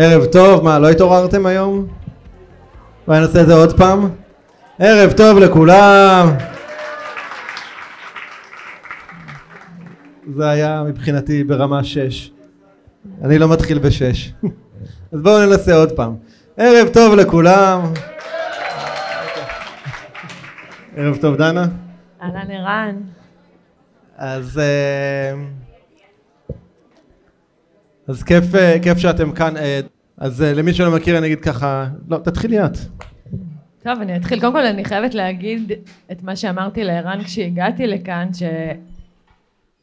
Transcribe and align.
ערב 0.00 0.24
טוב, 0.24 0.64
מה, 0.64 0.78
לא 0.78 0.90
התעוררתם 0.90 1.46
היום? 1.46 1.86
בואי 3.06 3.20
נעשה 3.20 3.40
את 3.40 3.46
זה 3.46 3.54
עוד 3.54 3.76
פעם. 3.76 4.08
ערב 4.78 5.12
טוב 5.12 5.38
לכולם. 5.38 6.36
זה 10.34 10.48
היה 10.48 10.82
מבחינתי 10.86 11.44
ברמה 11.44 11.84
6. 11.84 12.30
אני 13.24 13.38
לא 13.38 13.48
מתחיל 13.48 13.78
בשש. 13.78 14.32
אז 15.12 15.20
בואו 15.20 15.46
ננסה 15.46 15.74
עוד 15.74 15.92
פעם. 15.92 16.16
ערב 16.56 16.88
טוב 16.92 17.14
לכולם. 17.14 17.80
ערב 20.96 21.16
טוב 21.20 21.36
דנה. 21.36 21.66
אהלן 22.22 22.50
ערן. 22.50 22.96
אז, 24.16 24.58
אה, 24.58 25.34
אז 28.08 28.22
כיף, 28.22 28.54
אה, 28.54 28.76
כיף 28.82 28.98
שאתם 28.98 29.32
כאן. 29.32 29.56
אה, 29.56 29.80
אז 30.18 30.42
למי 30.42 30.74
שלא 30.74 30.96
מכיר 30.96 31.18
אני 31.18 31.26
אגיד 31.26 31.40
ככה, 31.40 31.86
לא, 32.08 32.18
תתחילי 32.18 32.64
את. 32.64 32.78
טוב, 33.82 34.00
אני 34.00 34.16
אתחיל. 34.16 34.40
קודם 34.40 34.52
כל 34.52 34.66
אני 34.66 34.84
חייבת 34.84 35.14
להגיד 35.14 35.72
את 36.12 36.22
מה 36.22 36.36
שאמרתי 36.36 36.84
לערן 36.84 37.22
כשהגעתי 37.24 37.86
לכאן, 37.86 38.28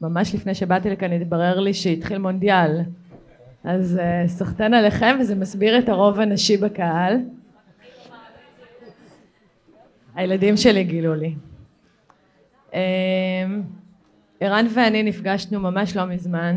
שממש 0.02 0.36
לפני 0.36 0.56
שבאתי 0.56 0.90
לכאן 0.90 1.12
התברר 1.12 1.60
לי 1.60 1.74
שהתחיל 1.74 2.18
מונדיאל. 2.18 2.82
אז 3.64 4.00
סחטן 4.28 4.74
עליכם 4.74 5.18
וזה 5.22 5.36
מסביר 5.36 5.80
את 5.80 5.90
הרוב 5.90 6.20
הנשי 6.20 6.58
בקהל. 6.58 7.18
הילדים 10.16 10.58
שלי 10.58 10.84
גילו 10.84 11.16
לי. 11.16 11.36
Uh, 12.72 12.76
ערן 14.40 14.66
ואני 14.74 15.04
נפגשנו 15.04 15.60
ממש 15.60 15.98
לא 15.98 16.06
מזמן 16.06 16.56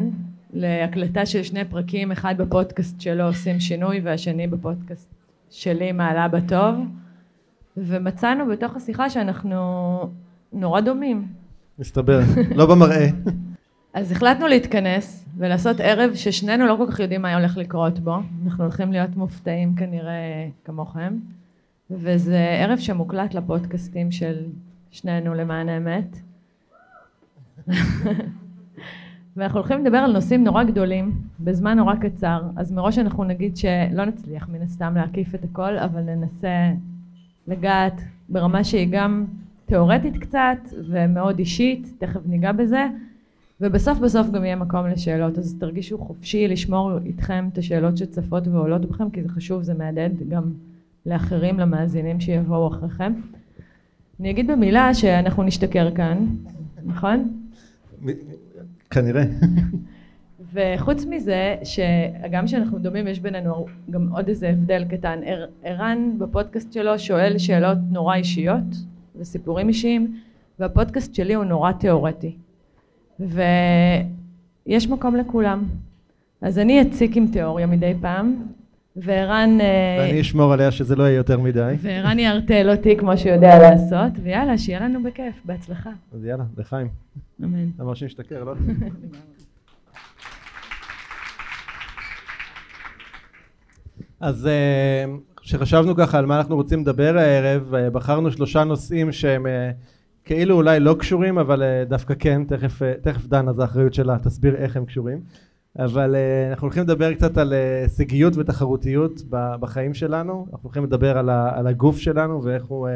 להקלטה 0.52 1.26
של 1.26 1.42
שני 1.42 1.64
פרקים, 1.64 2.12
אחד 2.12 2.34
בפודקאסט 2.38 3.00
שלו 3.00 3.24
עושים 3.24 3.60
שינוי 3.60 4.00
והשני 4.00 4.46
בפודקאסט 4.46 5.14
שלי 5.50 5.92
מעלה 5.92 6.28
בטוב 6.28 6.74
ומצאנו 7.76 8.46
בתוך 8.46 8.76
השיחה 8.76 9.10
שאנחנו 9.10 10.00
נורא 10.52 10.80
דומים. 10.80 11.26
מסתבר, 11.78 12.20
לא 12.54 12.66
במראה. 12.66 13.08
אז 13.94 14.12
החלטנו 14.12 14.46
להתכנס 14.46 15.24
ולעשות 15.36 15.80
ערב 15.80 16.14
ששנינו 16.14 16.66
לא 16.66 16.76
כל 16.78 16.92
כך 16.92 17.00
יודעים 17.00 17.22
מה 17.22 17.36
הולך 17.36 17.56
לקרות 17.56 17.98
בו, 17.98 18.16
אנחנו 18.44 18.64
הולכים 18.64 18.92
להיות 18.92 19.16
מופתעים 19.16 19.74
כנראה 19.74 20.48
כמוכם, 20.64 21.18
וזה 21.90 22.38
ערב 22.38 22.78
שמוקלט 22.78 23.34
לפודקאסטים 23.34 24.10
של 24.10 24.36
שנינו 24.90 25.34
למען 25.34 25.68
האמת. 25.68 26.16
ואנחנו 29.38 29.58
הולכים 29.58 29.84
לדבר 29.84 29.98
על 29.98 30.12
נושאים 30.12 30.44
נורא 30.44 30.64
גדולים, 30.64 31.12
בזמן 31.40 31.76
נורא 31.78 31.94
קצר, 31.94 32.42
אז 32.56 32.72
מראש 32.72 32.98
אנחנו 32.98 33.24
נגיד 33.24 33.56
שלא 33.56 34.04
נצליח 34.04 34.48
מן 34.48 34.62
הסתם 34.62 34.94
להקיף 34.96 35.34
את 35.34 35.44
הכל, 35.44 35.78
אבל 35.78 36.00
ננסה 36.00 36.72
לגעת 37.48 38.00
ברמה 38.28 38.64
שהיא 38.64 38.88
גם 38.90 39.24
תיאורטית 39.66 40.16
קצת 40.16 40.58
ומאוד 40.88 41.38
אישית, 41.38 41.92
תכף 41.98 42.20
ניגע 42.26 42.52
בזה, 42.52 42.86
ובסוף 43.60 43.98
בסוף 43.98 44.30
גם 44.30 44.44
יהיה 44.44 44.56
מקום 44.56 44.86
לשאלות, 44.86 45.38
אז 45.38 45.56
תרגישו 45.60 45.98
חופשי 45.98 46.48
לשמור 46.48 46.90
איתכם 47.04 47.48
את 47.52 47.58
השאלות 47.58 47.96
שצפות 47.96 48.46
ועולות 48.46 48.86
בכם, 48.86 49.10
כי 49.10 49.22
זה 49.22 49.28
חשוב, 49.28 49.62
זה 49.62 49.74
מהדהד 49.74 50.12
גם 50.28 50.42
לאחרים, 51.06 51.58
למאזינים 51.60 52.20
שיבואו 52.20 52.68
אחריכם. 52.68 53.12
אני 54.20 54.30
אגיד 54.30 54.50
במילה 54.50 54.94
שאנחנו 54.94 55.42
נשתכר 55.42 55.94
כאן, 55.94 56.26
נכון? 56.86 57.28
כנראה. 58.90 59.24
וחוץ 60.52 61.04
מזה, 61.04 61.56
שגם 61.64 62.46
כשאנחנו 62.46 62.78
דומים 62.78 63.08
יש 63.08 63.20
בינינו 63.20 63.66
גם 63.90 64.08
עוד 64.12 64.28
איזה 64.28 64.48
הבדל 64.48 64.84
קטן. 64.84 65.20
ערן 65.62 66.18
בפודקאסט 66.18 66.72
שלו 66.72 66.98
שואל 66.98 67.38
שאלות 67.38 67.78
נורא 67.90 68.14
אישיות 68.14 68.76
וסיפורים 69.16 69.68
אישיים, 69.68 70.16
והפודקאסט 70.58 71.14
שלי 71.14 71.34
הוא 71.34 71.44
נורא 71.44 71.72
תיאורטי. 71.72 72.36
ויש 73.20 74.88
מקום 74.88 75.16
לכולם. 75.16 75.64
אז 76.40 76.58
אני 76.58 76.82
אציק 76.82 77.16
עם 77.16 77.26
תיאוריה 77.32 77.66
מדי 77.66 77.92
פעם, 78.00 78.36
וערן... 79.02 79.60
אה, 79.60 79.96
ואני 79.98 80.20
אשמור 80.20 80.52
עליה 80.52 80.70
שזה 80.70 80.96
לא 80.96 81.02
יהיה 81.02 81.16
יותר 81.16 81.38
מדי. 81.38 81.74
וערן 81.78 82.18
יערטל 82.18 82.70
אותי 82.70 82.96
כמו 82.96 83.18
שהוא 83.18 83.32
יודע 83.32 83.58
לעשות, 83.58 84.12
ויאללה, 84.22 84.58
שיהיה 84.58 84.80
לנו 84.80 85.02
בכיף, 85.02 85.34
בהצלחה. 85.44 85.90
אז 86.14 86.24
יאללה, 86.24 86.44
לחיים. 86.56 86.88
אמן. 87.44 87.68
אמר 87.80 87.94
שנשתכר, 87.94 88.44
לא? 88.44 88.54
אז 94.20 94.46
אה, 94.46 95.04
כשחשבנו 95.36 95.96
ככה 95.96 96.18
על 96.18 96.26
מה 96.26 96.38
אנחנו 96.38 96.56
רוצים 96.56 96.80
לדבר 96.80 97.18
הערב, 97.18 97.74
אה, 97.74 97.90
בחרנו 97.90 98.32
שלושה 98.32 98.64
נושאים 98.64 99.12
שהם 99.12 99.46
כאילו 100.24 100.56
אולי 100.56 100.80
לא 100.80 100.96
קשורים 100.98 101.38
אבל 101.38 101.62
דווקא 101.88 102.14
כן 102.18 102.44
תכף, 102.44 102.82
תכף 103.02 103.26
דנה 103.26 103.52
זו 103.52 103.62
האחריות 103.62 103.94
שלה 103.94 104.18
תסביר 104.18 104.54
איך 104.54 104.76
הם 104.76 104.84
קשורים 104.84 105.20
אבל 105.78 106.14
אה, 106.14 106.50
אנחנו 106.50 106.64
הולכים 106.64 106.82
לדבר 106.82 107.14
קצת 107.14 107.38
על 107.38 107.52
הישגיות 107.52 108.36
ותחרותיות 108.36 109.22
בחיים 109.30 109.94
שלנו. 109.94 110.46
אנחנו 110.52 110.66
הולכים 110.66 110.84
לדבר 110.84 111.18
על, 111.18 111.30
על 111.30 111.66
הגוף 111.66 111.98
שלנו 111.98 112.44
ואיך 112.44 112.64
הוא, 112.64 112.88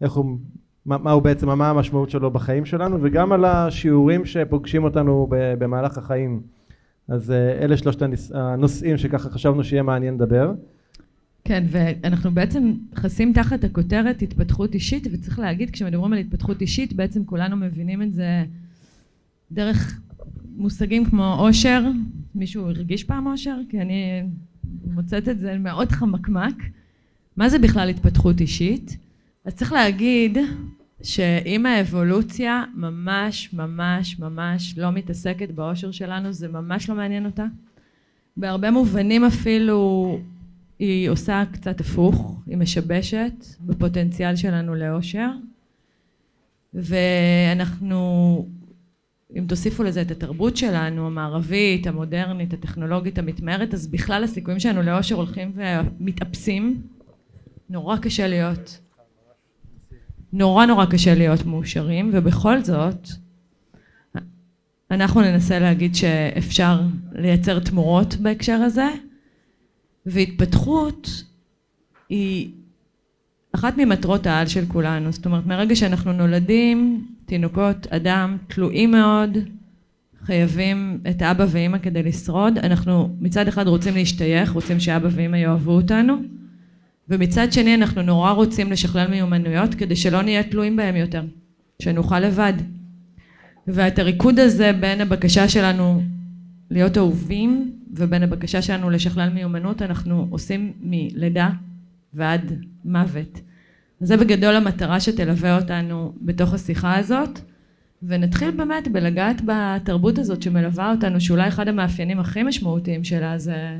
איך 0.00 0.12
הוא 0.12 0.38
מה, 0.86 0.98
מה 0.98 1.10
הוא 1.10 1.22
בעצם 1.22 1.58
מה 1.58 1.70
המשמעות 1.70 2.10
שלו 2.10 2.30
בחיים 2.30 2.64
שלנו 2.64 2.98
וגם 3.02 3.32
על 3.32 3.44
השיעורים 3.44 4.24
שפוגשים 4.24 4.84
אותנו 4.84 5.26
במהלך 5.30 5.98
החיים. 5.98 6.42
אז 7.08 7.30
אלה 7.60 7.76
שלושת 7.76 8.02
הנושאים 8.34 8.96
שככה 8.96 9.30
חשבנו 9.30 9.64
שיהיה 9.64 9.82
מעניין 9.82 10.14
לדבר. 10.14 10.52
כן, 11.44 11.64
ואנחנו 11.70 12.30
בעצם 12.30 12.72
נכנסים 12.92 13.32
תחת 13.32 13.64
הכותרת 13.64 14.22
התפתחות 14.22 14.74
אישית, 14.74 15.06
וצריך 15.12 15.38
להגיד, 15.38 15.70
כשמדברים 15.70 16.12
על 16.12 16.18
התפתחות 16.18 16.60
אישית, 16.60 16.92
בעצם 16.92 17.24
כולנו 17.24 17.56
מבינים 17.56 18.02
את 18.02 18.12
זה 18.12 18.44
דרך 19.52 20.00
מושגים 20.56 21.04
כמו 21.04 21.34
עושר. 21.34 21.82
מישהו 22.34 22.68
הרגיש 22.68 23.04
פעם 23.04 23.28
עושר? 23.28 23.56
כי 23.68 23.80
אני 23.80 24.22
מוצאת 24.84 25.28
את 25.28 25.38
זה 25.38 25.58
מאוד 25.58 25.92
חמקמק. 25.92 26.62
מה 27.36 27.48
זה 27.48 27.58
בכלל 27.58 27.88
התפתחות 27.88 28.40
אישית? 28.40 28.96
אז 29.44 29.54
צריך 29.54 29.72
להגיד 29.72 30.38
שאם 31.02 31.66
האבולוציה 31.66 32.64
ממש 32.74 33.52
ממש 33.52 34.18
ממש 34.18 34.78
לא 34.78 34.90
מתעסקת 34.90 35.50
באושר 35.50 35.90
שלנו, 35.90 36.32
זה 36.32 36.48
ממש 36.48 36.90
לא 36.90 36.94
מעניין 36.94 37.26
אותה. 37.26 37.46
בהרבה 38.36 38.70
מובנים 38.70 39.24
אפילו 39.24 40.18
היא 40.78 41.08
עושה 41.08 41.44
קצת 41.52 41.80
הפוך, 41.80 42.40
היא 42.46 42.56
משבשת 42.56 43.32
בפוטנציאל 43.60 44.36
שלנו 44.36 44.74
לאושר 44.74 45.30
ואנחנו 46.74 48.46
אם 49.38 49.44
תוסיפו 49.48 49.82
לזה 49.82 50.02
את 50.02 50.10
התרבות 50.10 50.56
שלנו 50.56 51.06
המערבית, 51.06 51.86
המודרנית, 51.86 52.52
הטכנולוגית, 52.52 53.18
המתמהרת 53.18 53.74
אז 53.74 53.86
בכלל 53.86 54.24
הסיכויים 54.24 54.60
שלנו 54.60 54.82
לאושר 54.82 55.14
הולכים 55.14 55.52
ומתאפסים. 55.54 56.82
נורא 57.70 57.96
קשה 57.96 58.26
להיות 58.26 58.78
נורא 60.32 60.66
נורא 60.66 60.84
קשה 60.86 61.14
להיות 61.14 61.46
מאושרים 61.46 62.10
ובכל 62.12 62.64
זאת 62.64 63.08
אנחנו 64.90 65.20
ננסה 65.20 65.58
להגיד 65.58 65.94
שאפשר 65.94 66.80
לייצר 67.12 67.58
תמורות 67.58 68.14
בהקשר 68.14 68.52
הזה, 68.52 68.88
והתפתחות 70.06 71.24
היא 72.08 72.50
אחת 73.52 73.74
ממטרות 73.78 74.26
העל 74.26 74.46
של 74.46 74.64
כולנו. 74.68 75.12
זאת 75.12 75.26
אומרת, 75.26 75.46
מרגע 75.46 75.76
שאנחנו 75.76 76.12
נולדים, 76.12 77.06
תינוקות, 77.26 77.86
אדם, 77.86 78.36
תלויים 78.48 78.90
מאוד, 78.90 79.38
חייבים 80.24 80.98
את 81.10 81.22
אבא 81.22 81.46
ואימא 81.48 81.78
כדי 81.78 82.02
לשרוד. 82.02 82.58
אנחנו 82.58 83.16
מצד 83.20 83.48
אחד 83.48 83.68
רוצים 83.68 83.94
להשתייך, 83.94 84.50
רוצים 84.52 84.80
שאבא 84.80 85.08
ואימא 85.12 85.36
יאהבו 85.36 85.72
אותנו, 85.72 86.16
ומצד 87.08 87.52
שני 87.52 87.74
אנחנו 87.74 88.02
נורא 88.02 88.32
רוצים 88.32 88.72
לשכלל 88.72 89.08
מיומנויות 89.08 89.74
כדי 89.74 89.96
שלא 89.96 90.22
נהיה 90.22 90.42
תלויים 90.42 90.76
בהם 90.76 90.96
יותר, 90.96 91.24
שנוכל 91.82 92.20
לבד. 92.20 92.52
ואת 93.66 93.98
הריקוד 93.98 94.38
הזה 94.38 94.72
בין 94.72 95.00
הבקשה 95.00 95.48
שלנו 95.48 96.02
להיות 96.70 96.98
אהובים 96.98 97.72
ובין 97.94 98.22
הבקשה 98.22 98.62
שלנו 98.62 98.90
לשכלל 98.90 99.28
מיומנות 99.28 99.82
אנחנו 99.82 100.26
עושים 100.30 100.72
מלידה 100.80 101.50
ועד 102.14 102.52
מוות. 102.84 103.40
זה 104.00 104.16
בגדול 104.16 104.54
המטרה 104.54 105.00
שתלווה 105.00 105.58
אותנו 105.58 106.12
בתוך 106.20 106.54
השיחה 106.54 106.98
הזאת 106.98 107.38
ונתחיל 108.02 108.50
באמת 108.50 108.88
בלגעת 108.88 109.36
בתרבות 109.46 110.18
הזאת 110.18 110.42
שמלווה 110.42 110.90
אותנו 110.90 111.20
שאולי 111.20 111.48
אחד 111.48 111.68
המאפיינים 111.68 112.18
הכי 112.18 112.42
משמעותיים 112.42 113.04
שלה 113.04 113.38
זה 113.38 113.78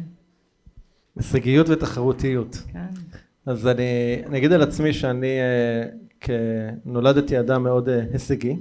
הישגיות 1.16 1.68
ותחרותיות. 1.68 2.62
כן. 2.72 2.86
אז 3.46 3.66
אני, 3.66 4.22
אני 4.26 4.38
אגיד 4.38 4.52
על 4.52 4.62
עצמי 4.62 4.92
שאני 4.92 5.38
אה, 6.28 6.70
נולדתי 6.84 7.40
אדם 7.40 7.62
מאוד 7.62 7.88
אה, 7.88 8.00
הישגי. 8.12 8.56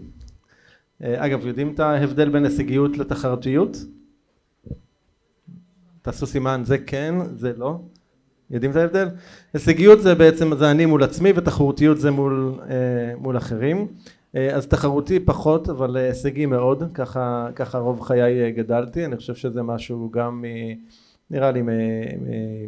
אה, 1.04 1.26
אגב, 1.26 1.46
יודעים 1.46 1.74
את 1.74 1.80
ההבדל 1.80 2.30
בין 2.30 2.46
הישגיות 2.46 2.98
לתחרותיות? 2.98 3.78
תעשו 6.02 6.26
סימן 6.26 6.62
זה 6.66 6.78
כן, 6.78 7.16
זה 7.36 7.54
לא. 7.58 7.80
יודעים 8.52 8.72
את 8.72 8.76
ההבדל? 8.76 9.08
הישגיות 9.54 10.02
זה 10.02 10.16
בעצם, 10.16 10.58
זה 10.58 10.72
אני 10.72 10.86
מול 10.86 11.04
עצמי 11.04 11.34
ותחרותיות 11.36 12.00
זה 12.00 12.12
מול, 12.12 12.60
מול 13.18 13.38
אחרים. 13.38 13.88
אז 14.54 14.68
תחרותי 14.68 15.20
פחות 15.20 15.70
אבל 15.70 15.98
הישגי 15.98 16.46
מאוד, 16.46 16.84
ככה, 16.94 17.48
ככה 17.56 17.78
רוב 17.78 18.02
חיי 18.02 18.52
גדלתי, 18.52 19.06
אני 19.06 19.18
חושב 19.18 19.36
שזה 19.36 19.64
משהו 19.64 20.10
גם 20.12 20.46
נראה 21.32 21.52
לי 21.52 21.62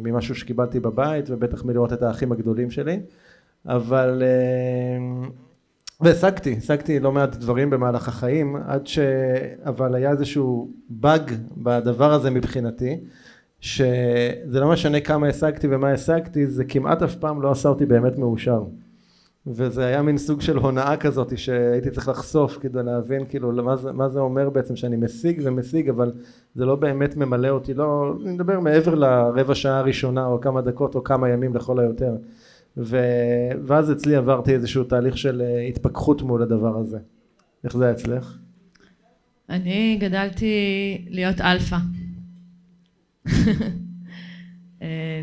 ממשהו 0.02 0.34
שקיבלתי 0.34 0.80
בבית 0.80 1.30
ובטח 1.30 1.64
מלראות 1.64 1.92
את 1.92 2.02
האחים 2.02 2.32
הגדולים 2.32 2.70
שלי 2.70 3.00
אבל 3.66 4.22
אה, 4.22 5.28
והשגתי, 6.00 6.54
השגתי 6.58 7.00
לא 7.00 7.12
מעט 7.12 7.36
דברים 7.36 7.70
במהלך 7.70 8.08
החיים 8.08 8.56
עד 8.56 8.86
ש... 8.86 8.98
אבל 9.64 9.94
היה 9.94 10.10
איזשהו 10.10 10.70
באג 10.88 11.32
בדבר 11.56 12.12
הזה 12.12 12.30
מבחינתי 12.30 13.00
שזה 13.64 14.60
לא 14.60 14.70
משנה 14.70 15.00
כמה 15.00 15.28
השגתי 15.28 15.66
ומה 15.70 15.90
השגתי 15.90 16.46
זה 16.46 16.64
כמעט 16.64 17.02
אף 17.02 17.14
פעם 17.14 17.42
לא 17.42 17.50
עשה 17.50 17.68
אותי 17.68 17.86
באמת 17.86 18.18
מאושר. 18.18 18.64
וזה 19.46 19.86
היה 19.86 20.02
מין 20.02 20.18
סוג 20.18 20.40
של 20.40 20.56
הונאה 20.56 20.96
כזאת 20.96 21.38
שהייתי 21.38 21.90
צריך 21.90 22.08
לחשוף 22.08 22.58
כדי 22.60 22.82
להבין 22.82 23.24
כאילו 23.28 23.52
מה 23.52 23.76
זה, 23.76 23.92
מה 23.92 24.08
זה 24.08 24.20
אומר 24.20 24.50
בעצם 24.50 24.76
שאני 24.76 24.96
משיג 24.96 25.40
ומשיג 25.44 25.88
אבל 25.88 26.12
זה 26.54 26.64
לא 26.64 26.76
באמת 26.76 27.16
ממלא 27.16 27.48
אותי. 27.48 27.74
לא 27.74 28.14
אני 28.24 28.32
מדבר 28.32 28.60
מעבר 28.60 28.94
לרבע 28.94 29.54
שעה 29.54 29.78
הראשונה 29.78 30.26
או 30.26 30.40
כמה 30.40 30.60
דקות 30.60 30.94
או 30.94 31.04
כמה 31.04 31.28
ימים 31.28 31.54
לכל 31.54 31.80
היותר. 31.80 32.12
ו... 32.76 32.98
ואז 33.66 33.92
אצלי 33.92 34.16
עברתי 34.16 34.54
איזשהו 34.54 34.84
תהליך 34.84 35.18
של 35.18 35.42
אה, 35.42 35.60
התפכחות 35.60 36.22
מול 36.22 36.42
הדבר 36.42 36.78
הזה. 36.78 36.98
איך 37.64 37.76
זה 37.76 37.84
היה 37.84 37.92
אצלך? 37.92 38.38
אני 39.50 39.98
גדלתי 40.00 40.54
להיות 41.10 41.40
אלפא 41.40 41.76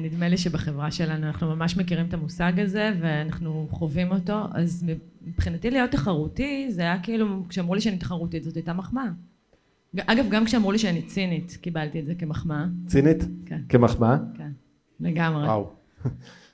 נדמה 0.02 0.30
לי 0.30 0.38
שבחברה 0.38 0.92
שלנו 0.92 1.28
אנחנו 1.28 1.56
ממש 1.56 1.78
מכירים 1.78 2.06
את 2.06 2.14
המושג 2.14 2.60
הזה 2.60 2.92
ואנחנו 3.02 3.68
חווים 3.72 4.12
אותו 4.12 4.40
אז 4.54 4.86
מבחינתי 5.28 5.72
להיות 5.72 5.92
תחרותי 5.92 6.68
זה 6.72 6.82
היה 6.82 7.00
כאילו 7.04 7.44
כשאמרו 7.50 7.76
לי 7.76 7.82
שאני 7.82 7.98
תחרותית 7.98 8.44
זאת 8.44 8.56
הייתה 8.56 8.74
מחמאה. 8.74 9.08
אגב 10.00 10.26
גם 10.30 10.46
כשאמרו 10.46 10.72
לי 10.72 10.78
שאני 10.78 11.02
צינית 11.02 11.58
קיבלתי 11.62 12.00
את 12.00 12.06
זה 12.06 12.16
כמחמאה. 12.16 12.66
צינית? 12.86 13.24
כן. 13.46 13.62
כמחמאה? 13.70 14.18
כן. 14.38 14.52
לגמרי. 15.00 15.46
וואו. 15.46 15.70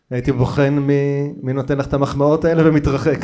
הייתי 0.10 0.32
בוחן 0.32 0.74
מי, 0.74 0.94
מי 1.44 1.54
נותן 1.54 1.78
לך 1.78 1.88
את 1.88 1.94
המחמאות 1.94 2.46
האלה 2.46 2.70
ומתרחק. 2.70 3.20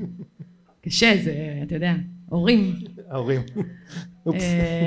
קשה 0.84 1.14
זה 1.24 1.60
אתה 1.62 1.74
יודע 1.74 1.94
הורים. 2.28 2.74
ההורים 3.10 3.40
אה, 3.40 3.62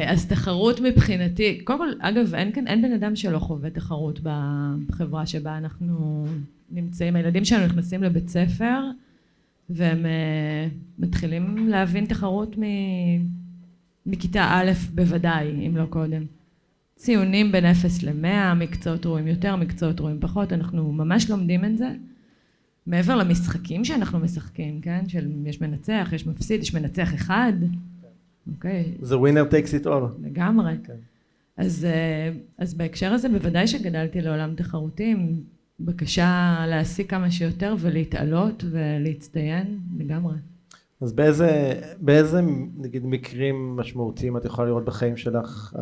אז 0.07 0.25
תחרות 0.27 0.79
מבחינתי, 0.79 1.61
קודם 1.63 1.79
כל, 1.79 1.89
אגב, 1.99 2.35
אין 2.35 2.51
כאן, 2.51 2.67
אין 2.67 2.81
בן 2.81 2.91
אדם 2.91 3.15
שלא 3.15 3.39
חווה 3.39 3.69
תחרות 3.69 4.19
בחברה 4.23 5.25
שבה 5.25 5.57
אנחנו 5.57 6.25
נמצאים. 6.71 7.15
הילדים 7.15 7.45
שלנו 7.45 7.65
נכנסים 7.65 8.03
לבית 8.03 8.29
ספר 8.29 8.79
והם 9.69 10.05
uh, 10.05 10.73
מתחילים 10.99 11.67
להבין 11.67 12.05
תחרות 12.05 12.57
מ... 12.57 12.63
מכיתה 14.05 14.43
א' 14.51 14.71
בוודאי, 14.93 15.67
אם 15.67 15.77
לא 15.77 15.85
קודם. 15.85 16.23
ציונים 16.95 17.51
בין 17.51 17.65
0 17.65 18.03
ל-100, 18.03 18.53
מקצועות 18.55 19.05
רואים 19.05 19.27
יותר, 19.27 19.55
מקצועות 19.55 19.99
רואים 19.99 20.17
פחות, 20.19 20.53
אנחנו 20.53 20.91
ממש 20.91 21.29
לומדים 21.29 21.65
את 21.65 21.77
זה. 21.77 21.91
מעבר 22.87 23.15
למשחקים 23.15 23.85
שאנחנו 23.85 24.19
משחקים, 24.19 24.81
כן? 24.81 25.09
של 25.09 25.31
יש 25.45 25.61
מנצח, 25.61 26.09
יש 26.13 26.27
מפסיד, 26.27 26.61
יש 26.61 26.73
מנצח 26.73 27.13
אחד. 27.13 27.53
אוקיי. 28.51 28.93
זה 29.01 29.17
winner 29.17 29.43
takes 29.43 29.73
it 29.73 29.87
all. 29.87 30.03
לגמרי. 30.21 30.73
כן. 30.83 30.93
אז, 31.57 31.85
אה, 31.85 32.31
אז 32.57 32.73
בהקשר 32.73 33.13
הזה 33.13 33.29
בוודאי 33.29 33.67
שגדלתי 33.67 34.21
לעולם 34.21 34.55
תחרותי 34.55 35.11
עם 35.11 35.39
בקשה 35.79 36.65
להשיג 36.67 37.09
כמה 37.09 37.31
שיותר 37.31 37.75
ולהתעלות 37.79 38.63
ולהצטיין 38.71 39.79
לגמרי. 39.97 40.35
אז 41.01 41.13
באיזה, 41.13 41.81
באיזה 41.99 42.41
נגיד 42.77 43.05
מקרים 43.05 43.75
משמעותיים 43.75 44.37
את 44.37 44.45
יכולה 44.45 44.67
לראות 44.67 44.85
בחיים 44.85 45.17
שלך, 45.17 45.75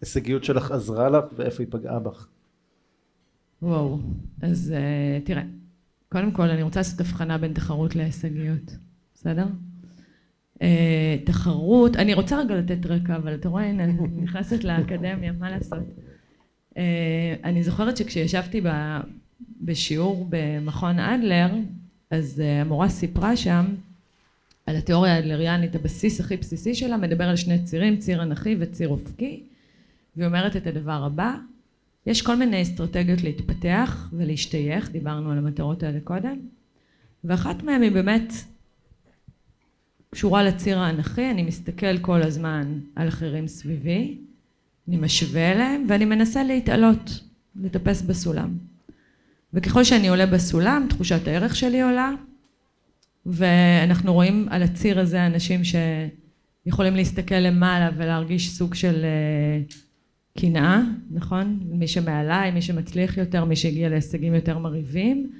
ההישגיות 0.00 0.44
שלך 0.44 0.70
עזרה 0.70 1.08
לך 1.08 1.24
ואיפה 1.36 1.62
היא 1.62 1.68
פגעה 1.70 1.98
בך? 1.98 2.28
וואו, 3.62 3.98
אז 4.42 4.74
uh, 4.76 5.26
תראה, 5.26 5.42
קודם 6.08 6.30
כל 6.32 6.42
אני 6.42 6.62
רוצה 6.62 6.80
לעשות 6.80 7.00
הבחנה 7.00 7.38
בין 7.38 7.52
תחרות 7.52 7.96
להישגיות, 7.96 8.76
בסדר? 9.14 9.46
אה, 10.62 11.16
תחרות, 11.24 11.96
אני 11.96 12.14
רוצה 12.14 12.40
רגע 12.40 12.54
לתת 12.54 12.86
רקע, 12.86 13.16
אבל 13.16 13.34
אתה 13.34 13.48
רואה, 13.48 13.64
הנה, 13.64 13.84
אני 13.84 13.92
נכנסת 14.22 14.64
לאקדמיה, 14.64 15.32
מה 15.32 15.50
לעשות? 15.50 15.78
אה, 16.76 17.34
אני 17.44 17.62
זוכרת 17.62 17.96
שכשישבתי 17.96 18.60
בשיעור 19.60 20.26
במכון 20.30 20.98
אדלר, 20.98 21.48
אז 22.10 22.40
אה, 22.40 22.60
המורה 22.60 22.88
סיפרה 22.88 23.36
שם 23.36 23.64
על 24.66 24.76
התיאוריה 24.76 25.14
האדלריאנית, 25.14 25.74
הבסיס 25.74 26.20
הכי 26.20 26.36
בסיסי 26.36 26.74
שלה 26.74 26.96
מדבר 26.96 27.24
על 27.24 27.36
שני 27.36 27.64
צירים, 27.64 27.96
ציר 27.96 28.22
אנכי 28.22 28.56
וציר 28.58 28.88
אופקי, 28.88 29.42
והיא 30.16 30.26
אומרת 30.26 30.56
את 30.56 30.66
הדבר 30.66 31.04
הבא, 31.04 31.34
יש 32.06 32.22
כל 32.22 32.36
מיני 32.36 32.62
אסטרטגיות 32.62 33.22
להתפתח 33.22 34.08
ולהשתייך, 34.12 34.90
דיברנו 34.90 35.30
על 35.30 35.38
המטרות 35.38 35.82
האלה 35.82 36.00
קודם, 36.04 36.38
ואחת 37.24 37.62
מהן 37.62 37.82
היא 37.82 37.92
באמת 37.92 38.32
קשורה 40.16 40.42
לציר 40.42 40.78
האנכי, 40.78 41.30
אני 41.30 41.42
מסתכל 41.42 41.98
כל 41.98 42.22
הזמן 42.22 42.78
על 42.94 43.08
אחרים 43.08 43.48
סביבי, 43.48 44.18
אני 44.88 44.96
משווה 44.96 45.52
אליהם 45.52 45.86
ואני 45.88 46.04
מנסה 46.04 46.42
להתעלות, 46.42 47.20
לטפס 47.56 48.02
בסולם. 48.02 48.58
וככל 49.54 49.84
שאני 49.84 50.08
עולה 50.08 50.26
בסולם, 50.26 50.86
תחושת 50.88 51.28
הערך 51.28 51.56
שלי 51.56 51.82
עולה, 51.82 52.10
ואנחנו 53.26 54.14
רואים 54.14 54.46
על 54.50 54.62
הציר 54.62 55.00
הזה 55.00 55.26
אנשים 55.26 55.60
שיכולים 55.64 56.96
להסתכל 56.96 57.34
למעלה 57.34 57.90
ולהרגיש 57.96 58.50
סוג 58.50 58.74
של 58.74 59.04
אה, 59.04 59.60
קנאה, 60.38 60.80
נכון? 61.10 61.60
מי 61.70 61.88
שמעליי, 61.88 62.50
מי 62.50 62.62
שמצליח 62.62 63.16
יותר, 63.16 63.44
מי 63.44 63.56
שהגיע 63.56 63.88
להישגים 63.88 64.34
יותר 64.34 64.58
מרהיבים. 64.58 65.30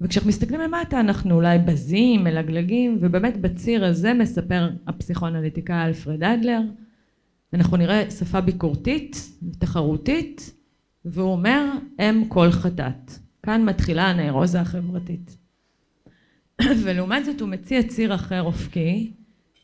וכשאנחנו 0.00 0.28
מסתכלים 0.28 0.60
למטה 0.60 1.00
אנחנו 1.00 1.34
אולי 1.34 1.58
בזים, 1.58 2.24
מלגלגים, 2.24 2.98
ובאמת 3.00 3.40
בציר 3.40 3.84
הזה 3.84 4.14
מספר 4.14 4.70
הפסיכואנליטיקאי 4.86 5.86
אלפרד 5.86 6.22
אדלר, 6.22 6.60
אנחנו 7.52 7.76
נראה 7.76 8.10
שפה 8.10 8.40
ביקורתית, 8.40 9.30
תחרותית, 9.58 10.54
והוא 11.04 11.32
אומר 11.32 11.72
אם 12.00 12.24
כל 12.28 12.50
חטאת. 12.50 13.12
כאן 13.42 13.64
מתחילה 13.64 14.10
הנאירוזה 14.10 14.60
החברתית. 14.60 15.36
ולעומת 16.84 17.24
זאת 17.24 17.40
הוא 17.40 17.48
מציע 17.48 17.82
ציר 17.82 18.14
אחר 18.14 18.42
אופקי, 18.42 19.12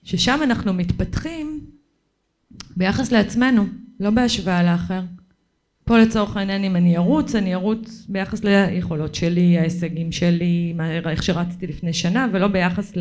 ששם 0.03 0.41
אנחנו 0.43 0.73
מתפתחים 0.73 1.67
ביחס 2.77 3.13
לעצמנו, 3.13 3.65
לא 4.01 4.11
בהשוואה 4.11 4.63
לאחר. 4.63 5.03
פה 5.93 5.99
לצורך 5.99 6.37
העניין 6.37 6.65
אם 6.65 6.77
אני 6.77 6.97
ארוץ, 6.97 7.35
אני 7.35 7.55
ארוץ 7.55 8.07
ביחס 8.09 8.45
ליכולות 8.45 9.15
שלי, 9.15 9.59
ההישגים 9.59 10.13
שלי, 10.13 10.75
איך 11.07 11.23
שרצתי 11.23 11.67
לפני 11.67 11.93
שנה, 11.93 12.29
ולא 12.33 12.49
ביחס 12.49 12.93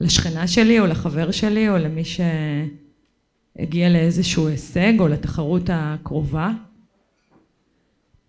לשכנה 0.00 0.46
שלי 0.46 0.80
או 0.80 0.86
לחבר 0.86 1.30
שלי 1.30 1.68
או 1.68 1.78
למי 1.78 2.02
שהגיע 2.04 3.88
לאיזשהו 3.88 4.48
הישג 4.48 4.92
או 4.98 5.08
לתחרות 5.08 5.70
הקרובה. 5.72 6.50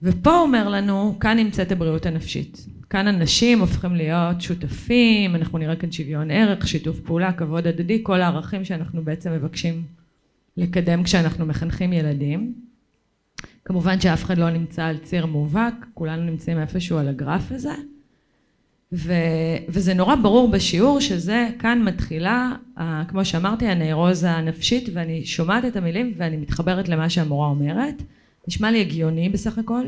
ופה 0.01 0.39
אומר 0.39 0.69
לנו, 0.69 1.17
כאן 1.19 1.37
נמצאת 1.37 1.71
הבריאות 1.71 2.05
הנפשית. 2.05 2.65
כאן 2.89 3.07
אנשים 3.07 3.59
הופכים 3.59 3.95
להיות 3.95 4.41
שותפים, 4.41 5.35
אנחנו 5.35 5.57
נראה 5.57 5.75
כאן 5.75 5.91
שוויון 5.91 6.31
ערך, 6.31 6.67
שיתוף 6.67 6.99
פעולה, 6.99 7.33
כבוד 7.33 7.67
הדדי, 7.67 7.99
כל 8.03 8.21
הערכים 8.21 8.65
שאנחנו 8.65 9.03
בעצם 9.03 9.31
מבקשים 9.31 10.04
לקדם 10.57 11.03
כשאנחנו 11.03 11.45
מחנכים 11.45 11.93
ילדים. 11.93 12.53
כמובן 13.65 14.01
שאף 14.01 14.23
אחד 14.23 14.37
לא 14.37 14.49
נמצא 14.49 14.85
על 14.85 14.97
ציר 14.97 15.25
מובהק, 15.25 15.85
כולנו 15.93 16.23
נמצאים 16.23 16.59
איפשהו 16.59 16.97
על 16.97 17.07
הגרף 17.07 17.51
הזה. 17.51 17.73
ו, 18.93 19.13
וזה 19.69 19.93
נורא 19.93 20.15
ברור 20.15 20.51
בשיעור 20.51 20.99
שזה 20.99 21.47
כאן 21.59 21.81
מתחילה, 21.83 22.51
כמו 23.07 23.25
שאמרתי, 23.25 23.67
הנאירוזה 23.67 24.31
הנפשית, 24.31 24.89
ואני 24.93 25.25
שומעת 25.25 25.65
את 25.65 25.75
המילים 25.75 26.13
ואני 26.17 26.37
מתחברת 26.37 26.89
למה 26.89 27.09
שהמורה 27.09 27.47
אומרת. 27.47 28.01
נשמע 28.47 28.71
לי 28.71 28.81
הגיוני 28.81 29.29
בסך 29.29 29.57
הכל, 29.57 29.83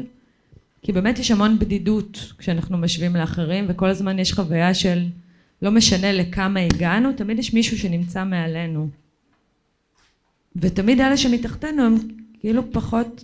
כי 0.82 0.92
באמת 0.92 1.20
יש 1.20 1.32
המון 1.32 1.60
בדידות 1.60 2.34
כשאנחנו 2.38 2.78
משווים 2.78 3.16
לאחרים, 3.16 3.66
וכל 3.68 3.90
הזמן 3.90 4.20
יש 4.20 4.34
חוויה 4.34 4.74
של 4.74 5.06
לא 5.62 5.72
משנה 5.72 6.12
לכמה 6.12 6.60
הגענו, 6.60 7.14
תמיד 7.14 7.40
יש 7.40 7.54
מישהו 7.54 7.78
שנמצא 7.78 8.24
מעלינו. 8.24 8.90
ותמיד 10.62 11.02
אלה 11.02 11.18
שמתחתנו 11.18 11.84
הם 11.84 11.96
כאילו 12.40 12.72
פחות, 12.72 13.24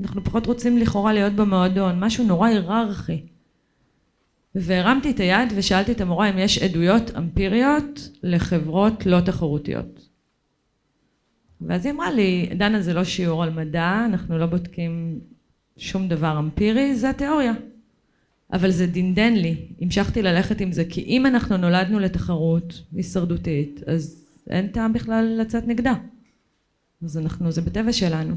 אנחנו 0.00 0.24
פחות 0.24 0.46
רוצים 0.46 0.78
לכאורה 0.78 1.12
להיות 1.12 1.32
במועדון, 1.32 2.04
משהו 2.04 2.24
נורא 2.24 2.48
היררכי. 2.48 3.22
והרמתי 4.54 5.10
את 5.10 5.20
היד 5.20 5.52
ושאלתי 5.56 5.92
את 5.92 6.00
המורה 6.00 6.30
אם 6.30 6.38
יש 6.38 6.58
עדויות 6.58 7.10
אמפיריות 7.16 8.08
לחברות 8.22 9.06
לא 9.06 9.20
תחרותיות. 9.20 10.08
ואז 11.60 11.86
היא 11.86 11.94
אמרה 11.94 12.10
לי, 12.10 12.48
דנה 12.56 12.82
זה 12.82 12.94
לא 12.94 13.04
שיעור 13.04 13.42
על 13.42 13.50
מדע, 13.50 14.04
אנחנו 14.06 14.38
לא 14.38 14.46
בודקים 14.46 15.20
שום 15.76 16.08
דבר 16.08 16.38
אמפירי, 16.38 16.96
זה 16.96 17.10
התיאוריה. 17.10 17.52
אבל 18.52 18.70
זה 18.70 18.86
דינדן 18.86 19.34
לי, 19.34 19.56
המשכתי 19.80 20.22
ללכת 20.22 20.60
עם 20.60 20.72
זה, 20.72 20.84
כי 20.84 21.00
אם 21.00 21.26
אנחנו 21.26 21.56
נולדנו 21.56 21.98
לתחרות 21.98 22.82
הישרדותית, 22.92 23.80
אז 23.86 24.24
אין 24.50 24.68
טעם 24.68 24.92
בכלל 24.92 25.36
לצאת 25.40 25.66
נגדה. 25.66 25.94
אז 27.04 27.18
אנחנו, 27.18 27.52
זה 27.52 27.60
בטבע 27.60 27.92
שלנו. 27.92 28.34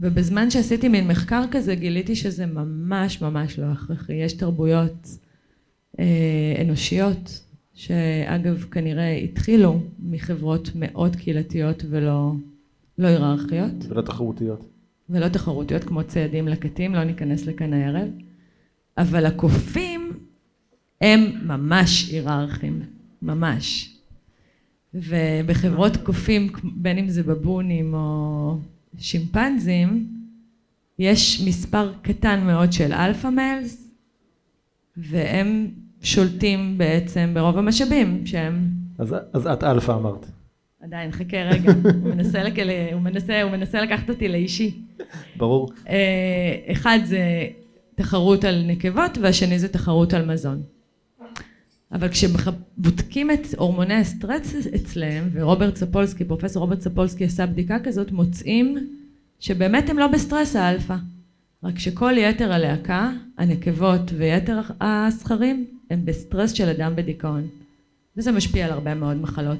ובזמן 0.00 0.50
שעשיתי 0.50 0.88
מין 0.88 1.08
מחקר 1.08 1.44
כזה 1.50 1.74
גיליתי 1.74 2.16
שזה 2.16 2.46
ממש 2.46 3.22
ממש 3.22 3.58
לא 3.58 3.66
הכרחי. 3.66 4.14
יש 4.14 4.32
תרבויות 4.32 5.08
אה, 5.98 6.62
אנושיות 6.64 7.42
שאגב 7.74 8.64
כנראה 8.70 9.12
התחילו 9.12 9.80
מחברות 9.98 10.70
מאוד 10.74 11.16
קהילתיות 11.16 11.82
ולא 11.90 12.32
לא 12.98 13.06
היררכיות. 13.08 13.74
ולא 13.88 14.00
תחרותיות. 14.02 14.68
ולא 15.10 15.28
תחרותיות 15.28 15.84
כמו 15.84 16.04
ציידים 16.04 16.48
לקטים, 16.48 16.94
לא 16.94 17.04
ניכנס 17.04 17.46
לכאן 17.46 17.72
הערב. 17.72 18.08
אבל 18.98 19.26
הקופים 19.26 20.12
הם 21.00 21.20
ממש 21.42 22.10
היררכים, 22.10 22.82
ממש. 23.22 23.95
ובחברות 24.94 25.96
קופים, 25.96 26.52
בין 26.64 26.98
אם 26.98 27.08
זה 27.08 27.22
בבונים 27.22 27.94
או 27.94 28.58
שימפנזים, 28.98 30.06
יש 30.98 31.42
מספר 31.46 31.92
קטן 32.02 32.46
מאוד 32.46 32.72
של 32.72 32.92
alpha 32.92 33.28
males, 33.28 33.90
והם 34.96 35.70
שולטים 36.02 36.78
בעצם 36.78 37.30
ברוב 37.34 37.58
המשאבים 37.58 38.26
שהם... 38.26 38.68
אז, 38.98 39.14
אז 39.32 39.46
את 39.46 39.64
אלפא 39.64 39.92
אמרת. 39.92 40.26
עדיין, 40.82 41.12
חכה 41.12 41.36
רגע, 41.36 41.72
הוא, 41.82 42.14
מנסה 42.14 42.42
לק... 42.42 42.54
הוא, 42.92 43.00
מנסה, 43.00 43.42
הוא 43.42 43.52
מנסה 43.52 43.82
לקחת 43.82 44.10
אותי 44.10 44.28
לאישי. 44.28 44.82
ברור. 45.36 45.70
אה, 45.88 46.72
אחד 46.72 46.98
זה 47.04 47.46
תחרות 47.94 48.44
על 48.44 48.62
נקבות 48.66 49.18
והשני 49.18 49.58
זה 49.58 49.68
תחרות 49.68 50.14
על 50.14 50.32
מזון. 50.32 50.62
אבל 51.96 52.08
כשבודקים 52.08 53.30
את 53.30 53.54
הורמוני 53.58 53.94
הסטרס 53.94 54.54
אצלם, 54.74 55.28
ורוברט 55.32 55.76
ספולסקי, 55.76 56.24
פרופסור 56.24 56.60
רוברט 56.60 56.80
ספולסקי 56.80 57.24
עשה 57.24 57.46
בדיקה 57.46 57.78
כזאת, 57.84 58.12
מוצאים 58.12 58.88
שבאמת 59.40 59.90
הם 59.90 59.98
לא 59.98 60.06
בסטרס 60.06 60.56
האלפא. 60.56 60.96
רק 61.62 61.78
שכל 61.78 62.12
יתר 62.16 62.52
הלהקה, 62.52 63.12
הנקבות 63.38 64.12
ויתר 64.16 64.60
הזכרים, 64.80 65.66
הם 65.90 66.04
בסטרס 66.04 66.52
של 66.52 66.68
אדם 66.68 66.96
בדיכאון. 66.96 67.46
וזה 68.16 68.32
משפיע 68.32 68.66
על 68.66 68.72
הרבה 68.72 68.94
מאוד 68.94 69.16
מחלות. 69.16 69.58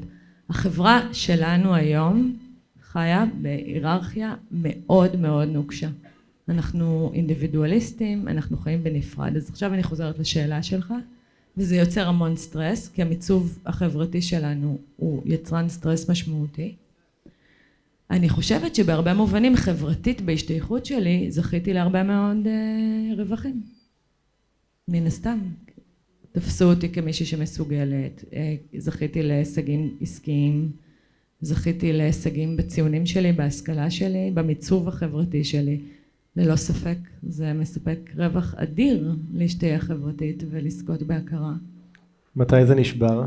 החברה 0.51 1.01
שלנו 1.13 1.75
היום 1.75 2.37
חיה 2.83 3.25
בהיררכיה 3.43 4.35
מאוד 4.51 5.17
מאוד 5.17 5.49
נוקשה. 5.49 5.89
אנחנו 6.49 7.11
אינדיבידואליסטים, 7.15 8.29
אנחנו 8.29 8.57
חיים 8.57 8.85
בנפרד. 8.85 9.37
אז 9.37 9.51
עכשיו 9.51 9.75
אני 9.75 9.83
חוזרת 9.83 10.19
לשאלה 10.19 10.63
שלך. 10.63 10.95
וזה 11.57 11.77
יוצר 11.77 12.09
המון 12.09 12.37
סטרס, 12.37 12.89
כי 12.89 13.03
המיצוב 13.03 13.59
החברתי 13.67 14.23
שלנו 14.23 14.79
הוא 14.97 15.23
יצרן 15.25 15.69
סטרס 15.69 16.11
משמעותי. 16.11 16.75
אני 18.11 18.29
חושבת 18.29 18.75
שבהרבה 18.75 19.15
מובנים 19.15 19.57
חברתית 19.57 20.21
בהשתייכות 20.21 20.87
שלי 20.87 21.27
זכיתי 21.31 21.73
להרבה 21.73 22.03
מאוד 22.03 22.47
אה, 22.47 23.15
רווחים. 23.17 23.63
מן 24.89 25.07
הסתם. 25.07 25.39
תפסו 26.33 26.65
אותי 26.65 26.89
כמישהי 26.89 27.27
שמסוגלת, 27.27 28.25
אה, 28.33 28.55
זכיתי 28.79 29.23
להישגים 29.23 29.97
עסקיים, 30.01 30.71
זכיתי 31.41 31.93
להישגים 31.93 32.57
בציונים 32.57 33.07
שלי, 33.07 33.33
בהשכלה 33.33 33.91
שלי, 33.91 34.31
במיצוב 34.35 34.89
החברתי 34.89 35.45
שלי. 35.45 35.81
ללא 36.37 36.57
ספק 36.57 36.99
זה 37.23 37.53
מספק 37.53 37.99
רווח 38.17 38.55
אדיר 38.55 39.13
להשתייך 39.35 39.85
חברתית 39.85 40.43
ולזכות 40.51 41.03
בהכרה. 41.03 41.53
מתי 42.37 42.67
זה 42.67 42.75
נשבר? 42.75 43.25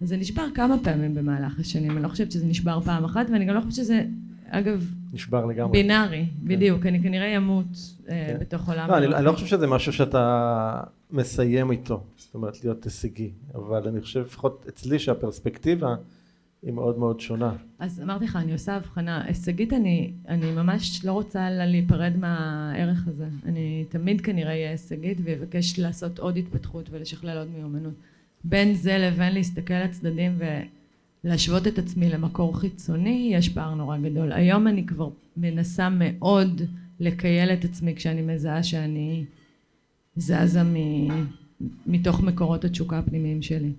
זה 0.00 0.16
נשבר 0.16 0.46
כמה 0.54 0.76
פעמים 0.82 1.14
במהלך 1.14 1.60
השנים, 1.60 1.90
אני 1.90 2.02
לא 2.02 2.08
חושבת 2.08 2.32
שזה 2.32 2.46
נשבר 2.46 2.80
פעם 2.80 3.04
אחת 3.04 3.26
ואני 3.32 3.44
גם 3.44 3.54
לא 3.54 3.60
חושבת 3.60 3.74
שזה, 3.74 4.04
אגב, 4.48 4.94
נשבר 5.12 5.46
לגמרי. 5.46 5.72
בינארי, 5.72 6.26
כן. 6.26 6.48
בדיוק, 6.48 6.86
אני 6.86 7.02
כנראה 7.02 7.36
אמות 7.36 7.66
אה, 8.08 8.26
כן. 8.26 8.36
בתוך 8.40 8.68
עולם. 8.68 8.90
לא, 8.90 8.98
אני, 8.98 9.06
אני 9.06 9.24
לא 9.24 9.32
חושב 9.32 9.46
שזה 9.46 9.66
משהו 9.66 9.92
שאתה 9.92 10.80
מסיים 11.10 11.70
איתו, 11.70 12.02
זאת 12.16 12.34
אומרת 12.34 12.64
להיות 12.64 12.84
הישגי, 12.84 13.30
אבל 13.54 13.88
אני 13.88 14.00
חושב 14.00 14.20
לפחות 14.20 14.66
אצלי 14.68 14.98
שהפרספקטיבה 14.98 15.94
היא 16.62 16.72
מאוד 16.72 16.98
מאוד 16.98 17.20
שונה. 17.20 17.52
אז 17.78 18.00
אמרתי 18.02 18.24
לך, 18.24 18.36
אני 18.36 18.52
עושה 18.52 18.76
הבחנה. 18.76 19.24
הישגית 19.24 19.72
אני, 19.72 20.12
אני 20.28 20.52
ממש 20.52 21.04
לא 21.04 21.12
רוצה 21.12 21.50
להיפרד 21.50 22.12
מהערך 22.16 23.08
הזה. 23.08 23.28
אני 23.46 23.84
תמיד 23.88 24.20
כנראה 24.20 24.50
אהיה 24.50 24.70
הישגית 24.70 25.18
ואבקש 25.24 25.78
לעשות 25.78 26.18
עוד 26.18 26.36
התפתחות 26.36 26.90
ולשכלל 26.90 27.38
עוד 27.38 27.48
מיומנות. 27.56 27.94
בין 28.44 28.74
זה 28.74 28.98
לבין 28.98 29.34
להסתכל 29.34 29.74
לצדדים 29.84 30.38
ולהשוות 31.24 31.66
את 31.66 31.78
עצמי 31.78 32.08
למקור 32.08 32.58
חיצוני, 32.60 33.30
יש 33.34 33.48
פער 33.48 33.74
נורא 33.74 33.98
גדול. 33.98 34.32
היום 34.32 34.66
אני 34.66 34.86
כבר 34.86 35.08
מנסה 35.36 35.88
מאוד 35.90 36.62
לקייל 37.00 37.50
את 37.50 37.64
עצמי 37.64 37.94
כשאני 37.94 38.22
מזהה 38.22 38.62
שאני 38.62 39.24
זזה 40.16 40.62
מ... 40.62 40.76
מתוך 41.86 42.20
מקורות 42.20 42.64
התשוקה 42.64 42.98
הפנימיים 42.98 43.42
שלי. 43.42 43.72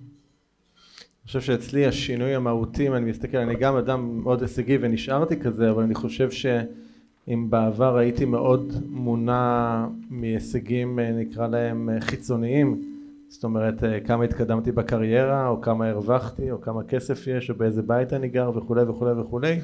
אני 1.22 1.26
חושב 1.26 1.40
שאצלי 1.40 1.86
השינוי 1.86 2.34
המהותי, 2.34 2.88
אם 2.88 2.94
אני 2.94 3.10
מסתכל, 3.10 3.36
אני 3.36 3.54
גם 3.54 3.76
אדם 3.76 4.20
מאוד 4.22 4.42
הישגי 4.42 4.78
ונשארתי 4.80 5.40
כזה, 5.40 5.70
אבל 5.70 5.82
אני 5.82 5.94
חושב 5.94 6.30
שאם 6.30 7.46
בעבר 7.50 7.96
הייתי 7.96 8.24
מאוד 8.24 8.72
מונע 8.88 9.86
מהישגים, 10.10 10.98
נקרא 10.98 11.46
להם 11.46 11.88
חיצוניים, 12.00 12.82
זאת 13.28 13.44
אומרת 13.44 13.74
כמה 14.04 14.24
התקדמתי 14.24 14.72
בקריירה, 14.72 15.48
או 15.48 15.60
כמה 15.60 15.88
הרווחתי, 15.88 16.50
או 16.50 16.60
כמה 16.60 16.82
כסף 16.82 17.26
יש, 17.26 17.50
או 17.50 17.54
באיזה 17.54 17.82
בית 17.82 18.12
אני 18.12 18.28
גר 18.28 18.50
וכולי 18.54 18.82
וכולי 18.82 19.12
וכולי, 19.20 19.60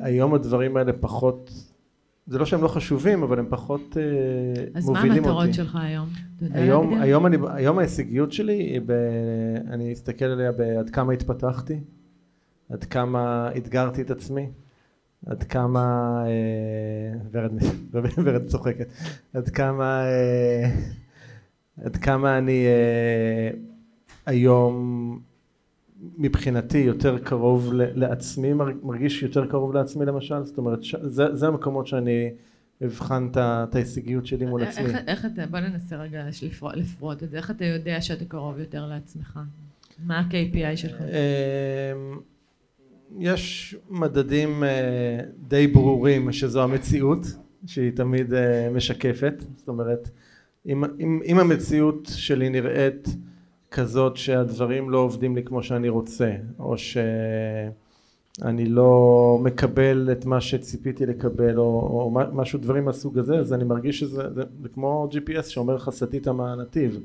היום 0.00 0.34
הדברים 0.34 0.76
האלה 0.76 0.92
פחות 0.92 1.50
זה 2.26 2.38
לא 2.38 2.46
שהם 2.46 2.62
לא 2.62 2.68
חשובים, 2.68 3.22
אבל 3.22 3.38
הם 3.38 3.46
פחות 3.48 3.96
אז 4.74 4.88
מובילים 4.88 5.10
אותי. 5.10 5.20
אז 5.20 5.26
מה 5.26 5.42
המטרות 5.42 5.54
שלך 5.54 5.76
היום? 5.76 6.08
היום, 6.40 6.94
היום, 6.94 7.26
אני, 7.26 7.36
היום 7.48 7.78
ההישגיות 7.78 8.32
שלי, 8.32 8.80
ב, 8.86 8.92
אני 9.70 9.92
אסתכל 9.92 10.24
עליה 10.24 10.52
בעד 10.52 10.90
כמה 10.90 11.12
התפתחתי, 11.12 11.80
עד 12.70 12.84
כמה 12.84 13.50
אתגרתי 13.56 14.02
את 14.02 14.10
עצמי, 14.10 14.50
עד 15.26 15.42
כמה, 15.42 15.84
אה, 16.26 17.18
ורד, 17.32 17.52
ורד 18.24 18.46
צוחקת, 18.46 18.86
עד 19.34 19.48
כמה, 19.48 20.04
אה, 20.06 20.70
עד 21.84 21.96
כמה 21.96 22.38
אני 22.38 22.66
אה, 22.66 23.50
היום 24.26 25.18
מבחינתי 26.18 26.78
יותר 26.78 27.18
קרוב 27.18 27.72
לעצמי, 27.74 28.52
מרגיש 28.82 29.22
יותר 29.22 29.46
קרוב 29.46 29.74
לעצמי 29.74 30.04
למשל, 30.04 30.44
זאת 30.44 30.58
אומרת, 30.58 30.78
זה, 31.02 31.34
זה 31.34 31.46
המקומות 31.46 31.86
שאני 31.86 32.30
אבחן 32.84 33.28
את 33.34 33.74
ההישגיות 33.74 34.26
שלי 34.26 34.46
מול 34.46 34.62
עצמי. 34.62 34.84
איך, 34.84 34.96
איך 35.06 35.26
אתה, 35.26 35.46
בוא 35.46 35.58
ננסה 35.58 35.96
רגע 35.96 36.24
לפרוט 36.74 37.22
את 37.22 37.30
זה, 37.30 37.36
איך 37.36 37.50
אתה 37.50 37.64
יודע 37.64 38.00
שאתה 38.00 38.24
קרוב 38.24 38.58
יותר 38.58 38.86
לעצמך? 38.86 39.38
מה 39.98 40.18
ה-KPI 40.18 40.76
שלך? 40.76 41.00
אמ, 41.00 42.18
יש 43.18 43.76
מדדים 43.90 44.64
אה, 44.64 45.20
די 45.48 45.66
ברורים 45.66 46.32
שזו 46.32 46.62
המציאות 46.62 47.26
שהיא 47.66 47.90
תמיד 47.90 48.34
אה, 48.34 48.68
משקפת 48.70 49.44
זאת 49.56 49.68
אומרת 49.68 50.10
אם, 50.66 50.84
אם, 51.00 51.20
אם 51.24 51.38
המציאות 51.38 52.08
שלי 52.14 52.48
נראית 52.48 53.08
כזאת 53.74 54.16
שהדברים 54.16 54.90
לא 54.90 54.98
עובדים 54.98 55.36
לי 55.36 55.42
כמו 55.42 55.62
שאני 55.62 55.88
רוצה 55.88 56.32
או 56.58 56.78
שאני 56.78 58.66
לא 58.66 59.38
מקבל 59.42 60.08
את 60.12 60.26
מה 60.26 60.40
שציפיתי 60.40 61.06
לקבל 61.06 61.58
או, 61.58 61.64
או 61.64 62.10
משהו 62.32 62.58
דברים 62.58 62.84
מהסוג 62.84 63.18
הזה 63.18 63.38
אז 63.38 63.52
אני 63.52 63.64
מרגיש 63.64 64.00
שזה 64.00 64.22
זה, 64.34 64.42
זה 64.62 64.68
כמו 64.68 65.08
GPS 65.12 65.42
שאומר 65.42 65.74
לך 65.74 65.90
סטית 65.90 66.28
מהנתיב 66.28 67.00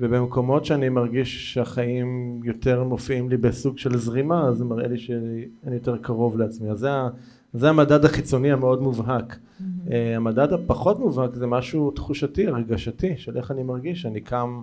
ובמקומות 0.00 0.64
שאני 0.64 0.88
מרגיש 0.88 1.54
שהחיים 1.54 2.40
יותר 2.44 2.84
מופיעים 2.84 3.30
לי 3.30 3.36
בסוג 3.36 3.78
של 3.78 3.98
זרימה 3.98 4.48
אז 4.48 4.56
זה 4.56 4.64
מראה 4.64 4.88
לי 4.88 4.98
שאני 4.98 5.74
יותר 5.74 5.96
קרוב 5.96 6.38
לעצמי. 6.38 6.70
אז 6.70 6.78
זה, 6.78 6.88
זה 7.52 7.68
המדד 7.68 8.04
החיצוני 8.04 8.52
המאוד 8.52 8.82
מובהק. 8.82 9.32
Mm-hmm. 9.32 9.88
uh, 9.88 9.92
המדד 10.16 10.52
הפחות 10.52 10.98
מובהק 10.98 11.34
זה 11.34 11.46
משהו 11.46 11.90
תחושתי 11.90 12.46
הרגשתי 12.46 13.16
של 13.16 13.36
איך 13.36 13.50
אני 13.50 13.62
מרגיש 13.62 14.06
אני 14.06 14.20
קם 14.20 14.62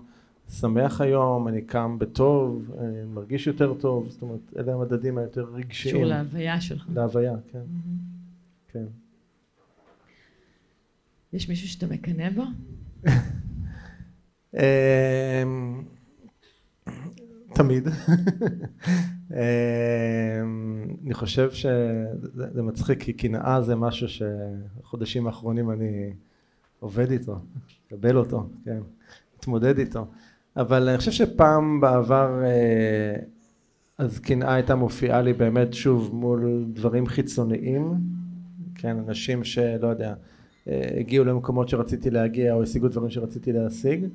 שמח 0.49 1.01
היום 1.01 1.47
אני 1.47 1.61
קם 1.61 1.99
בטוב 1.99 2.71
אני 2.79 3.03
מרגיש 3.05 3.47
יותר 3.47 3.73
טוב 3.73 4.09
זאת 4.09 4.21
אומרת 4.21 4.39
אלה 4.57 4.73
המדדים 4.73 5.17
היותר 5.17 5.45
רגשיים 5.53 5.95
קשור 5.95 6.05
להוויה 6.05 6.61
שלך 6.61 6.87
להוויה 6.93 7.33
כן 7.51 7.59
mm-hmm. 7.59 8.73
כן 8.73 8.85
יש 11.33 11.49
מישהו 11.49 11.67
שאתה 11.67 11.87
מקנא 11.87 12.29
בו? 12.29 12.43
אמ, 14.53 15.83
תמיד. 17.53 17.87
אמ, 19.31 19.37
אני 21.05 21.13
חושב 21.13 21.51
שזה 21.51 22.61
מצחיק 22.61 23.03
כי 23.03 23.13
קנאה 23.13 23.61
זה 23.61 23.75
משהו 23.75 24.07
שחודשים 24.09 25.27
האחרונים 25.27 25.71
אני 25.71 26.13
עובד 26.79 27.11
איתו, 27.11 27.39
מקבל 27.85 28.17
אותו, 28.17 28.49
כן, 28.65 28.79
מתמודד 29.37 29.79
איתו. 29.79 30.07
אבל 30.59 30.89
אני 30.89 30.97
חושב 30.97 31.11
שפעם 31.11 31.81
בעבר 31.81 32.43
אה, 32.43 33.15
אז 33.97 34.19
קנאה 34.19 34.53
הייתה 34.53 34.75
מופיעה 34.75 35.21
לי 35.21 35.33
באמת 35.33 35.73
שוב 35.73 36.15
מול 36.15 36.65
דברים 36.73 37.07
חיצוניים, 37.07 37.93
כן, 38.75 38.97
אנשים 39.07 39.43
שלא 39.43 39.87
יודע, 39.87 40.13
אה, 40.67 40.87
הגיעו 40.99 41.25
למקומות 41.25 41.69
שרציתי 41.69 42.09
להגיע 42.09 42.53
או 42.53 42.63
השיגו 42.63 42.87
דברים 42.87 43.09
שרציתי 43.09 43.53
להשיג. 43.53 44.05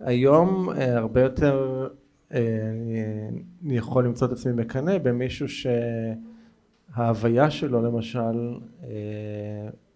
היום 0.00 0.70
אה, 0.70 0.96
הרבה 0.96 1.22
יותר 1.22 1.88
אני 2.30 3.76
יכול 3.76 4.04
למצוא 4.04 4.26
את 4.26 4.32
עצמי 4.32 4.52
מקנא 4.52 4.98
במישהו 4.98 5.46
שההוויה 6.94 7.50
שלו 7.50 7.82
למשל 7.82 8.58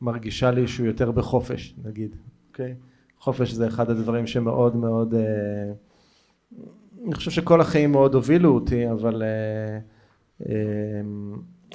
מרגישה 0.00 0.50
לי 0.50 0.68
שהוא 0.68 0.86
יותר 0.86 1.10
בחופש 1.10 1.74
נגיד, 1.84 2.16
אוקיי? 2.50 2.74
חופש 3.18 3.52
זה 3.52 3.66
אחד 3.66 3.90
הדברים 3.90 4.26
שמאוד 4.26 4.76
מאוד 4.76 5.14
אני 7.06 7.14
חושב 7.14 7.30
שכל 7.30 7.60
החיים 7.60 7.92
מאוד 7.92 8.14
הובילו 8.14 8.54
אותי 8.54 8.90
אבל 8.90 9.22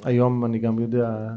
היום 0.04 0.44
אני 0.44 0.58
גם 0.58 0.78
יודע 0.78 1.28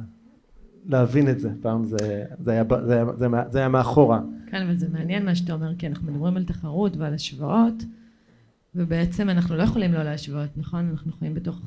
להבין 0.88 1.30
את 1.30 1.40
זה, 1.40 1.50
פעם 1.62 1.84
זה, 1.84 1.98
זה, 2.40 2.52
היה, 2.52 2.64
זה, 2.86 2.94
היה, 2.94 3.06
זה, 3.16 3.28
היה, 3.34 3.44
זה 3.50 3.60
היה 3.60 3.70
מאחורה. 3.70 4.22
כן, 4.48 4.62
אבל 4.62 4.78
זה 4.78 4.88
מעניין 4.90 5.26
מה 5.26 5.36
שאתה 5.36 5.54
אומר, 5.54 5.76
כי 5.76 5.88
אנחנו 5.88 6.12
מדברים 6.12 6.38
על 6.38 6.44
תחרות 6.44 6.98
ועל 6.98 7.14
השוואות, 7.14 7.84
ובעצם 8.76 9.30
אנחנו 9.30 9.56
לא 9.56 9.64
יכולים 9.64 9.94
לא 9.94 10.04
להשוות, 10.04 10.50
נכון? 10.58 10.90
אנחנו 10.92 11.12
חיים 11.20 11.34
בתוך 11.34 11.62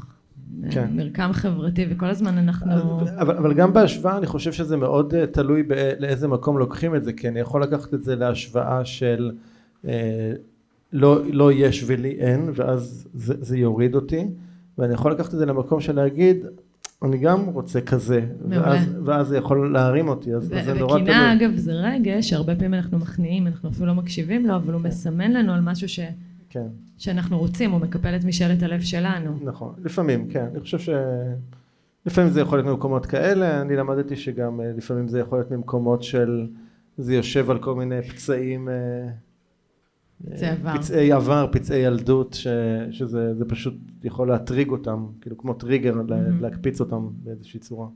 אה, 0.65 0.71
כן. 0.71 0.91
מרקם 0.93 1.31
חברתי, 1.33 1.87
וכל 1.91 2.07
הזמן 2.07 2.39
אנחנו... 2.39 3.01
אבל, 3.21 3.37
אבל 3.37 3.55
גם 3.55 3.73
בהשוואה 3.73 4.19
אני 4.19 4.27
חושב 4.27 4.53
שזה 4.53 4.77
מאוד 4.77 5.15
אה, 5.15 5.27
תלוי 5.27 5.63
לאיזה 5.99 6.29
מקום 6.29 6.59
לוקחים 6.59 6.95
את 6.95 7.05
זה, 7.05 7.13
כי 7.13 7.29
אני 7.29 7.41
יכול 7.41 7.63
לקחת 7.63 7.95
את 7.95 8.03
זה 8.03 8.17
להשוואה 8.17 8.85
של 8.85 9.33
לא, 10.93 11.21
לא 11.33 11.53
יש 11.53 11.85
ולי 11.87 12.11
אין, 12.11 12.51
ואז 12.55 13.09
זה, 13.15 13.35
זה 13.41 13.59
יוריד 13.59 13.95
אותי, 13.95 14.27
ואני 14.79 14.95
יכול 14.95 15.13
לקחת 15.13 15.35
את 15.35 15.39
זה 15.39 15.47
למקום 15.47 15.81
של 15.81 15.97
להגיד 15.97 16.47
אני 17.03 17.19
גם 17.19 17.47
רוצה 17.47 17.81
כזה, 17.81 18.27
ואז, 18.49 18.89
ואז 19.05 19.27
זה 19.29 19.37
יכול 19.37 19.73
להרים 19.73 20.09
אותי, 20.09 20.35
אז, 20.35 20.53
אז 20.55 20.65
זה 20.65 20.75
נורא 20.75 20.99
תלוי. 20.99 21.03
וקנאה 21.03 21.33
אגב 21.33 21.57
זה 21.57 21.73
רגש 21.73 22.31
שהרבה 22.31 22.55
פעמים 22.55 22.75
אנחנו 22.75 22.99
מכניעים, 22.99 23.47
אנחנו 23.47 23.69
אפילו 23.71 23.87
לא 23.87 23.95
מקשיבים 23.95 24.47
לו, 24.47 24.57
אבל 24.57 24.73
הוא 24.73 24.83
כן. 24.83 24.89
מסמן 24.89 25.33
לנו 25.33 25.53
על 25.53 25.61
משהו 25.61 25.89
ש... 25.89 26.01
כן. 26.51 26.67
שאנחנו 26.99 27.39
רוצים, 27.39 27.71
הוא 27.71 27.81
מקפל 27.81 28.17
את 28.17 28.25
משאלת 28.25 28.63
הלב 28.63 28.81
שלנו. 28.81 29.39
נכון, 29.45 29.75
לפעמים, 29.85 30.29
כן, 30.29 30.47
אני 30.53 30.61
חושב 30.61 30.79
ש... 30.79 30.89
לפעמים 32.07 32.31
זה 32.31 32.41
יכול 32.41 32.59
להיות 32.59 32.69
ממקומות 32.69 33.07
כאלה, 33.07 33.61
אני 33.61 33.77
למדתי 33.77 34.17
שגם 34.17 34.61
אה, 34.61 34.73
לפעמים 34.77 35.09
זה 35.09 35.21
יכול 35.21 35.39
להיות 35.39 35.51
ממקומות 35.51 36.03
של... 36.03 36.47
זה 36.99 37.15
יושב 37.15 37.51
על 37.51 37.59
כל 37.59 37.75
מיני 37.75 38.03
פצעים 38.03 38.69
אה, 38.69 38.75
פצעי 40.25 40.51
עבר. 40.51 40.77
פצעי 40.77 41.13
עבר, 41.13 41.47
פצעי 41.53 41.79
ילדות, 41.79 42.35
ש, 42.35 42.47
שזה 42.91 43.45
פשוט 43.49 43.75
יכול 44.05 44.29
להטריג 44.29 44.71
אותם, 44.71 45.07
כאילו 45.21 45.39
כמו 45.39 45.55
טריגר, 45.55 45.95
mm-hmm. 45.95 46.13
להקפיץ 46.41 46.81
אותם 46.81 47.09
באיזושהי 47.25 47.61
צורה. 47.61 47.87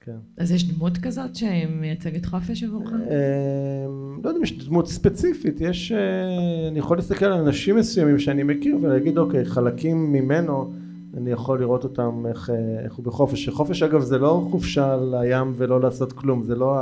כן. 0.00 0.16
אז 0.36 0.52
יש 0.52 0.72
דמות 0.72 0.98
כזאת 0.98 1.36
שמייצגת 1.36 2.26
חופש 2.26 2.62
עבורך? 2.62 2.92
אמ, 2.92 4.20
לא 4.24 4.28
יודע 4.28 4.38
אם 4.38 4.42
יש 4.42 4.66
דמות 4.68 4.88
ספציפית, 4.88 5.60
יש, 5.60 5.92
אה, 5.92 6.68
אני 6.68 6.78
יכול 6.78 6.96
להסתכל 6.96 7.24
על 7.24 7.32
אנשים 7.32 7.76
מסוימים 7.76 8.18
שאני 8.18 8.42
מכיר 8.42 8.78
ולהגיד 8.82 9.18
אוקיי, 9.18 9.44
חלקים 9.44 10.12
ממנו 10.12 10.72
אני 11.16 11.30
יכול 11.30 11.60
לראות 11.60 11.84
אותם 11.84 12.24
איך, 12.28 12.50
אה, 12.50 12.84
איך 12.84 12.94
הוא 12.94 13.04
בחופש. 13.04 13.48
חופש 13.48 13.82
אגב 13.82 14.00
זה 14.00 14.18
לא 14.18 14.46
חופשה 14.50 14.96
לים 14.96 15.52
ולא 15.56 15.80
לעשות 15.80 16.12
כלום, 16.12 16.42
זה 16.42 16.54
לא, 16.54 16.78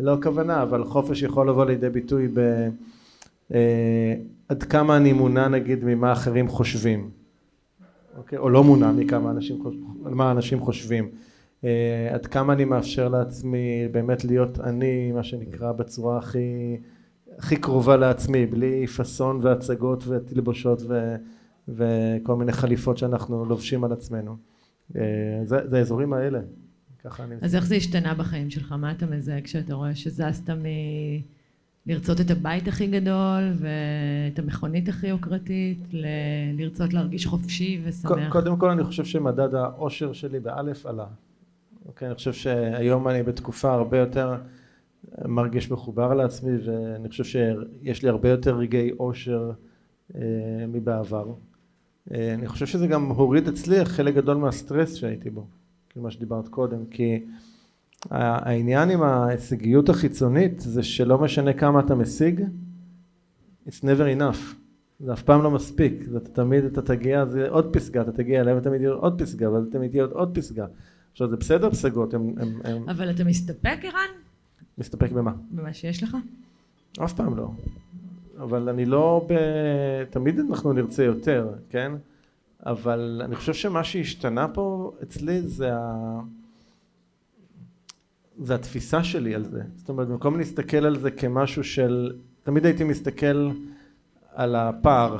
לא 0.00 0.14
הכוונה, 0.14 0.62
אבל 0.62 0.84
חופש 0.84 1.22
יכול 1.22 1.48
לבוא 1.48 1.64
לידי 1.64 1.90
ביטוי 1.90 2.28
ב... 2.34 2.68
אה, 3.54 4.14
עד 4.48 4.62
כמה 4.62 4.96
אני 4.96 5.12
מונע 5.12 5.48
נגיד 5.48 5.84
ממה 5.84 6.12
אחרים 6.12 6.48
חושבים, 6.48 7.10
אוקיי? 8.16 8.38
או 8.38 8.50
לא 8.50 8.64
מונע 8.64 8.92
מכמה 8.92 9.30
אנשים, 9.30 9.62
מה 10.02 10.30
אנשים 10.30 10.60
חושבים, 10.60 11.10
אה, 11.64 12.08
עד 12.14 12.26
כמה 12.26 12.52
אני 12.52 12.64
מאפשר 12.64 13.08
לעצמי 13.08 13.88
באמת 13.92 14.24
להיות 14.24 14.60
אני, 14.60 15.12
מה 15.12 15.22
שנקרא, 15.22 15.72
בצורה 15.72 16.18
הכי, 16.18 16.76
הכי 17.38 17.56
קרובה 17.56 17.96
לעצמי, 17.96 18.46
בלי 18.46 18.86
פאסון 18.86 19.40
והצגות 19.42 20.04
ותלבושות 20.08 20.82
ו, 20.88 21.14
וכל 21.68 22.36
מיני 22.36 22.52
חליפות 22.52 22.98
שאנחנו 22.98 23.44
לובשים 23.44 23.84
על 23.84 23.92
עצמנו. 23.92 24.36
אה, 24.96 25.02
זה, 25.44 25.56
זה 25.68 25.78
האזורים 25.78 26.12
האלה, 26.12 26.40
ככה 27.04 27.24
אני... 27.24 27.34
אז 27.40 27.54
איך 27.54 27.66
זה 27.66 27.74
השתנה 27.74 28.14
בחיים 28.14 28.50
שלך? 28.50 28.72
מה 28.72 28.90
אתה 28.90 29.06
מזהה 29.06 29.40
כשאתה 29.40 29.74
רואה 29.74 29.94
שזזת 29.94 30.50
מ... 30.50 30.64
לרצות 31.88 32.20
את 32.20 32.30
הבית 32.30 32.68
הכי 32.68 32.86
גדול 32.86 33.52
ואת 33.56 34.38
המכונית 34.38 34.88
הכי 34.88 35.06
יוקרתית, 35.06 35.78
ל- 35.92 36.06
לרצות 36.58 36.92
להרגיש 36.92 37.26
חופשי 37.26 37.80
ושמח. 37.84 38.32
קודם 38.32 38.56
כל 38.56 38.70
אני 38.70 38.84
חושב 38.84 39.04
שמדד 39.04 39.54
האושר 39.54 40.12
שלי 40.12 40.40
באלף 40.40 40.86
עלה. 40.86 41.06
אוקיי, 41.86 42.08
אני 42.08 42.14
חושב 42.14 42.32
שהיום 42.32 43.08
אני 43.08 43.22
בתקופה 43.22 43.72
הרבה 43.72 43.98
יותר 43.98 44.34
מרגיש 45.24 45.70
מחובר 45.70 46.14
לעצמי 46.14 46.52
ואני 46.64 47.08
חושב 47.08 47.24
שיש 47.24 48.02
לי 48.02 48.08
הרבה 48.08 48.28
יותר 48.28 48.56
רגעי 48.56 48.90
אושר 48.98 49.50
אה, 50.14 50.20
מבעבר. 50.68 51.26
אה, 52.14 52.34
אני 52.34 52.48
חושב 52.48 52.66
שזה 52.66 52.86
גם 52.86 53.06
הוריד 53.08 53.48
אצלי 53.48 53.84
חלק 53.84 54.14
גדול 54.14 54.36
מהסטרס 54.36 54.94
שהייתי 54.94 55.30
בו, 55.30 55.46
כאילו 55.88 56.04
מה 56.04 56.10
שדיברת 56.10 56.48
קודם, 56.48 56.86
כי 56.90 57.24
העניין 58.10 58.90
עם 58.90 59.02
ההישגיות 59.02 59.88
החיצונית 59.88 60.60
זה 60.60 60.82
שלא 60.82 61.18
משנה 61.18 61.52
כמה 61.52 61.80
אתה 61.80 61.94
משיג, 61.94 62.44
it's 63.68 63.80
never 63.82 64.18
enough. 64.18 64.54
זה 65.00 65.12
אף 65.12 65.22
פעם 65.22 65.42
לא 65.42 65.50
מספיק, 65.50 66.04
זה 66.04 66.20
תמיד 66.20 66.64
אתה 66.64 66.82
תגיע, 66.82 67.26
זה 67.26 67.48
עוד 67.48 67.72
פסגה, 67.72 68.02
אתה 68.02 68.12
תגיע 68.12 68.40
אליהם 68.40 68.58
ותמיד 68.58 68.80
יהיה 68.80 68.92
עוד 68.92 69.22
פסגה, 69.22 69.50
ואז 69.50 69.64
תמיד 69.72 69.94
יהיה 69.94 70.06
עוד 70.12 70.34
פסגה. 70.34 70.66
עכשיו 71.12 71.30
זה 71.30 71.36
בסדר 71.36 71.70
פסגות, 71.70 72.14
הם, 72.14 72.34
הם, 72.38 72.60
הם... 72.64 72.88
אבל 72.88 73.10
אתה 73.10 73.24
מסתפק 73.24 73.78
ערן? 73.82 74.10
מסתפק 74.78 75.12
במה? 75.12 75.32
במה 75.50 75.72
שיש 75.72 76.02
לך? 76.02 76.16
אף 77.04 77.12
פעם 77.12 77.36
לא. 77.36 77.50
אבל 78.38 78.68
אני 78.68 78.84
לא 78.84 79.26
ב... 79.28 79.34
תמיד 80.10 80.38
אנחנו 80.38 80.72
נרצה 80.72 81.02
יותר, 81.02 81.48
כן? 81.70 81.92
אבל 82.66 83.22
אני 83.24 83.36
חושב 83.36 83.54
שמה 83.54 83.84
שהשתנה 83.84 84.48
פה 84.48 84.92
אצלי 85.02 85.42
זה 85.42 85.74
ה... 85.74 86.20
זה 88.38 88.54
התפיסה 88.54 89.04
שלי 89.04 89.34
על 89.34 89.44
זה. 89.44 89.62
זאת 89.76 89.88
אומרת, 89.88 90.08
במקום 90.08 90.38
להסתכל 90.38 90.86
על 90.86 90.98
זה 90.98 91.10
כמשהו 91.10 91.64
של... 91.64 92.12
תמיד 92.42 92.66
הייתי 92.66 92.84
מסתכל 92.84 93.50
על 94.34 94.56
הפער, 94.56 95.18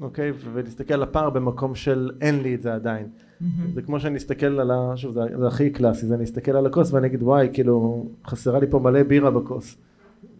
אוקיי? 0.00 0.32
ולהסתכל 0.52 0.94
על 0.94 1.02
הפער 1.02 1.30
במקום 1.30 1.74
של 1.74 2.10
אין 2.20 2.42
לי 2.42 2.54
את 2.54 2.62
זה 2.62 2.74
עדיין. 2.74 3.06
Mm-hmm. 3.06 3.44
זה 3.74 3.82
כמו 3.82 4.00
שאני 4.00 4.18
אסתכל 4.18 4.60
על 4.60 4.70
ה... 4.70 4.92
שוב, 4.96 5.14
זה, 5.14 5.20
זה 5.38 5.46
הכי 5.46 5.70
קלאסי, 5.70 6.06
זה 6.06 6.14
אני 6.14 6.24
אסתכל 6.24 6.56
על 6.56 6.66
הכוס 6.66 6.92
ואני 6.92 7.06
אגיד 7.06 7.22
וואי, 7.22 7.48
כאילו, 7.52 8.06
חסרה 8.26 8.60
לי 8.60 8.66
פה 8.70 8.78
מלא 8.78 9.02
בירה 9.02 9.30
בכוס. 9.30 9.76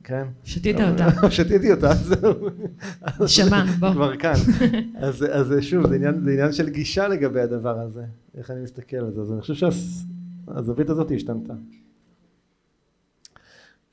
כן? 0.04 0.24
שתית 0.44 0.76
אותה. 0.80 1.08
שתיתי 1.30 1.72
אותה, 1.72 1.94
זהו. 1.94 2.34
נשמה, 3.20 3.64
בוא. 3.80 3.92
כבר 3.92 4.16
כאן. 4.16 4.34
אז, 5.06 5.24
אז 5.30 5.54
שוב, 5.60 5.88
זה 5.88 5.94
עניין, 5.94 6.20
זה 6.24 6.30
עניין 6.30 6.52
של 6.52 6.68
גישה 6.68 7.08
לגבי 7.08 7.40
הדבר 7.40 7.78
הזה, 7.78 8.04
איך 8.38 8.50
אני 8.50 8.62
מסתכל 8.62 8.96
על 8.96 9.12
זה. 9.12 9.20
אז 9.20 9.32
אני 9.32 9.40
חושב 9.40 9.54
שהזווית 10.54 10.90
הזאת 10.90 11.10
השתנתה. 11.14 11.54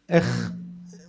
איך, 0.09 0.51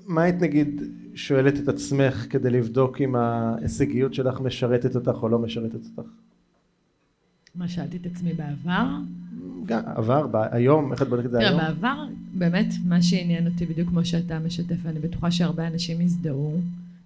מה 0.06 0.22
היית 0.22 0.42
נגיד 0.42 0.82
שואלת 1.14 1.58
את 1.58 1.68
עצמך 1.68 2.26
כדי 2.30 2.50
לבדוק 2.50 3.00
אם 3.00 3.16
ההישגיות 3.16 4.14
שלך 4.14 4.40
משרתת 4.40 4.96
אותך 4.96 5.22
או 5.22 5.28
לא 5.28 5.38
משרתת 5.38 5.74
אותך? 5.96 6.10
מה 7.54 7.68
שאלתי 7.68 7.96
את 7.96 8.06
עצמי 8.06 8.32
בעבר? 8.34 8.86
גם 9.66 9.80
עבר, 9.86 10.26
ב- 10.26 10.36
היום, 10.50 10.92
איך 10.92 11.02
את 11.02 11.08
בודקת 11.08 11.26
את 11.26 11.30
זה 11.30 11.38
תראה, 11.38 11.48
היום? 11.48 11.60
בעבר, 11.60 12.04
באמת, 12.34 12.66
מה 12.84 13.02
שעניין 13.02 13.46
אותי 13.46 13.66
בדיוק 13.66 13.88
כמו 13.88 14.04
שאתה 14.04 14.38
משתף, 14.38 14.76
ואני 14.82 15.00
בטוחה 15.00 15.30
שהרבה 15.30 15.66
אנשים 15.66 16.00
יזדהו, 16.00 16.60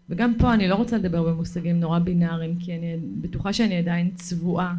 וגם 0.09 0.35
פה 0.39 0.55
אני 0.55 0.69
לא 0.69 0.75
רוצה 0.75 0.99
לדבר 0.99 1.23
במושגים 1.23 1.81
נורא 1.81 1.99
בינאריים, 1.99 2.57
כי 2.59 2.77
אני 2.77 2.97
בטוחה 3.21 3.53
שאני 3.53 3.77
עדיין 3.77 4.11
צבועה 4.15 4.75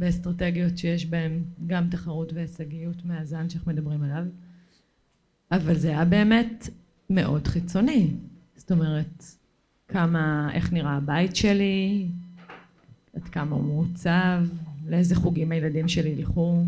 באסטרטגיות 0.00 0.78
שיש 0.78 1.06
בהן 1.06 1.42
גם 1.66 1.88
תחרות 1.90 2.32
והישגיות 2.32 3.04
מהזן 3.04 3.48
שאנחנו 3.48 3.72
מדברים 3.72 4.02
עליו, 4.02 4.24
אבל 5.52 5.74
זה 5.74 5.88
היה 5.88 6.04
באמת 6.04 6.68
מאוד 7.10 7.46
חיצוני. 7.46 8.10
זאת 8.56 8.72
אומרת, 8.72 9.24
כמה, 9.88 10.50
איך 10.54 10.72
נראה 10.72 10.90
הבית 10.90 11.36
שלי, 11.36 12.06
עד 13.16 13.24
כמה 13.24 13.56
הוא 13.56 13.64
מעוצב, 13.64 14.44
לאיזה 14.88 15.14
חוגים 15.14 15.52
הילדים 15.52 15.88
שלי 15.88 16.08
ילכו, 16.08 16.62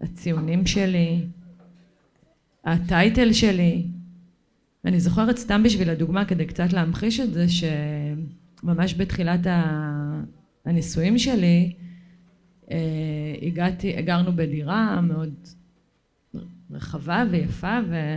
הציונים 0.00 0.66
שלי, 0.66 1.24
הטייטל 2.64 3.32
שלי. 3.32 3.86
אני 4.84 5.00
זוכרת 5.00 5.38
סתם 5.38 5.62
בשביל 5.62 5.90
הדוגמה, 5.90 6.24
כדי 6.24 6.46
קצת 6.46 6.72
להמחיש 6.72 7.20
את 7.20 7.32
זה, 7.32 7.46
שממש 7.48 8.94
בתחילת 8.94 9.46
הנישואים 10.64 11.18
שלי, 11.18 11.72
הגעתי, 13.42 14.02
גרנו 14.02 14.32
בדירה 14.32 15.00
מאוד 15.00 15.34
רחבה 16.70 17.24
ויפה, 17.30 17.78
ו... 17.88 18.16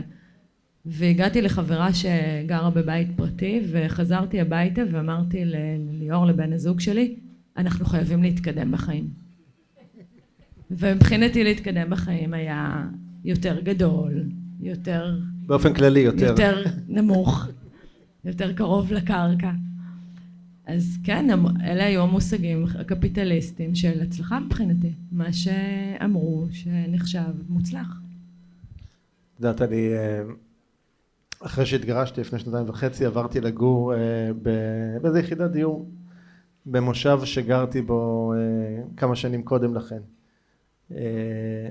והגעתי 0.85 1.41
לחברה 1.41 1.89
שגרה 1.93 2.69
בבית 2.69 3.07
פרטי, 3.15 3.61
וחזרתי 3.71 4.41
הביתה 4.41 4.81
ואמרתי 4.91 5.45
לליאור, 5.45 6.25
לבן 6.25 6.53
הזוג 6.53 6.79
שלי, 6.79 7.15
אנחנו 7.57 7.85
חייבים 7.85 8.23
להתקדם 8.23 8.71
בחיים. 8.71 9.07
ומבחינתי 10.71 11.43
להתקדם 11.43 11.89
בחיים 11.89 12.33
היה 12.33 12.87
יותר 13.25 13.59
גדול, 13.59 14.23
יותר, 14.59 15.19
באופן 15.45 15.73
כללי 15.73 15.99
יותר. 15.99 16.25
יותר 16.25 16.63
נמוך, 16.87 17.47
יותר 18.25 18.53
קרוב 18.53 18.93
לקרקע. 18.93 19.51
אז 20.67 20.97
כן, 21.03 21.25
אלה 21.63 21.85
היו 21.85 22.01
המושגים 22.01 22.65
הקפיטליסטיים 22.79 23.75
של 23.75 24.01
הצלחה 24.01 24.39
מבחינתי, 24.39 24.91
מה 25.11 25.33
שאמרו 25.33 26.45
שנחשב 26.51 27.49
מוצלח. 27.49 27.87
את 29.33 29.39
יודעת, 29.39 29.61
אני, 29.61 29.93
אה, 29.93 30.21
אחרי 31.39 31.65
שהתגרשתי 31.65 32.21
לפני 32.21 32.39
שנתיים 32.39 32.69
וחצי, 32.69 33.05
עברתי 33.05 33.41
לגור 33.41 33.93
אה, 33.93 33.99
באיזה 35.01 35.19
יחידת 35.19 35.51
דיור 35.51 35.89
במושב 36.65 37.19
שגרתי 37.23 37.81
בו 37.81 38.33
אה, 38.33 38.83
כמה 38.97 39.15
שנים 39.15 39.43
קודם 39.43 39.75
לכן. 39.75 39.99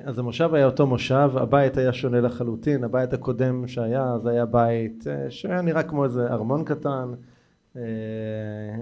אז 0.04 0.18
המושב 0.18 0.54
היה 0.54 0.66
אותו 0.66 0.86
מושב, 0.86 1.30
הבית 1.34 1.76
היה 1.76 1.92
שונה 1.92 2.20
לחלוטין, 2.20 2.84
הבית 2.84 3.12
הקודם 3.12 3.66
שהיה, 3.66 4.14
זה 4.22 4.30
היה 4.30 4.46
בית 4.46 5.04
שהיה 5.28 5.62
נראה 5.62 5.82
כמו 5.82 6.04
איזה 6.04 6.26
ארמון 6.26 6.64
קטן, 6.64 7.12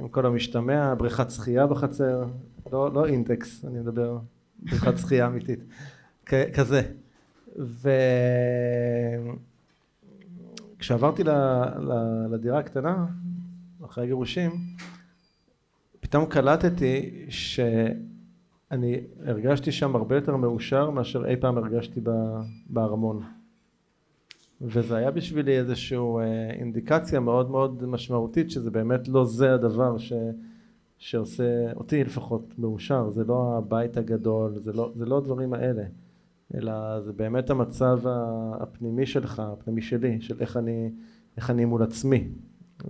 עם 0.00 0.08
כל 0.10 0.26
המשתמע, 0.26 0.94
בריכת 0.94 1.30
שחייה 1.30 1.66
בחצר, 1.66 2.24
לא, 2.72 2.92
לא 2.92 3.06
אינטקס, 3.06 3.64
אני 3.64 3.78
מדבר, 3.78 4.18
בריכת 4.58 4.98
שחייה 4.98 5.26
אמיתית, 5.26 5.64
כ- 6.26 6.34
כזה. 6.54 6.82
וכשעברתי 10.78 11.24
ל... 11.24 11.30
ל... 11.78 11.92
לדירה 12.30 12.58
הקטנה, 12.58 13.06
אחרי 13.84 14.04
הגירושים, 14.04 14.50
פתאום 16.00 16.26
קלטתי 16.26 17.26
שאני 17.28 19.00
הרגשתי 19.26 19.72
שם 19.72 19.96
הרבה 19.96 20.14
יותר 20.14 20.36
מאושר 20.36 20.90
מאשר 20.90 21.26
אי 21.26 21.36
פעם 21.36 21.58
הרגשתי. 21.58 22.00
בארמון. 22.66 23.39
וזה 24.60 24.96
היה 24.96 25.10
בשבילי 25.10 25.58
איזושהי 25.58 25.98
אה, 25.98 26.50
אינדיקציה 26.50 27.20
מאוד 27.20 27.50
מאוד 27.50 27.84
משמעותית 27.86 28.50
שזה 28.50 28.70
באמת 28.70 29.08
לא 29.08 29.24
זה 29.24 29.54
הדבר 29.54 29.98
ש... 29.98 30.12
שעושה 30.98 31.72
אותי 31.72 32.04
לפחות 32.04 32.54
מאושר, 32.58 33.10
זה 33.10 33.24
לא 33.24 33.58
הבית 33.58 33.96
הגדול, 33.96 34.58
זה 34.58 34.72
לא, 34.72 34.92
זה 34.94 35.06
לא 35.06 35.18
הדברים 35.18 35.52
האלה. 35.52 35.82
אלא 36.54 37.00
זה 37.00 37.12
באמת 37.12 37.50
המצב 37.50 38.00
הפנימי 38.60 39.06
שלך, 39.06 39.42
הפנימי 39.46 39.82
שלי, 39.82 40.20
של 40.20 40.36
איך 40.40 40.56
אני, 40.56 40.90
איך 41.36 41.50
אני 41.50 41.64
מול 41.64 41.82
עצמי. 41.82 42.28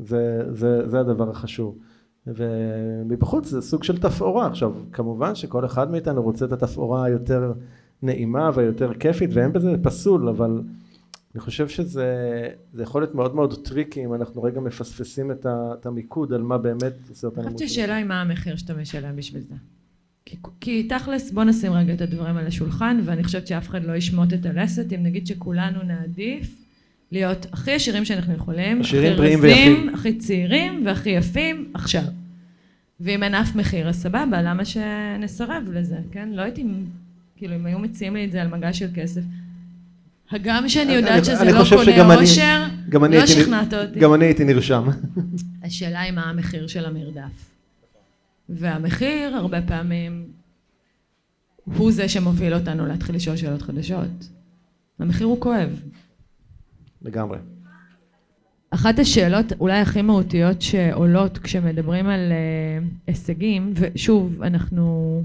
זה, 0.00 0.42
זה, 0.52 0.88
זה 0.88 1.00
הדבר 1.00 1.30
החשוב. 1.30 1.78
ומבחוץ 2.26 3.48
זה 3.48 3.61
סוג 3.61 3.85
של 3.85 3.98
תפאורה. 3.98 4.46
עכשיו, 4.46 4.72
כמובן 4.92 5.35
שכל 5.35 5.64
אחד 5.64 5.90
מאיתנו 5.90 6.22
רוצה 6.22 6.44
את 6.44 6.52
התפאורה 6.52 7.04
היותר 7.04 7.52
נעימה 8.02 8.50
והיותר 8.54 8.94
כיפית, 8.94 9.30
ואין 9.33 9.52
בזה 9.52 9.76
פסול, 9.83 10.28
אבל 10.28 10.62
אני 11.34 11.40
חושב 11.40 11.68
שזה 11.68 12.48
זה 12.72 12.82
יכול 12.82 13.02
להיות 13.02 13.14
מאוד 13.14 13.34
מאוד 13.34 13.64
טריקי 13.64 14.04
אם 14.04 14.14
אנחנו 14.14 14.42
רגע 14.42 14.60
מפספסים 14.60 15.30
את, 15.30 15.46
ה, 15.46 15.74
את 15.80 15.86
המיקוד 15.86 16.32
על 16.32 16.42
מה 16.42 16.58
באמת 16.58 16.92
עושה 17.08 17.26
אותנו 17.26 17.42
אני 17.42 17.52
חושבת. 17.52 17.68
שהשאלה 17.68 17.96
היא 17.96 18.04
מה 18.04 18.20
המחיר 18.20 18.56
שאתה 18.56 18.74
משלם 18.74 19.16
בשביל 19.16 19.42
זה. 19.42 19.54
כי, 20.24 20.36
כי 20.60 20.88
תכלס, 20.88 21.30
בוא 21.30 21.44
נשים 21.44 21.72
רגע 21.72 21.94
את 21.94 22.00
הדברים 22.00 22.36
על 22.36 22.46
השולחן, 22.46 23.00
ואני 23.04 23.24
חושבת 23.24 23.46
שאף 23.46 23.68
אחד 23.68 23.84
לא 23.84 23.92
ישמוט 23.92 24.32
את 24.32 24.46
הלסת, 24.46 24.92
אם 24.92 25.02
נגיד 25.02 25.26
שכולנו 25.26 25.82
נעדיף 25.82 26.64
להיות 27.12 27.46
הכי 27.52 27.72
עשירים 27.72 28.04
שאנחנו 28.04 28.34
יכולים, 28.34 28.80
הכי 28.80 29.08
רזים. 29.08 29.88
הכי 29.94 30.18
צעירים 30.18 30.86
והכי 30.86 31.10
יפים 31.10 31.70
עכשיו. 31.74 32.02
ואם 33.00 33.22
אין 33.22 33.34
אף 33.34 33.56
מחיר, 33.56 33.88
אז 33.88 34.02
סבבה, 34.02 34.42
למה 34.42 34.64
שנסרב 34.64 35.64
לזה, 35.72 35.98
כן? 36.10 36.28
לא 36.32 36.42
הייתי, 36.42 36.64
כאילו, 37.36 37.56
אם 37.56 37.66
היו 37.66 37.78
מציעים 37.78 38.16
לי 38.16 38.24
את 38.24 38.32
זה 38.32 38.42
על 38.42 38.48
מגש 38.48 38.78
של 38.78 38.88
כסף. 38.94 39.22
הגם 40.30 40.68
שאני 40.68 40.84
אני- 40.84 40.92
יודעת 40.94 41.24
שזה 41.24 41.44
לא 41.44 41.50
קונה 41.50 42.20
אושר, 42.20 42.66
לא 43.10 43.26
שכנעת 43.26 43.74
אותי. 43.74 44.00
גם 44.00 44.14
אני 44.14 44.24
הייתי 44.24 44.44
נרשם. 44.44 44.88
השאלה 45.64 46.00
היא 46.00 46.12
מה 46.12 46.22
המחיר 46.22 46.66
של 46.66 46.84
המרדף. 46.84 47.50
והמחיר, 48.48 49.36
הרבה 49.36 49.62
פעמים, 49.62 50.26
הוא 51.64 51.92
זה 51.92 52.08
שמוביל 52.08 52.54
אותנו 52.54 52.86
להתחיל 52.86 53.14
לשאול 53.16 53.36
שאלות 53.36 53.62
חדשות. 53.62 54.28
המחיר 54.98 55.26
הוא 55.26 55.40
כואב. 55.40 55.80
לגמרי. 57.02 57.38
אחת 58.70 58.98
השאלות 58.98 59.52
אולי 59.60 59.78
הכי 59.78 60.02
מהותיות 60.02 60.62
שעולות 60.62 61.38
כשמדברים 61.38 62.06
על 62.06 62.20
uh, 62.32 62.84
הישגים, 63.06 63.72
ושוב, 63.74 64.42
אנחנו, 64.42 65.22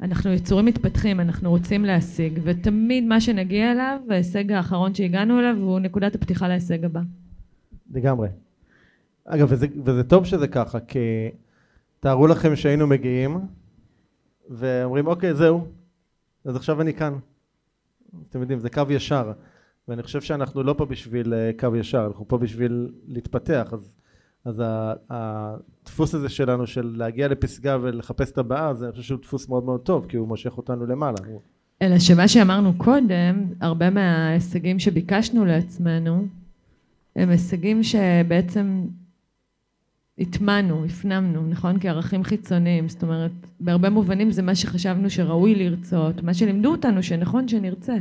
אנחנו 0.00 0.32
יצורים 0.32 0.66
מתפתחים, 0.66 1.20
אנחנו 1.20 1.50
רוצים 1.50 1.84
להשיג, 1.84 2.40
ותמיד 2.42 3.04
מה 3.04 3.20
שנגיע 3.20 3.72
אליו, 3.72 4.00
ההישג 4.10 4.52
האחרון 4.52 4.94
שהגענו 4.94 5.40
אליו, 5.40 5.56
הוא 5.60 5.80
נקודת 5.80 6.14
הפתיחה 6.14 6.48
להישג 6.48 6.84
הבא. 6.84 7.00
לגמרי. 7.90 8.28
אגב, 9.24 9.46
וזה, 9.50 9.66
וזה 9.84 10.04
טוב 10.04 10.24
שזה 10.24 10.48
ככה, 10.48 10.80
כי 10.80 10.98
תארו 12.00 12.26
לכם 12.26 12.56
שהיינו 12.56 12.86
מגיעים 12.86 13.38
ואומרים, 14.50 15.06
אוקיי, 15.06 15.34
זהו, 15.34 15.66
אז 16.44 16.56
עכשיו 16.56 16.80
אני 16.80 16.94
כאן. 16.94 17.14
אתם 18.28 18.40
יודעים, 18.40 18.58
זה 18.58 18.70
קו 18.70 18.82
ישר, 18.90 19.32
ואני 19.88 20.02
חושב 20.02 20.20
שאנחנו 20.20 20.62
לא 20.62 20.74
פה 20.78 20.84
בשביל 20.84 21.34
אה, 21.34 21.50
קו 21.58 21.76
ישר, 21.76 22.06
אנחנו 22.06 22.28
פה 22.28 22.38
בשביל 22.38 22.92
להתפתח, 23.06 23.68
אז, 23.72 23.92
אז 24.44 24.62
הדפוס 25.10 26.14
הזה 26.14 26.28
שלנו 26.28 26.66
של 26.66 26.94
להגיע 26.96 27.28
לפסגה 27.28 27.78
ולחפש 27.80 28.30
את 28.30 28.38
הבאה, 28.38 28.74
זה 28.74 28.84
אני 28.84 28.92
חושב 28.92 29.02
שהוא 29.02 29.20
דפוס 29.20 29.48
מאוד 29.48 29.64
מאוד 29.64 29.80
טוב, 29.80 30.06
כי 30.08 30.16
הוא 30.16 30.28
מושך 30.28 30.56
אותנו 30.56 30.86
למעלה. 30.86 31.16
אלא 31.82 31.98
שמה 31.98 32.28
שאמרנו 32.28 32.72
קודם, 32.76 33.46
הרבה 33.60 33.90
מההישגים 33.90 34.78
שביקשנו 34.78 35.44
לעצמנו, 35.44 36.26
הם 37.16 37.28
הישגים 37.30 37.82
שבעצם 37.82 38.86
הטמענו, 40.18 40.84
הפנמנו, 40.84 41.46
נכון? 41.48 41.76
כערכים 41.80 42.24
חיצוניים. 42.24 42.88
זאת 42.88 43.02
אומרת, 43.02 43.30
בהרבה 43.60 43.90
מובנים 43.90 44.30
זה 44.30 44.42
מה 44.42 44.54
שחשבנו 44.54 45.10
שראוי 45.10 45.54
לרצות, 45.54 46.22
מה 46.22 46.34
שלימדו 46.34 46.70
אותנו 46.70 47.02
שנכון 47.02 47.48
שנרצה. 47.48 47.94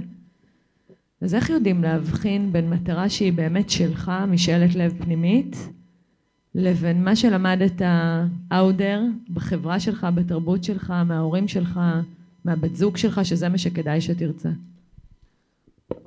אז 1.22 1.36
איך 1.36 1.50
יודעים 1.50 1.84
להבחין 1.84 2.52
בין 2.52 2.70
מטרה 2.70 3.10
שהיא 3.10 3.34
באמת 3.34 3.70
שלך, 3.70 4.12
משאלת 4.28 4.76
לב 4.76 4.94
פנימית, 5.04 5.70
לבין 6.56 7.04
מה 7.04 7.16
שלמדת 7.16 7.82
there, 8.52 9.34
בחברה 9.34 9.80
שלך, 9.80 10.08
בתרבות 10.16 10.64
שלך, 10.64 10.94
מההורים 11.06 11.48
שלך, 11.48 11.80
מהבת 12.46 12.76
זוג 12.76 12.98
שלך, 12.98 13.26
שזה 13.26 13.50
מה 13.50 13.58
שכדאי 13.58 14.02
שתרצה. 14.02 14.50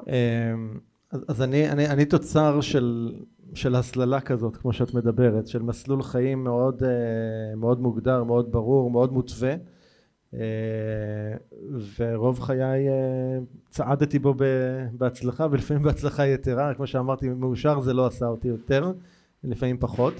אמ, 0.07 0.79
אז, 1.13 1.25
אז 1.29 1.43
אני, 1.43 1.71
אני, 1.71 1.89
אני 1.89 2.05
תוצר 2.05 2.61
של, 2.61 3.13
של 3.55 3.75
הסללה 3.75 4.21
כזאת, 4.21 4.57
כמו 4.57 4.73
שאת 4.73 4.95
מדברת, 4.95 5.47
של 5.47 5.63
מסלול 5.63 6.03
חיים 6.03 6.45
מאוד, 6.45 6.83
אה, 6.83 7.57
מאוד 7.57 7.81
מוגדר, 7.81 8.25
מאוד 8.25 8.53
ברור, 8.53 8.91
מאוד 8.91 9.13
מותווה, 9.13 9.55
אה, 10.35 10.41
ורוב 11.99 12.41
חיי 12.41 12.89
אה, 12.89 13.39
צעדתי 13.71 14.19
בו 14.19 14.35
בהצלחה, 14.93 15.47
ולפעמים 15.51 15.83
בהצלחה 15.83 16.27
יתרה, 16.27 16.75
כמו 16.75 16.87
שאמרתי, 16.87 17.29
מאושר 17.29 17.81
זה 17.81 17.93
לא 17.93 18.07
עשה 18.07 18.27
אותי 18.27 18.49
יותר, 18.49 18.93
לפעמים 19.45 19.77
פחות. 19.81 20.15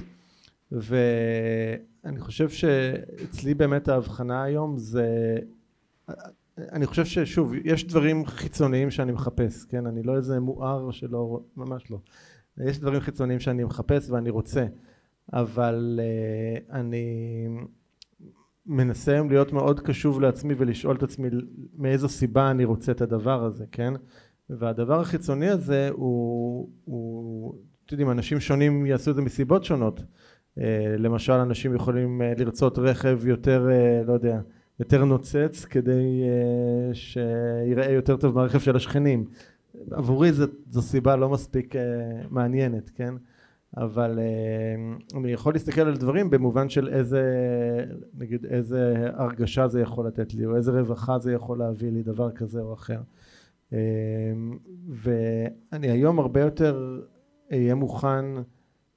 ואני 0.73 2.21
חושב 2.21 2.49
שאצלי 2.49 3.55
באמת 3.55 3.89
ההבחנה 3.89 4.43
היום 4.43 4.77
זה 4.77 5.37
אני 6.59 6.87
חושב 6.87 7.05
ששוב 7.05 7.53
יש 7.65 7.87
דברים 7.87 8.27
חיצוניים 8.27 8.91
שאני 8.91 9.13
מחפש 9.13 9.65
כן? 9.65 9.87
אני 9.87 10.03
לא 10.03 10.17
איזה 10.17 10.41
מואר 10.41 10.91
שלא 10.91 11.41
ממש 11.57 11.91
לא. 11.91 11.99
יש 12.59 12.79
דברים 12.79 13.01
חיצוניים 13.01 13.41
שאני 13.41 13.65
מחפש 13.65 14.11
ואני 14.11 14.31
רוצה 14.31 14.67
אבל 15.33 16.01
uh, 16.01 16.73
אני 16.73 17.07
מנסה 18.67 19.13
היום 19.13 19.29
להיות 19.29 19.53
מאוד 19.53 19.81
קשוב 19.81 20.21
לעצמי 20.21 20.55
ולשאול 20.59 20.97
את 20.97 21.03
עצמי 21.03 21.29
מאיזו 21.75 22.09
סיבה 22.09 22.51
אני 22.51 22.65
רוצה 22.65 22.93
את 22.93 23.01
הדבר 23.01 23.45
הזה 23.45 23.65
כן? 23.73 23.95
והדבר 24.51 25.01
החיצוני 25.01 25.49
הזה 25.49 25.89
הוא, 25.93 26.69
הוא 26.85 27.55
אתם 27.87 27.95
יודעים 27.95 28.11
אנשים 28.11 28.41
שונים 28.41 28.87
יעשו 28.87 29.11
את 29.11 29.17
זה 29.17 29.23
מסיבות 29.23 29.65
שונות 29.65 30.01
למשל 30.99 31.33
אנשים 31.33 31.75
יכולים 31.75 32.23
אה, 32.23 32.33
לרצות 32.39 32.79
רכב 32.79 33.27
יותר 33.27 33.69
אה, 33.71 34.03
לא 34.07 34.13
יודע 34.13 34.41
יותר 34.81 35.05
נוצץ 35.05 35.65
כדי 35.65 36.23
שיראה 36.93 37.91
יותר 37.91 38.17
טוב 38.17 38.35
מהרכב 38.35 38.59
של 38.59 38.77
השכנים. 38.77 39.25
עבורי 39.91 40.33
זו, 40.33 40.47
זו 40.71 40.83
סיבה 40.83 41.17
לא 41.17 41.29
מספיק 41.29 41.75
מעניינת 42.31 42.91
כן? 42.91 43.15
אבל 43.77 44.19
אני 45.15 45.33
יכול 45.33 45.53
להסתכל 45.53 45.81
על 45.81 45.97
דברים 45.97 46.31
במובן 46.31 46.69
של 46.69 46.89
איזה 46.89 47.23
נגיד 48.15 48.47
איזה 48.47 49.09
הרגשה 49.15 49.69
זה 49.69 49.81
יכול 49.81 50.07
לתת 50.07 50.35
לי 50.35 50.47
או 50.47 50.57
איזה 50.57 50.71
רווחה 50.73 51.19
זה 51.19 51.33
יכול 51.33 51.59
להביא 51.59 51.91
לי 51.91 52.03
דבר 52.03 52.31
כזה 52.31 52.61
או 52.61 52.75
אחר. 52.75 53.01
ואני 54.89 55.91
היום 55.91 56.19
הרבה 56.19 56.41
יותר 56.41 57.01
אהיה 57.53 57.75
מוכן 57.75 58.25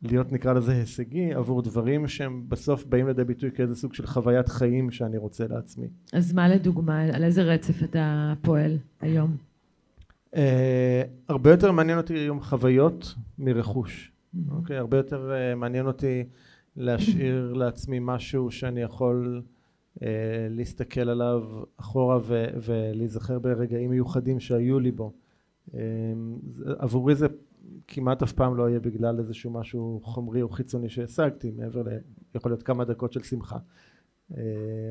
להיות 0.01 0.31
נקרא 0.31 0.53
לזה 0.53 0.71
הישגי 0.71 1.33
עבור 1.33 1.61
דברים 1.61 2.07
שהם 2.07 2.43
בסוף 2.47 2.85
באים 2.85 3.07
לידי 3.07 3.23
ביטוי 3.23 3.51
כאיזה 3.51 3.75
סוג 3.75 3.93
של 3.93 4.07
חוויית 4.07 4.49
חיים 4.49 4.91
שאני 4.91 5.17
רוצה 5.17 5.47
לעצמי. 5.47 5.87
אז 6.13 6.33
מה 6.33 6.49
לדוגמה, 6.49 7.01
על 7.01 7.23
איזה 7.23 7.43
רצף 7.43 7.83
אתה 7.83 8.33
פועל 8.41 8.77
היום? 9.01 9.37
Uh, 10.35 10.37
הרבה 11.29 11.51
יותר 11.51 11.71
מעניין 11.71 11.97
אותי 11.97 12.13
היום 12.13 12.41
חוויות 12.41 13.15
מרכוש. 13.39 14.11
Mm-hmm. 14.11 14.37
אוקיי, 14.51 14.77
okay, 14.77 14.79
הרבה 14.79 14.97
יותר 14.97 15.31
uh, 15.31 15.55
מעניין 15.55 15.85
אותי 15.85 16.23
להשאיר 16.77 17.53
לעצמי 17.53 17.97
משהו 18.01 18.51
שאני 18.51 18.81
יכול 18.81 19.41
uh, 19.97 20.01
להסתכל 20.49 21.09
עליו 21.09 21.43
אחורה 21.77 22.19
ו- 22.23 22.45
ולהיזכר 22.63 23.39
ברגעים 23.39 23.89
מיוחדים 23.89 24.39
שהיו 24.39 24.79
לי 24.79 24.91
בו. 24.91 25.13
Uh, 25.67 25.73
עבורי 26.77 27.15
זה 27.15 27.27
כמעט 27.87 28.23
אף 28.23 28.31
פעם 28.31 28.57
לא 28.57 28.69
יהיה 28.69 28.79
בגלל 28.79 29.19
איזשהו 29.19 29.51
משהו 29.51 30.01
חומרי 30.03 30.41
או 30.41 30.49
חיצוני 30.49 30.89
שהשגתי 30.89 31.51
מעבר 31.51 31.81
ל... 31.81 31.87
יכול 32.35 32.51
להיות 32.51 32.63
כמה 32.63 32.85
דקות 32.85 33.13
של 33.13 33.23
שמחה. 33.23 33.57
אה, 34.37 34.43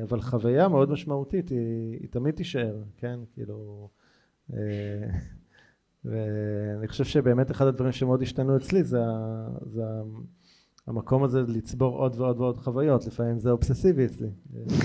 אבל 0.03 0.21
חוויה 0.21 0.67
מאוד 0.67 0.89
משמעותית 0.89 1.49
היא, 1.49 1.97
היא 1.99 2.07
תמיד 2.09 2.35
תישאר 2.35 2.83
כן? 2.97 3.19
כאילו 3.33 3.89
אה, 4.53 5.09
ואני 6.05 6.87
חושב 6.87 7.03
שבאמת 7.03 7.51
אחד 7.51 7.67
הדברים 7.67 7.91
שמאוד 7.91 8.21
השתנו 8.21 8.57
אצלי 8.57 8.83
זה, 8.83 8.99
זה 9.65 9.83
המקום 10.87 11.23
הזה 11.23 11.41
לצבור 11.47 11.97
עוד 11.97 12.15
ועוד 12.19 12.39
ועוד 12.39 12.57
חוויות 12.57 13.05
לפעמים 13.05 13.39
זה 13.39 13.51
אובססיבי 13.51 14.05
אצלי. 14.05 14.29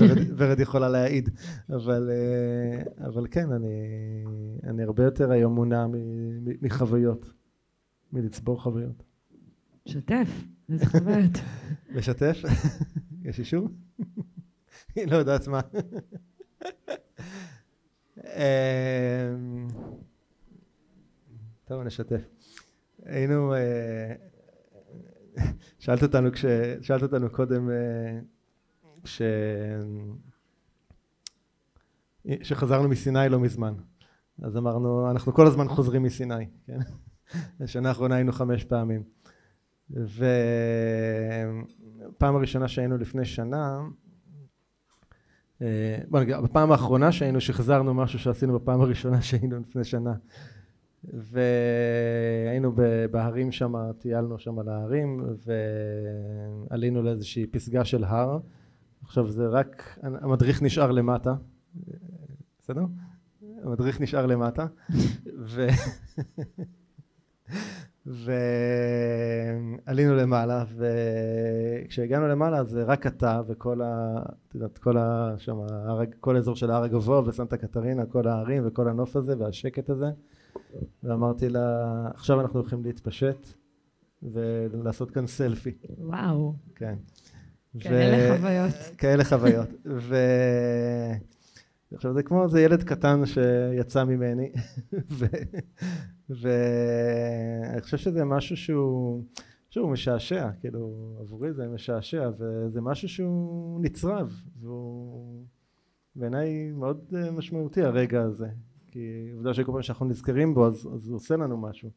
ורד, 0.00 0.18
ורד 0.36 0.60
יכולה 0.60 0.88
להעיד. 0.88 1.30
אבל, 1.70 2.10
אה, 2.10 3.06
אבל 3.06 3.26
כן 3.30 3.52
אני, 3.52 3.68
אני 4.64 4.82
הרבה 4.82 5.04
יותר 5.04 5.30
היום 5.30 5.54
מונע 5.54 5.86
מחוויות 6.62 7.32
מלצבור 8.14 8.62
חוויות. 8.62 9.02
שתף, 9.86 10.28
איזה 10.68 10.86
חוויות. 10.86 11.38
לשתף? 11.88 12.36
יש 13.24 13.38
אישור? 13.38 13.68
היא 14.94 15.06
לא 15.06 15.16
יודעת 15.16 15.48
מה. 15.48 15.60
אמ, 18.16 19.68
טוב, 21.64 21.82
נשתף. 21.82 22.28
היינו, 23.02 23.54
אה, 23.54 24.14
שאלת 25.78 26.02
אותנו 26.02 26.32
כש... 26.32 26.44
שאלת 26.82 27.02
אותנו 27.02 27.30
קודם 27.30 27.70
אה, 27.70 28.20
כש... 29.02 29.22
שחזרנו 32.42 32.88
מסיני 32.88 33.28
לא 33.28 33.40
מזמן. 33.40 33.74
אז 34.42 34.56
אמרנו, 34.56 35.10
אנחנו 35.10 35.34
כל 35.34 35.46
הזמן 35.46 35.68
חוזרים 35.68 36.02
מסיני, 36.02 36.46
כן? 36.66 36.78
בשנה 37.60 37.88
האחרונה 37.88 38.14
היינו 38.14 38.32
חמש 38.32 38.64
פעמים. 38.64 39.02
ופעם 39.90 40.16
הראשונה 42.36 42.68
שהיינו 42.68 42.98
לפני 42.98 43.24
שנה, 43.24 43.80
אה, 45.62 45.98
בוא 46.08 46.20
נגיד, 46.20 46.36
בפעם 46.36 46.72
האחרונה 46.72 47.12
שהיינו 47.12 47.40
שחזרנו 47.40 47.94
משהו 47.94 48.18
שעשינו 48.18 48.58
בפעם 48.58 48.80
הראשונה 48.80 49.22
שהיינו 49.22 49.60
לפני 49.60 49.84
שנה. 49.84 50.14
והיינו 51.12 52.72
בהרים 53.10 53.52
שם, 53.52 53.74
טיילנו 53.98 54.38
שם 54.38 54.58
על 54.58 54.68
ההרים 54.68 55.24
ועלינו 56.70 57.02
לאיזושהי 57.02 57.46
פסגה 57.46 57.84
של 57.84 58.04
הר. 58.04 58.38
עכשיו 59.02 59.30
זה 59.30 59.46
רק, 59.46 59.98
המדריך 60.02 60.62
נשאר 60.62 60.90
למטה, 60.90 61.34
בסדר? 62.58 62.84
המדריך 63.64 64.00
נשאר 64.00 64.26
למטה. 64.26 64.66
ו... 65.38 65.66
ועלינו 69.86 70.14
למעלה 70.14 70.64
וכשהגענו 70.76 72.28
למעלה 72.28 72.64
זה 72.64 72.82
רק 72.82 73.06
אתה 73.06 73.40
וכל 73.46 73.82
ה... 73.82 74.22
את 74.48 74.54
יודעת 74.54 74.78
כל 74.78 74.96
ה... 74.96 75.34
שם 75.38 75.56
הרג... 75.60 76.14
כל 76.20 76.36
האזור 76.36 76.56
של 76.56 76.70
ההר 76.70 76.82
הגבוה 76.82 77.28
וסנטה 77.28 77.56
קטרינה 77.56 78.06
כל 78.06 78.28
ההרים 78.28 78.62
וכל 78.66 78.88
הנוף 78.88 79.16
הזה 79.16 79.34
והשקט 79.38 79.90
הזה. 79.90 80.10
ואמרתי 81.02 81.48
לה 81.48 82.08
עכשיו 82.14 82.40
אנחנו 82.40 82.60
הולכים 82.60 82.84
להתפשט 82.84 83.48
ולעשות 84.22 85.10
כאן 85.10 85.26
סלפי. 85.26 85.72
וואו. 85.98 86.54
כן. 86.74 86.94
כאלה 87.80 88.34
ו... 88.34 88.38
חוויות. 88.38 88.74
כאלה 88.98 89.24
חוויות. 89.24 89.68
ו... 89.86 90.16
עכשיו 91.94 92.14
זה 92.14 92.22
כמו 92.22 92.44
איזה 92.44 92.60
ילד 92.60 92.82
קטן 92.82 93.22
שיצא 93.26 94.04
ממני. 94.04 94.52
ואני 96.40 97.80
חושב 97.80 97.96
שזה 97.96 98.24
משהו 98.24 98.56
שהוא, 98.56 99.24
שהוא 99.70 99.90
משעשע, 99.90 100.50
כאילו 100.60 101.16
עבורי 101.20 101.52
זה 101.52 101.68
משעשע 101.68 102.30
וזה 102.38 102.80
משהו 102.80 103.08
שהוא 103.08 103.80
נצרב 103.80 104.32
והוא 104.60 105.44
בעיניי 106.16 106.72
מאוד 106.72 107.12
אה, 107.16 107.30
משמעותי 107.30 107.82
הרגע 107.82 108.22
הזה. 108.22 108.48
כי 108.86 109.30
עובדה 109.34 109.54
שכל 109.54 109.72
פעם 109.72 109.82
שאנחנו 109.82 110.06
נזכרים 110.06 110.54
בו 110.54 110.66
אז, 110.66 110.88
אז 110.94 111.08
הוא 111.08 111.16
עושה 111.16 111.36
לנו 111.36 111.56
משהו. 111.56 111.90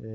אה, 0.00 0.08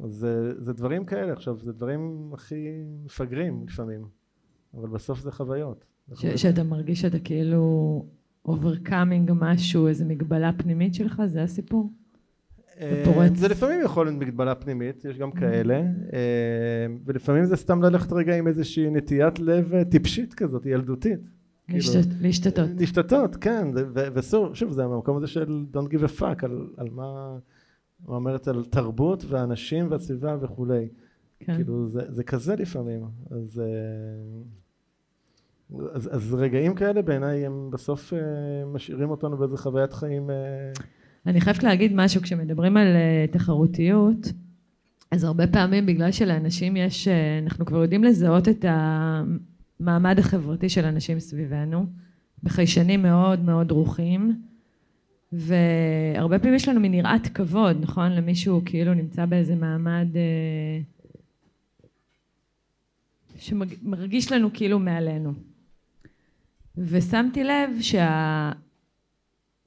אז 0.00 0.12
זה, 0.12 0.62
זה 0.62 0.72
דברים 0.72 1.04
כאלה. 1.04 1.32
עכשיו 1.32 1.58
זה 1.58 1.72
דברים 1.72 2.30
הכי 2.34 2.84
מפגרים 3.04 3.64
לפעמים 3.68 4.04
אבל 4.74 4.88
בסוף 4.88 5.20
זה 5.20 5.32
חוויות 5.32 5.84
ש- 6.14 6.26
שאתה 6.26 6.62
מרגיש 6.62 7.00
שאתה 7.00 7.18
כאילו 7.18 8.04
overcoming 8.44 9.32
משהו, 9.34 9.88
איזה 9.88 10.04
מגבלה 10.04 10.52
פנימית 10.52 10.94
שלך, 10.94 11.22
זה 11.26 11.42
הסיפור? 11.42 11.90
אה, 12.80 13.28
זה 13.34 13.48
לפעמים 13.48 13.80
יכול 13.84 14.06
להיות 14.06 14.18
מגבלה 14.18 14.54
פנימית, 14.54 15.04
יש 15.04 15.18
גם 15.18 15.32
כאלה, 15.32 15.74
אה, 16.12 16.86
ולפעמים 17.04 17.44
זה 17.44 17.56
סתם 17.56 17.82
ללכת 17.82 18.12
רגע 18.12 18.36
עם 18.38 18.46
איזושהי 18.46 18.90
נטיית 18.90 19.38
לב 19.38 19.74
אה, 19.74 19.84
טיפשית 19.84 20.34
כזאת, 20.34 20.66
ילדותית. 20.66 21.20
כאילו, 21.68 21.84
להשתטות. 22.20 22.70
להשתטות, 22.78 23.36
כן, 23.36 23.68
ושוב, 24.14 24.72
זה 24.72 24.84
המקום 24.84 25.16
הזה 25.16 25.26
של 25.26 25.64
Don't 25.74 25.92
give 25.92 26.04
a 26.04 26.20
fuck, 26.20 26.44
על 26.76 26.88
מה 26.92 27.38
אומרת 28.08 28.48
על 28.48 28.64
תרבות 28.64 29.24
ואנשים 29.28 29.90
והסביבה 29.90 30.36
וכולי. 30.40 30.88
כן. 31.40 31.54
כאילו, 31.54 31.88
זה 31.88 32.24
כזה 32.24 32.56
לפעמים, 32.56 33.04
אז... 33.30 33.62
אז, 35.92 36.08
אז 36.12 36.34
רגעים 36.34 36.74
כאלה 36.74 37.02
בעיניי 37.02 37.46
הם 37.46 37.70
בסוף 37.72 38.12
uh, 38.12 38.16
משאירים 38.66 39.10
אותנו 39.10 39.36
באיזה 39.36 39.56
חוויית 39.56 39.92
חיים. 39.92 40.30
Uh... 40.30 40.82
אני 41.26 41.40
חייבת 41.40 41.62
להגיד 41.62 41.92
משהו, 41.94 42.22
כשמדברים 42.22 42.76
על 42.76 42.86
uh, 42.86 43.32
תחרותיות, 43.32 44.32
אז 45.10 45.24
הרבה 45.24 45.46
פעמים 45.46 45.86
בגלל 45.86 46.12
שלאנשים 46.12 46.76
יש, 46.76 47.08
אנחנו 47.42 47.66
כבר 47.66 47.82
יודעים 47.82 48.04
לזהות 48.04 48.48
את 48.48 48.64
המעמד 48.68 50.18
החברתי 50.18 50.68
של 50.68 50.84
אנשים 50.84 51.20
סביבנו, 51.20 51.86
בחיישנים 52.42 53.02
מאוד 53.02 53.44
מאוד 53.44 53.68
דרוכים, 53.68 54.42
והרבה 55.32 56.38
פעמים 56.38 56.54
יש 56.54 56.68
לנו 56.68 56.80
מין 56.80 56.94
יראת 56.94 57.26
כבוד, 57.26 57.76
נכון? 57.80 58.12
למישהו 58.12 58.62
כאילו 58.64 58.94
נמצא 58.94 59.26
באיזה 59.26 59.54
מעמד 59.54 60.08
אה, 60.16 60.80
שמרגיש 63.38 64.32
לנו 64.32 64.48
כאילו 64.52 64.78
מעלינו. 64.78 65.49
ושמתי 66.80 67.44
לב 67.44 67.70
שה... 67.80 68.52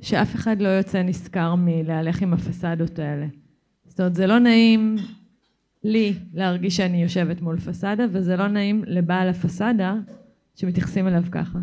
שאף 0.01 0.35
אחד 0.35 0.61
לא 0.61 0.67
יוצא 0.67 1.03
נשכר 1.03 1.55
מלהלך 1.55 2.21
עם 2.21 2.33
הפסדות 2.33 2.99
האלה. 2.99 3.25
זאת 3.85 3.99
אומרת, 3.99 4.15
זה 4.15 4.27
לא 4.27 4.39
נעים 4.39 4.95
לי 5.83 6.13
להרגיש 6.33 6.77
שאני 6.77 7.03
יושבת 7.03 7.41
מול 7.41 7.59
פסדה, 7.59 8.05
וזה 8.11 8.35
לא 8.35 8.47
נעים 8.47 8.83
לבעל 8.87 9.29
הפסדה 9.29 9.95
שמתייחסים 10.55 11.07
אליו 11.07 11.23
ככה. 11.31 11.59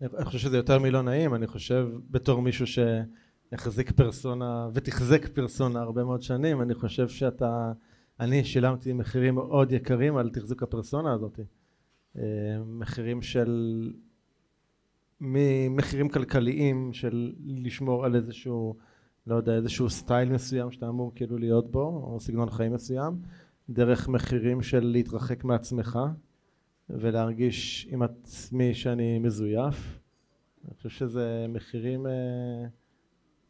אני 0.00 0.24
חושב 0.24 0.38
שזה 0.38 0.56
יותר 0.56 0.78
מלא 0.78 1.02
נעים, 1.02 1.34
אני 1.34 1.46
חושב 1.46 1.88
בתור 2.10 2.42
מישהו 2.42 2.66
שהחזיק 2.66 3.90
פרסונה 3.90 4.68
ותחזק 4.74 5.28
פרסונה 5.28 5.80
הרבה 5.80 6.04
מאוד 6.04 6.22
שנים, 6.22 6.62
אני 6.62 6.74
חושב 6.74 7.08
שאתה, 7.08 7.72
אני 8.20 8.44
שילמתי 8.44 8.92
מחירים 8.92 9.34
מאוד 9.34 9.72
יקרים 9.72 10.16
על 10.16 10.30
תחזוק 10.30 10.62
הפרסונה 10.62 11.12
הזאת. 11.12 11.40
אה, 12.18 12.22
מחירים 12.66 13.22
של, 13.22 13.90
ממחירים 15.20 16.08
כלכליים 16.08 16.92
של 16.92 17.32
לשמור 17.44 18.04
על 18.04 18.16
איזשהו, 18.16 18.76
לא 19.26 19.34
יודע, 19.34 19.54
איזשהו 19.54 19.90
סטייל 19.90 20.32
מסוים 20.32 20.70
שאתה 20.70 20.88
אמור 20.88 21.12
כאילו 21.14 21.38
להיות 21.38 21.70
בו, 21.70 21.82
או 21.82 22.20
סגנון 22.20 22.50
חיים 22.50 22.72
מסוים, 22.72 23.14
דרך 23.70 24.08
מחירים 24.08 24.62
של 24.62 24.80
להתרחק 24.80 25.44
מעצמך. 25.44 25.98
ולהרגיש 26.90 27.88
עם 27.90 28.02
עצמי 28.02 28.74
שאני 28.74 29.18
מזויף. 29.18 30.00
אני 30.64 30.74
חושב 30.74 30.88
שזה 30.88 31.46
מחירים 31.48 32.06
אה, 32.06 32.66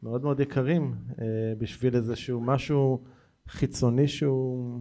מאוד 0.02 0.22
מאוד 0.22 0.40
יקרים 0.40 0.94
אה, 1.20 1.24
בשביל 1.58 1.96
איזשהו 1.96 2.40
משהו 2.40 3.02
חיצוני 3.48 4.08
שהוא 4.08 4.80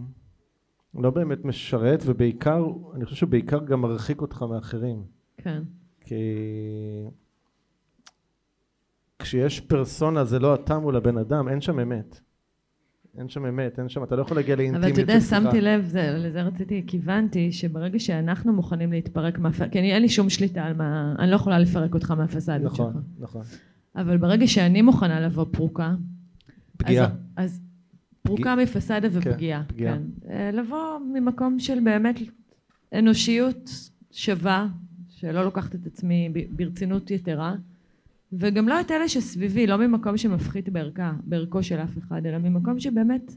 לא 0.94 1.10
באמת 1.10 1.44
משרת 1.44 2.02
ובעיקר, 2.06 2.64
אני 2.94 3.04
חושב 3.04 3.16
שבעיקר 3.16 3.64
גם 3.64 3.80
מרחיק 3.80 4.20
אותך 4.20 4.42
מאחרים. 4.50 5.04
כן. 5.36 5.62
כי 6.04 6.14
כשיש 9.18 9.60
פרסונה 9.60 10.24
זה 10.24 10.38
לא 10.38 10.54
אתה 10.54 10.78
מול 10.78 10.96
הבן 10.96 11.18
אדם, 11.18 11.48
אין 11.48 11.60
שם 11.60 11.80
אמת. 11.80 12.20
אין 13.18 13.28
שם 13.28 13.46
אמת, 13.46 13.78
אין 13.78 13.88
שם, 13.88 14.02
אתה 14.02 14.16
לא 14.16 14.22
יכול 14.22 14.36
להגיע 14.36 14.56
לאינטימיות. 14.56 14.84
אבל 14.84 14.92
אתה 14.92 15.00
יודע, 15.00 15.20
שמתי 15.20 15.60
לב, 15.60 15.84
זה, 15.86 16.14
לזה 16.18 16.42
רציתי, 16.42 16.84
כיוונתי, 16.86 17.52
שברגע 17.52 17.98
שאנחנו 17.98 18.52
מוכנים 18.52 18.92
להתפרק 18.92 19.38
מהפסד, 19.38 19.70
כי 19.70 19.78
אני, 19.78 19.92
אין 19.92 20.02
לי 20.02 20.08
שום 20.08 20.30
שליטה 20.30 20.64
על 20.64 20.74
מה, 20.76 21.14
אני 21.18 21.30
לא 21.30 21.36
יכולה 21.36 21.58
לפרק 21.58 21.94
אותך 21.94 22.10
מהפסדות 22.10 22.72
נכון, 22.72 22.92
שלך. 22.92 23.02
נכון, 23.18 23.42
נכון. 23.42 23.42
אבל 23.96 24.16
ברגע 24.16 24.46
שאני 24.46 24.82
מוכנה 24.82 25.20
לבוא 25.20 25.46
פרוקה, 25.50 25.94
פגיעה. 26.76 27.06
אז, 27.06 27.10
אז 27.36 27.60
פרוקה 28.22 28.56
מפסדה 28.56 29.08
ופגיעה. 29.12 29.62
כן, 29.62 29.74
פגיעה. 29.74 29.96
כן. 29.96 30.30
אה, 30.30 30.50
לבוא 30.52 30.98
ממקום 31.14 31.58
של 31.58 31.80
באמת 31.84 32.20
אנושיות 32.98 33.70
שווה, 34.10 34.66
שלא 35.24 35.44
לוקחת 35.44 35.74
את 35.74 35.86
עצמי 35.86 36.28
ברצינות 36.50 37.10
יתרה. 37.10 37.54
וגם 38.32 38.68
לא 38.68 38.80
את 38.80 38.90
אלה 38.90 39.08
שסביבי, 39.08 39.66
לא 39.66 39.76
ממקום 39.76 40.16
שמפחית 40.16 40.68
בערכה, 40.68 41.12
בערכו 41.24 41.62
של 41.62 41.78
אף 41.78 41.98
אחד, 41.98 42.26
אלא 42.26 42.38
ממקום 42.38 42.80
שבאמת 42.80 43.34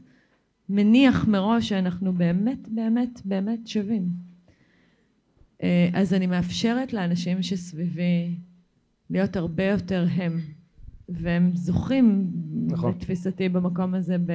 מניח 0.68 1.28
מראש 1.28 1.68
שאנחנו 1.68 2.12
באמת 2.12 2.68
באמת 2.68 3.20
באמת 3.24 3.66
שווים. 3.66 4.08
אה, 5.62 5.88
אז 5.92 6.14
אני 6.14 6.26
מאפשרת 6.26 6.92
לאנשים 6.92 7.42
שסביבי 7.42 8.34
להיות 9.10 9.36
הרבה 9.36 9.64
יותר 9.64 10.06
הם, 10.10 10.40
והם 11.08 11.50
זוכים, 11.54 12.30
נכון. 12.66 12.90
לתפיסתי, 12.90 13.48
במקום 13.48 13.94
הזה 13.94 14.18
ב, 14.18 14.32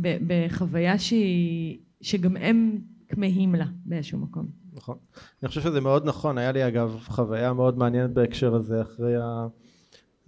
ב, 0.00 0.16
בחוויה 0.26 0.98
שהיא, 0.98 1.78
שגם 2.00 2.36
הם 2.36 2.78
כמהים 3.08 3.54
לה 3.54 3.66
באיזשהו 3.84 4.18
מקום. 4.18 4.65
נכון. 4.76 4.96
אני 5.42 5.48
חושב 5.48 5.60
שזה 5.60 5.80
מאוד 5.80 6.04
נכון, 6.06 6.38
היה 6.38 6.52
לי 6.52 6.68
אגב 6.68 6.96
חוויה 7.06 7.52
מאוד 7.52 7.78
מעניינת 7.78 8.10
בהקשר 8.10 8.54
הזה 8.54 8.82
אחרי 8.82 9.16
ה... 9.16 9.46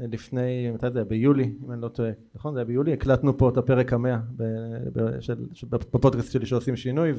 לפני, 0.00 0.70
מתי 0.70 0.90
זה 0.92 0.98
היה? 0.98 1.04
ביולי, 1.04 1.52
אם 1.64 1.72
אני 1.72 1.82
לא 1.82 1.88
טועה, 1.88 2.11
נכון? 2.34 2.54
זה 2.54 2.61
היה 2.61 2.64
ביולי, 2.64 2.92
הקלטנו 2.92 3.38
פה 3.38 3.48
את 3.48 3.56
הפרק 3.56 3.92
המאה 3.92 4.18
ב- 4.37 4.42
ב- 4.98 5.20
של- 5.20 5.44
בפודקאסט 5.70 6.32
שלי 6.32 6.46
שעושים 6.46 6.76
שינוי 6.76 7.12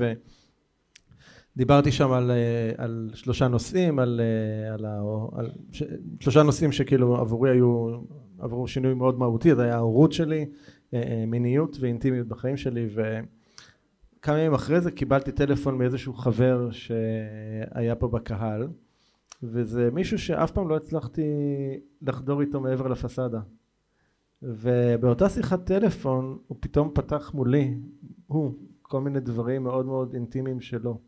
ודיברתי 1.56 1.92
שם 1.92 2.12
על, 2.12 2.32
אה, 2.32 2.72
על 2.78 3.10
שלושה 3.14 3.48
נושאים, 3.48 4.00
על, 4.00 4.22
אה, 4.24 4.74
על, 4.74 4.86
ה- 4.86 5.40
על 5.40 5.50
ש, 5.72 5.84
שלושה 6.20 6.44
נושאים 6.44 6.72
שכאילו 6.72 7.16
עבורי 7.16 7.50
היו, 7.50 8.00
עברו 8.40 8.68
שינוי 8.68 8.94
מאוד 8.94 9.20
מהותי, 9.20 9.56
זה 9.56 9.64
היה 9.64 9.76
ההורות 9.76 10.12
שלי, 10.14 10.46
אה, 10.94 11.24
מיניות 11.28 11.78
ואינטימיות 11.80 12.28
בחיים 12.28 12.58
שלי 12.58 12.90
ו... 12.96 13.20
כמה 14.22 14.40
ימים 14.40 14.54
אחרי 14.54 14.82
זה 14.82 14.92
קיבלתי 14.92 15.32
טלפון 15.32 15.78
מאיזשהו 15.78 16.14
חבר 16.14 16.72
שהיה 16.72 17.96
פה 17.96 18.08
בקהל 18.08 18.68
וזה 19.44 19.90
מישהו 19.92 20.20
שאף 20.20 20.52
פעם 20.52 20.70
לא 20.70 20.76
הצלחתי 20.76 21.22
לחדור 22.02 22.42
איתו 22.42 22.60
מעבר 22.60 22.88
לפסאדה. 22.88 23.40
ובאותה 24.42 25.30
שיחת 25.30 25.66
טלפון 25.66 26.38
הוא 26.48 26.58
פתאום 26.60 26.92
פתח 26.94 27.32
מולי 27.34 27.78
הוא 28.28 28.54
כל 28.82 29.02
מיני 29.02 29.20
דברים 29.20 29.64
מאוד 29.64 29.86
מאוד 29.86 30.14
אינטימיים 30.14 30.62
שלו. 30.62 31.00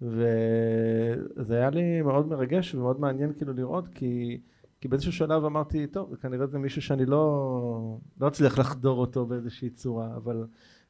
וזה 0.00 1.56
היה 1.56 1.70
לי 1.70 2.02
מאוד 2.02 2.28
מרגש 2.28 2.74
ומאוד 2.74 3.00
מעניין 3.00 3.32
כאילו 3.32 3.52
לראות 3.52 3.88
כי, 3.88 4.40
כי 4.80 4.88
באיזשהו 4.88 5.12
שלב 5.12 5.44
אמרתי 5.44 5.86
טוב 5.86 6.16
כנראה 6.16 6.46
זה 6.46 6.58
מישהו 6.58 6.82
שאני 6.82 7.06
לא 7.06 7.98
לא 8.20 8.28
אצליח 8.28 8.58
לחדור 8.58 8.98
אותו 8.98 9.26
באיזושהי 9.26 9.70
צורה 9.70 10.16
אבל 10.16 10.46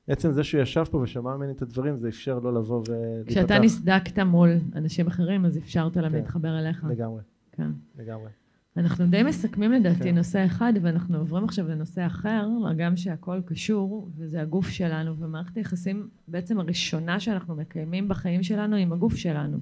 עצם 0.09 0.33
זה 0.33 0.45
שהוא 0.45 0.61
ישב 0.63 0.85
פה 0.91 0.99
ושמע 0.99 1.37
ממני 1.37 1.53
את 1.53 1.63
הדברים 1.63 1.97
זה 1.97 2.09
אפשר 2.09 2.39
לו 2.39 2.53
לבוא 2.53 2.83
ולהיפתח. 2.89 3.33
כשאתה 3.33 3.59
נסדקת 3.59 4.19
מול 4.19 4.51
אנשים 4.75 5.07
אחרים, 5.07 5.45
אז 5.45 5.59
אפשרת 5.59 5.97
להם 5.97 6.11
כן. 6.11 6.17
להתחבר 6.17 6.59
אליך. 6.59 6.85
לגמרי, 6.85 7.23
כן. 7.53 7.71
לגמרי. 7.99 8.29
אנחנו 8.77 9.07
די 9.07 9.23
מסכמים 9.23 9.73
לדעתי 9.73 10.03
כן. 10.03 10.15
נושא 10.15 10.45
אחד, 10.47 10.73
ואנחנו 10.83 11.19
עוברים 11.19 11.45
עכשיו 11.45 11.69
לנושא 11.69 12.07
אחר, 12.07 12.49
הגם 12.71 12.97
שהכל 12.97 13.41
קשור, 13.47 14.11
וזה 14.17 14.43
הגוף 14.43 14.69
שלנו, 14.69 15.17
ומערכת 15.19 15.57
היחסים 15.57 16.09
בעצם 16.29 16.61
הראשונה 16.61 17.21
שאנחנו 17.21 17.55
מקיימים 17.55 18.09
בחיים 18.09 18.43
שלנו 18.43 18.77
עם 18.77 18.93
הגוף 18.93 19.17
שלנו. 19.17 19.59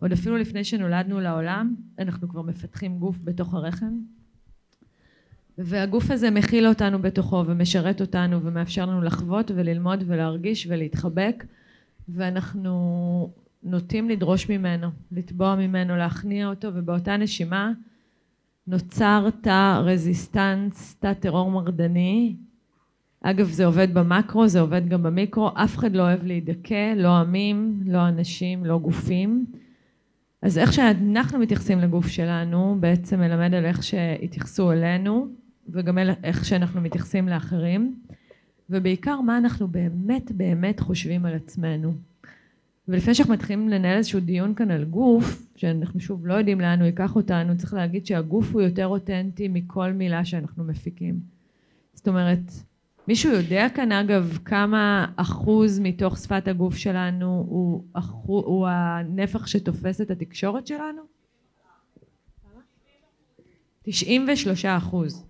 עוד 0.00 0.12
אפילו 0.12 0.36
לפני 0.36 0.64
שנולדנו 0.64 1.20
לעולם, 1.20 1.74
אנחנו 1.98 2.28
כבר 2.28 2.42
מפתחים 2.42 2.98
גוף 2.98 3.18
בתוך 3.24 3.54
הרחם, 3.54 3.98
והגוף 5.58 6.10
הזה 6.10 6.30
מכיל 6.30 6.66
אותנו 6.66 7.02
בתוכו 7.02 7.44
ומשרת 7.46 8.00
אותנו 8.00 8.42
ומאפשר 8.42 8.86
לנו 8.86 9.02
לחוות 9.02 9.50
וללמוד 9.54 10.04
ולהרגיש 10.06 10.66
ולהתחבק 10.70 11.44
ואנחנו 12.08 13.30
נוטים 13.62 14.08
לדרוש 14.08 14.50
ממנו, 14.50 14.88
לתבוע 15.12 15.54
ממנו, 15.54 15.96
להכניע 15.96 16.48
אותו 16.48 16.68
ובאותה 16.74 17.16
נשימה 17.16 17.72
נוצר 18.66 19.28
תא 19.40 19.80
רזיסטנס, 19.84 20.96
תא 21.00 21.12
טרור 21.12 21.50
מרדני. 21.50 22.36
אגב 23.20 23.48
זה 23.48 23.66
עובד 23.66 23.94
במקרו, 23.94 24.48
זה 24.48 24.60
עובד 24.60 24.88
גם 24.88 25.02
במיקרו, 25.02 25.50
אף 25.54 25.76
אחד 25.76 25.92
לא 25.92 26.02
אוהב 26.02 26.24
להידכא, 26.24 26.94
לא 26.96 27.08
עמים, 27.08 27.82
לא 27.86 28.08
אנשים, 28.08 28.64
לא 28.64 28.78
גופים. 28.78 29.46
אז 30.42 30.58
איך 30.58 30.72
שאנחנו 30.72 31.38
מתייחסים 31.38 31.78
לגוף 31.78 32.08
שלנו 32.08 32.76
בעצם 32.80 33.20
מלמד 33.20 33.54
על 33.54 33.64
איך 33.64 33.82
שהתייחסו 33.82 34.72
אלינו 34.72 35.28
וגם 35.68 35.98
איך 35.98 36.44
שאנחנו 36.44 36.80
מתייחסים 36.80 37.28
לאחרים 37.28 37.94
ובעיקר 38.70 39.20
מה 39.20 39.38
אנחנו 39.38 39.68
באמת 39.68 40.32
באמת 40.32 40.80
חושבים 40.80 41.26
על 41.26 41.34
עצמנו. 41.34 41.94
ולפני 42.88 43.14
שאנחנו 43.14 43.34
מתחילים 43.34 43.68
לנהל 43.68 43.96
איזשהו 43.96 44.20
דיון 44.20 44.54
כאן 44.54 44.70
על 44.70 44.84
גוף, 44.84 45.46
שאנחנו 45.56 46.00
שוב 46.00 46.26
לא 46.26 46.34
יודעים 46.34 46.60
לאן 46.60 46.78
הוא 46.78 46.86
ייקח 46.86 47.16
אותנו, 47.16 47.56
צריך 47.56 47.74
להגיד 47.74 48.06
שהגוף 48.06 48.52
הוא 48.52 48.62
יותר 48.62 48.86
אותנטי 48.86 49.48
מכל 49.48 49.92
מילה 49.92 50.24
שאנחנו 50.24 50.64
מפיקים. 50.64 51.20
זאת 51.94 52.08
אומרת, 52.08 52.52
מישהו 53.08 53.32
יודע 53.32 53.66
כאן 53.74 53.92
אגב 53.92 54.38
כמה 54.44 55.06
אחוז 55.16 55.78
מתוך 55.78 56.18
שפת 56.18 56.48
הגוף 56.48 56.76
שלנו 56.76 57.46
הוא, 57.48 57.84
אחו, 57.92 58.42
הוא 58.46 58.68
הנפח 58.68 59.46
שתופס 59.46 60.00
את 60.00 60.10
התקשורת 60.10 60.66
שלנו? 60.66 61.02
93 63.82 64.64
אחוז. 64.64 65.26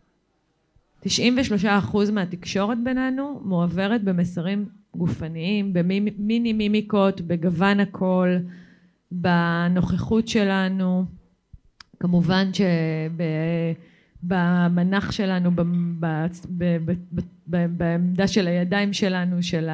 93 1.06 1.64
אחוז 1.64 2.10
מהתקשורת 2.10 2.78
בינינו 2.84 3.40
מועברת 3.44 4.04
במסרים 4.04 4.68
גופניים, 4.96 5.72
במיני 5.72 6.52
מימיקות, 6.52 7.20
בגוון 7.20 7.80
הקול, 7.80 8.38
בנוכחות 9.10 10.28
שלנו, 10.28 11.04
כמובן 12.00 12.50
שבמנח 14.22 15.12
שלנו, 15.12 15.50
בעמדה 17.46 18.26
של 18.26 18.46
הידיים 18.46 18.92
שלנו, 18.92 19.42
של 19.42 19.68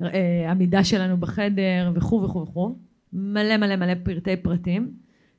העמידה 0.00 0.84
שלנו 0.84 1.16
בחדר 1.16 1.92
וכו' 1.94 2.22
וכו' 2.22 2.42
וכו', 2.42 2.78
מלא 3.12 3.56
מלא 3.56 3.76
מלא 3.76 3.94
פרטי 4.02 4.36
פרטים, 4.36 4.92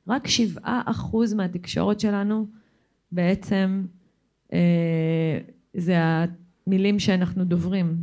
רק 0.08 0.26
שבעה 0.26 0.82
אחוז 0.86 1.34
מהתקשורת 1.34 2.00
שלנו 2.00 2.46
בעצם 3.12 3.84
אה, 3.86 4.01
זה 5.74 5.96
המילים 6.66 6.98
שאנחנו 6.98 7.44
דוברים. 7.44 7.96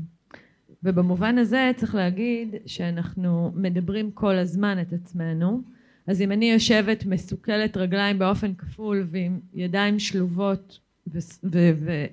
ובמובן 0.84 1.38
הזה 1.38 1.72
צריך 1.76 1.96
להגיד 1.96 2.56
שאנחנו 2.66 3.52
מדברים 3.56 4.12
כל 4.12 4.36
הזמן 4.36 4.82
את 4.82 4.94
עצמנו. 4.94 5.62
אז 6.08 6.22
אם 6.22 6.32
אני 6.32 6.52
יושבת 6.52 7.06
מסוכלת 7.06 7.78
רגליים 7.78 8.20
באופן 8.20 8.54
כפול 8.54 9.08
ועם 9.10 9.40
ידיים 9.54 10.00
שלובות 10.00 10.80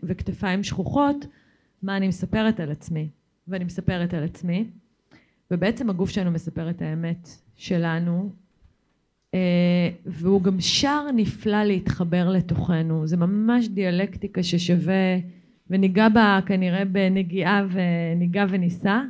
וכתפיים 0.03 0.65
שכוחות, 0.65 1.27
מה 1.83 1.97
אני 1.97 2.09
מספרת 2.09 2.61
על 2.61 2.71
עצמי? 2.71 3.09
ואני 3.49 3.65
מספרת 3.65 4.15
על 4.15 4.25
עצמי, 4.25 4.65
ובעצם 5.51 5.91
הגוף 5.91 6.11
שלנו 6.11 6.31
מספר 6.31 6.71
את 6.71 6.83
האמת 6.83 7.29
שלנו, 7.57 8.31
אה, 8.31 8.46
והוא 10.07 10.43
גם 10.43 10.61
שער 10.61 11.07
נפלא 11.15 11.65
להתחבר 11.65 12.31
לתוכנו. 12.31 13.07
זה 13.07 13.17
ממש 13.17 13.69
דיאלקטיקה 13.69 14.43
ששווה, 14.43 15.19
וניגע 15.71 16.09
בה 16.09 16.41
כנראה 16.47 16.85
בנגיעה 16.85 17.67
וניגע 17.71 18.45
וניסע. 18.49 19.03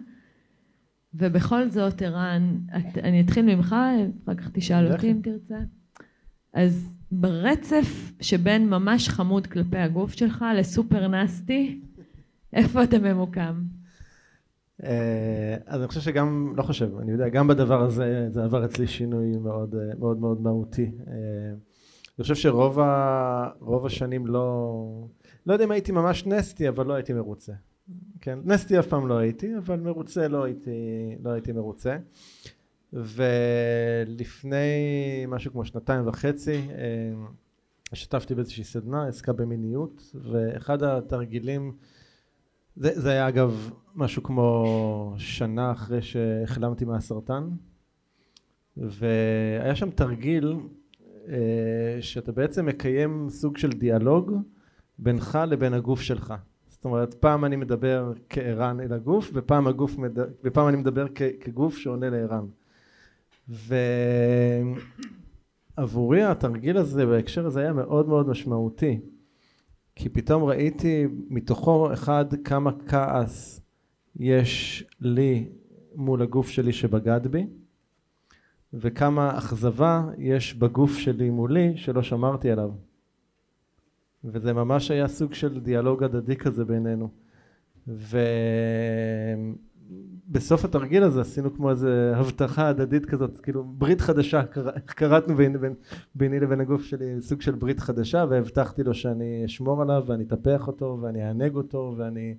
ובכל 1.15 1.69
זאת, 1.69 2.03
ערן, 2.03 2.57
אני 3.03 3.21
אתחיל 3.21 3.45
ממך, 3.45 3.77
אחר 4.25 4.35
כך 4.35 4.51
תשאל 4.53 4.93
אותי 4.93 5.11
אם 5.11 5.21
תרצה. 5.23 5.59
אז 6.55 6.97
ברצף 7.13 8.13
שבין 8.21 8.71
ממש 8.71 9.09
חמוד 9.09 9.47
כלפי 9.47 9.79
הגוף 9.79 10.13
שלך 10.13 10.45
לסופר 10.57 11.09
נסטי, 11.09 11.81
איפה 12.53 12.85
אתה 12.85 12.99
ממוקם? 12.99 13.63
אה, 14.85 15.57
אז 15.67 15.81
אני 15.81 15.89
חושב 15.89 16.01
שגם, 16.01 16.53
לא 16.57 16.63
חושב, 16.63 16.99
אני 16.99 17.13
יודע, 17.13 17.29
גם 17.29 17.49
בדבר 17.49 17.83
הזה 17.83 18.29
זה 18.31 18.45
עבר 18.45 18.65
אצלי 18.65 18.87
שינוי 18.87 19.37
מאוד 19.37 19.75
אה, 19.75 19.81
מאוד, 19.99 20.21
מאוד 20.21 20.41
מהותי. 20.41 20.91
אה, 21.09 21.15
אני 22.19 22.23
חושב 22.23 22.35
שרוב 22.35 22.81
ה, 22.81 23.51
השנים 23.85 24.27
לא, 24.27 25.09
לא 25.47 25.53
יודע 25.53 25.65
אם 25.65 25.71
הייתי 25.71 25.93
ממש 25.93 26.27
נסטי, 26.27 26.69
אבל 26.69 26.87
לא 26.87 26.95
הייתי 26.95 27.13
מרוצה. 27.13 27.53
כן, 28.21 28.39
נסטי 28.45 28.79
אף 28.79 28.87
פעם 28.87 29.09
לא 29.09 29.19
הייתי, 29.19 29.57
אבל 29.59 29.81
מרוצה 29.81 30.29
לא 30.29 30.45
הייתי, 30.45 30.71
לא 31.23 31.31
הייתי 31.31 31.53
מרוצה. 31.53 31.97
ולפני 32.93 34.67
משהו 35.29 35.53
כמו 35.53 35.65
שנתיים 35.65 36.09
וחצי 36.09 36.69
השתתפתי 37.93 38.35
באיזושהי 38.35 38.65
סדנה, 38.65 39.09
עסקה 39.09 39.33
במיניות, 39.33 40.13
ואחד 40.15 40.83
התרגילים 40.83 41.73
זה, 42.77 43.01
זה 43.01 43.11
היה 43.11 43.29
אגב 43.29 43.71
משהו 43.95 44.23
כמו 44.23 45.15
שנה 45.19 45.73
אחרי 45.73 46.03
שהחלמתי 46.03 46.85
מהסרטן 46.85 47.49
והיה 48.77 49.77
שם 49.77 49.91
תרגיל 49.91 50.57
אה, 51.29 51.99
שאתה 52.01 52.33
בעצם 52.33 52.67
מקיים 52.67 53.27
סוג 53.31 53.57
של 53.57 53.71
דיאלוג 53.71 54.33
בינך 54.99 55.39
לבין 55.49 55.75
הגוף 55.75 56.01
שלך. 56.01 56.35
זאת 56.69 56.85
אומרת 56.85 57.15
פעם 57.15 57.45
אני 57.45 57.57
מדבר 57.57 58.13
כערן 58.29 58.81
אל 58.81 58.93
הגוף 58.93 59.31
ופעם, 59.35 59.67
הגוף 59.67 59.99
מד... 59.99 60.19
ופעם 60.45 60.69
אני 60.69 60.77
מדבר 60.77 61.07
כ... 61.15 61.23
כגוף 61.41 61.77
שעונה 61.77 62.11
לערן. 62.11 62.47
ועבורי 65.79 66.23
התרגיל 66.23 66.77
הזה 66.77 67.07
בהקשר 67.07 67.47
הזה 67.47 67.61
היה 67.61 67.73
מאוד 67.73 68.09
מאוד 68.09 68.29
משמעותי 68.29 69.01
כי 69.97 70.09
פתאום 70.09 70.45
ראיתי 70.45 71.07
מתוכו 71.29 71.93
אחד 71.93 72.25
כמה 72.45 72.71
כעס 72.87 73.61
יש 74.17 74.85
לי 75.01 75.49
מול 75.95 76.23
הגוף 76.23 76.49
שלי 76.49 76.73
שבגד 76.73 77.27
בי 77.27 77.47
וכמה 78.73 79.39
אכזבה 79.39 80.05
יש 80.19 80.55
בגוף 80.55 80.99
שלי 80.99 81.31
מולי 81.31 81.77
שלא 81.77 82.03
שמרתי 82.03 82.51
עליו. 82.51 82.71
וזה 84.25 84.53
ממש 84.53 84.91
היה 84.91 85.09
סוג 85.09 85.35
של 85.35 85.61
דיאלוג 85.61 86.05
הדדי 86.05 86.37
כזה 86.37 86.65
בינינו. 86.65 87.09
ו... 87.89 88.19
בסוף 90.29 90.65
התרגיל 90.65 91.03
הזה 91.03 91.21
עשינו 91.21 91.55
כמו 91.55 91.71
איזה 91.71 92.13
הבטחה 92.17 92.69
הדדית 92.69 93.07
כזאת, 93.07 93.41
כאילו 93.41 93.65
ברית 93.65 94.01
חדשה, 94.01 94.43
קראתנו 94.85 95.37
בין, 95.37 95.61
בין, 95.61 95.75
ביני 96.15 96.41
לבין 96.41 96.61
הגוף 96.61 96.83
שלי 96.83 97.21
סוג 97.21 97.41
של 97.41 97.55
ברית 97.55 97.81
חדשה 97.81 98.25
והבטחתי 98.31 98.83
לו 98.83 98.95
שאני 98.95 99.43
אשמור 99.45 99.83
עליו 99.83 100.05
ואני 100.07 100.25
אטפח 100.25 100.67
אותו 100.67 100.99
ואני 101.03 101.29
אענג 101.29 101.55
אותו 101.55 101.95
ואני, 101.97 102.35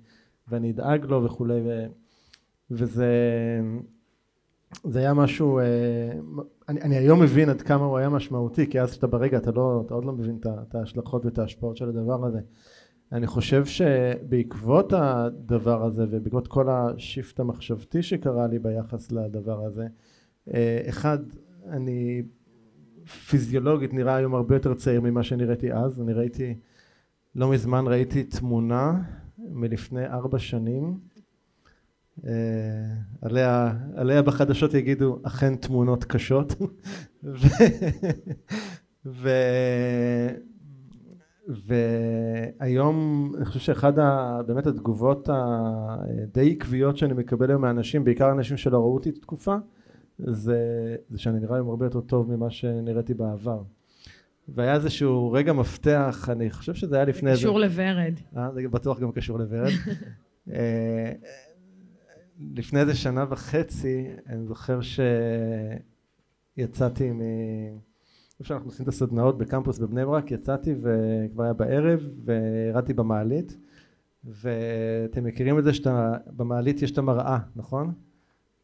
ואני 0.48 0.70
אדאג 0.70 1.04
לו 1.04 1.24
וכולי 1.24 1.60
ו, 1.64 1.86
וזה 2.70 3.06
זה 4.84 4.98
היה 4.98 5.14
משהו, 5.14 5.58
אה, 5.58 5.64
אני, 6.68 6.80
אני 6.80 6.96
היום 6.96 7.22
מבין 7.22 7.48
עד 7.48 7.62
כמה 7.62 7.84
הוא 7.84 7.98
היה 7.98 8.08
משמעותי 8.08 8.70
כי 8.70 8.80
אז 8.80 8.90
כשאתה 8.90 9.06
ברגע 9.06 9.38
אתה, 9.38 9.50
לא, 9.50 9.82
אתה 9.86 9.94
עוד 9.94 10.04
לא 10.04 10.12
מבין 10.12 10.38
את 10.46 10.74
ההשלכות 10.74 11.24
ואת 11.24 11.38
ההשפעות 11.38 11.76
של 11.76 11.88
הדבר 11.88 12.26
הזה 12.26 12.40
אני 13.12 13.26
חושב 13.26 13.66
שבעקבות 13.66 14.92
הדבר 14.96 15.84
הזה 15.84 16.04
ובעקבות 16.10 16.48
כל 16.48 16.68
השיפט 16.68 17.40
המחשבתי 17.40 18.02
שקרה 18.02 18.46
לי 18.46 18.58
ביחס 18.58 19.12
לדבר 19.12 19.66
הזה 19.66 19.86
אה, 20.54 20.82
אחד 20.88 21.18
אני 21.66 22.22
פיזיולוגית 23.28 23.94
נראה 23.94 24.16
היום 24.16 24.34
הרבה 24.34 24.56
יותר 24.56 24.74
צעיר 24.74 25.00
ממה 25.00 25.22
שנראיתי 25.22 25.72
אז. 25.72 26.00
אני 26.00 26.12
ראיתי 26.12 26.54
לא 27.34 27.50
מזמן 27.50 27.84
ראיתי 27.86 28.24
תמונה 28.24 29.02
מלפני 29.38 30.06
ארבע 30.06 30.38
שנים 30.38 30.98
אה, 32.26 32.32
עליה, 33.22 33.72
עליה 33.96 34.22
בחדשות 34.22 34.74
יגידו 34.74 35.18
אכן 35.22 35.56
תמונות 35.56 36.04
קשות. 36.04 36.54
ו, 39.06 39.30
והיום 41.48 43.32
אני 43.36 43.44
חושב 43.44 43.60
שאחד 43.60 43.98
ה, 43.98 44.40
באמת 44.46 44.66
התגובות 44.66 45.28
הדי 45.32 46.52
עקביות 46.52 46.96
שאני 46.96 47.14
מקבל 47.14 47.50
היום 47.50 47.62
מאנשים 47.62 48.04
בעיקר 48.04 48.32
אנשים 48.32 48.56
שלא 48.56 48.78
ראו 48.78 48.94
אותי 48.94 49.12
תקופה 49.12 49.56
זה, 50.18 50.96
זה 51.10 51.18
שאני 51.18 51.40
נראה 51.40 51.56
היום 51.56 51.68
הרבה 51.68 51.86
יותר 51.86 52.00
טוב 52.00 52.36
ממה 52.36 52.50
שנראיתי 52.50 53.14
בעבר. 53.14 53.62
והיה 54.48 54.74
איזשהו 54.74 55.32
רגע 55.32 55.52
מפתח 55.52 56.28
אני 56.32 56.50
חושב 56.50 56.74
שזה 56.74 56.96
היה 56.96 57.04
לפני 57.04 57.30
איזה... 57.30 57.40
קשור 57.42 57.60
לוורד. 57.60 58.14
אה, 58.36 58.52
זה 58.54 58.68
בטוח 58.68 59.00
גם 59.00 59.12
קשור 59.12 59.38
לוורד. 59.38 59.72
אה, 60.52 61.12
לפני 62.54 62.80
איזה 62.80 62.94
שנה 62.94 63.24
וחצי 63.28 64.06
אני 64.26 64.46
זוכר 64.46 64.80
שיצאתי 66.56 67.10
מ... 67.12 67.20
איפה 68.40 68.48
שאנחנו 68.48 68.68
עושים 68.68 68.82
את 68.82 68.88
הסדנאות 68.88 69.38
בקמפוס 69.38 69.78
בבני 69.78 70.04
ברק 70.04 70.30
יצאתי 70.30 70.74
וכבר 70.80 71.42
היה 71.42 71.52
בערב 71.52 72.00
וירדתי 72.24 72.94
במעלית 72.94 73.56
ואתם 74.24 75.24
מכירים 75.24 75.58
את 75.58 75.64
זה 75.64 75.74
שאתה 75.74 76.14
במעלית 76.36 76.82
יש 76.82 76.90
את 76.90 76.98
המראה 76.98 77.38
נכון? 77.56 77.92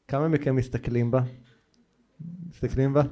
כמה 0.08 0.28
מכם 0.28 0.56
מסתכלים 0.56 1.10
בה? 1.10 1.20
מסתכלים 2.50 2.92
בה? 2.92 3.02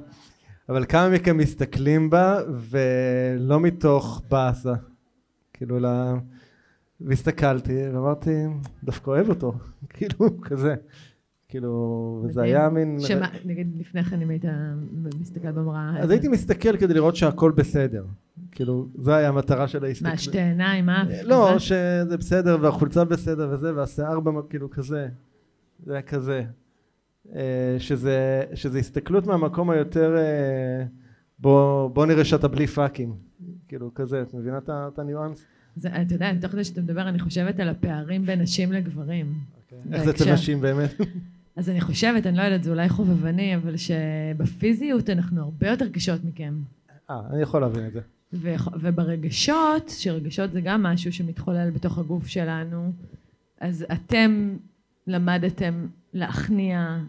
אבל 0.69 0.85
כמה 0.85 1.09
מכם 1.09 1.37
מסתכלים 1.37 2.09
בה 2.09 2.37
ולא 2.69 3.59
מתוך 3.59 4.21
באסה 4.29 4.73
כאילו 5.53 5.79
ל... 5.79 5.85
והסתכלתי 7.01 7.89
ואמרתי 7.89 8.31
דווקא 8.83 9.09
אוהב 9.09 9.29
אותו 9.29 9.53
כאילו 9.93 10.41
כזה 10.41 10.75
כאילו, 11.53 12.25
זה 12.29 12.41
היה 12.41 12.69
מין... 12.69 12.99
שמה, 12.99 13.27
נגיד 13.45 13.67
לפני 13.79 14.03
כן 14.03 14.21
אם 14.21 14.29
היית 14.29 14.45
מסתכל 15.19 15.51
במראה... 15.51 15.99
אז 15.99 16.09
הייתי 16.09 16.27
מסתכל 16.27 16.77
כדי 16.77 16.93
לראות 16.93 17.15
שהכל 17.15 17.51
בסדר. 17.51 18.05
כאילו, 18.51 18.87
זו 18.99 19.11
הייתה 19.11 19.27
המטרה 19.29 19.67
של 19.67 19.85
ההסתכלות. 19.85 20.13
מה, 20.13 20.17
שתי 20.17 20.41
עיניים, 20.41 20.89
אף? 20.89 21.07
לא, 21.23 21.59
שזה 21.59 22.17
בסדר, 22.17 22.57
והחולצה 22.61 23.05
בסדר 23.05 23.49
וזה, 23.51 23.75
והשיער 23.75 24.19
כאילו 24.49 24.69
כזה. 24.69 25.07
זה 25.85 25.93
היה 25.93 26.01
כזה. 26.01 26.43
אה, 27.35 27.75
שזה, 27.79 28.43
שזה 28.53 28.79
הסתכלות 28.79 29.27
מהמקום 29.27 29.69
היותר... 29.69 30.15
אה, 30.17 30.85
בוא, 31.39 31.87
בוא 31.87 32.05
נראה 32.05 32.25
שאתה 32.25 32.47
בלי 32.47 32.67
פאקים. 32.67 33.13
כאילו, 33.67 33.93
כזה, 33.93 34.21
את 34.21 34.33
מבינה 34.33 34.57
את 34.67 34.99
הניואנס? 34.99 35.45
זה, 35.75 35.89
אתה 36.01 36.15
יודע, 36.15 36.31
תוך 36.41 36.51
כדי 36.51 36.63
שאתה 36.63 36.81
מדבר, 36.81 37.09
אני 37.09 37.19
חושבת 37.19 37.59
על 37.59 37.69
הפערים 37.69 38.25
בין 38.25 38.41
נשים 38.41 38.71
לגברים. 38.71 39.33
אוקיי. 39.63 39.93
איך 39.93 40.03
זה 40.03 40.11
אצל 40.11 40.33
נשים 40.33 40.61
באמת? 40.61 40.93
אז 41.55 41.69
אני 41.69 41.81
חושבת, 41.81 42.27
אני 42.27 42.37
לא 42.37 42.41
יודעת, 42.41 42.63
זה 42.63 42.69
אולי 42.69 42.89
חובבני, 42.89 43.55
אבל 43.55 43.75
שבפיזיות 43.77 45.09
אנחנו 45.09 45.41
הרבה 45.41 45.69
יותר 45.69 45.89
קשות 45.89 46.23
מכם. 46.23 46.53
אה, 47.09 47.21
אני 47.33 47.41
יכול 47.41 47.61
להבין 47.61 47.87
את 47.87 47.93
זה. 47.93 47.99
ו- 48.33 48.55
וברגשות, 48.81 49.89
שרגשות 49.89 50.51
זה 50.51 50.61
גם 50.61 50.83
משהו 50.83 51.13
שמתחולל 51.13 51.69
בתוך 51.69 51.97
הגוף 51.97 52.27
שלנו, 52.27 52.91
אז 53.61 53.85
אתם 53.91 54.57
למדתם 55.07 55.87
להכניע 56.13 56.99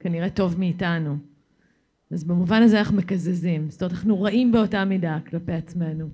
כנראה 0.00 0.30
טוב 0.30 0.58
מאיתנו. 0.58 1.16
אז 2.10 2.24
במובן 2.24 2.62
הזה 2.62 2.78
אנחנו 2.78 2.96
מקזזים. 2.96 3.70
זאת 3.70 3.82
אומרת, 3.82 3.92
אנחנו 3.92 4.22
רעים 4.22 4.52
באותה 4.52 4.84
מידה 4.84 5.18
כלפי 5.30 5.52
עצמנו. 5.52 6.08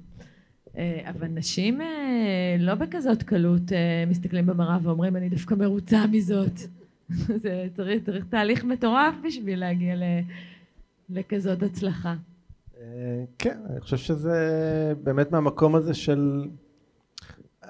אה, 0.76 1.00
אבל 1.10 1.26
נשים 1.26 1.80
אה, 1.80 2.56
לא 2.58 2.74
בכזאת 2.74 3.22
קלות 3.22 3.72
אה, 3.72 4.04
מסתכלים 4.06 4.46
במראה 4.46 4.78
ואומרים, 4.82 5.16
אני 5.16 5.28
דווקא 5.28 5.54
מרוצה 5.54 6.06
מזאת. 6.06 6.60
זה 7.42 7.66
צריך, 7.74 8.04
צריך 8.04 8.24
תהליך 8.24 8.64
מטורף 8.64 9.14
בשביל 9.24 9.60
להגיע 9.60 9.96
ל, 9.96 10.02
לכזאת 11.10 11.62
הצלחה. 11.62 12.14
אה, 12.80 13.24
כן, 13.38 13.58
אני 13.70 13.80
חושב 13.80 13.96
שזה 13.96 14.94
באמת 15.02 15.32
מהמקום 15.32 15.74
הזה 15.74 15.94
של... 15.94 16.48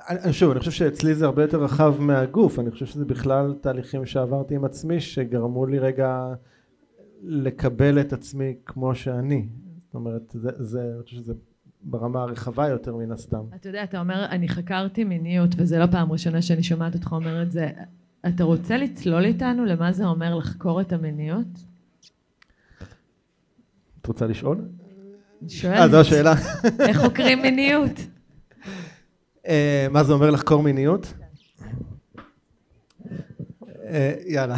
אני, 0.09 0.33
שוב, 0.33 0.51
אני 0.51 0.61
חושב 0.61 0.71
שאצלי 0.71 1.15
זה 1.15 1.25
הרבה 1.25 1.43
יותר 1.43 1.63
רחב 1.63 1.95
מהגוף, 2.01 2.59
אני 2.59 2.71
חושב 2.71 2.87
שזה 2.87 3.05
בכלל 3.05 3.55
תהליכים 3.61 4.07
שעברתי 4.07 4.55
עם 4.55 4.65
עצמי 4.65 5.01
שגרמו 5.01 5.67
לי 5.67 5.79
רגע 5.79 6.35
לקבל 7.23 8.01
את 8.01 8.13
עצמי 8.13 8.55
כמו 8.67 8.95
שאני. 8.95 9.49
זאת 9.79 9.95
אומרת, 9.95 10.23
זה, 10.31 10.51
זה, 10.59 10.93
אני 10.95 11.03
חושב 11.03 11.17
שזה 11.17 11.35
ברמה 11.83 12.23
הרחבה 12.23 12.69
יותר 12.69 12.97
מן 12.97 13.13
הסתם. 13.13 13.45
אתה 13.55 13.69
יודע, 13.69 13.85
אתה 13.85 14.01
אומר, 14.01 14.27
אני 14.31 14.49
חקרתי 14.49 15.05
מיניות, 15.05 15.51
וזה 15.57 15.79
לא 15.79 15.87
פעם 15.87 16.13
ראשונה 16.13 16.43
שאני 16.43 16.63
שומעת 16.63 16.95
אותך 16.95 17.13
אומר 17.13 17.43
את 17.43 17.53
זה. 17.53 17.71
אתה 18.29 18.45
רוצה 18.45 18.77
לצלול 18.77 19.25
איתנו 19.25 19.65
למה 19.65 19.93
זה 19.93 20.05
אומר 20.05 20.35
לחקור 20.35 20.81
את 20.81 20.93
המיניות? 20.93 21.47
את 24.01 24.07
רוצה 24.07 24.27
לשאול? 24.27 24.59
שואלת. 25.49 25.81
אה, 25.81 25.89
זו 25.89 26.01
השאלה. 26.01 26.35
איך 26.81 26.99
חוקרים 26.99 27.43
מיניות? 27.43 28.01
אה, 29.47 29.87
מה 29.91 30.05
זה 30.05 30.13
אומר 30.13 30.31
לחקור 30.31 30.63
מיניות? 30.63 31.13
אה, 33.85 34.15
יאללה. 34.27 34.57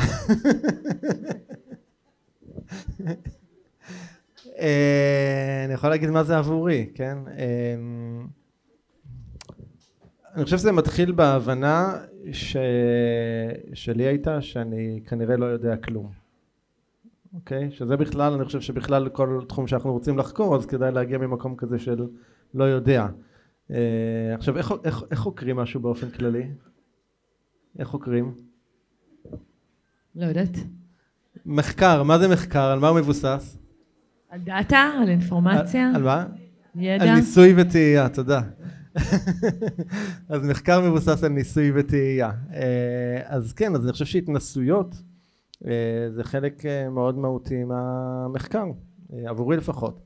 אה, 4.59 5.63
אני 5.65 5.73
יכול 5.75 5.91
להגיד 5.91 6.11
מה 6.11 6.25
זה 6.25 6.39
עבורי, 6.39 6.91
כן? 6.95 7.19
אני 10.35 10.45
חושב 10.45 10.59
שזה 10.59 10.73
מתחיל 10.73 11.13
בהבנה 11.13 11.99
ש... 12.33 12.57
שלי 13.75 14.05
הייתה 14.07 14.41
שאני 14.41 15.01
כנראה 15.07 15.37
לא 15.37 15.47
יודע 15.47 15.77
כלום. 15.77 16.11
אוקיי? 17.35 17.71
שזה 17.71 17.97
בכלל, 17.97 18.33
אני 18.33 18.45
חושב 18.45 18.61
שבכלל 18.61 19.09
כל 19.09 19.41
תחום 19.49 19.67
שאנחנו 19.67 19.93
רוצים 19.93 20.19
לחקור 20.19 20.57
אז 20.57 20.67
כדאי 20.67 20.93
להגיע 20.93 21.19
ממקום 21.19 21.57
כזה 21.57 21.79
של 21.79 22.07
לא 22.55 22.65
יודע. 22.65 23.07
אה, 23.71 24.35
עכשיו 24.35 24.57
איך, 24.57 24.73
איך, 24.85 25.03
איך 25.11 25.19
חוקרים 25.19 25.57
משהו 25.57 25.81
באופן 25.81 26.11
כללי? 26.11 26.43
איך 27.79 27.89
חוקרים? 27.89 28.35
לא 30.15 30.27
יודעת. 30.27 30.57
מחקר, 31.47 32.03
מה 32.03 32.19
זה 32.19 32.29
מחקר? 32.29 32.65
על 32.65 32.79
מה 32.79 32.89
הוא 32.89 32.99
מבוסס? 32.99 33.59
על 34.31 34.41
דאטה? 34.41 34.91
על 35.03 35.09
אינפורמציה? 35.09 35.89
על, 35.89 35.97
על 35.97 36.03
מה? 36.03 36.27
ידע? 36.75 37.05
על 37.05 37.15
ניסוי 37.15 37.55
וטעייה, 37.57 38.09
תודה. 38.09 38.41
אז 40.29 40.43
מחקר 40.43 40.81
מבוסס 40.81 41.25
על 41.25 41.33
ניסוי 41.33 41.73
וטעייה. 41.75 42.31
אה, 42.53 43.23
אז 43.25 43.53
כן, 43.53 43.75
אז 43.75 43.85
אני 43.85 43.93
חושב 43.93 44.05
שהתנסויות 44.05 44.95
אה, 45.67 46.11
זה 46.11 46.25
חלק 46.25 46.63
מאוד 46.91 47.19
מהותי 47.19 47.65
מהמחקר, 47.65 48.65
עבורי 49.13 49.57
לפחות. 49.57 50.01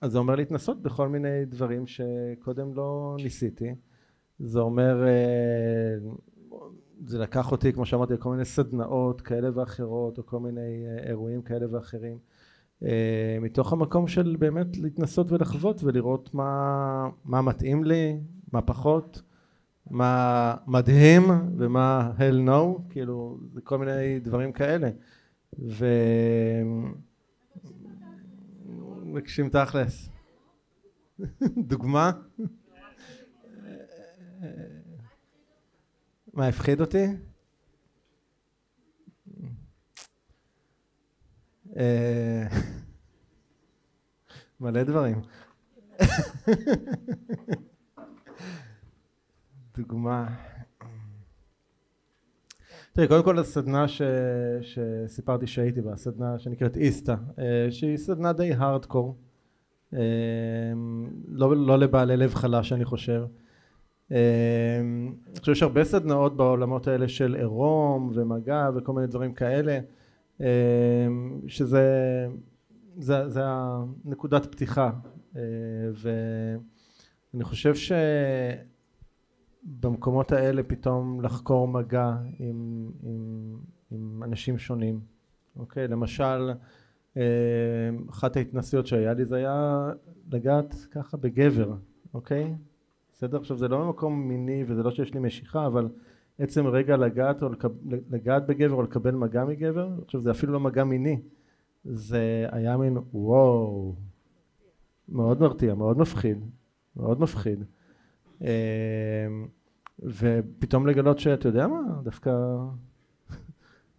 אז 0.00 0.12
זה 0.12 0.18
אומר 0.18 0.34
להתנסות 0.34 0.82
בכל 0.82 1.08
מיני 1.08 1.44
דברים 1.44 1.86
שקודם 1.86 2.74
לא 2.74 3.16
ניסיתי. 3.22 3.74
זה 4.38 4.58
אומר, 4.58 5.06
אה, 5.06 6.10
זה 7.06 7.18
לקח 7.18 7.52
אותי, 7.52 7.72
כמו 7.72 7.86
שאמרתי, 7.86 8.14
לכל 8.14 8.30
מיני 8.30 8.44
סדנאות 8.44 9.20
כאלה 9.20 9.48
ואחרות, 9.54 10.18
או 10.18 10.26
כל 10.26 10.40
מיני 10.40 10.86
אה, 10.86 11.08
אירועים 11.08 11.42
כאלה 11.42 11.66
ואחרים. 11.70 12.18
אה, 12.84 13.38
מתוך 13.40 13.72
המקום 13.72 14.08
של 14.08 14.36
באמת 14.38 14.76
להתנסות 14.76 15.32
ולחוות 15.32 15.84
ולראות 15.84 16.34
מה, 16.34 17.08
מה 17.24 17.42
מתאים 17.42 17.84
לי, 17.84 18.20
מה 18.52 18.62
פחות, 18.62 19.22
מה 19.90 20.54
מדהים 20.66 21.22
ומה 21.56 22.10
hell 22.18 22.48
no, 22.48 22.90
כאילו, 22.90 23.38
זה 23.52 23.60
כל 23.60 23.78
מיני 23.78 24.20
דברים 24.20 24.52
כאלה. 24.52 24.90
ו... 25.58 25.86
מבקשים 29.04 29.48
תכלס. 29.48 30.08
דוגמה? 31.70 32.10
מה, 36.34 36.48
הפחיד 36.48 36.80
אותי? 36.80 37.06
מלא 44.60 44.82
דברים. 44.82 45.20
דוגמה. 49.78 50.26
תראי, 52.92 53.08
קודם 53.08 53.24
כל 53.24 53.38
הסדנה 53.38 53.88
ש... 53.88 54.02
שסיפרתי 54.60 55.46
שהייתי 55.46 55.80
בה, 55.80 55.96
סדנה 55.96 56.38
שנקראת 56.38 56.76
איסתא, 56.76 57.14
אה, 57.38 57.66
שהיא 57.70 57.96
סדנה 57.96 58.32
די 58.32 58.52
הארדקור, 58.52 59.16
אה, 59.94 60.00
לא, 61.28 61.56
לא 61.56 61.78
לבעלי 61.78 62.16
לב 62.16 62.34
חלש 62.34 62.72
אני 62.72 62.84
חושב. 62.84 63.24
אה, 64.12 64.80
אני 65.30 65.40
חושב 65.40 65.54
שיש 65.54 65.62
הרבה 65.62 65.84
סדנאות 65.84 66.36
בעולמות 66.36 66.86
האלה 66.86 67.08
של 67.08 67.34
עירום 67.34 68.12
ומגע 68.14 68.70
וכל 68.74 68.92
מיני 68.92 69.06
דברים 69.06 69.34
כאלה, 69.34 69.78
שזה 71.46 72.26
זה, 72.96 73.28
זה 73.28 73.40
הנקודת 73.44 74.46
פתיחה, 74.46 74.90
ואני 75.94 77.44
חושב 77.44 77.74
ש... 77.74 77.92
במקומות 79.62 80.32
האלה 80.32 80.62
פתאום 80.62 81.20
לחקור 81.20 81.68
מגע 81.68 82.16
עם, 82.38 82.90
עם, 83.02 83.56
עם 83.90 84.22
אנשים 84.22 84.58
שונים, 84.58 85.00
אוקיי? 85.56 85.88
למשל, 85.88 86.50
אה, 87.16 87.22
אחת 88.10 88.36
ההתנסויות 88.36 88.86
שהיה 88.86 89.14
לי 89.14 89.24
זה 89.24 89.36
היה 89.36 89.86
לגעת 90.32 90.74
ככה 90.90 91.16
בגבר, 91.16 91.74
אוקיי? 92.14 92.54
בסדר? 93.12 93.38
עכשיו 93.38 93.56
זה 93.56 93.68
לא 93.68 93.86
ממקום 93.86 94.28
מיני 94.28 94.64
וזה 94.66 94.82
לא 94.82 94.90
שיש 94.90 95.14
לי 95.14 95.20
משיכה, 95.20 95.66
אבל 95.66 95.88
עצם 96.38 96.66
רגע 96.66 96.96
לגעת, 96.96 97.42
או 97.42 97.48
לקב, 97.48 97.68
לגעת 98.10 98.46
בגבר 98.46 98.74
או 98.74 98.82
לקבל 98.82 99.14
מגע 99.14 99.44
מגבר, 99.44 99.90
עכשיו 100.04 100.20
זה 100.20 100.30
אפילו 100.30 100.52
לא 100.52 100.60
מגע 100.60 100.84
מיני, 100.84 101.20
זה 101.84 102.46
היה 102.50 102.76
מין 102.76 102.98
וואו, 103.12 103.94
מאוד 105.08 105.40
מרתיע, 105.40 105.74
מאוד 105.74 105.98
מפחיד, 105.98 106.38
מאוד 106.96 107.20
מפחיד. 107.20 107.64
אה, 108.42 108.48
ופתאום 110.00 110.86
לגלות 110.86 111.18
שאתה 111.18 111.48
יודע 111.48 111.66
מה, 111.66 111.80
דווקא 112.02 112.30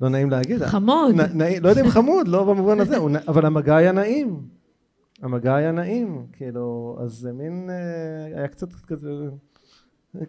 לא 0.02 0.10
נעים 0.10 0.30
להגיד. 0.30 0.66
חמוד. 0.66 1.16
נ, 1.16 1.38
נע, 1.38 1.60
לא 1.62 1.70
יודע 1.70 1.82
אם 1.82 1.90
חמוד, 1.90 2.28
לא 2.28 2.44
במובן 2.44 2.80
הזה, 2.80 2.98
אבל 3.28 3.46
המגע 3.46 3.76
היה 3.76 3.92
נעים. 3.92 4.42
המגע 5.22 5.56
היה 5.56 5.72
נעים, 5.72 6.26
כאילו, 6.32 6.98
אז 7.02 7.12
זה 7.12 7.32
מין, 7.34 7.70
אה, 7.70 8.26
היה 8.26 8.48
קצת 8.48 8.74
כזה, 8.74 9.10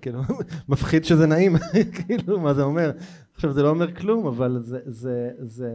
כאילו, 0.00 0.20
מפחיד 0.68 1.04
שזה 1.04 1.26
נעים, 1.26 1.56
כאילו, 1.96 2.40
מה 2.40 2.54
זה 2.54 2.62
אומר? 2.62 2.90
עכשיו, 3.34 3.52
זה 3.52 3.62
לא 3.62 3.68
אומר 3.68 3.94
כלום, 3.94 4.26
אבל 4.26 4.60
זה, 4.62 4.78
זה, 4.86 5.30
זה 5.38 5.70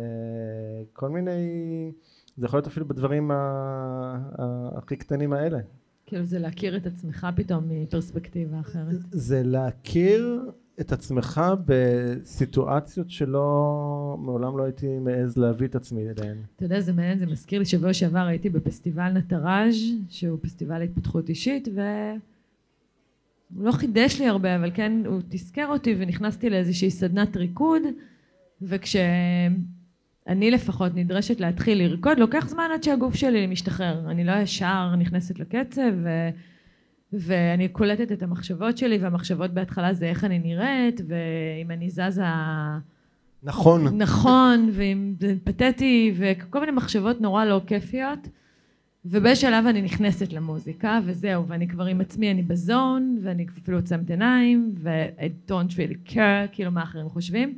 כל 0.93 1.09
מיני, 1.09 1.31
זה 2.37 2.45
יכול 2.45 2.57
להיות 2.57 2.67
אפילו 2.67 2.87
בדברים 2.87 3.31
הכי 4.77 4.95
קטנים 4.95 5.33
האלה. 5.33 5.59
כאילו 6.05 6.25
זה 6.25 6.39
להכיר 6.39 6.77
את 6.77 6.85
עצמך 6.85 7.27
פתאום 7.35 7.63
מפרספקטיבה 7.69 8.59
אחרת. 8.59 8.95
זה 9.11 9.43
להכיר 9.43 10.51
את 10.79 10.91
עצמך 10.91 11.41
בסיטואציות 11.65 13.09
שלא, 13.09 14.17
מעולם 14.19 14.57
לא 14.57 14.63
הייתי 14.63 14.99
מעז 14.99 15.37
להביא 15.37 15.67
את 15.67 15.75
עצמי 15.75 16.01
אליהן. 16.01 16.37
אתה 16.55 16.65
יודע, 16.65 16.81
זה 16.81 16.93
מעניין, 16.93 17.17
זה 17.17 17.25
מזכיר 17.25 17.59
לי, 17.59 17.65
שבוע 17.65 17.93
שעבר 17.93 18.19
הייתי 18.19 18.49
בפסטיבל 18.49 19.11
נטראז', 19.11 19.75
שהוא 20.09 20.39
פסטיבל 20.41 20.79
להתפתחות 20.79 21.29
אישית, 21.29 21.67
ו... 21.75 21.81
הוא 23.55 23.65
לא 23.65 23.71
חידש 23.71 24.19
לי 24.21 24.27
הרבה, 24.27 24.55
אבל 24.55 24.71
כן, 24.73 24.91
הוא 25.05 25.21
תזכר 25.29 25.67
אותי 25.67 25.95
ונכנסתי 25.99 26.49
לאיזושהי 26.49 26.91
סדנת 26.91 27.37
ריקוד, 27.37 27.81
וכש... 28.61 28.95
אני 30.27 30.51
לפחות 30.51 30.91
נדרשת 30.95 31.39
להתחיל 31.39 31.77
לרקוד, 31.83 32.19
לוקח 32.19 32.47
זמן 32.47 32.67
עד 32.73 32.83
שהגוף 32.83 33.15
שלי 33.15 33.47
משתחרר. 33.47 34.11
אני 34.11 34.23
לא 34.23 34.31
ישר 34.31 34.95
נכנסת 34.95 35.39
לקצב, 35.39 35.91
ו... 36.03 36.09
ואני 37.13 37.67
קולטת 37.67 38.11
את 38.11 38.23
המחשבות 38.23 38.77
שלי, 38.77 38.97
והמחשבות 38.97 39.51
בהתחלה 39.53 39.93
זה 39.93 40.05
איך 40.05 40.23
אני 40.23 40.39
נראית, 40.39 41.01
ואם 41.07 41.71
אני 41.71 41.89
זזה... 41.89 42.23
נכון. 43.43 43.97
נכון, 43.97 44.69
ואם 44.73 45.13
זה 45.19 45.35
פתטי, 45.43 46.13
וכל 46.17 46.59
מיני 46.59 46.71
מחשבות 46.71 47.21
נורא 47.21 47.45
לא 47.45 47.61
כיפיות. 47.67 48.27
ובשלב 49.05 49.65
אני 49.65 49.81
נכנסת 49.81 50.33
למוזיקה, 50.33 50.99
וזהו, 51.05 51.47
ואני 51.47 51.67
כבר 51.67 51.85
עם 51.85 52.01
עצמי, 52.01 52.31
אני 52.31 52.43
בזון, 52.43 53.17
ואני 53.23 53.45
אפילו 53.61 53.77
עוצמת 53.77 54.09
עיניים, 54.09 54.73
ו- 54.77 55.05
I 55.17 55.51
don't 55.51 55.71
really 55.71 56.11
care, 56.11 56.47
כאילו 56.51 56.71
מה 56.71 56.83
אחרים 56.83 57.09
חושבים. 57.09 57.57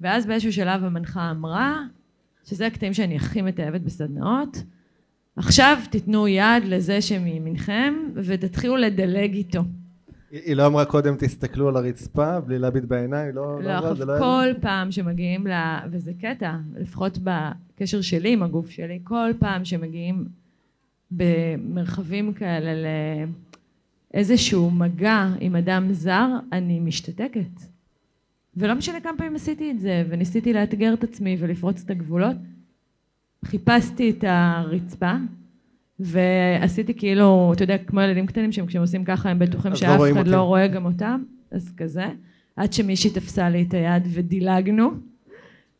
ואז 0.00 0.26
באיזשהו 0.26 0.52
שלב 0.52 0.84
המנחה 0.84 1.30
אמרה, 1.30 1.82
שזה 2.44 2.66
הקטעים 2.66 2.94
שאני 2.94 3.16
הכי 3.16 3.42
מתאהבת 3.42 3.80
בסדנאות. 3.80 4.62
עכשיו 5.36 5.78
תיתנו 5.90 6.28
יד 6.28 6.64
לזה 6.64 7.02
שמימינכם 7.02 7.94
ותתחילו 8.14 8.76
לדלג 8.76 9.34
איתו. 9.34 9.62
היא 10.30 10.56
לא 10.56 10.66
אמרה 10.66 10.84
קודם 10.84 11.16
תסתכלו 11.18 11.68
על 11.68 11.76
הרצפה 11.76 12.40
בלי 12.40 12.58
להביט 12.58 12.84
בעיניים, 12.84 13.34
לא, 13.34 13.62
לא, 13.62 13.78
אמרה, 13.78 13.94
זה 13.94 14.04
לא 14.04 14.12
היה... 14.12 14.20
כל 14.20 14.60
פעם 14.60 14.90
שמגיעים 14.92 15.46
ל... 15.46 15.52
וזה 15.90 16.12
קטע, 16.20 16.56
לפחות 16.76 17.18
בקשר 17.22 18.00
שלי 18.00 18.32
עם 18.32 18.42
הגוף 18.42 18.70
שלי, 18.70 19.00
כל 19.04 19.30
פעם 19.38 19.64
שמגיעים 19.64 20.24
במרחבים 21.10 22.32
כאלה 22.32 22.70
לאיזשהו 24.14 24.70
מגע 24.70 25.28
עם 25.40 25.56
אדם 25.56 25.92
זר, 25.92 26.28
אני 26.52 26.80
משתתקת. 26.80 27.60
ולא 28.56 28.74
משנה 28.74 29.00
כמה 29.00 29.12
פעמים 29.18 29.36
עשיתי 29.36 29.70
את 29.70 29.80
זה, 29.80 30.04
וניסיתי 30.08 30.52
לאתגר 30.52 30.94
את 30.94 31.04
עצמי 31.04 31.36
ולפרוץ 31.40 31.82
את 31.84 31.90
הגבולות. 31.90 32.36
חיפשתי 33.44 34.10
את 34.10 34.24
הרצפה, 34.26 35.12
ועשיתי 36.00 36.94
כאילו, 36.94 37.52
אתה 37.54 37.64
יודע, 37.64 37.78
כמו 37.78 38.00
ילדים 38.00 38.26
קטנים 38.26 38.52
שהם 38.52 38.66
כשהם 38.66 38.82
עושים 38.82 39.04
ככה 39.04 39.30
הם 39.30 39.38
בטוחים 39.38 39.70
לא 39.70 39.76
שאף 39.76 39.98
רואים 39.98 40.12
אחד 40.12 40.20
אותי. 40.20 40.30
לא 40.30 40.42
רואה 40.42 40.66
גם 40.66 40.84
אותם, 40.84 41.22
אז 41.50 41.72
כזה, 41.76 42.06
עד 42.56 42.72
שמישהי 42.72 43.10
תפסה 43.10 43.48
לי 43.48 43.62
את 43.62 43.74
היד 43.74 44.02
ודילגנו, 44.10 44.90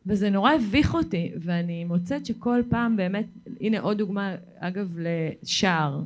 וזה 0.07 0.31
נורא 0.31 0.53
הביך 0.53 0.95
אותי, 0.95 1.33
ואני 1.41 1.85
מוצאת 1.85 2.27
שכל 2.27 2.63
פעם 2.69 2.97
באמת, 2.97 3.27
הנה 3.61 3.81
עוד 3.81 3.99
דוגמה, 3.99 4.35
אגב, 4.59 4.97
לשער. 4.99 6.03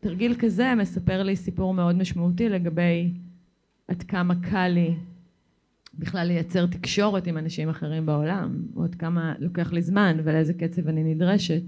תרגיל 0.00 0.34
כזה 0.38 0.74
מספר 0.74 1.22
לי 1.22 1.36
סיפור 1.36 1.74
מאוד 1.74 1.96
משמעותי 1.96 2.48
לגבי 2.48 3.10
עד 3.88 4.02
כמה 4.02 4.34
קל 4.50 4.68
לי 4.68 4.94
בכלל 5.98 6.26
לייצר 6.26 6.66
תקשורת 6.66 7.26
עם 7.26 7.38
אנשים 7.38 7.68
אחרים 7.68 8.06
בעולם, 8.06 8.62
או 8.76 8.84
עד 8.84 8.94
כמה 8.94 9.34
לוקח 9.38 9.72
לי 9.72 9.82
זמן 9.82 10.16
ולאיזה 10.24 10.54
קצב 10.54 10.88
אני 10.88 11.14
נדרשת. 11.14 11.62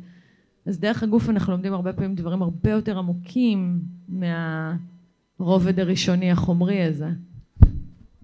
אז 0.67 0.81
דרך 0.81 1.03
הגוף 1.03 1.29
אנחנו 1.29 1.53
לומדים 1.53 1.73
הרבה 1.73 1.93
פעמים 1.93 2.15
דברים 2.15 2.43
הרבה 2.43 2.71
יותר 2.71 2.99
עמוקים 2.99 3.81
מהרובד 4.09 5.81
הראשוני 5.81 6.31
החומרי 6.31 6.83
הזה. 6.83 7.09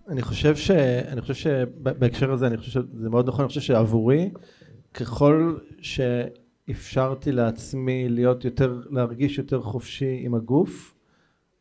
אני 0.08 0.22
חושב 0.22 0.56
ש... 0.56 0.70
אני 0.70 1.20
חושב 1.20 1.34
שבהקשר 1.34 2.32
הזה, 2.32 2.46
אני 2.46 2.56
חושב 2.56 2.70
שזה 2.70 3.10
מאוד 3.10 3.28
נכון, 3.28 3.40
אני 3.40 3.48
חושב 3.48 3.60
שעבורי, 3.60 4.30
ככל 4.94 5.56
שאפשרתי 5.80 7.32
לעצמי 7.32 8.08
להיות 8.08 8.44
יותר, 8.44 8.82
להרגיש 8.90 9.38
יותר 9.38 9.60
חופשי 9.62 10.20
עם 10.22 10.34
הגוף, 10.34 10.94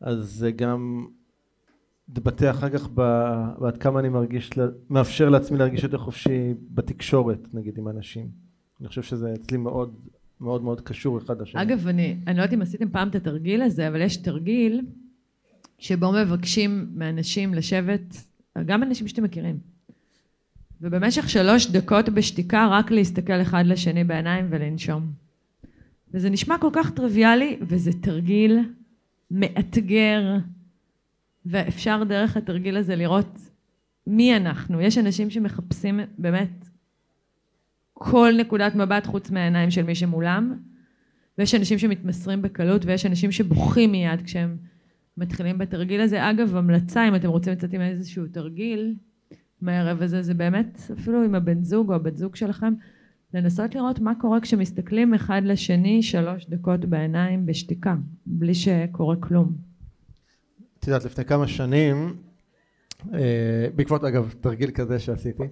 אז 0.02 0.18
זה 0.18 0.52
גם 0.52 1.06
התבטא 2.10 2.50
אחר 2.50 2.70
כך 2.70 2.90
ב- 2.94 3.50
בעד 3.60 3.78
כמה 3.78 4.00
אני 4.00 4.10
מרגיש, 4.10 4.50
מאפשר 4.90 5.30
לעצמי 5.30 5.58
להרגיש 5.58 5.84
יותר 5.84 5.98
חופשי 5.98 6.54
בתקשורת, 6.72 7.54
נגיד, 7.54 7.78
עם 7.78 7.88
אנשים. 7.88 8.28
אני 8.82 8.88
חושב 8.88 9.04
שזה 9.04 9.34
אצלי 9.34 9.58
מאוד 9.58 9.94
מאוד 10.42 10.64
מאוד 10.64 10.82
קשור 10.82 11.18
אחד 11.18 11.42
לשני. 11.42 11.62
אגב, 11.62 11.88
אני, 11.88 12.18
אני 12.28 12.38
לא 12.38 12.42
יודעת 12.42 12.54
אם 12.54 12.62
עשיתם 12.62 12.90
פעם 12.90 13.08
את 13.08 13.16
התרגיל 13.16 13.62
הזה, 13.62 13.88
אבל 13.88 14.02
יש 14.02 14.18
תרגיל 14.18 14.82
שבו 15.78 16.12
מבקשים 16.12 16.90
מאנשים 16.96 17.54
לשבת, 17.54 18.24
גם 18.66 18.84
אנשים 18.84 19.08
שאתם 19.08 19.24
מכירים, 19.24 19.58
ובמשך 20.82 21.30
שלוש 21.30 21.72
דקות 21.72 22.10
בשתיקה 22.10 22.68
רק 22.72 22.92
להסתכל 22.92 23.42
אחד 23.42 23.64
לשני 23.66 24.04
בעיניים 24.04 24.48
ולנשום. 24.50 25.12
וזה 26.14 26.30
נשמע 26.30 26.58
כל 26.58 26.70
כך 26.74 26.92
טריוויאלי, 26.92 27.58
וזה 27.62 27.92
תרגיל 28.02 28.60
מאתגר, 29.32 30.38
ואפשר 31.46 32.04
דרך 32.04 32.38
התרגיל 32.38 32.78
הזה 32.78 32.96
לראות 32.96 33.40
מי 34.08 34.38
אנחנו. 34.38 34.82
יש 34.82 34.98
אנשים 34.98 35.30
שמחפשים 35.30 36.00
באמת 36.18 36.66
כל 37.94 38.34
נקודת 38.38 38.76
מבט 38.76 39.06
חוץ 39.06 39.32
מהעיניים 39.32 39.72
של 39.72 39.84
מי 39.84 39.96
שמולם, 39.96 40.60
ויש 41.38 41.56
אנשים 41.56 41.80
שמתמסרים 41.80 42.42
בקלות, 42.42 42.86
ויש 42.86 43.06
אנשים 43.06 43.32
שבוכים 43.32 43.92
מיד 43.92 44.22
כשהם 44.22 44.58
מתחילים 45.18 45.58
בתרגיל 45.58 46.02
הזה. 46.02 46.30
אגב, 46.30 46.56
המלצה, 46.56 47.08
אם 47.08 47.16
אתם 47.16 47.28
רוצים 47.28 47.54
לצאת 47.54 47.74
עם 47.74 47.82
איזשהו 47.82 48.26
תרגיל 48.32 48.96
מהערב 49.62 50.02
הזה, 50.02 50.22
זה 50.22 50.34
באמת, 50.34 50.82
אפילו 50.94 51.24
עם 51.24 51.36
הבן 51.36 51.64
זוג 51.64 51.90
או 51.90 51.96
הבת 51.96 52.18
זוג 52.18 52.36
שלכם, 52.36 52.74
לנסות 53.34 53.76
לראות 53.76 54.00
מה 54.00 54.14
קורה 54.22 54.42
כשמסתכלים 54.42 55.14
אחד 55.14 55.42
לשני 55.46 56.04
שלוש 56.04 56.46
דקות 56.50 56.86
בעיניים 56.86 57.46
בשתיקה, 57.46 57.96
בלי 58.26 58.54
שקורה 58.54 59.16
כלום. 59.16 59.54
את 60.80 60.88
יודעת, 60.88 61.06
לפני 61.06 61.26
כמה 61.26 61.48
שנים, 61.48 62.16
אה, 63.14 63.68
בעקבות 63.76 64.04
אגב 64.04 64.34
תרגיל 64.42 64.72
כזה 64.72 65.00
שעשיתי, 65.00 65.44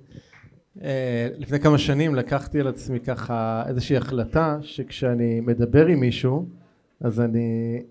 אה, 0.82 1.30
לפני 1.38 1.60
כמה 1.60 1.78
שנים 1.78 2.16
לקחתי 2.16 2.60
על 2.60 2.68
עצמי 2.68 3.00
ככה 3.00 3.64
איזושהי 3.68 3.98
החלטה 3.98 4.58
שכשאני 4.62 5.40
מדבר 5.40 5.86
עם 5.86 6.00
מישהו, 6.00 6.50
אז 7.02 7.20
אני, 7.20 7.82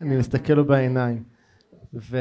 אני 0.00 0.16
מסתכל 0.16 0.52
לו 0.52 0.64
בעיניים. 0.64 1.22
ו, 1.94 2.18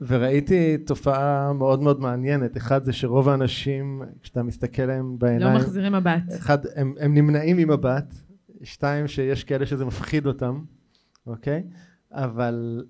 וראיתי 0.00 0.78
תופעה 0.78 1.52
מאוד 1.52 1.82
מאוד 1.82 2.00
מעניינת. 2.00 2.56
אחד 2.56 2.84
זה 2.84 2.92
שרוב 2.92 3.28
האנשים, 3.28 4.02
כשאתה 4.22 4.42
מסתכל 4.42 4.82
להם 4.82 5.18
בעיניים, 5.18 5.54
לא 5.54 5.60
מחזירים 5.60 5.92
מבט. 5.92 6.22
אחד, 6.38 6.58
הם, 6.76 6.94
הם 7.00 7.14
נמנעים 7.14 7.56
ממבט, 7.56 8.14
שתיים, 8.62 9.08
שיש 9.08 9.44
כאלה 9.44 9.66
שזה 9.66 9.84
מפחיד 9.84 10.26
אותם, 10.26 10.60
אוקיי? 11.26 11.62
אבל 12.12 12.84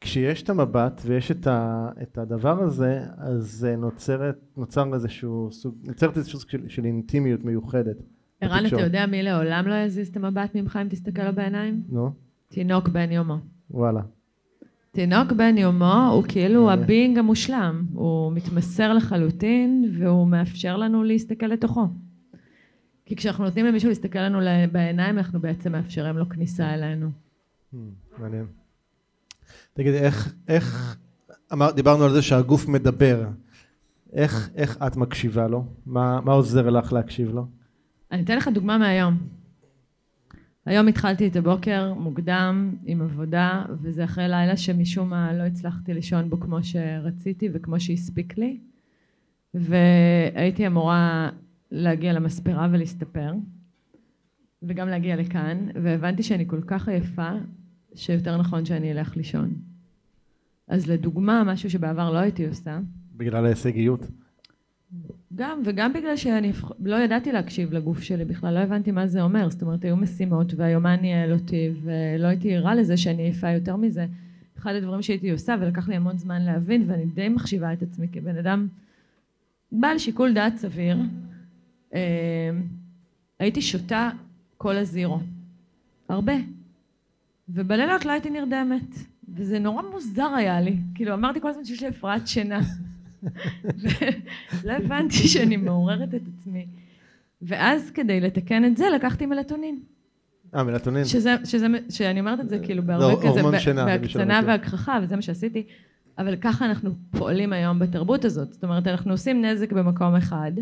כשיש 0.00 0.42
את 0.42 0.50
המבט 0.50 1.00
ויש 1.04 1.30
את, 1.30 1.46
ה, 1.46 1.88
את 2.02 2.18
הדבר 2.18 2.62
הזה, 2.62 3.00
אז 3.16 3.68
נוצרת, 3.78 4.36
נוצר 4.56 4.94
איזשהו 4.94 5.48
סוג, 5.52 5.74
נוצרת 5.84 6.16
איזשהו 6.16 6.38
סוג 6.38 6.50
של, 6.50 6.68
של 6.68 6.84
אינטימיות 6.84 7.44
מיוחדת. 7.44 7.96
ערן, 8.40 8.66
אתה. 8.66 8.80
יודע 8.80 9.06
מי 9.06 9.22
לעולם 9.22 9.68
לא 9.68 9.74
יזיז 9.74 10.08
את 10.08 10.16
המבט 10.16 10.54
ממך 10.54 10.78
אם 10.82 10.88
תסתכל 10.88 11.24
לו 11.24 11.34
בעיניים? 11.34 11.82
נו, 11.88 12.12
תינוק 12.54 12.88
בן 12.88 13.12
יומו. 13.12 13.38
וואלה. 13.70 14.00
תינוק 14.90 15.32
בן 15.32 15.58
יומו 15.58 16.10
הוא 16.12 16.24
כאילו. 16.28 16.70
הבינג 16.70 17.18
המושלם, 17.18 17.84
הוא 17.92 18.32
מתמסר 18.32 18.92
לחלוטין 18.92 19.92
והוא 19.98 20.28
מאפשר 20.28 20.76
לנו 20.76 21.04
להסתכל 21.04 21.46
לתוכו. 21.46 21.88
כי 23.06 23.16
כשאנחנו 23.16 23.44
נותנים 23.44 23.66
למישהו 23.66 23.88
להסתכל 23.88 24.18
לנו 24.18 24.38
בעיניים, 24.72 25.18
אנחנו 25.18 25.40
בעצם 25.40 25.72
מאפשרים 25.72 26.18
לו 26.18 26.28
כניסה 26.28 26.74
אלינו. 26.74 27.08
Hmm, 27.72 27.76
מעניין. 28.18 28.46
תגידי, 29.72 29.98
איך, 29.98 30.34
איך, 30.48 30.96
אמר, 31.52 31.70
דיברנו 31.70 32.04
על 32.04 32.12
זה 32.12 32.22
שהגוף 32.22 32.68
מדבר. 32.68 33.24
איך, 34.12 34.50
איך 34.54 34.82
את 34.86 34.96
מקשיבה 34.96 35.48
לו? 35.48 35.64
מה, 35.86 36.20
מה 36.20 36.32
עוזר 36.32 36.70
לך 36.70 36.92
להקשיב 36.92 37.34
לו? 37.34 37.46
אני 38.12 38.22
אתן 38.22 38.36
לך 38.36 38.48
דוגמה 38.48 38.78
מהיום. 38.78 39.43
היום 40.66 40.88
התחלתי 40.88 41.28
את 41.28 41.36
הבוקר 41.36 41.94
מוקדם 41.94 42.76
עם 42.84 43.02
עבודה, 43.02 43.64
וזה 43.82 44.04
אחרי 44.04 44.28
לילה 44.28 44.56
שמשום 44.56 45.10
מה 45.10 45.32
לא 45.32 45.42
הצלחתי 45.42 45.94
לישון 45.94 46.30
בו 46.30 46.40
כמו 46.40 46.64
שרציתי 46.64 47.48
וכמו 47.52 47.80
שהספיק 47.80 48.38
לי, 48.38 48.58
והייתי 49.54 50.66
אמורה 50.66 51.30
להגיע 51.70 52.12
למספרה 52.12 52.68
ולהסתפר, 52.72 53.32
וגם 54.62 54.88
להגיע 54.88 55.16
לכאן, 55.16 55.68
והבנתי 55.82 56.22
שאני 56.22 56.48
כל 56.48 56.60
כך 56.66 56.88
עייפה, 56.88 57.30
שיותר 57.94 58.36
נכון 58.36 58.64
שאני 58.64 58.92
אלך 58.92 59.16
לישון. 59.16 59.54
אז 60.68 60.90
לדוגמה, 60.90 61.44
משהו 61.44 61.70
שבעבר 61.70 62.12
לא 62.12 62.18
הייתי 62.18 62.46
עושה, 62.46 62.78
בגלל 63.16 63.46
ההישגיות. 63.46 64.06
גם, 65.34 65.62
וגם 65.64 65.92
בגלל 65.92 66.16
שאני 66.16 66.52
לא 66.80 66.96
ידעתי 66.96 67.32
להקשיב 67.32 67.72
לגוף 67.72 68.02
שלי 68.02 68.24
בכלל, 68.24 68.54
לא 68.54 68.58
הבנתי 68.58 68.90
מה 68.90 69.06
זה 69.06 69.22
אומר, 69.22 69.50
זאת 69.50 69.62
אומרת 69.62 69.84
היו 69.84 69.96
משימות 69.96 70.54
והיומן 70.56 70.96
ניהל 71.00 71.32
אותי 71.32 71.70
ולא 71.82 72.26
הייתי 72.26 72.56
ערה 72.56 72.74
לזה 72.74 72.96
שאני 72.96 73.22
עייפה 73.22 73.50
יותר 73.50 73.76
מזה. 73.76 74.06
אחד 74.58 74.74
הדברים 74.74 75.02
שהייתי 75.02 75.30
עושה 75.30 75.54
ולקח 75.60 75.88
לי 75.88 75.96
המון 75.96 76.18
זמן 76.18 76.42
להבין 76.42 76.84
ואני 76.86 77.04
די 77.04 77.28
מחשיבה 77.28 77.72
את 77.72 77.82
עצמי 77.82 78.08
כבן 78.12 78.38
אדם 78.38 78.68
בעל 79.72 79.98
שיקול 79.98 80.32
דעת 80.32 80.56
סביר, 80.56 80.98
אה, 81.94 82.50
הייתי 83.38 83.62
שותה 83.62 84.10
כל 84.56 84.76
הזירו, 84.76 85.20
הרבה, 86.08 86.34
ובלילות 87.48 88.04
לא 88.04 88.12
הייתי 88.12 88.30
נרדמת, 88.30 88.94
וזה 89.28 89.58
נורא 89.58 89.82
מוזר 89.92 90.34
היה 90.36 90.60
לי, 90.60 90.76
כאילו 90.94 91.14
אמרתי 91.14 91.40
כל 91.40 91.48
הזמן 91.48 91.64
שיש 91.64 91.82
לי 91.82 91.88
הפרעת 91.88 92.28
שינה. 92.28 92.60
ולא 94.62 94.72
הבנתי 94.72 95.28
שאני 95.28 95.56
מעוררת 95.56 96.14
את 96.14 96.22
עצמי. 96.38 96.66
ואז 97.42 97.90
כדי 97.90 98.20
לתקן 98.20 98.64
את 98.64 98.76
זה 98.76 98.86
לקחתי 98.94 99.26
מלטונין. 99.26 99.78
אה, 100.54 100.62
מלטונין. 100.62 101.04
שזה, 101.04 101.34
שזה, 101.44 101.66
שאני 101.90 102.20
אומרת 102.20 102.40
את 102.40 102.48
זה 102.48 102.58
כאילו 102.58 102.82
זה 102.82 102.86
בהרבה 102.88 103.16
כזה, 103.16 103.28
הורמון 103.28 103.54
ב- 103.54 103.58
שינה, 103.58 103.96
למי 103.96 104.08
שלא 104.08 104.24
בהקצנה. 104.24 104.48
והגחכה, 104.48 104.98
וזה 105.02 105.16
מה 105.16 105.22
שעשיתי. 105.22 105.62
אבל 106.18 106.36
ככה 106.36 106.64
אנחנו 106.64 106.90
פועלים 107.10 107.52
היום 107.52 107.78
בתרבות 107.78 108.24
הזאת. 108.24 108.52
זאת 108.52 108.64
אומרת, 108.64 108.86
אנחנו 108.86 109.10
עושים 109.10 109.44
נזק 109.44 109.72
במקום 109.72 110.14
אחד, 110.14 110.52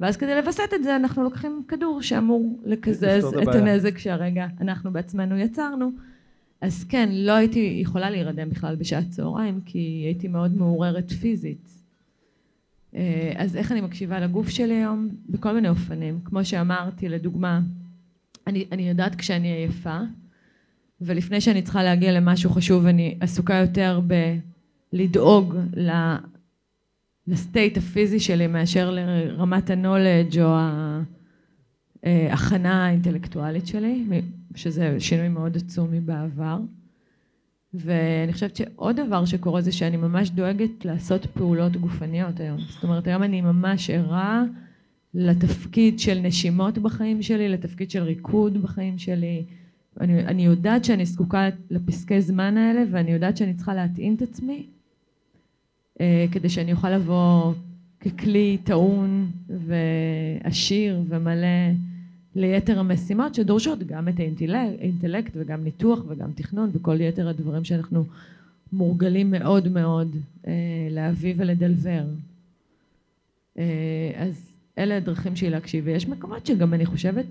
ואז 0.00 0.16
כדי 0.16 0.34
לווסת 0.34 0.74
את 0.74 0.84
זה 0.84 0.96
אנחנו 0.96 1.22
לוקחים 1.22 1.62
כדור 1.68 2.02
שאמור 2.02 2.60
לקזז 2.64 3.24
את 3.24 3.48
הבעיה. 3.48 3.62
הנזק 3.62 3.98
שהרגע 3.98 4.46
אנחנו 4.60 4.92
בעצמנו 4.92 5.38
יצרנו. 5.38 5.90
אז 6.60 6.84
כן, 6.84 7.08
לא 7.12 7.32
הייתי 7.32 7.78
יכולה 7.82 8.10
להירדם 8.10 8.50
בכלל 8.50 8.76
בשעת 8.76 9.10
צהריים, 9.10 9.60
כי 9.64 9.78
הייתי 9.78 10.28
מאוד 10.28 10.56
מעוררת 10.56 11.12
פיזית. 11.12 11.75
אה, 12.96 13.32
אז 13.36 13.56
איך 13.56 13.72
אני 13.72 13.80
מקשיבה 13.80 14.20
לגוף 14.20 14.48
שלי 14.48 14.74
היום? 14.74 15.08
בכל 15.28 15.52
מיני 15.52 15.68
אופנים. 15.68 16.20
כמו 16.24 16.44
שאמרתי, 16.44 17.08
לדוגמה, 17.08 17.60
אני, 18.46 18.64
אני 18.72 18.88
יודעת 18.88 19.14
כשאני 19.14 19.48
עייפה, 19.48 19.98
ולפני 21.00 21.40
שאני 21.40 21.62
צריכה 21.62 21.82
להגיע 21.82 22.12
למשהו 22.12 22.50
חשוב 22.50 22.86
אני 22.86 23.16
עסוקה 23.20 23.54
יותר 23.54 24.00
בלדאוג 24.92 25.54
לסטייט 27.26 27.76
הפיזי 27.76 28.20
שלי 28.20 28.46
מאשר 28.46 28.90
לרמת 28.90 29.70
הנולדג' 29.70 30.40
או 30.40 30.56
ההכנה 32.02 32.86
האינטלקטואלית 32.86 33.66
שלי, 33.66 34.04
שזה 34.54 35.00
שינוי 35.00 35.28
מאוד 35.28 35.56
עצום 35.56 35.92
מבעבר. 35.92 36.58
ואני 37.74 38.32
חושבת 38.32 38.56
שעוד 38.56 38.96
דבר 38.96 39.24
שקורה 39.24 39.60
זה 39.60 39.72
שאני 39.72 39.96
ממש 39.96 40.30
דואגת 40.30 40.84
לעשות 40.84 41.26
פעולות 41.26 41.76
גופניות 41.76 42.40
היום. 42.40 42.58
זאת 42.58 42.84
אומרת, 42.84 43.06
היום 43.06 43.22
אני 43.22 43.40
ממש 43.40 43.90
ערה 43.90 44.44
לתפקיד 45.14 45.98
של 45.98 46.18
נשימות 46.18 46.78
בחיים 46.78 47.22
שלי, 47.22 47.48
לתפקיד 47.48 47.90
של 47.90 48.02
ריקוד 48.02 48.62
בחיים 48.62 48.98
שלי. 48.98 49.44
אני, 50.00 50.20
אני 50.26 50.44
יודעת 50.44 50.84
שאני 50.84 51.06
זקוקה 51.06 51.48
לפסקי 51.70 52.20
זמן 52.20 52.56
האלה 52.56 52.82
ואני 52.90 53.10
יודעת 53.10 53.36
שאני 53.36 53.54
צריכה 53.54 53.74
להטעין 53.74 54.14
את 54.14 54.22
עצמי 54.22 54.66
אה, 56.00 56.26
כדי 56.32 56.48
שאני 56.48 56.72
אוכל 56.72 56.90
לבוא 56.90 57.52
ככלי 58.00 58.58
טעון 58.64 59.30
ועשיר 59.48 61.02
ומלא 61.08 61.46
ליתר 62.36 62.78
המשימות 62.78 63.34
שדורשות 63.34 63.78
גם 63.78 64.08
את 64.08 64.14
האינטלקט 64.18 65.32
וגם 65.34 65.64
ניתוח 65.64 65.98
וגם 66.08 66.32
תכנון 66.34 66.70
וכל 66.72 67.00
יתר 67.00 67.28
הדברים 67.28 67.64
שאנחנו 67.64 68.04
מורגלים 68.72 69.30
מאוד 69.30 69.68
מאוד 69.68 70.16
אה, 70.46 70.52
להביא 70.90 71.34
ולדלבר. 71.36 72.04
אה, 73.58 73.64
אז 74.16 74.56
אלה 74.78 74.96
הדרכים 74.96 75.36
שלי 75.36 75.50
להקשיב 75.50 75.84
ויש 75.86 76.08
מקומות 76.08 76.46
שגם 76.46 76.74
אני 76.74 76.86
חושבת 76.86 77.26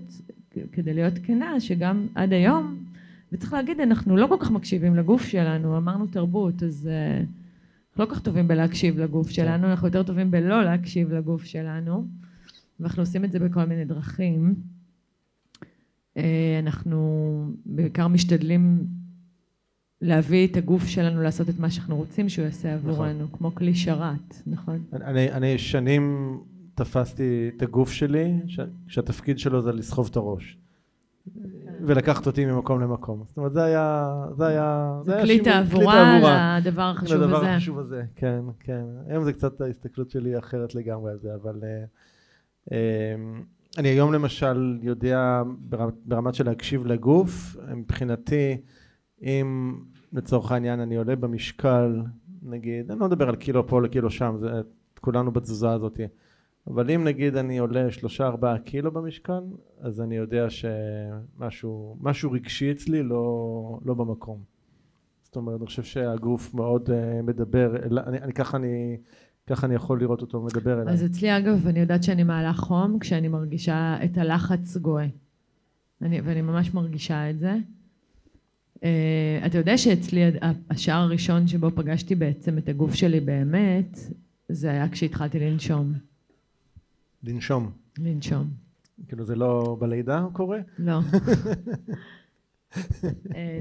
כדי 0.72 0.94
להיות 0.94 1.14
כנה 1.22 1.60
שגם 1.60 2.06
עד 2.14 2.32
היום 2.32 2.76
וצריך 3.32 3.52
להגיד 3.52 3.80
אנחנו 3.80 4.16
לא 4.16 4.26
כל 4.26 4.36
כך 4.40 4.50
מקשיבים 4.50 4.96
לגוף 4.96 5.24
שלנו 5.24 5.76
אמרנו 5.76 6.06
תרבות 6.06 6.62
אז 6.62 6.88
uh, 6.88 7.24
אנחנו 7.90 8.04
לא 8.04 8.08
כל 8.08 8.14
כך 8.14 8.22
טובים 8.22 8.48
בלהקשיב 8.48 8.98
לגוף 8.98 9.30
שלנו 9.30 9.66
אנחנו 9.70 9.86
יותר 9.86 10.02
טובים 10.02 10.30
בלא 10.30 10.64
להקשיב 10.64 11.12
לגוף 11.12 11.44
שלנו 11.44 12.04
ואנחנו 12.80 13.02
עושים 13.02 13.24
את 13.24 13.32
זה 13.32 13.38
בכל 13.38 13.64
מיני 13.64 13.84
דרכים 13.84 14.54
אה, 14.54 14.75
אנחנו 16.62 17.44
בעיקר 17.66 18.08
משתדלים 18.08 18.86
להביא 20.00 20.46
את 20.46 20.56
הגוף 20.56 20.86
שלנו 20.86 21.22
לעשות 21.22 21.48
את 21.48 21.58
מה 21.58 21.70
שאנחנו 21.70 21.96
רוצים 21.96 22.28
שהוא 22.28 22.44
יעשה 22.44 22.74
עבורנו, 22.74 23.24
נכון. 23.24 23.38
כמו 23.38 23.54
כלי 23.54 23.74
שרת, 23.74 24.42
נכון? 24.46 24.84
אני, 24.92 25.32
אני 25.32 25.58
שנים 25.58 26.36
תפסתי 26.74 27.50
את 27.56 27.62
הגוף 27.62 27.90
שלי, 27.90 28.34
ש, 28.46 28.60
שהתפקיד 28.88 29.38
שלו 29.38 29.62
זה 29.62 29.72
לסחוב 29.72 30.08
את 30.10 30.16
הראש. 30.16 30.58
ולקחת 31.80 32.26
אותי 32.26 32.44
ממקום 32.44 32.80
למקום. 32.80 33.22
זאת 33.26 33.36
אומרת, 33.36 33.52
זה 33.52 33.64
היה... 33.64 34.14
זה 34.36 34.46
היה... 34.46 35.00
זה, 35.04 35.12
זה 35.12 35.20
כלי 35.22 35.40
תעבורה 35.40 36.58
לדבר 36.60 36.82
החשוב 36.82 37.12
הזה. 37.12 37.26
לדבר 37.26 37.44
החשוב 37.44 37.78
הזה, 37.78 38.02
כן, 38.16 38.40
כן. 38.60 38.84
היום 39.06 39.24
זה 39.24 39.32
קצת 39.32 39.60
ההסתכלות 39.60 40.10
שלי 40.10 40.38
אחרת 40.38 40.74
לגמרי 40.74 41.10
על 41.10 41.18
זה, 41.18 41.34
אבל... 41.34 41.60
Uh, 41.60 42.70
uh, 42.70 42.72
אני 43.78 43.88
היום 43.88 44.12
למשל 44.12 44.78
יודע 44.82 45.42
ברמת 46.04 46.34
של 46.34 46.44
להקשיב 46.44 46.86
לגוף, 46.86 47.56
מבחינתי 47.76 48.56
אם 49.22 49.74
לצורך 50.12 50.52
העניין 50.52 50.80
אני 50.80 50.96
עולה 50.96 51.16
במשקל 51.16 52.02
נגיד, 52.42 52.90
אני 52.90 53.00
לא 53.00 53.06
מדבר 53.06 53.28
על 53.28 53.36
קילו 53.36 53.66
פה 53.66 53.82
לקילו 53.82 54.10
שם, 54.10 54.36
זה 54.40 54.48
כולנו 55.00 55.32
בתזוזה 55.32 55.70
הזאתי, 55.70 56.02
אבל 56.66 56.90
אם 56.90 57.04
נגיד 57.04 57.36
אני 57.36 57.58
עולה 57.58 57.90
שלושה 57.90 58.26
ארבעה 58.26 58.58
קילו 58.58 58.92
במשקל, 58.92 59.42
אז 59.80 60.00
אני 60.00 60.16
יודע 60.16 60.46
שמשהו 60.50 61.96
משהו 62.00 62.32
רגשי 62.32 62.72
אצלי 62.72 63.02
לא, 63.02 63.78
לא 63.84 63.94
במקום. 63.94 64.56
זאת 65.22 65.36
אומרת, 65.36 65.60
אני 65.60 65.66
חושב 65.66 65.82
שהגוף 65.82 66.54
מאוד 66.54 66.88
uh, 66.88 67.22
מדבר, 67.22 67.76
אני, 68.06 68.18
אני 68.18 68.32
ככה 68.32 68.56
אני 68.56 68.96
ככה 69.46 69.66
אני 69.66 69.74
יכול 69.74 70.00
לראות 70.00 70.20
אותו 70.20 70.42
מדבר 70.42 70.82
אליי. 70.82 70.94
אז 70.94 71.04
אצלי 71.04 71.36
אגב, 71.38 71.66
אני 71.66 71.80
יודעת 71.80 72.02
שאני 72.02 72.22
מעלה 72.22 72.52
חום 72.52 72.98
כשאני 72.98 73.28
מרגישה 73.28 73.96
את 74.04 74.18
הלחץ 74.18 74.76
גואה. 74.76 75.06
אני, 76.02 76.20
ואני 76.20 76.42
ממש 76.42 76.74
מרגישה 76.74 77.30
את 77.30 77.38
זה. 77.38 77.56
Uh, 78.76 78.80
אתה 79.46 79.58
יודע 79.58 79.78
שאצלי 79.78 80.22
השער 80.70 81.02
הראשון 81.02 81.46
שבו 81.46 81.70
פגשתי 81.70 82.14
בעצם 82.14 82.58
את 82.58 82.68
הגוף 82.68 82.94
שלי 82.94 83.20
באמת, 83.20 83.98
זה 84.48 84.70
היה 84.70 84.88
כשהתחלתי 84.88 85.40
לנשום. 85.40 85.92
לנשום. 87.22 87.70
לנשום. 87.98 88.50
כאילו 89.08 89.24
זה 89.24 89.36
לא 89.36 89.76
בלידה 89.80 90.26
קורה? 90.32 90.58
לא. 90.78 91.00
uh, 92.72 92.76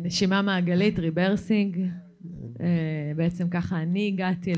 נשימה 0.03 0.41
מעגלית, 0.41 0.99
ריברסינג. 0.99 1.87
אה, 2.61 3.11
בעצם 3.15 3.49
ככה 3.49 3.81
אני 3.81 4.07
הגעתי, 4.07 4.53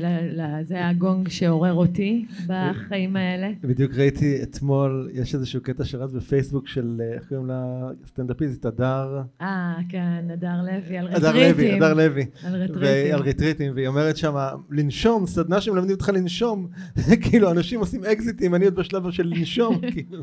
זה 0.62 0.86
הגונג 0.86 1.28
שעורר 1.28 1.74
אותי 1.74 2.26
בחיים 2.46 3.16
האלה. 3.16 3.50
בדיוק 3.60 3.94
ראיתי 3.94 4.42
אתמול, 4.42 5.10
יש 5.12 5.34
איזשהו 5.34 5.60
קטע 5.62 5.84
שרץ 5.84 6.12
בפייסבוק 6.12 6.68
של, 6.68 7.00
אה, 7.00 7.14
איך 7.14 7.28
קוראים 7.28 7.46
לה, 7.46 7.88
סטנדאפיסט, 8.06 8.66
הדר. 8.66 9.22
אה, 9.40 9.76
כן, 9.88 10.24
הדר 10.32 10.62
לוי, 10.62 10.98
על 10.98 11.06
רטריטים. 11.06 11.76
הדר 11.76 11.94
לוי, 11.94 12.26
הדר 12.42 12.64
לוי. 12.74 13.12
על 13.12 13.22
רטריטים, 13.22 13.72
והיא 13.74 13.88
אומרת 13.88 14.16
שם, 14.16 14.34
לנשום, 14.70 15.26
סדנה 15.26 15.60
שמלמדים 15.60 15.94
אותך 15.94 16.08
לנשום, 16.08 16.68
כאילו 17.30 17.50
אנשים 17.50 17.80
עושים 17.80 18.04
אקזיטים, 18.04 18.54
אני 18.54 18.64
עוד 18.64 18.74
בשלב 18.74 19.10
של 19.10 19.26
לנשום, 19.26 19.80
כאילו, 19.92 20.22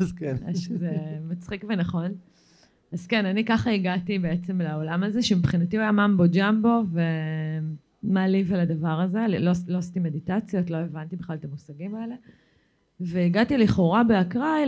אז 0.00 0.12
כן. 0.12 0.36
זה 0.78 0.90
מצחיק 1.28 1.64
ונכון. 1.68 2.12
אז 2.96 3.06
כן, 3.06 3.26
אני 3.26 3.44
ככה 3.44 3.70
הגעתי 3.70 4.18
בעצם 4.18 4.60
לעולם 4.60 5.02
הזה, 5.02 5.22
שמבחינתי 5.22 5.76
הוא 5.76 5.82
היה 5.82 5.92
ממבו 5.92 6.24
ג'מבו, 6.32 6.82
ומה 6.92 8.28
לי 8.28 8.44
ולדבר 8.46 9.00
הזה, 9.00 9.26
לא, 9.28 9.52
לא 9.68 9.78
עשיתי 9.78 10.00
מדיטציות, 10.00 10.70
לא 10.70 10.76
הבנתי 10.76 11.16
בכלל 11.16 11.36
את 11.36 11.44
המושגים 11.44 11.94
האלה. 11.94 12.14
והגעתי 13.00 13.56
לכאורה 13.56 14.04
באקראי 14.04 14.64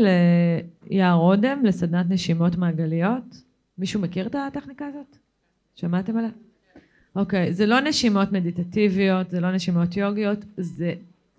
ליער 0.90 1.14
אודם, 1.14 1.64
לסדנת 1.64 2.06
נשימות 2.08 2.56
מעגליות. 2.56 3.42
מישהו 3.78 4.00
מכיר 4.00 4.26
את 4.26 4.34
הטכניקה 4.34 4.86
הזאת? 4.86 5.16
שמעתם 5.74 6.16
עליה? 6.16 6.30
אוקיי, 7.16 7.52
זה 7.52 7.66
לא 7.66 7.80
נשימות 7.80 8.32
מדיטטיביות, 8.32 9.30
זה 9.30 9.40
לא 9.40 9.52
נשימות 9.52 9.96
יוגיות, 9.96 10.44
זה 10.56 10.94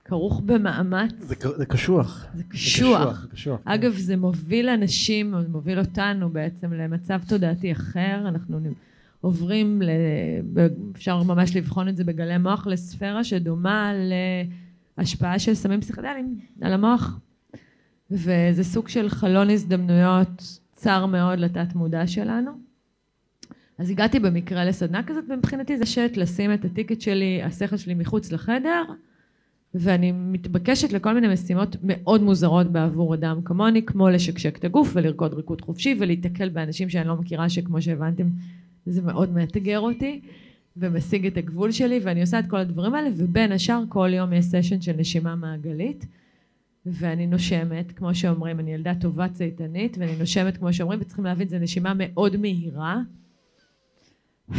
כרוך 0.09 0.41
במאמץ. 0.45 1.13
זה, 1.19 1.35
זה 1.57 1.65
קשוח. 1.65 2.25
זה 2.33 2.43
קשוח. 2.43 3.21
זה 3.21 3.27
קשוח. 3.27 3.59
אגב, 3.65 3.93
זה 3.97 4.17
מוביל 4.17 4.69
אנשים, 4.69 5.35
מוביל 5.49 5.79
אותנו 5.79 6.29
בעצם 6.29 6.73
למצב 6.73 7.19
תודעתי 7.27 7.71
אחר. 7.71 8.23
אנחנו 8.27 8.59
עוברים, 9.21 9.81
ל... 9.81 9.89
אפשר 10.95 11.23
ממש 11.23 11.55
לבחון 11.55 11.89
את 11.89 11.97
זה 11.97 12.03
בגלי 12.03 12.37
מוח, 12.37 12.67
לספירה 12.67 13.23
שדומה 13.23 13.91
להשפעה 14.97 15.39
של 15.39 15.53
סמים 15.53 15.81
פסיכדליים 15.81 16.39
על 16.61 16.73
המוח. 16.73 17.19
וזה 18.11 18.63
סוג 18.63 18.87
של 18.87 19.09
חלון 19.09 19.49
הזדמנויות 19.49 20.59
צר 20.73 21.05
מאוד 21.05 21.39
לתת 21.39 21.75
מודע 21.75 22.07
שלנו. 22.07 22.51
אז 23.77 23.89
הגעתי 23.89 24.19
במקרה 24.19 24.65
לסדנה 24.65 25.03
כזאת, 25.03 25.23
ומבחינתי 25.29 25.77
זה 25.77 25.85
שט 25.85 26.17
לשים 26.17 26.53
את 26.53 26.65
הטיקט 26.65 27.01
שלי, 27.01 27.43
השכל 27.43 27.77
שלי 27.77 27.93
מחוץ 27.93 28.31
לחדר, 28.31 28.83
ואני 29.73 30.11
מתבקשת 30.11 30.91
לכל 30.91 31.13
מיני 31.13 31.33
משימות 31.33 31.75
מאוד 31.83 32.23
מוזרות 32.23 32.71
בעבור 32.71 33.13
אדם 33.13 33.41
כמוני, 33.45 33.85
כמו 33.85 34.09
לשקשק 34.09 34.57
את 34.57 34.65
הגוף 34.65 34.91
ולרקוד 34.93 35.33
ריקוד 35.33 35.61
חופשי 35.61 35.95
ולהיתקל 35.99 36.49
באנשים 36.49 36.89
שאני 36.89 37.07
לא 37.07 37.15
מכירה, 37.15 37.49
שכמו 37.49 37.81
שהבנתם 37.81 38.27
זה 38.85 39.01
מאוד 39.01 39.33
מאתגר 39.33 39.79
אותי 39.79 40.21
ומשיג 40.77 41.25
את 41.25 41.37
הגבול 41.37 41.71
שלי, 41.71 41.99
ואני 42.03 42.21
עושה 42.21 42.39
את 42.39 42.45
כל 42.47 42.57
הדברים 42.57 42.93
האלה, 42.93 43.09
ובין 43.17 43.51
השאר 43.51 43.83
כל 43.89 44.09
יום 44.13 44.33
יש 44.33 44.45
סשן 44.45 44.81
של 44.81 44.93
נשימה 44.97 45.35
מעגלית, 45.35 46.05
ואני 46.85 47.27
נושמת, 47.27 47.91
כמו 47.91 48.15
שאומרים, 48.15 48.59
אני 48.59 48.73
ילדה 48.73 48.95
טובה 48.95 49.27
צייתנית, 49.29 49.97
ואני 49.97 50.15
נושמת 50.19 50.57
כמו 50.57 50.73
שאומרים, 50.73 50.99
וצריכים 51.01 51.25
להבין, 51.25 51.47
זו 51.47 51.59
נשימה 51.59 51.93
מאוד 51.97 52.37
מהירה. 52.37 52.97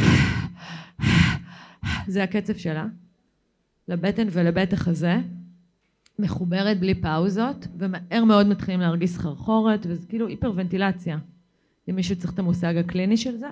זה 2.07 2.23
הקצב 2.23 2.55
שלה. 2.55 2.85
לבטן 3.91 4.27
ולבית 4.31 4.73
החזה, 4.73 5.17
מחוברת 6.19 6.79
בלי 6.79 6.95
פאוזות, 6.95 7.67
ומהר 7.77 8.23
מאוד 8.25 8.47
מתחילים 8.47 8.79
להרגיש 8.79 9.11
סחרחורת, 9.11 9.85
וזה 9.89 10.07
כאילו 10.07 10.27
היפרוונטילציה, 10.27 11.17
אם 11.89 11.95
מישהו 11.95 12.15
צריך 12.15 12.33
את 12.33 12.39
המושג 12.39 12.77
הקליני 12.77 13.17
של 13.17 13.37
זה. 13.37 13.49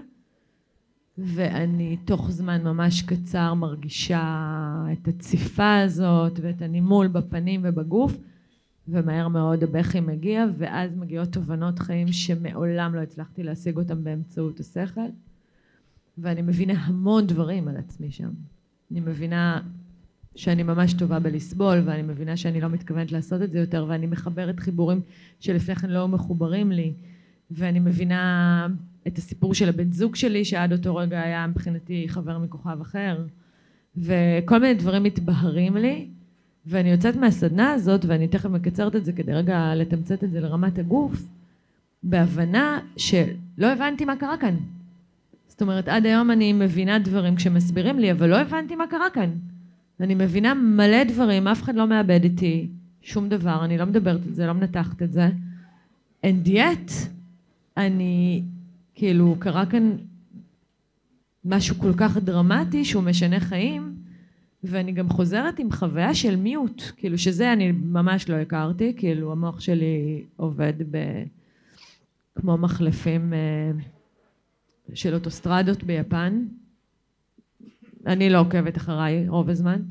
ואני 1.18 1.98
תוך 2.06 2.32
זמן 2.32 2.64
ממש 2.64 3.02
קצר 3.02 3.54
מרגישה 3.54 4.56
את 4.92 5.08
הציפה 5.08 5.80
הזאת 5.80 6.40
ואת 6.42 6.62
הנימול 6.62 7.08
בפנים 7.08 7.62
ובגוף, 7.64 8.18
ומהר 8.88 9.28
מאוד 9.28 9.64
הבכי 9.64 10.00
מגיע, 10.00 10.46
ואז 10.58 10.96
מגיעות 10.96 11.32
תובנות 11.32 11.80
חיים 11.80 12.12
שמעולם 12.12 12.96
לא 12.96 13.00
הצלחתי 13.00 13.44
להשיג 13.44 13.78
אותם 13.78 14.04
באמצעות 14.04 14.60
השכל. 14.60 15.02
ואני 16.18 16.42
מבינה 16.42 16.74
המון 16.74 17.28
דברים 17.28 17.68
על 17.68 17.78
עצמי 17.78 18.12
שם. 18.12 18.30
אני 18.92 19.00
מבינה 19.00 19.62
שאני 20.40 20.64
ממש 20.64 20.94
טובה 20.94 21.20
בלסבול 21.20 21.82
ואני 21.86 22.02
מבינה 22.02 22.38
שאני 22.38 22.62
לא 22.62 22.68
מתכוונת 22.70 23.12
לעשות 23.12 23.42
את 23.42 23.52
זה 23.52 23.60
יותר 23.60 23.86
ואני 23.88 24.08
מחברת 24.08 24.60
חיבורים 24.60 25.02
שלפני 25.40 25.76
כן 25.76 25.90
לא 25.90 26.08
מחוברים 26.08 26.72
לי 26.72 26.94
ואני 27.52 27.80
מבינה 27.80 28.68
את 29.08 29.18
הסיפור 29.18 29.54
של 29.54 29.70
הבן 29.70 29.92
זוג 29.92 30.16
שלי 30.16 30.46
שעד 30.46 30.72
אותו 30.72 30.96
רגע 30.96 31.22
היה 31.22 31.48
מבחינתי 31.48 32.06
חבר 32.10 32.38
מכוכב 32.38 32.82
אחר 32.82 33.22
וכל 33.98 34.60
מיני 34.60 34.74
דברים 34.74 35.04
מתבהרים 35.04 35.78
לי 35.78 36.08
ואני 36.66 36.92
יוצאת 36.92 37.16
מהסדנה 37.16 37.72
הזאת 37.72 38.06
ואני 38.06 38.28
תכף 38.28 38.50
מקצרת 38.50 38.96
את 38.96 39.06
זה 39.06 39.14
כדי 39.14 39.34
רגע 39.34 39.76
לתמצת 39.76 40.24
את 40.24 40.32
זה 40.32 40.40
לרמת 40.40 40.80
הגוף 40.80 41.28
בהבנה 42.04 42.80
שלא 42.98 43.68
הבנתי 43.68 44.06
מה 44.06 44.16
קרה 44.16 44.38
כאן. 44.38 44.56
זאת 45.48 45.62
אומרת 45.62 45.88
עד 45.88 46.06
היום 46.06 46.32
אני 46.32 46.54
מבינה 46.54 47.00
דברים 47.00 47.36
כשמסבירים 47.36 48.00
לי 48.00 48.12
אבל 48.12 48.30
לא 48.30 48.38
הבנתי 48.40 48.76
מה 48.76 48.88
קרה 48.88 49.10
כאן 49.14 49.30
אני 50.00 50.16
מבינה 50.16 50.54
מלא 50.54 51.04
דברים 51.04 51.48
אף 51.48 51.64
אחד 51.64 51.76
לא 51.76 51.88
מאבד 51.88 52.24
איתי 52.24 52.68
שום 53.02 53.30
דבר 53.30 53.66
אני 53.66 53.78
לא 53.78 53.86
מדברת 53.86 54.22
על 54.28 54.34
זה 54.34 54.48
לא 54.48 54.54
מנתחת 54.54 55.02
את 55.02 55.12
זה. 55.12 55.30
And 56.26 56.48
yet 56.48 56.92
אני 57.78 58.44
כאילו 58.96 59.36
קרה 59.40 59.66
כאן 59.66 59.98
משהו 61.46 61.76
כל 61.76 61.94
כך 61.98 62.18
דרמטי 62.18 62.86
שהוא 62.86 63.04
משנה 63.04 63.40
חיים 63.40 63.96
ואני 64.64 64.92
גם 64.92 65.10
חוזרת 65.10 65.60
עם 65.60 65.72
חוויה 65.72 66.16
של 66.16 66.36
מיוט 66.36 66.84
כאילו 66.98 67.18
שזה 67.18 67.54
אני 67.54 67.72
ממש 67.72 68.30
לא 68.30 68.36
הכרתי 68.36 68.94
כאילו 68.98 69.32
המוח 69.32 69.60
שלי 69.60 70.24
עובד 70.36 70.74
ב... 70.92 70.98
כמו 72.36 72.58
מחלפים 72.58 73.34
אה, 73.34 73.72
של 74.94 75.14
אוטוסטרדות 75.14 75.84
ביפן 75.84 76.46
אני 78.06 78.30
לא 78.30 78.40
עוקבת 78.40 78.78
אחריי 78.78 79.30
רוב 79.30 79.50
הזמן 79.50 79.82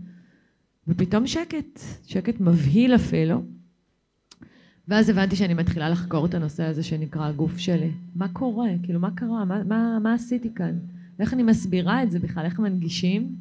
ופתאום 0.88 1.26
שקט 1.26 1.80
שקט 2.06 2.40
מבהיל 2.40 2.94
אפילו 2.94 3.42
ואז 4.88 5.09
הבנתי 5.09 5.36
שאני 5.36 5.54
מתחילה 5.54 5.90
לחקור 5.90 6.26
את 6.26 6.34
הנושא 6.34 6.64
הזה 6.64 6.82
שנקרא 6.82 7.26
הגוף 7.26 7.59
שלי. 7.59 7.90
מה 8.14 8.28
קורה? 8.28 8.68
כאילו, 8.82 9.00
מה 9.00 9.11
קרה? 9.11 9.44
מה, 9.44 9.64
מה, 9.64 9.98
מה 10.02 10.14
עשיתי 10.14 10.54
כאן? 10.54 10.78
איך 11.20 11.34
אני 11.34 11.42
מסבירה 11.42 12.02
את 12.02 12.11
זה 12.11 12.18
בכלל? 12.18 12.44
איך 12.44 12.59
מנגישים? 12.59 13.36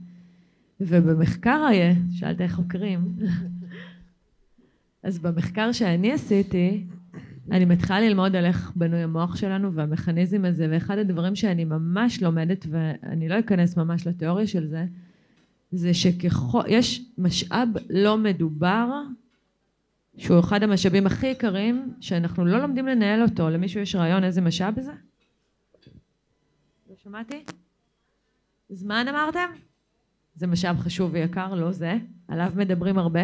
ובמחקר 0.81 1.65
היה, 1.69 1.93
שאלת 2.11 2.41
איך 2.41 2.55
חוקרים. 2.55 3.15
אז 5.03 5.19
במחקר 5.19 5.71
שאני 5.71 6.11
עשיתי, 6.13 6.83
אני 7.51 7.65
מתחילה 7.65 7.99
ללמוד 8.01 8.35
על 8.35 8.45
איך 8.45 8.71
בנוי 8.75 8.99
המוח 8.99 9.35
שלנו 9.35 9.73
והמכניזם 9.73 10.45
הזה, 10.45 10.67
ואחד 10.71 10.97
הדברים 10.97 11.35
שאני 11.35 11.65
ממש 11.65 12.23
לומדת, 12.23 12.65
ואני 12.69 13.29
לא 13.29 13.39
אכנס 13.39 13.77
ממש 13.77 14.07
לתיאוריה 14.07 14.47
של 14.47 14.67
זה, 14.67 14.85
זה 15.71 15.93
שככל, 15.93 16.61
יש 16.67 17.01
משאב 17.17 17.69
לא 17.89 18.17
מדובר 18.17 18.87
שהוא 20.17 20.39
אחד 20.39 20.63
המשאבים 20.63 21.07
הכי 21.07 21.27
יקרים 21.27 21.93
שאנחנו 22.01 22.45
לא 22.45 22.59
לומדים 22.59 22.87
לנהל 22.87 23.21
אותו. 23.21 23.49
למישהו 23.49 23.81
יש 23.81 23.95
רעיון 23.95 24.23
איזה 24.23 24.41
משאב 24.41 24.81
זה? 24.81 24.91
לא 26.89 26.95
שמעתי? 27.03 27.43
זמן 28.69 29.05
אמרתם? 29.09 29.49
זה 30.35 30.47
משאב 30.47 30.79
חשוב 30.79 31.13
ויקר, 31.13 31.55
לא 31.55 31.71
זה. 31.71 31.97
עליו 32.27 32.51
מדברים 32.55 32.97
הרבה. 32.97 33.21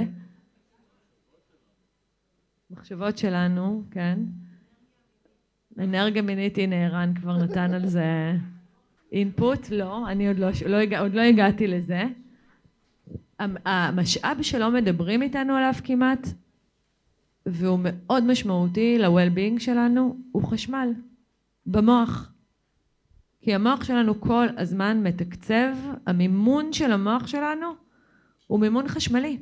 מחשבות 2.73 3.17
שלנו, 3.17 3.83
כן. 3.91 4.19
אנרגיה 5.79 6.21
מינית, 6.21 6.57
הנה 6.57 6.75
ערן 6.75 7.13
כבר 7.13 7.37
נתן 7.37 7.73
על 7.73 7.85
זה 7.85 8.33
אינפוט, 9.11 9.69
לא, 9.71 10.07
אני 10.07 10.27
עוד 10.27 10.39
לא, 10.39 10.47
לא, 10.65 10.77
עוד 10.99 11.13
לא 11.13 11.21
הגעתי 11.21 11.67
לזה. 11.67 12.03
המשאב 13.65 14.37
שלא 14.41 14.71
מדברים 14.71 15.21
איתנו 15.21 15.55
עליו 15.55 15.73
כמעט 15.83 16.27
והוא 17.45 17.79
מאוד 17.83 18.23
משמעותי 18.23 18.97
ל-well-being 18.97 19.59
שלנו, 19.59 20.17
הוא 20.31 20.43
חשמל 20.43 20.93
במוח. 21.65 22.31
כי 23.41 23.55
המוח 23.55 23.83
שלנו 23.83 24.21
כל 24.21 24.47
הזמן 24.57 25.03
מתקצב, 25.03 25.75
המימון 26.07 26.73
של 26.73 26.91
המוח 26.91 27.27
שלנו 27.27 27.67
הוא 28.47 28.59
מימון 28.59 28.87
חשמלי. 28.87 29.37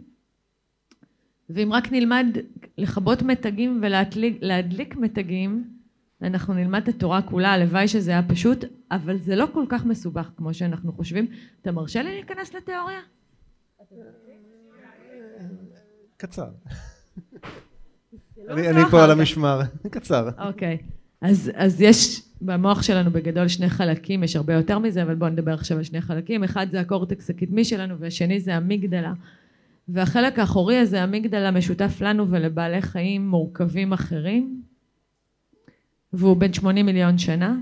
ואם 1.54 1.74
רק 1.74 1.92
נלמד 1.92 2.28
לכבות 2.78 3.22
מתגים 3.22 3.82
ולהדליק 3.84 4.96
מתגים, 4.96 5.64
אנחנו 6.22 6.54
נלמד 6.54 6.82
את 6.82 6.88
התורה 6.88 7.22
כולה, 7.22 7.54
הלוואי 7.54 7.88
שזה 7.88 8.12
היה 8.12 8.24
פשוט, 8.24 8.66
אבל 8.92 9.18
זה 9.18 9.36
לא 9.36 9.48
כל 9.54 9.66
כך 9.70 9.86
מסובך 9.86 10.30
כמו 10.38 10.54
שאנחנו 10.54 10.94
חושבים. 10.94 11.28
אתה 11.62 11.72
מרשה 11.72 12.04
לי 12.04 12.12
להיכנס 12.12 12.54
לתיאוריה? 12.54 13.00
קצר. 16.18 16.48
לא 18.48 18.54
אני 18.54 18.82
פה 18.92 19.04
על 19.04 19.12
המשמר, 19.12 19.62
קצר. 19.92 20.30
אוקיי. 20.48 20.78
אז, 21.22 21.52
אז 21.56 21.82
יש 21.82 22.22
במוח 22.42 22.82
שלנו 22.82 23.12
בגדול 23.12 23.48
שני 23.48 23.70
חלקים, 23.70 24.24
יש 24.24 24.36
הרבה 24.36 24.54
יותר 24.54 24.80
מזה, 24.80 25.04
אבל 25.04 25.16
בואו 25.16 25.30
נדבר 25.30 25.54
עכשיו 25.54 25.78
על 25.78 25.84
שני 25.84 26.02
חלקים. 26.02 26.44
אחד 26.44 26.68
זה 26.72 26.80
הקורטקס 26.80 27.30
הקדמי 27.30 27.66
שלנו, 27.66 28.00
והשני 28.00 28.40
זה 28.40 28.58
אמיגדלה. 28.58 29.14
והחלק 29.88 30.40
האחורי 30.40 30.78
הזה, 30.78 31.04
אמיגדלה, 31.04 31.52
משותף 31.52 32.02
לנו 32.02 32.30
ולבעלי 32.30 32.82
חיים 32.82 33.30
מורכבים 33.30 33.94
אחרים, 33.94 34.62
והוא 36.14 36.38
בן 36.38 36.54
80 36.54 36.86
מיליון 36.86 37.18
שנה, 37.18 37.58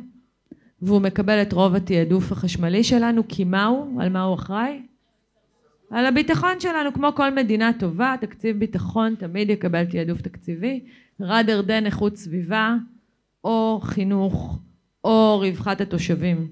והוא 0.81 1.01
מקבל 1.01 1.41
את 1.41 1.53
רוב 1.53 1.75
התעדוף 1.75 2.31
החשמלי 2.31 2.83
שלנו, 2.83 3.27
כי 3.27 3.43
מה 3.43 3.65
הוא? 3.65 4.01
על 4.01 4.09
מה 4.09 4.21
הוא 4.21 4.35
אחראי? 4.35 4.81
על 5.91 6.05
הביטחון 6.05 6.59
שלנו, 6.59 6.93
כמו 6.93 7.09
כל 7.15 7.33
מדינה 7.33 7.71
טובה, 7.79 8.15
תקציב 8.21 8.59
ביטחון 8.59 9.15
תמיד 9.15 9.49
יקבל 9.49 9.85
תעדוף 9.85 10.21
תקציבי, 10.21 10.83
rather 11.21 11.67
than 11.67 11.85
איכות 11.85 12.15
סביבה, 12.17 12.75
או 13.43 13.79
חינוך, 13.83 14.59
או 15.03 15.39
רווחת 15.39 15.81
התושבים. 15.81 16.47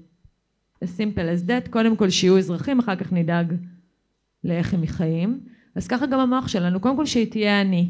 as 0.84 0.88
simple 0.88 1.46
as 1.46 1.48
that, 1.48 1.70
קודם 1.70 1.96
כל 1.96 2.10
שיהיו 2.10 2.38
אזרחים, 2.38 2.78
אחר 2.78 2.96
כך 2.96 3.12
נדאג 3.12 3.54
לאיך 4.44 4.74
הם 4.74 4.86
חיים. 4.86 5.40
אז 5.78 5.88
ככה 5.88 6.06
גם 6.06 6.20
המוח 6.20 6.48
שלנו, 6.48 6.80
קודם 6.80 6.96
כל 6.96 7.06
שהיא 7.06 7.30
תהיה 7.30 7.60
אני. 7.60 7.88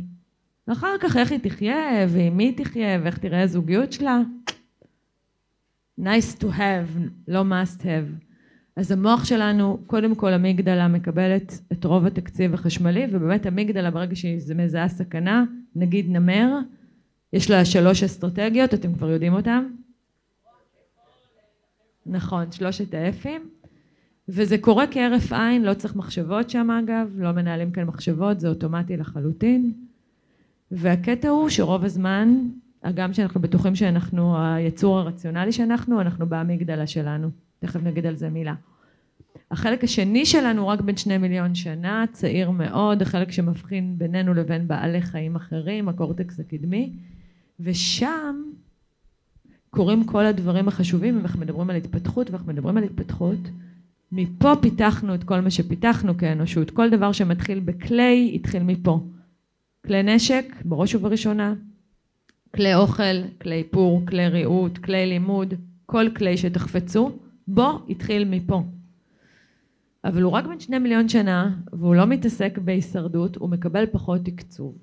ואחר 0.68 0.94
כך 1.00 1.16
איך 1.16 1.32
היא 1.32 1.40
תחיה, 1.40 2.06
ועם 2.08 2.36
מי 2.36 2.44
היא 2.44 2.56
תחיה, 2.64 3.00
ואיך 3.02 3.18
תראה 3.18 3.42
הזוגיות 3.42 3.92
שלה. 3.92 4.20
nice 6.00 6.40
to 6.40 6.44
have, 6.44 6.98
לא 7.28 7.42
must 7.42 7.80
have. 7.80 8.24
אז 8.76 8.90
המוח 8.90 9.24
שלנו, 9.24 9.78
קודם 9.86 10.14
כל 10.14 10.32
אמיגדלה 10.32 10.88
מקבלת 10.88 11.60
את 11.72 11.84
רוב 11.84 12.06
התקציב 12.06 12.54
החשמלי, 12.54 13.06
ובאמת 13.12 13.46
אמיגדלה 13.46 13.90
ברגע 13.90 14.16
שהיא 14.16 14.40
מזהה 14.54 14.88
סכנה, 14.88 15.44
נגיד 15.76 16.10
נמר, 16.10 16.58
יש 17.32 17.50
לה 17.50 17.64
שלוש 17.64 18.02
אסטרטגיות, 18.02 18.74
אתם 18.74 18.94
כבר 18.94 19.10
יודעים 19.10 19.34
אותן? 19.34 19.64
נכון, 22.06 22.52
שלושת 22.52 22.94
האפים. 22.94 23.50
וזה 24.28 24.58
קורה 24.58 24.84
כהרף 24.90 25.32
עין, 25.32 25.62
לא 25.62 25.74
צריך 25.74 25.96
מחשבות 25.96 26.50
שם 26.50 26.70
אגב, 26.70 27.08
לא 27.16 27.32
מנהלים 27.32 27.70
כאן 27.70 27.84
מחשבות, 27.84 28.40
זה 28.40 28.48
אוטומטי 28.48 28.96
לחלוטין. 28.96 29.72
והקטע 30.70 31.28
הוא 31.28 31.48
שרוב 31.48 31.84
הזמן, 31.84 32.34
הגם 32.82 33.12
שאנחנו 33.12 33.40
בטוחים 33.40 33.74
שאנחנו 33.74 34.38
היצור 34.38 34.98
הרציונלי 34.98 35.52
שאנחנו, 35.52 36.00
אנחנו 36.00 36.26
באמיגדלה 36.26 36.86
שלנו. 36.86 37.30
תכף 37.58 37.82
נגיד 37.82 38.06
על 38.06 38.16
זה 38.16 38.30
מילה. 38.30 38.54
החלק 39.50 39.84
השני 39.84 40.26
שלנו 40.26 40.68
רק 40.68 40.80
בן 40.80 40.96
שני 40.96 41.18
מיליון 41.18 41.54
שנה, 41.54 42.04
צעיר 42.12 42.50
מאוד, 42.50 43.02
החלק 43.02 43.30
שמבחין 43.30 43.94
בינינו 43.98 44.34
לבין 44.34 44.68
בעלי 44.68 45.02
חיים 45.02 45.36
אחרים, 45.36 45.88
הקורטקס 45.88 46.40
הקדמי, 46.40 46.92
ושם 47.60 48.42
קורים 49.70 50.04
כל 50.04 50.26
הדברים 50.26 50.68
החשובים, 50.68 51.14
אם 51.14 51.20
אנחנו 51.20 51.40
מדברים 51.40 51.70
על 51.70 51.76
התפתחות 51.76 52.30
ואנחנו 52.30 52.52
מדברים 52.52 52.76
על 52.76 52.84
התפתחות, 52.84 53.38
מפה 54.12 54.52
פיתחנו 54.60 55.14
את 55.14 55.24
כל 55.24 55.40
מה 55.40 55.50
שפיתחנו 55.50 56.18
כאנושות, 56.18 56.70
כל 56.70 56.90
דבר 56.90 57.12
שמתחיל 57.12 57.60
בכלי 57.60 58.32
התחיל 58.34 58.62
מפה. 58.62 59.00
כלי 59.86 60.02
נשק, 60.02 60.54
בראש 60.64 60.94
ובראשונה, 60.94 61.54
כלי 62.54 62.74
אוכל, 62.74 63.22
כלי 63.42 63.54
איפור, 63.54 64.06
כלי 64.06 64.28
ריהוט, 64.28 64.78
כלי 64.78 65.06
לימוד, 65.06 65.54
כל 65.86 66.06
כלי 66.16 66.36
שתחפצו, 66.36 67.18
בו 67.48 67.84
התחיל 67.88 68.24
מפה. 68.24 68.62
אבל 70.04 70.22
הוא 70.22 70.32
רק 70.32 70.46
בן 70.46 70.60
שני 70.60 70.78
מיליון 70.78 71.08
שנה 71.08 71.56
והוא 71.72 71.94
לא 71.94 72.06
מתעסק 72.06 72.58
בהישרדות, 72.58 73.36
הוא 73.36 73.50
מקבל 73.50 73.86
פחות 73.86 74.20
תקצוב. 74.24 74.78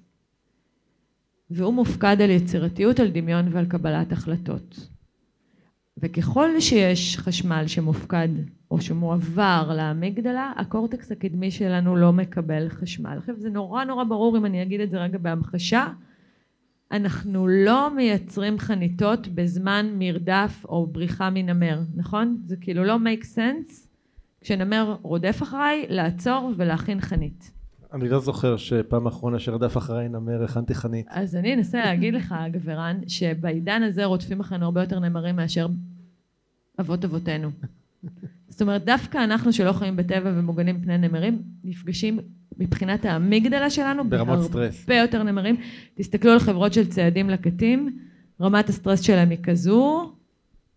והוא 1.50 1.74
מופקד 1.74 2.22
על 2.22 2.30
יצירתיות, 2.30 3.00
על 3.00 3.12
דמיון 3.12 3.48
ועל 3.52 3.66
קבלת 3.66 4.12
החלטות. 4.12 4.90
וככל 5.98 6.60
שיש 6.60 7.18
חשמל 7.18 7.64
שמופקד 7.68 8.30
או 8.76 8.82
שמועבר 8.82 9.72
לאמיגדלה, 9.78 10.52
הקורטקס 10.56 11.12
הקדמי 11.12 11.52
שלנו 11.52 11.96
לא 11.96 12.14
מקבל 12.14 12.70
חשמל. 12.70 13.18
עכשיו 13.18 13.36
זה 13.38 13.50
נורא 13.50 13.84
נורא 13.84 14.04
ברור 14.04 14.38
אם 14.38 14.46
אני 14.46 14.64
אגיד 14.64 14.82
את 14.82 14.90
זה 14.90 14.98
רגע 14.98 15.18
בהמחשה, 15.18 15.88
אנחנו 16.92 17.48
לא 17.48 17.96
מייצרים 17.96 18.60
חניתות 18.60 19.28
בזמן 19.28 19.86
מרדף 20.00 20.66
או 20.70 20.88
בריחה 20.88 21.30
מנמר, 21.30 21.80
נכון? 21.96 22.38
זה 22.46 22.56
כאילו 22.56 22.84
לא 22.84 22.98
make 22.98 23.24
sense 23.24 23.88
כשנמר 24.42 24.98
רודף 25.02 25.40
אחריי, 25.44 25.86
לעצור 25.90 26.52
ולהכין 26.58 27.02
חנית. 27.02 27.52
אני 27.94 28.10
לא 28.10 28.20
זוכר 28.20 28.58
שפעם 28.58 29.08
אחרונה 29.08 29.40
שרדף 29.40 29.78
אחריי 29.78 30.10
נמר 30.10 30.44
הכנתי 30.44 30.76
חנית. 30.76 31.08
אז 31.10 31.36
אני 31.36 31.54
אנסה 31.54 31.78
להגיד 31.86 32.14
לך, 32.14 32.36
גברן, 32.52 33.00
שבעידן 33.08 33.84
הזה 33.84 34.06
רודפים 34.06 34.40
אחרינו 34.40 34.66
הרבה 34.66 34.82
יותר 34.82 35.00
נמרים 35.00 35.36
מאשר 35.36 35.68
אבות 36.80 37.06
אבותינו. 37.06 37.50
זאת 38.56 38.62
אומרת, 38.62 38.86
דווקא 38.86 39.18
אנחנו 39.18 39.54
שלא 39.54 39.72
חיים 39.72 39.96
בטבע 39.96 40.32
ומוגנים 40.36 40.82
פני 40.82 40.98
נמרים, 40.98 41.42
נפגשים 41.64 42.20
מבחינת 42.58 43.06
האמיגדלה 43.06 43.70
שלנו, 43.70 44.10
ברמות 44.10 44.42
סטרס. 44.44 44.82
הרבה 44.82 44.96
יותר 44.96 45.24
נמרים. 45.24 45.56
תסתכלו 45.96 46.32
על 46.32 46.40
חברות 46.40 46.74
של 46.74 46.88
ציידים 46.88 47.30
לקטים, 47.30 47.98
רמת 48.42 48.70
הסטרס 48.70 49.02
שלהם 49.02 49.30
היא 49.30 49.38
כזו, 49.44 50.14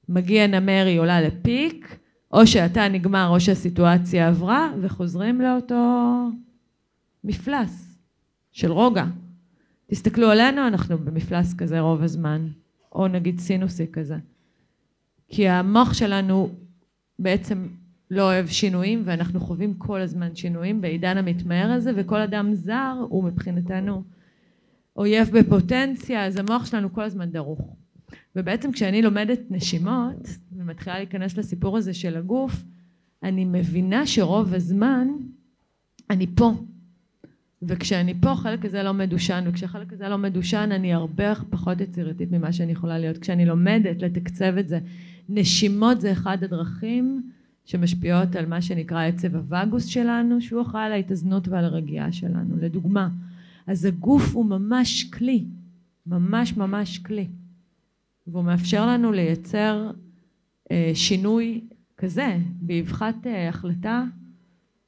מגיע 0.08 0.46
נמר, 0.46 0.84
היא 0.86 1.00
עולה 1.00 1.20
לפיק, 1.20 1.98
או 2.32 2.46
שאתה 2.46 2.88
נגמר 2.88 3.28
או 3.28 3.40
שהסיטואציה 3.40 4.28
עברה, 4.28 4.72
וחוזרים 4.80 5.40
לאותו 5.40 6.14
מפלס 7.24 7.98
של 8.52 8.72
רוגע. 8.72 9.04
תסתכלו 9.86 10.30
עלינו, 10.30 10.66
אנחנו 10.66 10.98
במפלס 10.98 11.54
כזה 11.54 11.80
רוב 11.80 12.02
הזמן, 12.02 12.48
או 12.92 13.08
נגיד 13.08 13.40
סינוסי 13.40 13.86
כזה. 13.92 14.16
כי 15.28 15.48
המוח 15.48 15.92
שלנו 15.92 16.50
בעצם 17.18 17.66
לא 18.10 18.22
אוהב 18.22 18.46
שינויים, 18.46 19.02
ואנחנו 19.04 19.40
חווים 19.40 19.74
כל 19.74 20.00
הזמן 20.00 20.34
שינויים 20.34 20.80
בעידן 20.80 21.16
המתמהר 21.16 21.70
הזה, 21.72 21.92
וכל 21.96 22.20
אדם 22.20 22.54
זר 22.54 22.94
הוא 23.08 23.24
מבחינתנו 23.24 24.02
אויב 24.96 25.30
בפוטנציה, 25.32 26.26
אז 26.26 26.36
המוח 26.36 26.66
שלנו 26.66 26.92
כל 26.92 27.02
הזמן 27.02 27.30
דרוך. 27.30 27.76
ובעצם 28.36 28.72
כשאני 28.72 29.02
לומדת 29.02 29.40
נשימות, 29.50 30.28
ומתחילה 30.56 30.96
להיכנס 30.98 31.36
לסיפור 31.36 31.76
הזה 31.76 31.94
של 31.94 32.16
הגוף, 32.16 32.64
אני 33.22 33.44
מבינה 33.44 34.06
שרוב 34.06 34.54
הזמן 34.54 35.08
אני 36.10 36.26
פה. 36.34 36.52
וכשאני 37.62 38.14
פה 38.20 38.30
החלק 38.30 38.64
הזה 38.64 38.82
לא 38.82 38.94
מדושן, 38.94 39.44
וכשהחלק 39.46 39.92
הזה 39.92 40.08
לא 40.08 40.18
מדושן 40.18 40.68
אני 40.72 40.94
הרבה 40.94 41.32
פחות 41.50 41.80
יצירתית 41.80 42.32
ממה 42.32 42.52
שאני 42.52 42.72
יכולה 42.72 42.98
להיות. 42.98 43.18
כשאני 43.18 43.46
לומדת 43.46 44.02
לתקצב 44.02 44.56
את 44.58 44.68
זה, 44.68 44.78
נשימות 45.28 46.00
זה 46.00 46.12
אחד 46.12 46.44
הדרכים 46.44 47.30
שמשפיעות 47.64 48.36
על 48.36 48.46
מה 48.46 48.62
שנקרא 48.62 49.06
עצב 49.06 49.36
הווגוס 49.36 49.86
שלנו, 49.86 50.40
שהוא 50.40 50.62
אחראי 50.62 50.84
על 50.84 50.92
ההתאזנות 50.92 51.48
ועל 51.48 51.64
הרגיעה 51.64 52.12
שלנו. 52.12 52.56
לדוגמה, 52.60 53.08
אז 53.66 53.84
הגוף 53.84 54.34
הוא 54.34 54.44
ממש 54.44 55.04
כלי, 55.04 55.44
ממש 56.06 56.56
ממש 56.56 56.98
כלי. 56.98 57.26
והוא 58.26 58.44
מאפשר 58.44 58.86
לנו 58.86 59.12
לייצר 59.12 59.90
אה, 60.70 60.90
שינוי 60.94 61.60
כזה, 61.96 62.36
באבחת 62.60 63.26
אה, 63.26 63.48
החלטה, 63.48 64.04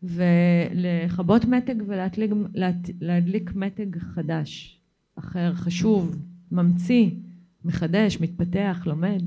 ולכבות 0.03 1.45
מתג 1.45 1.75
ולהדליק 1.87 3.55
מתג 3.55 3.99
חדש, 3.99 4.81
אחר, 5.19 5.55
חשוב, 5.55 6.17
ממציא, 6.53 7.11
מחדש, 7.65 8.21
מתפתח, 8.21 8.83
לומד. 8.87 9.23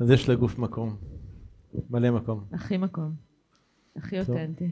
אז 0.00 0.10
יש 0.10 0.28
לגוף 0.28 0.58
מקום, 0.58 0.96
מלא 1.90 2.10
מקום. 2.10 2.44
הכי 2.52 2.76
מקום, 2.76 3.12
הכי. 3.96 4.20
אותנטי. 4.20 4.70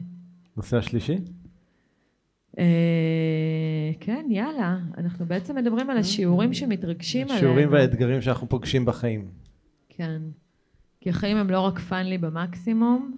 נושא 0.57 0.77
השלישי? 0.77 1.17
אה, 2.59 3.91
כן, 3.99 4.25
יאללה. 4.29 4.79
אנחנו 4.97 5.25
בעצם 5.25 5.55
מדברים 5.55 5.89
על 5.89 5.97
השיעורים 5.97 6.53
שמתרגשים 6.53 7.21
עליהם. 7.21 7.37
השיעורים 7.37 7.71
והאתגרים 7.71 8.21
שאנחנו 8.21 8.49
פוגשים 8.49 8.85
בחיים. 8.85 9.27
כן. 9.89 10.21
כי 11.01 11.09
החיים 11.09 11.37
הם 11.37 11.49
לא 11.49 11.59
רק 11.59 11.79
פאנלי 11.79 12.17
במקסימום, 12.17 13.17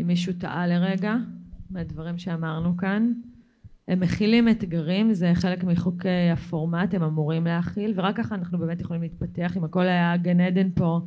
אם 0.00 0.06
מישהו 0.06 0.32
טעה 0.38 0.66
לרגע 0.66 1.14
מהדברים 1.70 2.18
שאמרנו 2.18 2.76
כאן. 2.76 3.12
הם 3.88 4.00
מכילים 4.00 4.48
אתגרים, 4.48 5.14
זה 5.14 5.32
חלק 5.34 5.64
מחוקי 5.64 6.30
הפורמט, 6.32 6.94
הם 6.94 7.02
אמורים 7.02 7.44
להכיל, 7.44 7.92
ורק 7.96 8.16
ככה 8.16 8.34
אנחנו 8.34 8.58
באמת 8.58 8.80
יכולים 8.80 9.02
להתפתח. 9.02 9.56
אם 9.56 9.64
הכל 9.64 9.82
היה 9.82 10.16
גן 10.16 10.40
עדן 10.40 10.68
פה, 10.74 11.00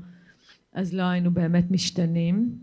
אז 0.74 0.94
לא 0.94 1.04
היינו 1.04 1.32
באמת 1.32 1.72
משתנים. 1.72 2.56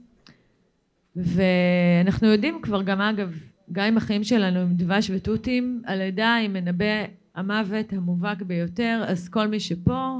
ואנחנו 1.16 2.28
יודעים 2.28 2.58
כבר 2.62 2.82
גם 2.82 3.00
אגב, 3.00 3.38
גם 3.72 3.84
אם 3.84 3.96
החיים 3.96 4.24
שלנו 4.24 4.58
הם 4.58 4.74
דבש 4.74 5.10
ותותים, 5.10 5.82
הלידה 5.86 6.34
היא 6.34 6.48
מנבא 6.48 7.04
המוות 7.34 7.92
המובהק 7.92 8.42
ביותר, 8.42 9.04
אז 9.06 9.28
כל 9.28 9.48
מי 9.48 9.60
שפה, 9.60 10.18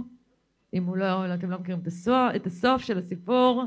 אם 0.75 0.85
הוא 0.85 0.97
לא, 0.97 1.29
לא 1.29 1.35
אתם 1.35 1.51
לא 1.51 1.59
מכירים 1.59 1.81
את 1.81 1.87
הסוף, 1.87 2.35
את 2.37 2.47
הסוף 2.47 2.83
של 2.83 2.99
הסיפור, 2.99 3.65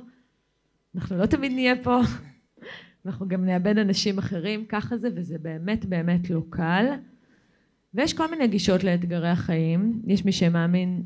אנחנו 0.96 1.18
לא 1.18 1.26
תמיד 1.26 1.52
נהיה 1.52 1.84
פה, 1.84 2.02
אנחנו 3.06 3.28
גם 3.28 3.46
נאבד 3.46 3.78
אנשים 3.78 4.18
אחרים, 4.18 4.66
ככה 4.66 4.98
זה, 4.98 5.10
וזה 5.16 5.38
באמת 5.38 5.86
באמת 5.86 6.30
לא 6.30 6.42
קל. 6.50 6.86
ויש 7.94 8.14
כל 8.14 8.32
מיני 8.32 8.48
גישות 8.48 8.84
לאתגרי 8.84 9.30
החיים, 9.30 10.02
יש 10.08 10.26
מי 10.26 10.32
שמאמין 10.32 11.04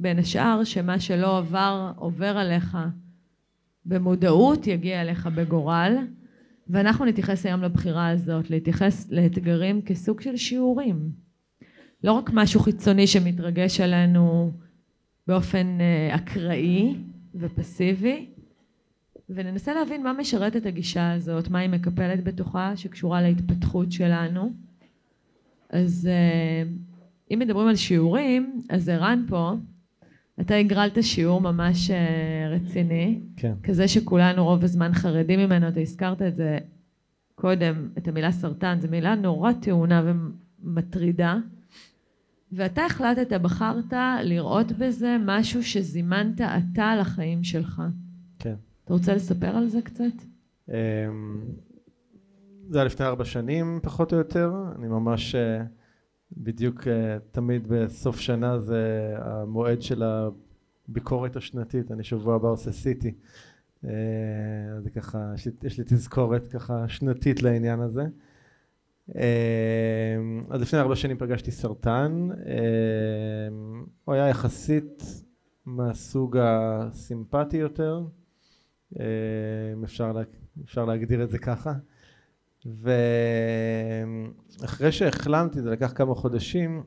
בין 0.00 0.18
השאר 0.18 0.64
שמה 0.64 1.00
שלא 1.00 1.38
עבר 1.38 1.92
עובר 1.96 2.38
עליך 2.38 2.78
במודעות 3.84 4.66
יגיע 4.66 5.00
אליך 5.02 5.26
בגורל 5.26 5.96
ואנחנו 6.68 7.04
נתייחס 7.04 7.46
היום 7.46 7.62
לבחירה 7.62 8.08
הזאת, 8.08 8.50
להתייחס 8.50 9.10
לאתגרים 9.10 9.82
כסוג 9.82 10.20
של 10.20 10.36
שיעורים. 10.36 11.10
לא 12.04 12.12
רק 12.12 12.30
משהו 12.32 12.60
חיצוני 12.60 13.06
שמתרגש 13.06 13.80
עלינו 13.80 14.52
באופן 15.26 15.78
אה, 15.80 16.14
אקראי 16.14 16.96
ופסיבי, 17.34 18.28
וננסה 19.30 19.74
להבין 19.74 20.02
מה 20.02 20.12
משרת 20.12 20.56
את 20.56 20.66
הגישה 20.66 21.12
הזאת, 21.12 21.48
מה 21.48 21.58
היא 21.58 21.70
מקפלת 21.70 22.24
בתוכה 22.24 22.76
שקשורה 22.76 23.22
להתפתחות 23.22 23.92
שלנו. 23.92 24.52
אז 25.70 26.08
אה, 26.10 26.70
אם 27.30 27.38
מדברים 27.38 27.68
על 27.68 27.76
שיעורים, 27.76 28.62
אז 28.68 28.88
ערן 28.88 29.24
פה, 29.28 29.52
אתה 30.40 30.54
הגרלת 30.54 31.02
שיעור 31.02 31.40
ממש 31.40 31.90
אה, 31.90 32.48
רציני. 32.50 33.20
כן. 33.36 33.52
כזה 33.62 33.88
שכולנו 33.88 34.44
רוב 34.44 34.64
הזמן 34.64 34.92
חרדים 34.92 35.40
ממנו, 35.40 35.68
אתה 35.68 35.80
הזכרת 35.80 36.22
את 36.22 36.36
זה 36.36 36.58
קודם, 37.34 37.88
את 37.98 38.08
המילה 38.08 38.32
סרטן, 38.32 38.78
זו 38.80 38.88
מילה 38.88 39.14
נורא 39.14 39.52
טעונה 39.52 40.02
ומטרידה. 40.64 41.36
ואתה 42.52 42.84
החלטת, 42.84 43.32
בחרת 43.32 43.92
לראות 44.22 44.72
בזה 44.72 45.16
משהו 45.26 45.62
שזימנת 45.62 46.40
אתה 46.40 46.96
לחיים 46.96 47.44
שלך. 47.44 47.82
כן. 48.38 48.54
אתה 48.88 48.96
רוצה 48.96 49.14
לספר 49.14 49.56
על 49.56 49.68
זה 49.68 49.82
קצת? 49.82 50.04
אמ, 50.68 50.74
זה 52.68 52.78
היה 52.78 52.84
לפני 52.84 53.06
ארבע 53.06 53.24
שנים 53.24 53.80
פחות 53.82 54.12
או 54.12 54.18
יותר, 54.18 54.52
אני 54.76 54.88
ממש 54.88 55.34
אה, 55.34 55.62
בדיוק 56.32 56.88
אה, 56.88 57.18
תמיד 57.30 57.68
בסוף 57.68 58.20
שנה 58.20 58.58
זה 58.58 59.14
המועד 59.16 59.82
של 59.82 60.02
הביקורת 60.02 61.36
השנתית, 61.36 61.92
אני 61.92 62.04
שבוע 62.04 62.34
הבא 62.34 62.48
עושה 62.48 62.72
סיטי. 62.72 63.14
אה, 63.84 63.90
זה 64.82 64.90
ככה, 64.90 65.32
יש 65.34 65.46
לי, 65.46 65.52
יש 65.62 65.78
לי 65.78 65.84
תזכורת 65.84 66.46
ככה 66.46 66.88
שנתית 66.88 67.42
לעניין 67.42 67.80
הזה. 67.80 68.04
אז 70.50 70.60
לפני 70.60 70.78
ארבע 70.78 70.96
שנים 70.96 71.18
פגשתי 71.18 71.50
סרטן, 71.50 72.28
הוא 74.04 74.14
היה 74.14 74.28
יחסית 74.28 75.02
מהסוג 75.66 76.36
הסימפטי 76.40 77.56
יותר, 77.56 78.04
אם 78.96 79.84
אפשר, 79.84 80.12
לה, 80.12 80.22
אפשר 80.64 80.84
להגדיר 80.84 81.24
את 81.24 81.30
זה 81.30 81.38
ככה. 81.38 81.72
ואחרי 84.60 84.92
שהחלמתי, 84.92 85.62
זה 85.62 85.70
לקח 85.70 85.92
כמה 85.94 86.14
חודשים, 86.14 86.82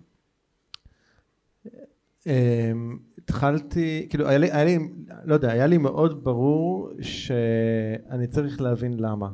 התחלתי, 3.17 4.07
כאילו 4.09 4.27
היה 4.27 4.37
לי, 4.37 4.51
היה 4.51 4.63
לי, 4.63 4.77
לא 5.23 5.33
יודע, 5.33 5.51
היה 5.51 5.67
לי 5.67 5.77
מאוד 5.77 6.23
ברור 6.23 6.89
שאני 7.01 8.27
צריך 8.27 8.61
להבין 8.61 8.99
למה. 8.99 9.29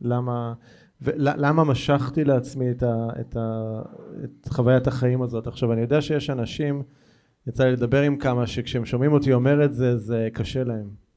למה, 0.00 0.54
ולמה 1.00 1.64
משכתי 1.64 2.24
לעצמי 2.24 2.70
את, 2.70 2.82
ה, 2.82 3.08
את, 3.20 3.36
ה, 3.36 3.82
את 4.24 4.48
חוויית 4.48 4.86
החיים 4.86 5.22
הזאת. 5.22 5.46
עכשיו, 5.46 5.72
אני 5.72 5.80
יודע 5.80 6.00
שיש 6.00 6.30
אנשים, 6.30 6.82
יצא 7.46 7.64
לי 7.64 7.72
לדבר 7.72 8.02
עם 8.02 8.16
כמה, 8.16 8.46
שכשהם 8.46 8.84
שומעים 8.84 9.12
אותי 9.12 9.32
אומר 9.32 9.64
את 9.64 9.74
זה, 9.74 9.96
זה 9.96 10.28
קשה 10.32 10.64
להם. 10.64 11.09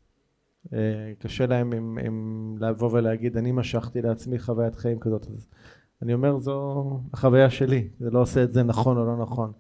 אה, 0.74 1.14
קשה 1.20 1.46
להם 1.46 1.74
עם, 1.74 1.98
עם 2.06 2.56
לבוא 2.60 2.90
ולהגיד 2.94 3.38
אני 3.38 3.52
משכתי 3.52 4.02
לעצמי 4.02 4.40
חוויית 4.40 4.76
חיים 4.76 5.00
כזאת. 5.00 5.28
אז 5.28 5.48
אני 6.02 6.14
אומר 6.14 6.40
זו 6.40 7.00
החוויה 7.14 7.50
שלי 7.50 7.88
זה 8.00 8.12
לא 8.12 8.22
עושה 8.22 8.44
את 8.44 8.54
זה 8.54 8.64
נכון 8.64 8.98
או 8.98 9.06
לא 9.06 9.18
נכון. 9.18 9.52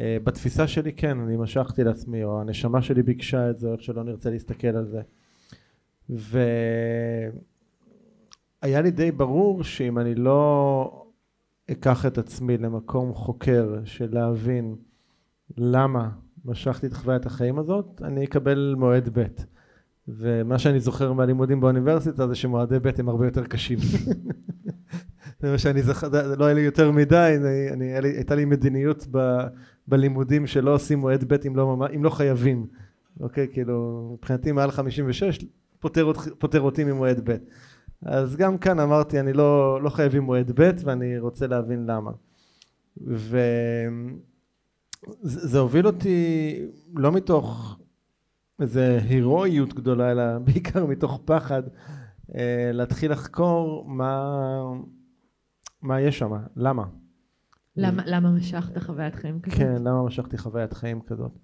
אה, 0.00 0.16
בתפיסה 0.24 0.66
שלי 0.66 0.92
כן 0.92 1.20
אני 1.20 1.36
משכתי 1.36 1.84
לעצמי 1.84 2.24
או 2.24 2.40
הנשמה 2.40 2.82
שלי 2.82 3.02
ביקשה 3.02 3.50
את 3.50 3.58
זה 3.58 3.68
או 3.68 3.72
איך 3.72 3.82
שלא 3.82 4.04
נרצה 4.04 4.30
להסתכל 4.30 4.66
על 4.66 4.86
זה. 4.86 5.00
והיה 6.08 7.30
לי 8.82 8.90
די 8.90 9.12
ברור 9.12 9.62
שאם 9.64 9.98
אני 9.98 10.14
לא 10.14 11.06
אקח 11.70 12.06
את 12.06 12.18
עצמי 12.18 12.58
למקום 12.58 13.14
חוקר 13.14 13.80
של 13.84 14.14
להבין 14.14 14.76
למה 15.56 16.08
משכתי 16.44 16.86
את 16.86 16.92
חוויית 16.92 17.26
החיים 17.26 17.58
הזאת 17.58 18.02
אני 18.04 18.24
אקבל 18.24 18.74
מועד 18.78 19.18
ב' 19.18 19.26
ומה 20.08 20.58
שאני 20.58 20.80
זוכר 20.80 21.12
מהלימודים 21.12 21.60
באוניברסיטה 21.60 22.28
זה 22.28 22.34
שמועדי 22.34 22.78
ב' 22.78 22.90
הם 22.98 23.08
הרבה 23.08 23.26
יותר 23.26 23.44
קשים. 23.44 23.78
זה 25.40 25.50
מה 25.50 25.58
שאני 25.58 25.82
זוכר, 25.82 26.08
לא 26.38 26.44
היה 26.44 26.54
לי 26.54 26.60
יותר 26.60 26.90
מדי, 26.90 27.34
אני, 27.72 27.96
אני, 27.98 28.08
הייתה 28.16 28.34
לי 28.34 28.44
מדיניות 28.44 29.06
ב, 29.10 29.38
בלימודים 29.88 30.46
שלא 30.46 30.74
עושים 30.74 30.98
מועד 30.98 31.32
ב' 31.32 31.36
אם 31.46 31.56
לא, 31.56 31.86
אם 31.94 32.04
לא 32.04 32.10
חייבים, 32.10 32.66
אוקיי? 33.20 33.48
כאילו, 33.52 34.10
מבחינתי 34.18 34.52
מעל 34.52 34.70
56 34.70 35.44
פוטר, 35.78 36.12
פוטר 36.38 36.60
אותי 36.60 36.84
ממועד 36.84 37.30
ב'. 37.30 37.36
אז 38.02 38.36
גם 38.36 38.58
כאן 38.58 38.80
אמרתי, 38.80 39.20
אני 39.20 39.32
לא, 39.32 39.82
לא 39.82 39.90
חייבים 39.90 40.22
מועד 40.22 40.52
ב' 40.60 40.70
ואני 40.84 41.18
רוצה 41.18 41.46
להבין 41.46 41.86
למה. 41.86 42.10
וזה 43.06 43.40
זה 45.22 45.58
הוביל 45.58 45.86
אותי 45.86 46.52
לא 46.94 47.12
מתוך 47.12 47.78
איזה 48.60 48.98
הירואיות 49.08 49.74
גדולה, 49.74 50.12
אלא 50.12 50.38
בעיקר 50.38 50.86
מתוך 50.86 51.20
פחד 51.24 51.62
אה, 52.34 52.70
להתחיל 52.72 53.12
לחקור 53.12 53.84
מה, 53.88 54.32
מה 55.82 56.00
יש 56.00 56.18
שם, 56.18 56.30
למה. 56.56 56.84
למה, 57.76 58.02
למה 58.06 58.30
משכת 58.30 58.78
חוויית 58.78 59.14
חיים 59.14 59.40
כזאת? 59.40 59.58
כן, 59.58 59.82
למה 59.82 60.02
משכתי 60.04 60.38
חוויית 60.38 60.72
חיים 60.72 61.00
כזאת. 61.06 61.38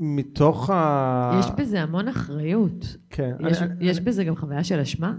ומתוך 0.00 0.70
ה... 0.70 1.36
יש 1.40 1.46
בזה 1.58 1.82
המון 1.82 2.08
אחריות. 2.08 2.96
כן. 3.10 3.36
יש, 3.48 3.62
אני- 3.62 3.84
יש 3.84 3.96
אני- 3.98 4.06
בזה 4.06 4.24
גם 4.24 4.36
חוויה 4.36 4.64
של 4.64 4.78
אשמה? 4.80 5.14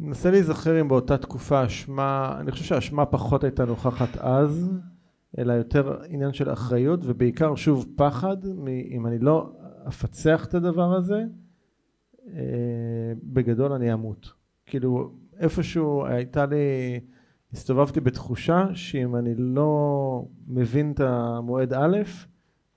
מנסה 0.00 0.30
להיזכר 0.30 0.80
אם 0.80 0.88
באותה 0.88 1.18
תקופה 1.18 1.66
אשמה, 1.66 2.36
אני 2.40 2.50
חושב 2.50 2.64
שהאשמה 2.64 3.06
פחות 3.06 3.44
הייתה 3.44 3.64
נוכחת 3.64 4.16
אז, 4.16 4.72
אלא 5.38 5.52
יותר 5.52 5.98
עניין 6.08 6.32
של 6.32 6.52
אחריות, 6.52 7.00
ובעיקר 7.02 7.54
שוב 7.54 7.86
פחד, 7.96 8.36
אם 8.90 9.06
אני 9.06 9.18
לא 9.18 9.52
אפצח 9.88 10.44
את 10.44 10.54
הדבר 10.54 10.94
הזה, 10.94 11.24
אה, 12.34 13.12
בגדול 13.22 13.72
אני 13.72 13.92
אמות. 13.92 14.32
כאילו 14.66 15.12
איפשהו 15.38 16.06
הייתה 16.06 16.46
לי, 16.46 17.00
הסתובבתי 17.52 18.00
בתחושה 18.00 18.66
שאם 18.74 19.16
אני 19.16 19.34
לא 19.34 20.24
מבין 20.48 20.92
את 20.92 21.00
המועד 21.00 21.72
א', 21.72 21.96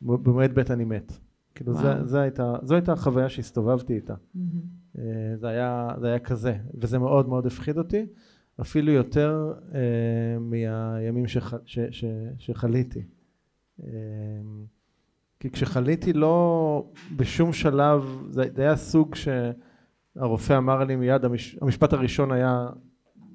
במועד 0.01 0.59
ב' 0.59 0.71
אני 0.71 0.85
מת. 0.85 1.13
כאילו 1.55 1.73
זה. 1.73 2.05
זה 2.05 2.21
הייתה, 2.21 2.55
זו 2.63 2.75
הייתה 2.75 2.93
החוויה 2.93 3.29
שהסתובבתי 3.29 3.95
איתה. 3.95 4.13
אה, 4.13 4.41
זה 5.35 5.47
היה, 5.47 5.89
זה 5.99 6.07
היה 6.07 6.19
כזה, 6.19 6.57
וזה 6.73 6.99
מאוד 6.99 7.29
מאוד 7.29 7.45
הפחיד 7.45 7.77
אותי, 7.77 8.05
אפילו 8.61 8.91
יותר 8.91 9.53
אה, 9.73 10.39
מהימים 10.39 11.27
שח, 11.27 11.53
ש, 11.65 11.79
ש, 11.91 12.05
שחליתי. 12.39 13.03
אה, 13.83 13.89
כי 15.39 15.49
כשחליתי 15.49 16.13
לא 16.13 16.85
בשום 17.15 17.53
שלב, 17.53 18.23
זה, 18.29 18.43
זה 18.55 18.61
היה 18.61 18.75
סוג 18.75 19.15
שהרופא 19.15 20.57
אמר 20.57 20.83
לי 20.83 20.95
מיד, 20.95 21.25
המש, 21.25 21.57
המשפט 21.61 21.93
הראשון 21.93 22.31
היה, 22.31 22.67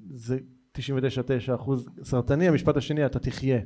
זה 0.09 0.37
99-9 0.77 0.79
אחוז 1.55 1.89
סרטני, 2.03 2.47
המשפט 2.47 2.77
השני, 2.77 3.05
אתה 3.05 3.19
תחיה. 3.19 3.59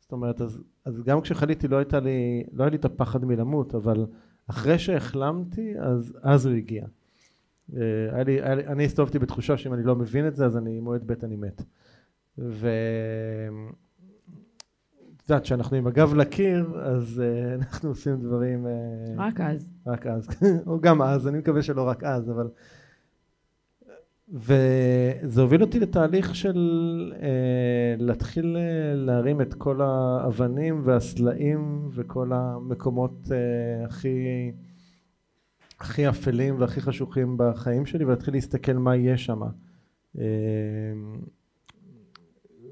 זאת 0.00 0.12
אומרת, 0.12 0.40
אז, 0.40 0.62
אז 0.84 1.02
גם 1.02 1.20
כשחליתי 1.20 1.68
לא 1.68 1.76
הייתה 1.76 2.00
לי, 2.00 2.44
לא 2.52 2.62
היה 2.62 2.70
לי 2.70 2.76
את 2.76 2.84
הפחד 2.84 3.24
מלמות, 3.24 3.74
אבל 3.74 4.06
אחרי 4.46 4.78
שהחלמתי, 4.78 5.72
אז, 5.80 6.18
אז 6.22 6.46
הוא 6.46 6.54
הגיע. 6.54 6.86
אה, 7.76 7.80
היה 8.12 8.24
לי, 8.24 8.42
היה 8.42 8.54
לי, 8.54 8.66
אני 8.66 8.84
הסתובבתי 8.84 9.18
בתחושה 9.18 9.56
שאם 9.56 9.74
אני 9.74 9.82
לא 9.82 9.96
מבין 9.96 10.26
את 10.26 10.36
זה 10.36 10.46
אז 10.46 10.56
אני 10.56 10.80
מועד 10.80 11.06
ב' 11.06 11.24
אני 11.24 11.36
מת. 11.36 11.62
ו... 12.38 12.68
את 15.16 15.30
יודעת, 15.30 15.42
כשאנחנו 15.42 15.76
עם 15.76 15.86
הגב 15.86 16.14
לקיר 16.14 16.80
אז 16.82 17.22
אה, 17.24 17.54
אנחנו 17.58 17.88
עושים 17.88 18.16
דברים 18.20 18.66
אה, 18.66 18.72
רק 19.16 19.40
אז. 19.40 19.68
רק 19.86 20.06
אז, 20.06 20.28
או 20.66 20.80
גם 20.80 21.02
אז, 21.02 21.28
אני 21.28 21.38
מקווה 21.38 21.62
שלא 21.62 21.88
רק 21.88 22.04
אז, 22.04 22.30
אבל... 22.30 22.48
וזה 24.32 25.40
הוביל 25.40 25.62
אותי 25.62 25.80
לתהליך 25.80 26.34
של 26.34 26.58
אה, 27.22 27.94
להתחיל 27.98 28.56
אה, 28.56 28.94
להרים 28.94 29.40
את 29.40 29.54
כל 29.54 29.80
האבנים 29.82 30.82
והסלעים 30.84 31.88
וכל 31.94 32.30
המקומות 32.32 33.28
אה, 33.32 33.84
הכי 33.84 34.52
הכי 35.80 36.08
אפלים 36.08 36.60
והכי 36.60 36.80
חשוכים 36.80 37.34
בחיים 37.38 37.86
שלי 37.86 38.04
ולהתחיל 38.04 38.34
להסתכל 38.34 38.72
מה 38.72 38.96
יש 38.96 39.24
שם. 39.24 39.40
אה, 40.18 40.24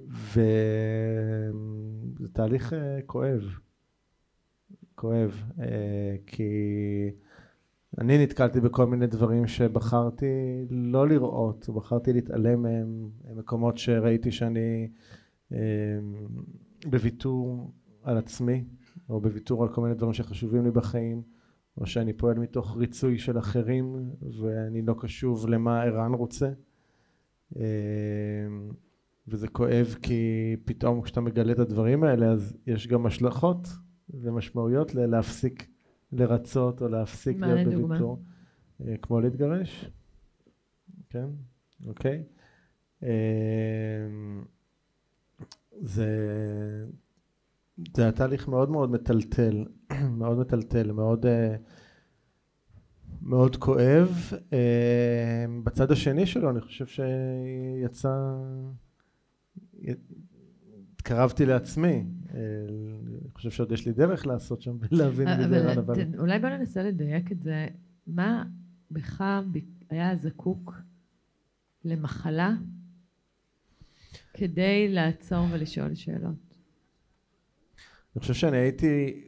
וזה 0.09 1.53
תהליך 2.33 2.73
אה, 2.73 2.99
כואב, 3.07 3.41
כואב, 4.95 5.43
אה, 5.61 6.17
כי 6.27 6.51
אני 7.99 8.23
נתקלתי 8.23 8.61
בכל 8.61 8.87
מיני 8.87 9.07
דברים 9.07 9.47
שבחרתי 9.47 10.27
לא 10.71 11.09
לראות, 11.09 11.69
בחרתי 11.75 12.13
להתעלם 12.13 12.63
מהם, 12.63 13.11
מקומות 13.37 13.79
שראיתי 13.79 14.33
שאני 14.33 14.89
אה, 15.53 15.59
בוויתור 16.87 17.71
על 18.03 18.17
עצמי, 18.17 18.65
או 19.09 19.21
בוויתור 19.21 19.63
על 19.63 19.75
כל 19.75 19.81
מיני 19.81 19.95
דברים 19.95 20.13
שחשובים 20.13 20.65
לי 20.65 20.71
בחיים, 20.71 21.23
או 21.79 21.87
שאני 21.87 22.13
פועל 22.13 22.39
מתוך 22.39 22.77
ריצוי 22.77 23.19
של 23.19 23.39
אחרים 23.39 24.11
ואני 24.41 24.83
לא 24.83 24.95
קשוב 24.99 25.49
למה 25.49 25.83
ערן 25.83 26.15
רוצה. 26.15 26.51
אה, 27.57 27.63
וזה 29.29 29.49
כואב 29.49 29.97
כי 30.03 30.57
פתאום 30.65 31.03
כשאתה 31.03 31.21
מגלה 31.21 31.53
את 31.53 31.59
הדברים 31.59 32.05
האלה 32.05 32.27
אז 32.27 32.57
יש 32.67 32.87
גם 32.87 33.07
השלכות 33.07 33.69
ומשמעויות 34.11 34.95
ללהפסיק 34.95 35.69
לרצות 36.13 36.83
או 36.83 36.89
להפסיק 36.89 37.41
להיות? 37.41 37.75
בוויתור. 37.75 38.23
אה, 38.81 38.97
כמו 39.03 39.21
להתגרש, 39.21 39.91
כן, 41.11 41.27
אוקיי. 41.87 42.23
אה, 43.03 43.09
זה, 45.81 46.09
זה 47.97 48.03
היה 48.03 48.13
תהליך 48.13 48.49
מאוד 48.49 48.71
מאוד 48.71 48.91
מטלטל, 48.91 49.65
מאוד 50.19 50.39
מטלטל, 50.39 50.93
מאוד, 50.93 51.27
אה, 51.27 51.57
מאוד 53.23 53.57
כואב. 53.57 54.33
אה, 54.53 55.45
בצד 55.65 55.91
השני 55.91 56.27
שלו 56.27 56.51
אני 56.51 56.61
חושב 56.61 56.87
שיצא, 56.87 58.19
התקרבתי 60.93 61.47
לעצמי. 61.47 62.07
אה, 62.35 62.41
אני 63.23 63.31
חושב 63.35 63.51
שעוד 63.51 63.73
יש 63.73 63.87
לי 63.87 63.93
דרך 63.93 64.27
לעשות 64.27 64.63
שם 64.63 64.77
ולהבין 64.81 65.29
מי 65.29 65.49
זה 65.49 65.71
רן, 65.71 65.79
אבל 65.79 65.95
אולי 66.19 66.39
בוא 66.39 66.49
ננסה 66.49 66.83
לדייק 66.83 67.33
את 67.33 67.43
זה. 67.43 67.67
מה 68.07 68.45
בך 68.91 69.25
היה 69.91 70.17
זקוק 70.17 70.75
למחלה 71.85 72.55
כדי 74.35 74.89
לעצור 74.89 75.47
ולשאול 75.53 75.95
שאלות? 75.95 76.57
אני 78.17 78.21
חושב 78.21 78.35
שאני 78.35 78.57
הייתי 78.57 79.25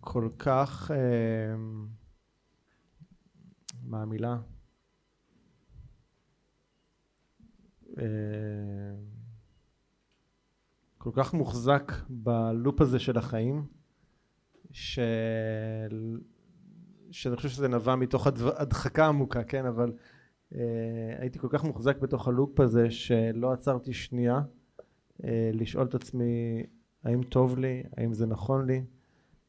כל 0.00 0.28
כך, 0.38 0.90
אה, 0.90 1.56
מה 3.82 4.02
המילה? 4.02 4.36
אה, 7.98 8.04
כל 10.98 11.10
כך 11.14 11.34
מוחזק 11.34 11.92
בלופ 12.08 12.80
הזה 12.80 12.98
של 12.98 13.18
החיים, 13.18 13.66
ש... 14.70 14.98
שאני 17.10 17.36
חושב 17.36 17.48
שזה 17.48 17.68
נבע 17.68 17.96
מתוך 17.96 18.26
הדחקה 18.56 19.06
עמוקה, 19.06 19.44
כן, 19.44 19.66
אבל 19.66 19.92
אה, 20.54 20.60
הייתי 21.18 21.38
כל 21.38 21.48
כך 21.50 21.64
מוחזק 21.64 21.98
בתוך 21.98 22.28
הלופ 22.28 22.60
הזה 22.60 22.90
שלא 22.90 23.52
עצרתי 23.52 23.92
שנייה 23.92 24.40
אה, 25.24 25.50
לשאול 25.52 25.86
את 25.86 25.94
עצמי 25.94 26.62
האם 27.04 27.22
טוב 27.22 27.58
לי, 27.58 27.82
האם 27.96 28.12
זה 28.12 28.26
נכון 28.26 28.66
לי, 28.66 28.84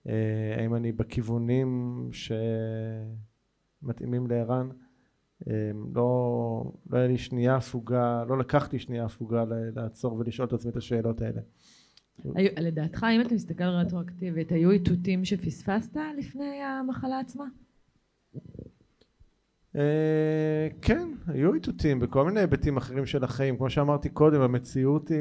האם 0.06 0.76
אני 0.76 0.92
בכיוונים 0.92 2.10
שמתאימים 3.82 4.28
לערן. 4.28 4.70
אה, 5.50 5.72
לא, 5.96 6.64
לא 6.90 6.98
היה 6.98 7.08
לי 7.08 7.18
שנייה 7.18 7.56
הפוגה, 7.56 8.24
לא 8.28 8.38
לקחתי 8.38 8.80
שנייה 8.80 9.06
הפוגה 9.06 9.44
לעצור 9.76 10.14
ולשאול 10.14 10.48
את 10.48 10.54
עצמי 10.54 10.72
את 10.72 10.78
השאלות 10.78 11.22
האלה. 11.22 11.42
היו- 12.36 12.52
לדעתך, 12.58 13.06
אם 13.16 13.22
אתה 13.22 13.36
מסתכל 13.36 13.64
רטרואקטיבית, 13.64 14.52
היו 14.52 14.72
איתותים 14.72 15.26
שפספסת 15.26 15.98
לפני 16.18 16.62
המחלה 16.64 17.20
עצמה? 17.20 17.46
אה, 19.76 20.68
כן, 20.82 21.08
היו 21.28 21.54
איתותים 21.54 22.00
בכל 22.00 22.26
מיני 22.26 22.40
היבטים 22.40 22.78
אחרים 22.78 23.06
של 23.06 23.24
החיים. 23.24 23.58
כמו 23.58 23.70
שאמרתי 23.70 24.10
קודם, 24.10 24.42
המציאות 24.42 25.10
היא, 25.10 25.18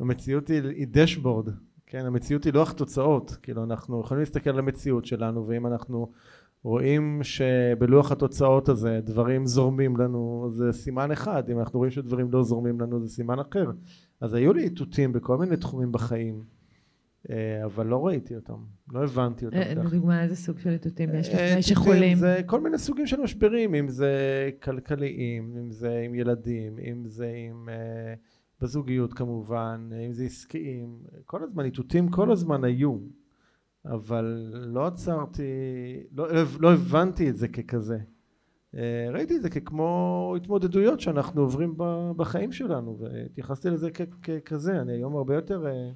המציאות 0.00 0.48
היא, 0.48 0.62
היא 0.62 0.86
דשבורד. 0.90 1.48
כן, 1.90 2.06
המציאות 2.06 2.44
היא 2.44 2.52
לוח 2.52 2.72
תוצאות. 2.72 3.36
כאילו, 3.42 3.64
אנחנו 3.64 4.00
יכולים 4.00 4.20
להסתכל 4.20 4.50
על 4.50 4.58
המציאות 4.58 5.06
שלנו, 5.06 5.48
ואם 5.48 5.66
אנחנו 5.66 6.12
רואים 6.62 7.20
שבלוח 7.22 8.12
התוצאות 8.12 8.68
הזה 8.68 9.00
דברים 9.04 9.46
זורמים 9.46 9.96
לנו, 9.96 10.48
זה 10.52 10.72
סימן 10.72 11.10
אחד. 11.10 11.50
אם 11.50 11.58
אנחנו 11.58 11.78
רואים 11.78 11.90
שדברים 11.90 12.30
לא 12.30 12.42
זורמים 12.42 12.80
לנו, 12.80 13.00
זה 13.00 13.08
סימן 13.08 13.38
אחר. 13.38 13.70
אז 14.20 14.34
היו 14.34 14.52
לי 14.52 14.62
איתותים 14.62 15.12
בכל 15.12 15.38
מיני 15.38 15.56
תחומים 15.56 15.92
בחיים. 15.92 16.42
אה, 17.30 17.64
אבל 17.64 17.86
לא 17.86 18.06
ראיתי 18.06 18.34
אותם, 18.34 18.58
לא 18.92 19.04
הבנתי 19.04 19.46
אותם 19.46 19.56
אה. 19.56 19.74
לדוגמה, 19.74 20.22
איזה 20.22 20.36
סוג 20.36 20.58
של 20.58 20.70
איתותים 20.70 21.10
יש 21.14 21.28
אה, 21.28 21.46
לפני 21.46 21.62
שחולים? 21.62 22.18
זה 22.18 22.40
כל 22.46 22.60
מיני 22.60 22.78
סוגים 22.78 23.06
של 23.06 23.20
משברים, 23.20 23.74
אם 23.74 23.88
זה 23.88 24.12
כלכליים, 24.62 25.56
אם 25.60 25.70
זה 25.70 26.02
עם 26.04 26.14
ילדים, 26.14 26.78
אם 26.78 27.02
זה 27.06 27.32
עם... 27.48 27.68
אה, 27.68 28.14
בזוגיות 28.60 29.14
כמובן, 29.14 29.90
אם 30.06 30.12
זה 30.12 30.24
עסקיים, 30.24 30.98
כל 31.26 31.42
הזמן, 31.42 31.64
איתותים 31.64 32.08
כל 32.08 32.32
הזמן 32.32 32.64
היו, 32.64 32.98
אבל 33.84 34.52
לא 34.52 34.86
עצרתי, 34.86 35.42
לא, 36.12 36.26
לא 36.60 36.72
הבנתי 36.72 37.30
את 37.30 37.36
זה 37.36 37.48
ככזה. 37.48 37.98
אה, 38.74 39.08
ראיתי 39.12 39.36
את 39.36 39.42
זה 39.42 39.50
ככמו 39.50 40.34
התמודדויות 40.36 41.00
שאנחנו 41.00 41.40
עוברים 41.40 41.74
בחיים 42.16 42.52
שלנו, 42.52 42.98
והתייחסתי 42.98 43.70
לזה 43.70 43.90
ככזה. 44.22 44.80
אני 44.80 44.92
היום 44.92 45.16
הרבה 45.16 45.34
יותר 45.34 45.66
אה, 45.66 45.90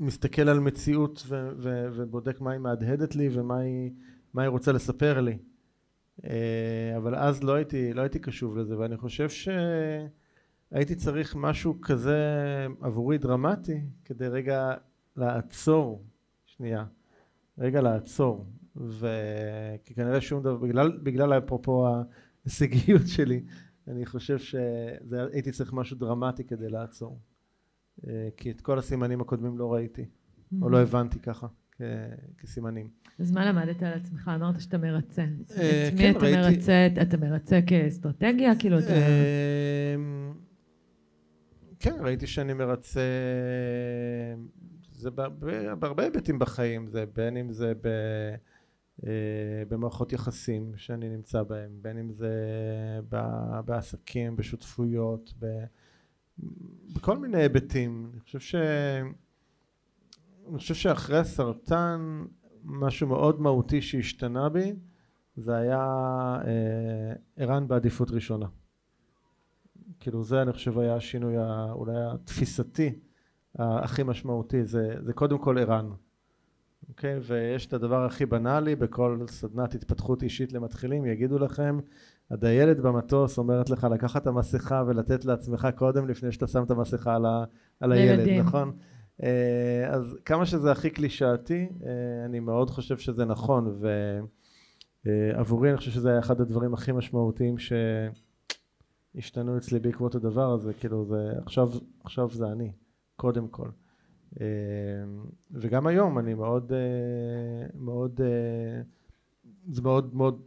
מסתכל 0.00 0.48
על 0.48 0.60
מציאות 0.60 1.26
ובודק 1.92 2.40
מה 2.40 2.50
היא 2.50 2.60
מהדהדת 2.60 3.16
לי 3.16 3.28
ומה 3.32 3.58
היא, 3.58 3.90
היא 4.36 4.48
רוצה 4.48 4.72
לספר 4.72 5.20
לי. 5.20 5.38
אה, 6.24 6.96
אבל 6.96 7.14
אז 7.14 7.42
לא 7.42 7.52
הייתי, 7.52 7.92
לא 7.92 8.00
הייתי 8.00 8.18
קשוב 8.18 8.56
לזה, 8.56 8.78
ואני 8.78 8.96
חושב 8.96 9.28
שהייתי 10.70 10.94
צריך 10.94 11.36
משהו 11.36 11.80
כזה 11.80 12.18
עבורי 12.80 13.18
דרמטי, 13.18 13.80
כדי 14.04 14.28
רגע 14.28 14.74
לעצור, 15.16 16.04
שנייה, 16.46 16.84
רגע 17.58 17.80
לעצור, 17.80 18.46
וכי 18.76 19.94
כנראה 19.94 20.20
שום 20.20 20.42
דבר, 20.42 20.56
בגלל, 20.56 20.98
בגלל 21.02 21.38
אפרופו 21.38 21.86
ההישגיות 21.88 23.06
שלי, 23.16 23.42
אני 23.88 24.06
חושב 24.06 24.38
שהייתי 24.38 25.52
צריך 25.52 25.72
משהו 25.72 25.96
דרמטי 25.96 26.44
כדי 26.44 26.68
לעצור. 26.68 27.18
אה, 28.06 28.28
כי 28.36 28.50
את 28.50 28.60
כל 28.60 28.78
הסימנים 28.78 29.20
הקודמים 29.20 29.58
לא 29.58 29.72
ראיתי, 29.72 30.04
או 30.62 30.68
לא 30.68 30.78
הבנתי 30.78 31.18
ככה, 31.18 31.46
כסימנים. 32.38 32.88
אז 33.18 33.32
מה 33.32 33.44
למדת 33.44 33.82
על 33.82 33.92
עצמך? 33.92 34.30
אמרת 34.34 34.60
שאתה 34.60 34.78
מרצה. 34.78 35.22
אה, 35.22 35.88
את 35.88 35.98
כן, 35.98 36.02
מי 36.02 36.10
אתה 36.10 36.50
מרצה? 36.50 36.88
אתה 37.02 37.16
מרצה 37.16 37.60
כאסטרטגיה? 37.66 38.52
כאילו, 38.58 38.78
אתה... 38.78 38.92
כן, 41.80 41.96
ראיתי 42.00 42.26
שאני 42.26 42.52
מרצה, 42.52 43.00
זה 44.92 45.10
בהרבה 45.10 46.02
היבטים 46.02 46.38
בחיים, 46.38 46.86
זה 46.86 47.04
בין 47.06 47.36
אם 47.36 47.52
זה 47.52 47.72
ב, 47.80 47.86
אה, 49.06 49.62
במערכות 49.68 50.12
יחסים 50.12 50.72
שאני 50.76 51.08
נמצא 51.08 51.42
בהם, 51.42 51.70
בין 51.82 51.98
אם 51.98 52.12
זה 52.12 52.34
בעסקים, 53.64 54.36
בשותפויות, 54.36 55.32
ב, 55.38 55.46
בכל 56.94 57.18
מיני 57.18 57.38
היבטים. 57.38 58.10
אני 58.12 58.20
חושב 58.20 58.40
ש... 58.40 58.54
אני 60.48 60.58
חושב 60.58 60.74
שאחרי 60.74 61.18
הסרטן 61.18 62.24
משהו 62.64 63.06
מאוד 63.08 63.40
מהותי 63.40 63.82
שהשתנה 63.82 64.48
בי 64.48 64.72
זה 65.36 65.56
היה 65.56 65.78
אה, 66.44 67.12
ערן 67.36 67.68
בעדיפות 67.68 68.10
ראשונה. 68.10 68.46
כאילו 70.00 70.24
זה 70.24 70.42
אני 70.42 70.52
חושב 70.52 70.78
היה 70.78 70.94
השינוי 70.94 71.34
אולי 71.70 71.92
התפיסתי 71.96 72.92
הכי 73.58 74.02
משמעותי, 74.02 74.64
זה, 74.64 74.94
זה 75.00 75.12
קודם 75.12 75.38
כל 75.38 75.58
ערן. 75.58 75.90
אוקיי? 76.88 77.18
ויש 77.22 77.66
את 77.66 77.72
הדבר 77.72 78.04
הכי 78.04 78.26
בנאלי 78.26 78.76
בכל 78.76 79.24
סדנת 79.28 79.74
התפתחות 79.74 80.22
אישית 80.22 80.52
למתחילים, 80.52 81.06
יגידו 81.06 81.38
לכם, 81.38 81.78
הדיילת 82.30 82.80
במטוס 82.80 83.38
אומרת 83.38 83.70
לך 83.70 83.86
לקחת 83.90 84.22
את 84.22 84.26
המסכה 84.26 84.82
ולתת 84.86 85.24
לעצמך 85.24 85.68
קודם 85.76 86.08
לפני 86.08 86.32
שאתה 86.32 86.46
שם 86.46 86.62
את 86.62 86.70
המסכה 86.70 87.14
על, 87.14 87.26
ה, 87.26 87.44
על 87.80 87.92
הילד, 87.92 88.18
לילדים. 88.18 88.40
נכון? 88.40 88.72
אה, 89.22 89.88
אז 89.90 90.16
כמה 90.24 90.46
שזה 90.46 90.72
הכי 90.72 90.90
קלישאתי, 90.90 91.68
אה, 91.86 92.24
אני 92.24 92.40
מאוד 92.40 92.70
חושב 92.70 92.98
שזה 92.98 93.24
נכון, 93.24 93.80
ועבורי 95.04 95.70
אני 95.70 95.76
חושב 95.76 95.90
שזה 95.90 96.10
היה 96.10 96.18
אחד 96.18 96.40
הדברים 96.40 96.74
הכי 96.74 96.92
משמעותיים 96.92 97.58
שהשתנו 99.14 99.56
אצלי 99.56 99.78
בעקבות 99.78 100.14
הדבר 100.14 100.52
הזה, 100.52 100.74
כאילו 100.74 101.04
זה, 101.04 101.32
עכשיו, 101.46 101.70
עכשיו 102.04 102.30
זה 102.30 102.46
אני, 102.46 102.72
קודם 103.16 103.48
כל. 103.48 103.68
אה, 104.40 104.46
וגם 105.50 105.86
היום 105.86 106.18
אני 106.18 106.34
מאוד, 106.34 106.72
אה, 106.72 107.66
מאוד, 107.74 108.20
אה, 108.20 108.82
זה 109.68 109.82
מאוד 109.82 110.14
מאוד 110.14 110.42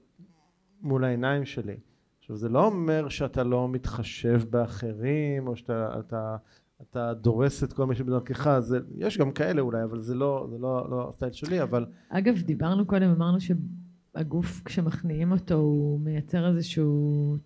מול 0.82 1.04
העיניים 1.04 1.46
שלי. 1.46 1.78
עכשיו 2.20 2.36
זה 2.36 2.50
לא 2.50 2.66
אומר 2.66 3.10
שאתה 3.10 3.44
לא 3.44 3.70
מתחשב 3.70 4.42
באחרים 4.50 5.48
או 5.48 5.56
שאתה 5.56 6.00
אתה, 6.00 6.38
אתה 6.82 7.14
דורס 7.14 7.64
את 7.64 7.74
כל 7.74 7.86
מי 7.86 7.96
שבדרכך, 7.96 8.60
זה, 8.60 8.80
יש 8.98 9.18
גם 9.18 9.32
כאלה 9.32 9.62
אולי, 9.62 9.84
אבל 9.84 10.02
זה 10.02 10.16
לא, 10.16 10.48
זה 10.50 10.58
לא, 10.58 10.90
לא 10.90 11.10
הסטייל 11.10 11.32
שלי, 11.32 11.62
אבל 11.62 11.86
אגב, 12.10 12.42
דיברנו 12.42 12.86
קודם, 12.86 13.10
אמרנו 13.10 13.38
שהגוף, 13.40 14.62
כשמכניעים 14.66 15.32
אותו, 15.32 15.56
הוא 15.56 16.00
מייצר 16.00 16.48
איזשהו 16.48 17.38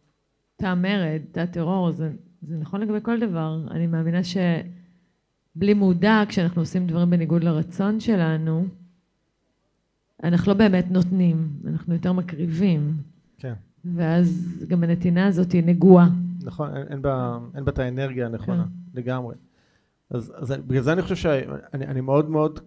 תא 0.57 0.73
מרד, 0.73 1.21
תא 1.31 1.45
טרור, 1.45 1.91
זה, 1.91 2.11
זה 2.41 2.57
נכון 2.57 2.81
לגבי 2.81 2.97
כל 3.01 3.19
דבר. 3.19 3.59
אני 3.71 3.87
מאמינה 3.87 4.19
שבלי 4.23 5.73
מודע, 5.73 6.23
כשאנחנו 6.27 6.61
עושים 6.61 6.87
דברים 6.87 7.09
בניגוד 7.09 7.43
לרצון 7.43 7.99
שלנו, 7.99 8.65
אנחנו 10.23 10.51
לא 10.51 10.57
באמת 10.57 10.91
נותנים, 10.91 11.49
אנחנו 11.67 11.93
יותר 11.93 12.13
מקריבים. 12.13 12.93
כן. 13.37 13.53
ואז 13.95 14.57
גם 14.67 14.83
הנתינה 14.83 15.27
הזאת 15.27 15.51
היא 15.51 15.63
נגועה. 15.63 16.09
נכון, 16.43 16.77
אין, 16.77 16.87
אין, 16.89 17.01
בה, 17.01 17.39
אין 17.55 17.65
בה 17.65 17.71
את 17.71 17.79
האנרגיה 17.79 18.25
הנכונה, 18.25 18.63
כן. 18.63 18.99
לגמרי. 18.99 19.35
אז, 20.09 20.33
אז 20.37 20.51
בגלל 20.51 20.81
זה 20.81 20.93
אני 20.93 21.01
חושב 21.01 21.15
שאני 21.15 21.85
אני 21.85 22.01
מאוד 22.01 22.29
מאוד 22.29 22.59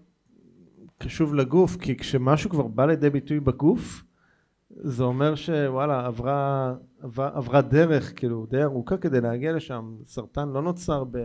קשוב 0.99 1.35
לגוף, 1.35 1.77
כי 1.77 1.97
כשמשהו 1.97 2.51
כבר 2.51 2.67
בא 2.67 2.87
לידי 2.87 3.11
ביטוי 3.11 3.41
בגוף, 3.41 4.05
זה 4.71 5.03
אומר 5.03 5.35
שוואלה, 5.35 6.07
עברה, 6.07 6.75
עברה, 7.03 7.63
דרך, 7.63 8.13
כאילו, 8.17 8.47
די 8.47 8.63
ארוכה 8.63 8.97
כדי 8.97 9.21
להגיע 9.21 9.53
לשם. 9.53 9.97
סרטן 10.07 10.49
לא 10.49 10.63
נוצר 10.63 11.05
ב, 11.05 11.19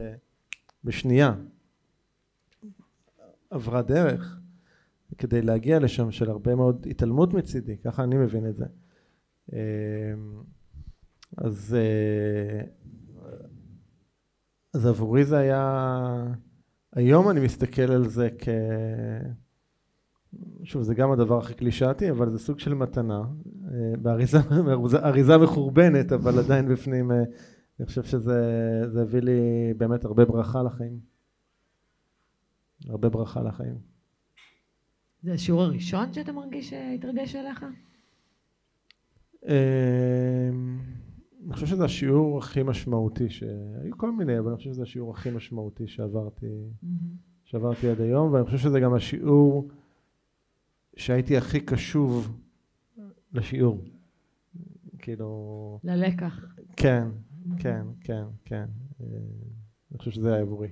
בשנייה. 0.84 1.34
עברה 3.50 3.82
דרך 3.82 4.40
כדי 5.18 5.42
להגיע 5.42 5.80
לשם 5.80 6.12
של 6.12 6.30
הרבה 6.30 6.56
מאוד 6.56 6.88
התעלמות 6.90 7.34
מצידי, 7.34 7.78
ככה 7.78 8.04
אני 8.04 8.16
מבין 8.16 8.50
את 8.50 8.56
זה. 8.56 8.66
אמ, 9.54 9.58
אז, 11.38 11.76
אה, 11.80 12.62
אז 14.74 14.86
עבורי 14.86 15.26
זה 15.26 15.38
היה, 15.38 16.34
היום 16.94 17.30
אני 17.30 17.40
מסתכל 17.40 17.92
על 17.92 18.08
זה 18.08 18.30
כ... 18.38 18.48
שוב, 20.64 20.84
זה 20.84 20.96
גם 20.96 21.12
הדבר 21.12 21.38
הכי 21.38 21.54
קלישאתי, 21.54 22.12
אבל 22.12 22.30
זה 22.30 22.40
סוג 22.40 22.60
של 22.60 22.74
מתנה, 22.74 23.20
אה, 23.20 23.98
באריזה, 24.02 24.38
אריזה 25.08 25.38
מחורבנת, 25.38 26.12
אבל 26.12 26.40
עדיין 26.40 26.68
בפנים, 26.68 27.12
אה, 27.12 27.24
אני 27.80 27.86
חושב 27.86 28.04
שזה 28.04 28.42
זה 28.88 29.02
הביא 29.02 29.20
לי 29.20 29.74
באמת 29.78 30.06
הרבה 30.06 30.26
ברכה 30.26 30.64
לחיים. 30.64 31.00
הרבה 32.90 33.10
ברכה 33.10 33.44
לחיים. 33.44 33.76
זה 35.24 35.34
השיעור 35.34 35.62
הראשון 35.62 36.14
שאתה 36.14 36.32
מרגיש 36.32 36.70
שהתרגש 36.70 37.36
עליך? 37.36 37.66
אמ, 39.46 40.80
אני 41.46 41.54
חושב 41.54 41.66
שזה 41.66 41.86
השיעור 41.86 42.38
הכי 42.38 42.64
משמעותי, 42.64 43.30
ש... 43.30 43.44
היו 43.84 43.98
כל 43.98 44.12
מיני, 44.12 44.40
אבל 44.40 44.48
אני 44.48 44.58
חושב 44.58 44.70
שזה 44.72 44.84
השיעור 44.84 45.12
הכי 45.12 45.30
משמעותי 45.32 45.88
שעברתי, 45.88 46.64
שעברתי 47.44 47.90
עד 47.90 48.02
היום, 48.02 48.34
ואני 48.34 48.46
חושב 48.46 48.58
שזה 48.58 48.80
גם 48.80 48.94
השיעור 48.94 49.70
שהייתי 50.96 51.38
הכי 51.38 51.60
קשוב 51.60 52.42
לשיעור. 53.34 53.84
כאילו, 55.00 55.80
ללקח. 55.84 56.46
כן, 56.78 57.08
כן, 57.60 57.86
כן, 58.02 58.24
כן. 58.46 58.66
אה, 59.02 59.06
אני 59.92 59.98
חושב 59.98 60.12
שזה 60.12 60.34
היה 60.34 60.42
עבורי. 60.42 60.70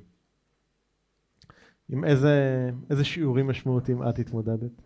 עם 1.90 2.06
איזה, 2.06 2.70
איזה 2.90 3.04
שיעורים 3.04 3.48
משמעותיים 3.48 4.10
את 4.10 4.20
התמודדת? 4.20 4.82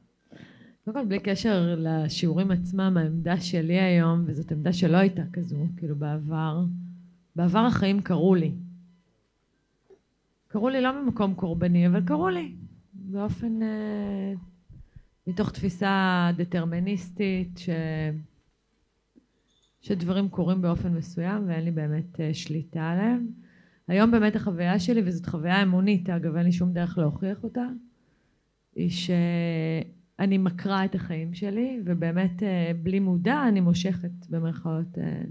קודם 0.86 0.98
כל, 0.98 1.06
בלי 1.06 1.20
קשר 1.20 1.76
לשיעורים 1.78 2.52
עצמם, 2.52 2.98
העמדה 2.98 3.40
שלי 3.40 3.80
היום, 3.80 4.24
וזאת 4.26 4.52
עמדה 4.52 4.74
שלא 4.74 4.98
הייתה 4.98 5.22
כזו, 5.34 5.58
כאילו 5.78 5.96
בעבר, 5.96 6.64
בעבר 7.36 7.60
החיים 7.60 8.02
קרו 8.02 8.36
לי. 8.36 8.52
קרו 10.48 10.70
לי 10.70 10.82
לא 10.82 11.04
ממקום 11.04 11.34
קורבני, 11.34 11.88
אבל 11.88 12.06
קרו 12.06 12.30
לי 12.30 12.56
באופן, 12.94 13.62
אה, 13.62 14.34
מתוך 15.28 15.52
תפיסה 15.52 16.30
דטרמיניסטית, 16.38 17.58
ש, 17.58 17.70
שדברים 19.82 20.30
קורים 20.30 20.62
באופן 20.62 20.94
מסוים 20.94 21.48
ואין 21.48 21.66
לי 21.66 21.72
באמת 21.72 22.20
אה, 22.20 22.34
שליטה 22.34 22.90
עליהם. 22.90 23.28
היום 23.88 24.12
באמת 24.12 24.36
החוויה 24.36 24.80
שלי, 24.80 25.02
וזאת 25.06 25.26
חוויה 25.26 25.64
אמונית, 25.64 26.10
אגב, 26.10 26.36
אין 26.36 26.46
לי 26.46 26.52
שום 26.52 26.74
דרך 26.74 26.98
להוכיח 26.98 27.44
אותה, 27.44 27.66
היא 28.76 28.90
שאני 28.90 30.38
מקרה 30.38 30.86
את 30.86 30.96
החיים 30.96 31.34
שלי, 31.34 31.80
ובאמת 31.86 32.44
אה, 32.44 32.72
בלי 32.84 33.00
מודע 33.00 33.48
אני 33.48 33.60
מושכת 33.60 34.28
במרכאות 34.30 34.98
אה, 34.98 35.22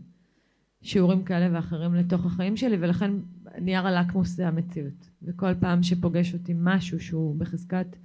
שיעורים 0.82 1.24
כאלה 1.24 1.48
ואחרים 1.52 1.94
לתוך 1.94 2.26
החיים 2.26 2.56
שלי, 2.56 2.76
ולכן 2.80 3.12
נייר 3.60 3.86
הלקמוס 3.86 4.28
זה 4.28 4.48
המציאות. 4.48 5.10
וכל 5.22 5.54
פעם 5.60 5.82
שפוגש 5.82 6.34
אותי 6.34 6.52
משהו 6.56 7.00
שהוא 7.00 7.36
בחזקת, 7.38 7.96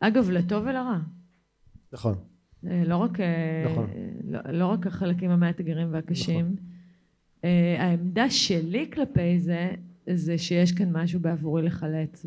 אגב, 0.00 0.30
לטוב 0.30 0.64
ולרע. 0.66 0.98
נכון. 1.92 2.14
אה, 2.66 2.82
לא 2.86 2.96
רק, 2.96 3.20
אה, 3.20 3.64
נכון. 3.70 3.90
לא, 4.24 4.40
לא 4.52 4.66
רק 4.66 4.86
החלקים 4.86 5.30
המאתגרים 5.30 5.88
והקשים. 5.92 6.46
נכון. 6.46 6.56
העמדה 7.78 8.30
שלי 8.30 8.90
כלפי 8.92 9.38
זה, 9.38 9.70
זה 10.14 10.38
שיש 10.38 10.72
כאן 10.72 10.92
משהו 10.92 11.20
בעבורי 11.20 11.62
לחלץ 11.62 12.26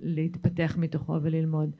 ולהתפתח 0.00 0.76
מתוכו 0.78 1.18
וללמוד. 1.22 1.70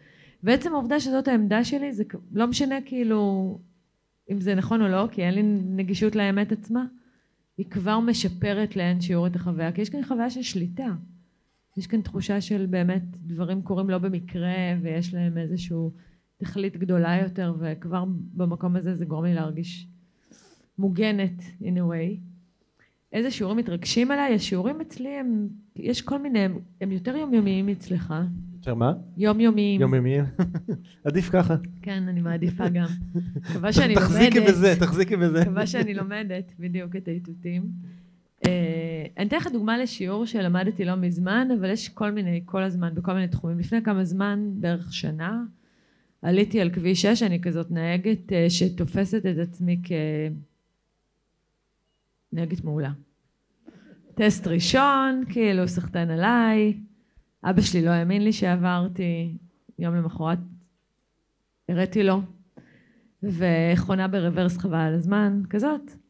ועצם 0.43 0.73
העובדה 0.73 1.01
שזאת 1.01 1.29
העמדה 1.29 1.65
שלי, 1.65 1.93
זה 1.93 2.05
לא 2.33 2.47
משנה 2.47 2.75
כאילו 2.87 3.59
אם 4.31 4.41
זה 4.41 4.55
נכון 4.55 4.83
או 4.83 4.89
לא, 4.89 5.09
כי 5.11 5.23
אין 5.23 5.35
לי 5.35 5.43
נגישות 5.77 6.17
לאמת 6.17 6.53
עצמה, 6.53 6.85
היא 7.59 7.67
כבר 7.71 8.01
משפרת 8.01 8.77
לאין 8.77 9.01
שיעור 9.01 9.27
את 9.27 9.37
החוויה, 9.37 9.73
כי 9.73 9.81
יש 9.81 9.91
כאן 9.91 10.05
חוויה 10.05 10.31
של 10.31 10.43
שליטה. 10.43 10.95
יש 11.77 11.87
כאן 11.87 12.01
תחושה 12.01 12.41
של 12.41 12.67
באמת 12.71 13.03
דברים 13.27 13.63
קורים 13.63 13.91
לא 13.91 13.99
במקרה 13.99 14.55
ויש 14.83 15.15
להם 15.15 15.39
איזושהי 15.39 15.77
תכלית 16.37 16.77
גדולה 16.77 17.19
יותר 17.23 17.55
וכבר 17.59 18.05
במקום 18.35 18.77
הזה 18.77 18.95
זה 18.95 19.05
גורם 19.05 19.25
לי 19.25 19.35
להרגיש 19.35 19.89
מוגנת 20.79 21.43
in 21.61 21.77
a 21.77 21.91
way. 21.91 22.21
איזה 23.13 23.31
שיעורים 23.31 23.59
מתרגשים 23.59 24.11
עליי? 24.11 24.35
השיעורים 24.35 24.81
אצלי 24.81 25.09
הם, 25.09 25.49
יש 25.77 26.03
כל 26.03 26.19
מיני, 26.19 26.39
הם, 26.39 26.59
הם 26.81 26.93
יותר 26.93 27.17
יומיומיים 27.17 27.69
אצלך. 27.69 28.15
יותר 28.55 28.75
מה? 28.75 28.93
יומיומיים. 29.17 29.81
יומיומיים. 29.81 30.25
עדיף 31.07 31.31
ככה. 31.31 31.57
כן, 31.83 32.09
אני 32.09 32.21
מעדיפה 32.21 32.69
גם. 32.69 32.87
מקווה 33.37 33.73
שאני 33.73 33.95
לומדת. 33.95 34.09
תחזיקי 34.09 34.41
בזה, 34.41 34.75
תחזיקי 34.81 35.17
בזה. 35.17 35.41
מקווה 35.41 35.67
שאני 35.67 35.95
לומדת 35.95 36.53
בדיוק 36.59 36.97
את 36.97 37.09
האיתותים. 37.09 37.63
אה, 38.45 39.07
אני 39.17 39.29
אתן 39.29 39.37
לך 39.37 39.47
דוגמה 39.53 39.79
לשיעור 39.79 40.27
שלמדתי 40.27 40.85
לא 40.85 40.95
מזמן, 40.95 41.49
אבל 41.61 41.71
יש 41.71 41.89
כל 41.89 42.11
מיני, 42.11 42.43
כל 42.45 42.63
הזמן, 42.63 42.95
בכל 42.95 43.13
מיני 43.13 43.29
תחומים. 43.29 43.59
לפני 43.59 43.83
כמה 43.83 44.05
זמן, 44.05 44.51
בערך 44.55 44.93
שנה, 44.93 45.43
עליתי 46.23 46.61
על 46.61 46.71
כביש 46.71 47.03
6, 47.03 47.23
אני 47.23 47.41
כזאת 47.41 47.71
נהגת 47.71 48.33
אה, 48.33 48.51
שתופסת 48.51 49.27
את 49.27 49.39
עצמי 49.39 49.81
כנהגת 52.33 52.65
מעולה. 52.65 52.93
טסט 54.15 54.47
ראשון, 54.47 55.25
כאילו 55.29 55.69
סחטן 55.69 56.11
עליי, 56.11 56.77
אבא 57.45 57.61
שלי 57.61 57.85
לא 57.85 57.91
האמין 57.91 58.25
לי 58.25 58.33
שעברתי, 58.33 59.37
יום 59.79 59.95
למחרת 59.95 60.39
הראתי 61.69 62.03
לו, 62.03 62.21
וחונה 63.23 64.09
ברוורס 64.09 64.59
חבל 64.59 64.79
על 64.79 64.95
הזמן, 64.95 65.43
כזאת. 65.51 66.06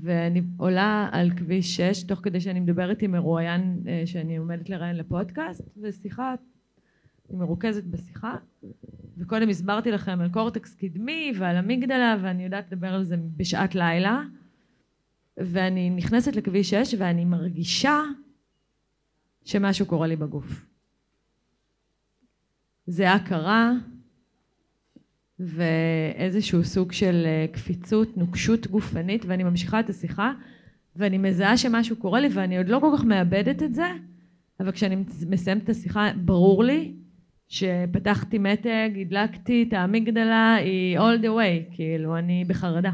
ואני 0.00 0.42
עולה 0.56 1.08
על 1.12 1.30
כביש 1.30 1.76
6, 1.76 2.02
תוך 2.02 2.20
כדי 2.22 2.40
שאני 2.40 2.60
מדברת 2.60 3.02
עם 3.02 3.10
מרואיין 3.12 3.82
אה, 3.86 4.02
שאני 4.06 4.36
עומדת 4.36 4.70
לראיין 4.70 4.96
לפודקאסט, 4.96 5.62
ושיחה, 5.82 6.34
אני 7.30 7.38
מרוכזת 7.38 7.84
בשיחה, 7.84 8.36
וקודם 9.18 9.48
הסברתי 9.48 9.90
לכם 9.90 10.20
על 10.20 10.28
קורטקס 10.28 10.74
קדמי 10.74 11.32
ועל 11.38 11.56
אמיגדלה, 11.56 12.16
ואני 12.22 12.44
יודעת 12.44 12.72
לדבר 12.72 12.94
על 12.94 13.04
זה 13.04 13.16
בשעת 13.36 13.74
לילה, 13.74 14.22
ואני 15.36 15.90
נכנסת 15.90 16.36
לכביש 16.36 16.70
6 16.70 16.94
ואני 16.98 17.24
מרגישה 17.24 18.00
שמשהו 19.44 19.86
קורה 19.86 20.06
לי 20.06 20.16
בגוף. 20.16 20.66
זה 22.86 23.12
הכרה 23.12 23.72
ואיזשהו 25.38 26.64
סוג 26.64 26.92
של 26.92 27.22
אה, 27.26 27.46
קפיצות, 27.52 28.16
נוקשות 28.16 28.66
גופנית, 28.66 29.24
ואני 29.26 29.44
ממשיכה 29.44 29.80
את 29.80 29.90
השיחה, 29.90 30.32
ואני 30.96 31.18
מזהה 31.18 31.56
שמשהו 31.56 31.96
קורה 31.96 32.20
לי, 32.20 32.28
ואני 32.32 32.58
עוד 32.58 32.68
לא 32.68 32.78
כל 32.80 32.96
כך 32.98 33.04
מאבדת 33.04 33.62
את 33.62 33.74
זה, 33.74 33.86
אבל 34.60 34.72
כשאני 34.72 35.04
מסיימת 35.28 35.64
את 35.64 35.68
השיחה, 35.68 36.10
ברור 36.24 36.64
לי 36.64 36.94
שפתחתי 37.48 38.38
מתג, 38.38 38.90
הדלקתי 39.00 39.64
את 39.68 39.72
האמיגדלה, 39.72 40.54
היא 40.54 40.98
all 40.98 41.22
the 41.22 41.26
way, 41.26 41.74
כאילו, 41.74 42.18
אני 42.18 42.44
בחרדה. 42.44 42.90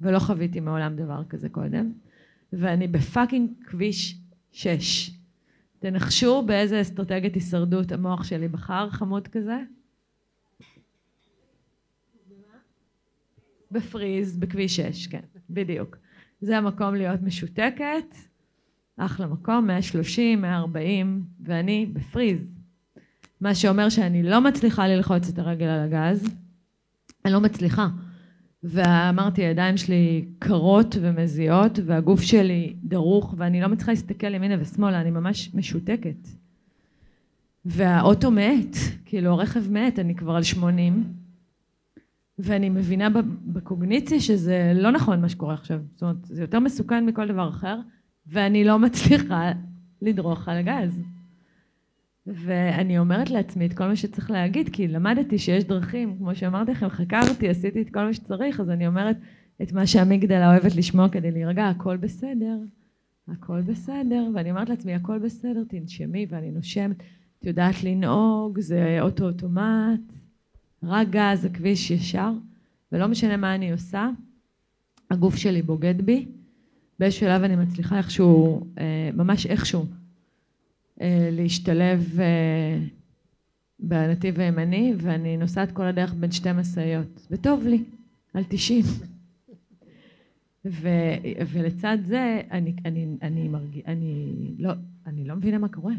ולא 0.00 0.18
חוויתי 0.18 0.60
מעולם 0.60 0.96
דבר 0.96 1.24
כזה 1.28 1.48
קודם, 1.48 1.92
ואני 2.52 2.88
בפאקינג 2.88 3.50
כביש 3.66 4.18
6. 4.52 5.10
תנחשו 5.78 6.42
באיזה 6.46 6.80
אסטרטגיית 6.80 7.34
הישרדות 7.34 7.92
המוח 7.92 8.24
שלי 8.24 8.48
בחר, 8.48 8.90
חמוד 8.90 9.28
כזה? 9.28 9.56
בפריז, 13.70 14.36
בכביש 14.36 14.76
6, 14.76 15.06
כן, 15.06 15.20
בדיוק. 15.50 15.96
זה 16.40 16.58
המקום 16.58 16.94
להיות 16.94 17.22
משותקת, 17.22 18.14
אחלה 18.96 19.26
מקום, 19.26 19.66
130, 19.66 20.42
140, 20.42 21.24
ואני 21.40 21.86
בפריז. 21.92 22.50
מה 23.40 23.54
שאומר 23.54 23.88
שאני 23.88 24.22
לא 24.22 24.40
מצליחה 24.40 24.88
ללחוץ 24.88 25.28
את 25.28 25.38
הרגל 25.38 25.66
על 25.66 25.80
הגז, 25.80 26.28
אני 27.24 27.32
לא 27.32 27.40
מצליחה. 27.40 27.88
ואמרתי, 28.62 29.44
הידיים 29.44 29.76
שלי 29.76 30.24
קרות 30.38 30.96
ומזיעות, 31.00 31.78
והגוף 31.86 32.20
שלי 32.20 32.76
דרוך, 32.84 33.34
ואני 33.36 33.60
לא 33.60 33.68
מצליחה 33.68 33.92
להסתכל 33.92 34.34
ימינה 34.34 34.54
ושמאלה, 34.60 35.00
אני 35.00 35.10
ממש 35.10 35.54
משותקת. 35.54 36.28
והאוטו 37.64 38.30
מת, 38.30 38.76
כאילו 39.04 39.30
הרכב 39.30 39.72
מת, 39.72 39.98
אני 39.98 40.14
כבר 40.14 40.36
על 40.36 40.42
80, 40.42 41.04
ואני 42.38 42.68
מבינה 42.68 43.08
בקוגניציה 43.46 44.20
שזה 44.20 44.72
לא 44.74 44.90
נכון 44.90 45.20
מה 45.20 45.28
שקורה 45.28 45.54
עכשיו. 45.54 45.80
זאת 45.92 46.02
אומרת, 46.02 46.16
זה 46.24 46.42
יותר 46.42 46.60
מסוכן 46.60 47.06
מכל 47.06 47.28
דבר 47.28 47.48
אחר, 47.48 47.80
ואני 48.26 48.64
לא 48.64 48.78
מצליחה 48.78 49.52
לדרוך 50.02 50.48
על 50.48 50.56
הגז. 50.56 51.02
ואני 52.26 52.98
אומרת 52.98 53.30
לעצמי 53.30 53.66
את 53.66 53.72
כל 53.72 53.84
מה 53.84 53.96
שצריך 53.96 54.30
להגיד, 54.30 54.68
כי 54.68 54.88
למדתי 54.88 55.38
שיש 55.38 55.64
דרכים, 55.64 56.16
כמו 56.18 56.34
שאמרתי 56.34 56.70
לכם, 56.70 56.88
חקרתי, 56.88 57.48
עשיתי 57.48 57.82
את 57.82 57.90
כל 57.90 58.04
מה 58.04 58.12
שצריך, 58.12 58.60
אז 58.60 58.70
אני 58.70 58.86
אומרת 58.86 59.16
את 59.62 59.72
מה 59.72 59.86
שהמגדלה 59.86 60.50
אוהבת 60.50 60.76
לשמוע 60.76 61.08
כדי 61.08 61.30
להירגע, 61.30 61.68
הכל 61.68 61.96
בסדר, 61.96 62.58
הכל 63.28 63.60
בסדר, 63.60 64.30
ואני 64.34 64.50
אומרת 64.50 64.68
לעצמי, 64.68 64.94
הכל 64.94 65.18
בסדר, 65.18 65.64
תנשמי, 65.68 66.26
ואני 66.30 66.50
נושמת, 66.50 66.96
את 67.38 67.46
יודעת 67.46 67.84
לנהוג, 67.84 68.60
זה 68.60 68.98
אוטו 69.00 69.24
אוטומט, 69.24 70.12
רק 70.82 71.08
גז, 71.08 71.44
הכביש 71.44 71.90
ישר, 71.90 72.32
ולא 72.92 73.06
משנה 73.06 73.36
מה 73.36 73.54
אני 73.54 73.72
עושה, 73.72 74.10
הגוף 75.10 75.36
שלי 75.36 75.62
בוגד 75.62 76.02
בי, 76.02 76.26
באיזשהו 76.98 77.20
שלב 77.26 77.42
אני 77.42 77.56
מצליחה 77.56 77.98
איכשהו, 77.98 78.66
אה, 78.78 79.10
ממש 79.14 79.46
איכשהו, 79.46 79.86
אה, 81.00 81.28
להשתלב 81.32 82.20
אה, 82.20 82.78
בנתיב 83.78 84.40
הימני, 84.40 84.94
ואני 84.96 85.36
נוסעת 85.36 85.72
כל 85.72 85.84
הדרך 85.84 86.14
בין 86.14 86.32
שתי 86.32 86.52
משאיות, 86.52 87.26
וטוב 87.30 87.66
לי, 87.66 87.84
על 88.34 88.44
90. 88.48 88.84
ו, 90.64 90.88
ולצד 91.52 91.98
זה, 92.04 92.40
אני, 92.50 92.74
אני, 92.84 93.06
אני, 93.22 93.48
מרג... 93.48 93.80
אני, 93.86 94.34
לא, 94.58 94.72
אני 95.06 95.24
לא 95.24 95.34
מבינה 95.34 95.58
מה 95.58 95.68
קורה. 95.68 95.94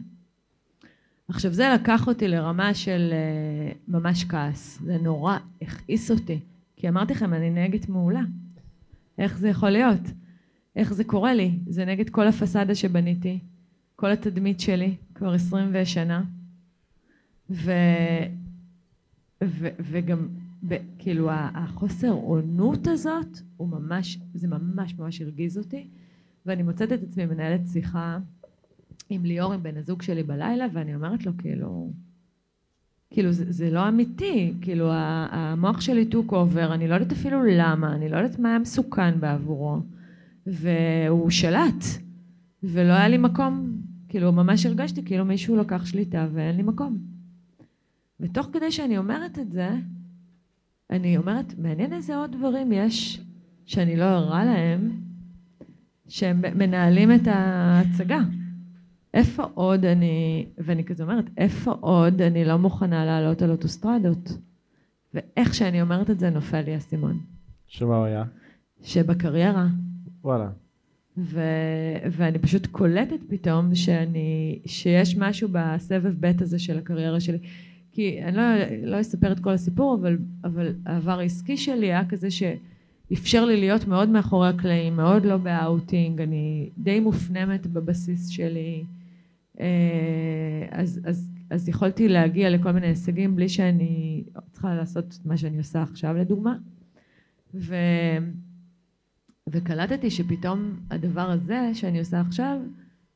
עכשיו 1.30 1.54
זה 1.54 1.70
לקח 1.74 2.08
אותי 2.08 2.28
לרמה 2.28 2.74
של 2.74 3.14
uh, 3.14 3.78
ממש 3.88 4.24
כעס, 4.24 4.80
זה 4.82 4.98
נורא 4.98 5.38
הכעיס 5.62 6.12
אותי, 6.12 6.40
כי 6.76 6.90
אמרתי 6.90 7.14
לכם, 7.14 7.34
אני 7.34 7.50
נהגת 7.50 7.90
מעולה. 7.90 8.22
איך 9.18 9.38
זה 9.38 9.50
יכול 9.50 9.70
להיות? 9.70 10.02
איך 10.76 10.94
זה 10.94 11.04
קורה 11.04 11.34
לי? 11.34 11.60
זה 11.68 11.86
נגד 11.86 12.10
כל 12.10 12.28
הפסאדה 12.28 12.76
שבניתי, 12.76 13.40
כל 13.96 14.12
התדמית 14.12 14.60
שלי, 14.60 14.96
כבר 15.16 15.34
עשרים 15.34 15.70
ושנה, 15.74 16.24
ו, 17.50 17.72
ו, 19.44 19.68
וגם 19.80 20.28
ב, 20.68 20.78
כאילו 21.00 21.30
החוסר 21.32 22.12
אונות 22.12 22.88
הזאת, 22.88 23.40
הוא 23.58 23.68
ממש, 23.68 24.20
זה 24.34 24.48
ממש 24.48 24.96
ממש 25.00 25.22
הרגיז 25.22 25.58
אותי, 25.58 25.88
ואני 26.46 26.64
מוצאת 26.64 26.92
את 26.92 27.04
עצמי 27.04 27.26
מנהלת 27.26 27.62
שיחה 27.68 28.20
עם 29.10 29.26
ליאור, 29.26 29.54
עם 29.54 29.64
בן 29.64 29.78
הזוג 29.78 30.02
שלי 30.02 30.24
בלילה, 30.24 30.66
ואני 30.74 30.96
אומרת 30.96 31.26
לו, 31.26 31.32
כאילו, 31.38 31.92
כאילו, 33.10 33.32
זה, 33.32 33.52
זה 33.52 33.70
לא 33.72 33.88
אמיתי, 33.88 34.54
כאילו, 34.62 34.90
המוח 34.92 35.82
שלי 35.82 36.06
took 36.06 36.32
over, 36.32 36.74
אני 36.74 36.88
לא 36.88 36.94
יודעת 36.94 37.12
אפילו 37.12 37.44
למה, 37.44 37.96
אני 37.96 38.10
לא 38.10 38.18
יודעת 38.18 38.40
מה 38.40 38.50
היה 38.50 38.60
מסוכן 38.60 39.20
בעבורו, 39.20 39.78
והוא 40.48 41.30
שלט, 41.30 41.84
ולא 42.64 42.94
היה 42.94 43.08
לי 43.08 43.18
מקום, 43.18 43.82
כאילו, 44.10 44.32
ממש 44.32 44.66
הרגשתי 44.66 45.04
כאילו 45.06 45.26
מישהו 45.26 45.56
לקח 45.56 45.86
שליטה 45.86 46.28
ואין 46.34 46.56
לי 46.58 46.64
מקום. 46.64 46.98
ותוך 48.20 48.50
כדי 48.54 48.72
שאני 48.72 48.98
אומרת 48.98 49.40
את 49.40 49.52
זה, 49.52 49.70
אני 50.90 51.18
אומרת, 51.18 51.54
מעניין 51.58 51.94
איזה 51.94 52.16
עוד 52.16 52.32
דברים 52.32 52.72
יש 52.72 53.22
שאני 53.66 53.96
לא 53.96 54.04
ערה 54.04 54.46
להם, 54.46 54.92
שהם 56.08 56.42
מנהלים 56.56 57.12
את 57.12 57.28
ההצגה. 57.28 58.20
איפה 59.18 59.44
עוד 59.54 59.86
אני, 59.86 60.46
ואני 60.58 60.84
כזה 60.84 61.04
אומרת, 61.04 61.26
איפה 61.38 61.72
עוד 61.72 62.22
אני 62.22 62.46
לא 62.46 62.58
מוכנה 62.58 63.06
לעלות 63.06 63.42
על 63.42 63.52
אוטוסטרדות? 63.52 64.38
ואיך 65.14 65.56
שאני 65.56 65.82
אומרת 65.82 66.10
את 66.10 66.20
זה 66.20 66.30
נופל 66.30 66.62
לי 66.62 66.74
האסימון. 66.74 67.20
שמה 67.68 67.98
הוא 67.98 68.06
היה? 68.06 68.24
שבקריירה, 68.84 69.68
וואלה. 70.24 70.50
ו, 71.18 71.42
ואני 72.12 72.40
פשוט 72.40 72.66
קולטת 72.66 73.20
פתאום 73.30 73.76
שאני, 73.76 74.60
שיש 74.66 75.18
משהו 75.18 75.50
בסבב 75.52 76.14
ב' 76.20 76.42
הזה 76.42 76.60
של 76.60 76.78
הקריירה 76.78 77.20
שלי. 77.20 77.38
כי 77.92 78.24
אני 78.24 78.38
לא, 78.38 78.44
לא 78.84 79.02
אספר 79.02 79.32
את 79.32 79.40
כל 79.40 79.52
הסיפור, 79.52 79.98
אבל, 80.02 80.18
אבל 80.44 80.74
העבר 80.86 81.20
העסקי 81.20 81.58
שלי 81.58 81.86
היה 81.86 82.10
כזה 82.10 82.28
שאפשר 82.32 83.46
לי 83.46 83.60
להיות 83.60 83.88
מאוד 83.88 84.10
מאחורי 84.10 84.50
הקלעים, 84.50 84.96
מאוד 84.96 85.26
לא 85.26 85.38
באאוטינג, 85.38 86.22
אני 86.22 86.70
די 86.78 87.00
מופנמת 87.00 87.68
בבסיס 87.68 88.30
שלי. 88.30 88.84
אה, 89.60 90.68
אז, 90.72 91.02
אז, 91.06 91.32
אז 91.50 91.70
יכולתי 91.70 92.08
להגיע 92.08 92.50
לכל 92.50 92.72
מיני 92.72 92.88
הישגים 92.88 93.36
בלי 93.36 93.50
שאני 93.50 94.24
צריכה 94.52 94.76
לעשות 94.76 95.20
מה 95.26 95.38
שאני 95.38 95.58
עושה 95.58 95.82
עכשיו 95.82 96.18
לדוגמה. 96.18 96.58
ו... 97.54 97.76
וקלטתי 99.50 100.12
שפתאום 100.12 100.80
הדבר 100.92 101.32
הזה 101.32 101.70
שאני 101.74 102.00
עושה 102.00 102.22
עכשיו, 102.22 102.58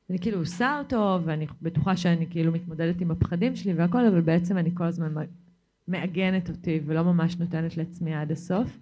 אני 0.09 0.19
כאילו 0.19 0.38
עושה 0.38 0.80
אותו 0.80 1.19
ואני 1.26 1.47
בטוחה 1.61 1.97
שאני 1.97 2.27
כאילו 2.30 2.51
מתמודדת 2.51 3.01
עם 3.01 3.11
הפחדים 3.11 3.55
שלי 3.55 3.73
והכל, 3.73 4.05
אבל 4.05 4.22
בעצם 4.22 4.57
אני 4.57 4.69
כל 4.73 4.84
הזמן 4.84 5.13
מעגנת 5.88 6.49
אותי 6.49 6.80
ולא 6.85 7.03
ממש 7.03 7.38
נותנת 7.38 7.77
לעצמי 7.77 8.13
עד 8.13 8.31
הסוף. 8.31 8.80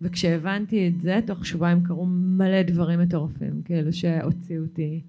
וכשהבנתי 0.00 0.88
את 0.88 1.00
זה, 1.00 1.20
תוך 1.26 1.46
שבועיים 1.46 1.84
קרו 1.84 2.06
מלא 2.06 2.62
דברים 2.62 3.00
מטורפים, 3.00 3.62
כאילו 3.64 3.92
שהוציאו 3.92 4.62
אותי 4.62 5.02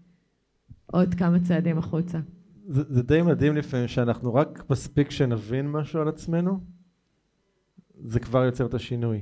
עוד 0.91 1.13
כמה 1.13 1.39
צעדים 1.39 1.77
החוצה. 1.77 2.19
זה, 2.67 2.83
זה 2.89 3.03
די 3.03 3.21
מדהים 3.21 3.55
לפעמים 3.55 3.87
שאנחנו 3.87 4.33
רק 4.33 4.63
מספיק 4.69 5.11
שנבין 5.11 5.71
משהו 5.71 6.01
על 6.01 6.07
עצמנו, 6.07 6.59
זה 8.03 8.19
כבר 8.19 8.45
יוצר 8.45 8.65
את 8.65 8.73
השינוי. 8.73 9.21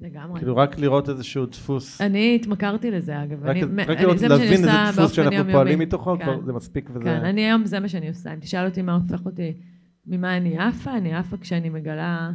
לגמרי. 0.00 0.38
כאילו 0.38 0.56
רק 0.56 0.78
לראות 0.78 1.08
איזשהו 1.08 1.46
דפוס. 1.46 2.00
אני 2.00 2.36
התמכרתי 2.36 2.90
לזה 2.90 3.22
אגב. 3.22 3.44
רק, 3.44 3.56
אני, 3.56 3.82
רק 3.82 3.88
אני, 3.88 4.02
לראות, 4.02 4.20
להבין 4.22 4.52
איזה 4.52 4.70
דפוס 4.92 5.12
שאנחנו 5.12 5.34
יומיומי. 5.34 5.52
פועלים 5.52 5.78
מתוכו, 5.78 6.18
כן. 6.18 6.24
כבר 6.24 6.44
זה 6.44 6.52
מספיק 6.52 6.90
וזה... 6.94 7.04
כן, 7.04 7.24
אני 7.24 7.44
היום 7.44 7.64
זה 7.64 7.80
מה 7.80 7.88
שאני 7.88 8.08
עושה. 8.08 8.34
אם 8.34 8.40
תשאל 8.40 8.66
אותי 8.66 8.82
מה 8.82 8.94
הופך 8.94 9.26
אותי, 9.26 9.52
ממה 10.06 10.36
אני 10.36 10.58
עפה, 10.58 10.96
אני 10.96 11.14
עפה 11.14 11.36
כשאני 11.36 11.68
מגלה 11.68 12.30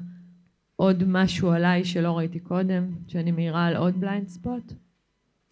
עוד 0.75 1.03
משהו 1.07 1.51
עליי 1.51 1.83
שלא 1.83 2.17
ראיתי 2.17 2.39
קודם, 2.39 2.87
שאני 3.07 3.31
מאירה 3.31 3.65
על 3.65 3.75
עוד 3.75 3.99
בליינד 3.99 4.27
ספוט. 4.27 4.73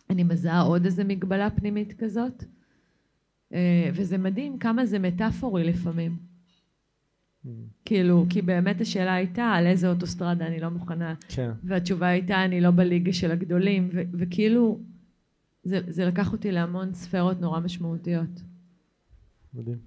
אני 0.10 0.24
מזהה 0.24 0.62
עוד 0.62 0.86
איזה 0.86 1.04
מגבלה 1.04 1.50
פנימית 1.50 1.94
כזאת. 1.94 2.44
אה, 3.54 3.90
וזה 3.94 4.18
מדהים 4.18 4.60
כמה 4.60 4.86
זה 4.86 5.00
מטאפורי 5.00 5.64
לפעמים. 5.64 6.18
Mm. 7.46 7.50
כאילו, 7.86 8.26
כי 8.30 8.42
באמת 8.42 8.82
השאלה 8.82 9.14
הייתה 9.14 9.44
על 9.44 9.68
איזה 9.68 9.90
אוטוסטרדה 9.90 10.48
אני 10.48 10.60
לא 10.60 10.70
מוכנה, 10.70 11.16
כן. 11.28 11.52
והתשובה 11.64 12.08
הייתה 12.08 12.46
אני 12.46 12.62
לא 12.62 12.72
בליגה 12.72 13.14
של 13.14 13.32
הגדולים, 13.32 13.90
ו- 13.94 14.02
וכאילו, 14.14 14.80
זה, 15.64 15.80
זה 15.88 16.06
לקח 16.06 16.32
אותי 16.32 16.52
להמון 16.52 16.94
ספרות 16.94 17.42
נורא 17.42 17.60
משמעותיות. 17.60 18.42
מדהים. 19.54 19.78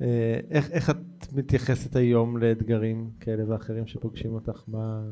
אה, 0.00 0.40
איך, 0.50 0.70
איך 0.70 0.90
את 0.90 1.32
מתייחסת 1.32 1.96
היום 1.96 2.36
לאתגרים 2.36 3.10
כאלה 3.20 3.50
ואחרים 3.50 3.86
שפוגשים 3.86 4.32
אותך? 4.32 4.62
מה... 4.68 5.02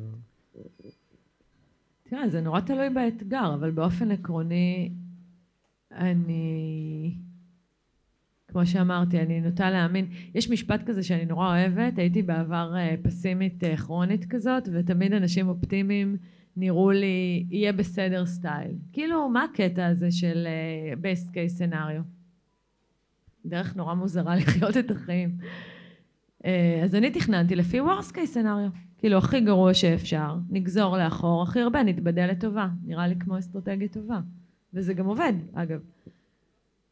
תראה, 2.03 2.29
זה 2.29 2.41
נורא 2.41 2.61
תלוי 2.61 2.91
באתגר, 2.91 3.55
אבל 3.55 3.71
באופן 3.71 4.11
עקרוני, 4.11 4.93
אני... 5.99 7.15
כמו 8.49 8.67
שאמרתי, 8.67 9.21
אני 9.21 9.41
נוטה 9.41 9.71
להאמין. 9.71 10.07
יש 10.35 10.51
משפט 10.51 10.83
כזה 10.87 11.03
שאני 11.03 11.25
נורא 11.25 11.49
אוהבת, 11.49 11.99
הייתי 11.99 12.23
בעבר 12.23 12.75
אה, 12.77 12.95
פסימית 13.03 13.65
אה, 13.65 13.77
כרונית 13.77 14.25
כזאת, 14.25 14.69
ותמיד 14.73 15.13
אנשים 15.13 15.49
אופטימיים 15.49 16.17
נראו 16.57 16.91
לי, 16.91 17.47
יהיה 17.51 17.73
בסדר 17.73 18.27
סטייל. 18.27 18.71
כאילו, 18.93 19.29
מה 19.29 19.45
הקטע 19.45 19.87
הזה 19.87 20.11
של 20.11 20.47
אה, 20.47 20.93
best 20.95 21.31
case 21.31 21.61
scenario? 21.61 22.03
דרך 23.47 23.77
נורא 23.77 23.95
מוזרה 23.95 24.37
לחיות 24.41 24.77
את 24.77 24.91
החיים. 24.91 25.39
אז 26.85 26.95
אני 26.95 27.11
תכננתי 27.11 27.57
לפי 27.57 27.81
worst 27.81 28.13
case 28.13 28.35
scenario. 28.35 28.79
כאילו, 28.99 29.19
הכי 29.19 29.41
גרוע 29.41 29.75
שאפשר, 29.75 30.37
נגזור 30.51 30.97
לאחור, 30.97 31.43
הכי 31.43 31.61
הרבה 31.61 31.83
נתבדל 31.83 32.27
לטובה. 32.27 32.69
נראה 32.85 33.09
לי 33.09 33.15
כמו 33.17 33.39
אסטרטגיה 33.39 33.89
טובה. 33.89 34.21
וזה 34.79 34.95
גם 34.95 35.07
עובד, 35.07 35.33
אגב. 35.53 35.81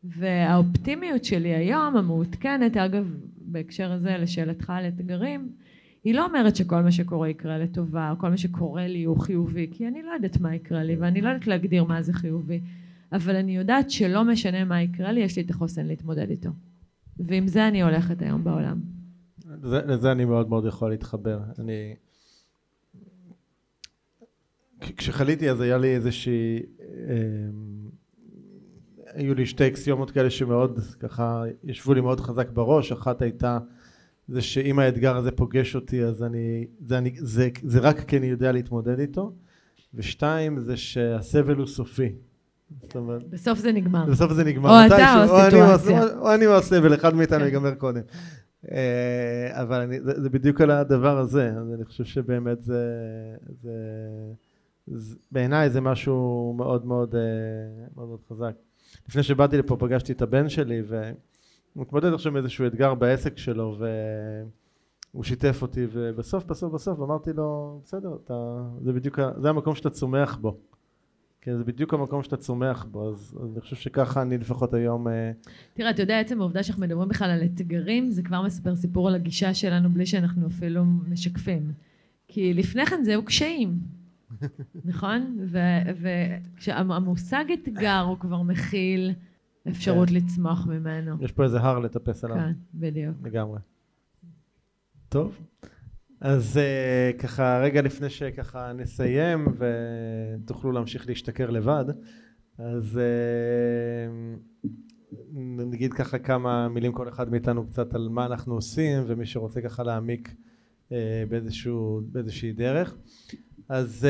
והאופטימיות 0.04 1.24
שלי 1.24 1.54
היום, 1.54 1.96
המעודכנת, 1.96 2.76
אגב, 2.76 3.14
בהקשר 3.38 3.92
הזה, 3.92 4.16
לשאלתך 4.18 4.70
על 4.70 4.88
אתגרים, 4.88 5.52
היא 6.04 6.14
לא 6.14 6.24
אומרת 6.24 6.56
שכל 6.56 6.82
מה 6.82 6.92
שקורה 6.92 7.28
יקרה 7.28 7.58
לטובה, 7.58 8.10
או 8.10 8.18
כל 8.18 8.28
מה 8.28 8.36
שקורה 8.36 8.86
לי 8.86 9.04
הוא 9.04 9.20
חיובי, 9.20 9.68
כי 9.70 9.88
אני 9.88 10.02
לא 10.02 10.10
יודעת 10.10 10.40
מה 10.40 10.54
יקרה 10.54 10.82
לי, 10.82 10.96
ואני 10.96 11.20
לא 11.20 11.28
יודעת 11.28 11.46
להגדיר 11.46 11.84
מה 11.84 12.02
זה 12.02 12.12
חיובי. 12.12 12.60
אבל 13.12 13.36
אני 13.36 13.56
יודעת 13.56 13.90
שלא 13.90 14.24
משנה 14.24 14.64
מה 14.64 14.82
יקרה 14.82 15.12
לי, 15.12 15.20
יש 15.20 15.36
לי 15.36 15.42
את 15.42 15.50
החוסן 15.50 15.86
להתמודד 15.86 16.30
איתו. 16.30 16.50
ועם 17.18 17.48
זה 17.48 17.68
אני 17.68 17.82
הולכת 17.82 18.22
היום 18.22 18.44
בעולם. 18.44 18.80
לזה, 19.62 19.80
לזה 19.86 20.12
אני 20.12 20.24
מאוד 20.24 20.48
מאוד 20.48 20.66
יכול 20.66 20.90
להתחבר. 20.90 21.40
אני... 21.58 21.94
כשחליתי 24.96 25.50
אז 25.50 25.60
היה 25.60 25.78
לי 25.78 25.94
איזושהי... 25.94 26.62
אה, 26.80 27.16
היו 29.16 29.34
לי 29.34 29.47
שתי 29.47 29.66
אקסיומות 29.66 30.10
כאלה 30.10 30.30
שמאוד 30.30 30.80
ככה 31.01 31.43
ישבו 31.64 31.94
לי 31.94 32.01
מאוד 32.01 32.20
חזק 32.20 32.51
בראש, 32.51 32.93
אחת 32.93 33.22
הייתה 33.22 33.59
זה 34.28 34.43
שאם 34.43 34.78
האתגר 34.78 35.16
הזה 35.16 35.30
פוגש 35.30 35.74
אותי 35.74 36.05
אז 36.05 36.22
אני, 36.22 36.66
זה, 36.86 36.98
אני, 36.98 37.14
זה, 37.16 37.48
זה 37.62 37.80
רק 37.80 38.01
כי 38.01 38.16
אני 38.16 38.26
יודע 38.26 38.52
להתמודד 38.52 38.98
איתו, 38.98 39.32
ושתיים 39.94 40.59
זה 40.59 40.76
שהסבל 40.76 41.56
הוא 41.56 41.66
סופי. 41.66 42.12
אומרת, 42.94 43.30
בסוף 43.30 43.59
זה 43.59 43.72
נגמר. 43.72 44.06
בסוף 44.06 44.32
זה 44.32 44.44
נגמר. 44.44 44.70
או 44.70 44.86
אתה 44.86 45.24
או 45.28 45.34
הסיטואציה. 45.34 46.18
או 46.18 46.34
אני 46.34 46.47
או 46.47 46.56
הסבל, 46.56 46.94
אחד 46.94 47.14
מאיתנו 47.14 47.38
כן. 47.38 47.44
ייגמר 47.44 47.74
קודם. 47.74 48.01
אה, 48.70 49.62
אבל 49.62 49.80
אני, 49.80 50.01
זה, 50.01 50.22
זה 50.22 50.30
בדיוק 50.30 50.60
על 50.60 50.70
הדבר 50.70 51.18
הזה, 51.18 51.52
אז 51.60 51.72
אני 51.74 51.84
חושב 51.84 52.05
שבאמת 52.05 52.62
זה, 52.62 52.90
זה, 53.62 53.74
זה 54.86 55.16
בעיניי 55.32 55.70
זה 55.70 55.80
משהו 55.80 56.55
מאוד 56.56 56.86
מאוד, 56.86 57.14
אה, 57.14 57.20
מאוד 57.97 58.09
מאוד 58.09 58.20
חזק. 58.28 58.65
לפני 59.09 59.23
שבאתי 59.23 59.59
לפה 59.59 59.77
פגשתי 59.77 60.12
את 60.12 60.23
הבן 60.23 60.49
שלי 60.49 60.83
והוא 60.87 61.03
מתמודד 61.77 62.12
עכשיו 62.12 62.33
עם 62.33 62.37
איזשהו 62.37 62.66
אתגר 62.66 62.95
בעסק 62.95 63.39
שלו 63.39 63.78
והוא 65.12 65.24
שיתף 65.24 65.62
אותי 65.62 65.87
ובסוף 65.93 66.45
בסוף 66.45 66.73
בסוף 66.73 67.01
אמרתי 67.01 67.33
לו 67.33 67.81
בסדר 67.85 68.16
אתה, 68.24 68.62
זה 68.83 68.93
בדיוק 68.93 69.19
זה 69.37 69.49
המקום 69.49 69.74
שאתה 69.74 69.91
צומח 69.91 70.37
בו 70.37 70.57
כן, 71.47 71.57
זה 71.57 71.65
בדיוק 71.65 71.95
המקום 71.95 72.23
שאתה 72.23 72.37
צומח 72.37 72.87
בו, 72.91 73.09
אז, 73.09 73.39
אז 73.43 73.53
אני 73.53 73.61
חושב 73.61 73.77
שככה 73.77 74.23
אני 74.23 74.39
לפחות 74.39 74.74
היום... 74.74 75.09
אה, 75.09 75.33
תראה, 75.74 75.91
אתה 75.91 76.03
יודע, 76.03 76.20
עצם 76.20 76.41
העובדה 76.41 76.62
שאנחנו 76.62 76.83
מדברים 76.83 77.09
בכלל 77.09 77.31
על 77.31 77.43
אתגרים, 77.43 78.11
זה 78.11 78.23
כבר 78.23 78.43
מספר 78.43 78.77
סיפור 78.77 79.09
על 79.09 79.15
הגישה 79.15 79.55
שלנו 79.55 79.91
בלי 79.91 80.07
שאנחנו 80.07 80.47
אפילו 80.47 80.85
משקפים. 80.85 81.73
כי 82.28 82.55
לפני 82.55 82.87
כן 82.87 83.05
זהו 83.05 83.24
קשיים, 83.24 83.78
נכון? 84.85 85.39
והמושג 86.66 87.44
אתגר 87.53 88.01
הוא 88.01 88.19
כבר 88.19 88.43
מכיל 88.43 89.12
אפשרות 89.69 90.09
כן. 90.09 90.15
לצמוח 90.15 90.66
ממנו. 90.66 91.16
יש 91.20 91.32
פה 91.32 91.44
איזה 91.44 91.61
הר 91.61 91.78
לטפס 91.78 92.24
עליו. 92.24 92.36
כן, 92.36 92.53
בדיוק. 92.74 93.16
לגמרי. 93.24 93.59
טוב. 95.09 95.39
אז 96.20 96.61
uh, 96.61 97.19
ככה 97.19 97.61
רגע 97.62 97.82
לפני 97.82 98.11
שככה 98.11 98.73
נסיים 98.73 99.47
ותוכלו 100.44 100.73
להמשיך 100.73 101.09
להשתכר 101.09 101.51
לבד 101.51 101.85
אז 102.59 103.01
uh, 104.62 104.69
נגיד 105.73 105.93
ככה 105.93 106.19
כמה 106.19 106.69
מילים 106.69 106.93
כל 106.93 107.09
אחד 107.09 107.31
מאיתנו 107.31 107.66
קצת 107.66 107.94
על 107.94 108.09
מה 108.09 108.27
אנחנו 108.27 108.55
עושים 108.55 109.03
ומי 109.07 109.27
שרוצה 109.27 109.61
ככה 109.61 109.82
להעמיק 109.82 110.35
uh, 110.89 110.93
באיזשהו, 111.28 112.01
באיזושהי 112.12 112.53
דרך 112.53 112.97
אז 113.68 114.06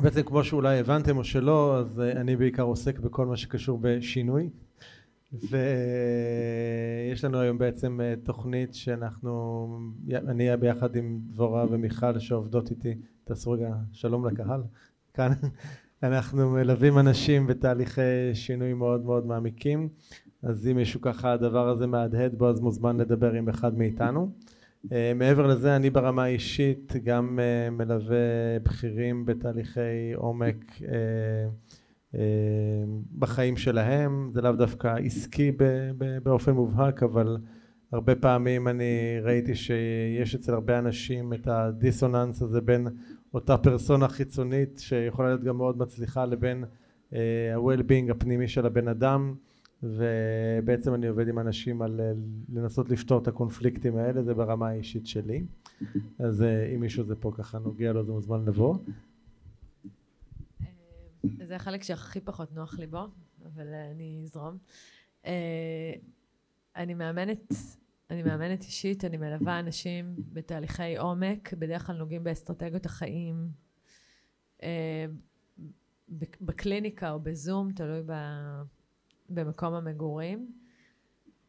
uh, 0.00 0.02
בעצם 0.02 0.22
כמו 0.22 0.44
שאולי 0.44 0.78
הבנתם 0.78 1.16
או 1.16 1.24
שלא 1.24 1.78
אז 1.78 1.98
uh, 1.98 2.18
אני 2.18 2.36
בעיקר 2.36 2.62
עוסק 2.62 2.98
בכל 2.98 3.26
מה 3.26 3.36
שקשור 3.36 3.78
בשינוי. 3.82 4.50
ויש 5.32 7.24
לנו 7.24 7.40
היום 7.40 7.58
בעצם 7.58 8.00
אה, 8.00 8.14
תוכנית 8.22 8.74
שאנחנו, 8.74 9.66
אני 10.10 10.44
אהיה 10.44 10.56
ביחד 10.56 10.96
עם 10.96 11.20
דבורה 11.30 11.66
ומיכל 11.70 12.18
שעובדות 12.18 12.70
איתי, 12.70 12.94
תעשו 13.24 13.50
רגע 13.50 13.74
שלום 13.92 14.26
לקהל, 14.26 14.62
כאן 15.14 15.32
אנחנו 16.02 16.50
מלווים 16.50 16.98
אנשים 16.98 17.46
בתהליכי 17.46 18.34
שינוי 18.34 18.74
מאוד 18.74 19.04
מאוד 19.04 19.26
מעמיקים, 19.26 19.88
אז 20.42 20.68
אם 20.68 20.76
מישהו 20.76 21.00
ככה 21.00 21.32
הדבר 21.32 21.68
הזה 21.68 21.86
מהדהד 21.86 22.34
בו 22.34 22.48
אז 22.48 22.60
מוזמן 22.60 22.96
לדבר 22.96 23.32
עם 23.32 23.48
אחד 23.48 23.78
מאיתנו. 23.78 24.30
אה, 24.92 25.12
מעבר 25.14 25.46
לזה 25.46 25.76
אני 25.76 25.90
ברמה 25.90 26.24
האישית 26.24 26.92
גם 27.04 27.38
אה, 27.38 27.70
מלווה 27.70 28.58
בכירים 28.62 29.26
בתהליכי 29.26 30.12
עומק 30.14 30.64
אה, 30.82 32.20
בחיים 33.18 33.56
שלהם, 33.56 34.30
זה 34.34 34.40
לאו 34.40 34.52
דווקא 34.52 34.96
עסקי 35.04 35.52
באופן 36.22 36.52
מובהק, 36.52 37.02
אבל 37.02 37.38
הרבה 37.92 38.14
פעמים 38.14 38.68
אני 38.68 39.18
ראיתי 39.22 39.54
שיש 39.54 40.34
אצל 40.34 40.54
הרבה 40.54 40.78
אנשים 40.78 41.32
את 41.32 41.46
הדיסוננס 41.46 42.42
הזה 42.42 42.60
בין 42.60 42.88
אותה 43.34 43.58
פרסונה 43.58 44.08
חיצונית 44.08 44.78
שיכולה 44.78 45.28
להיות 45.28 45.44
גם 45.44 45.56
מאוד 45.56 45.78
מצליחה 45.78 46.24
לבין 46.24 46.64
ה-well-being 47.12 48.10
הפנימי 48.10 48.48
של 48.48 48.66
הבן 48.66 48.88
אדם 48.88 49.34
ובעצם 49.82 50.94
אני 50.94 51.06
עובד 51.06 51.28
עם 51.28 51.38
אנשים 51.38 51.82
על 51.82 52.00
לנסות 52.48 52.88
לפתור 52.88 53.22
את 53.22 53.28
הקונפליקטים 53.28 53.96
האלה 53.96 54.22
זה 54.22 54.34
ברמה 54.34 54.68
האישית 54.68 55.06
שלי. 55.06 55.44
אז 56.18 56.44
אם 56.74 56.80
מישהו 56.80 57.04
זה 57.04 57.16
פה 57.16 57.32
ככה 57.34 57.58
נוגע 57.58 57.92
לו 57.92 58.04
זה 58.04 58.12
מוזמן 58.12 58.44
לבוא. 58.44 58.76
זה 61.42 61.56
החלק 61.56 61.82
שהכי 61.82 62.20
פחות 62.20 62.52
נוח 62.52 62.78
לי 62.78 62.86
בו 62.86 63.06
אבל 63.46 63.66
אני 63.74 64.20
אזרום. 64.24 64.58
אני 66.76 66.94
מאמנת 66.94 67.52
אני 68.12 68.22
מאמנת 68.22 68.62
אישית, 68.62 69.04
אני 69.04 69.16
מלווה 69.16 69.58
אנשים 69.58 70.14
בתהליכי 70.32 70.96
עומק, 70.96 71.54
בדרך 71.54 71.86
כלל 71.86 71.96
נוגעים 71.96 72.24
באסטרטגיות 72.24 72.86
החיים, 72.86 73.48
אה, 74.62 75.06
בקליניקה 76.40 77.10
או 77.10 77.20
בזום, 77.20 77.72
תלוי 77.72 78.02
במקום 79.34 79.74
המגורים. 79.74 80.52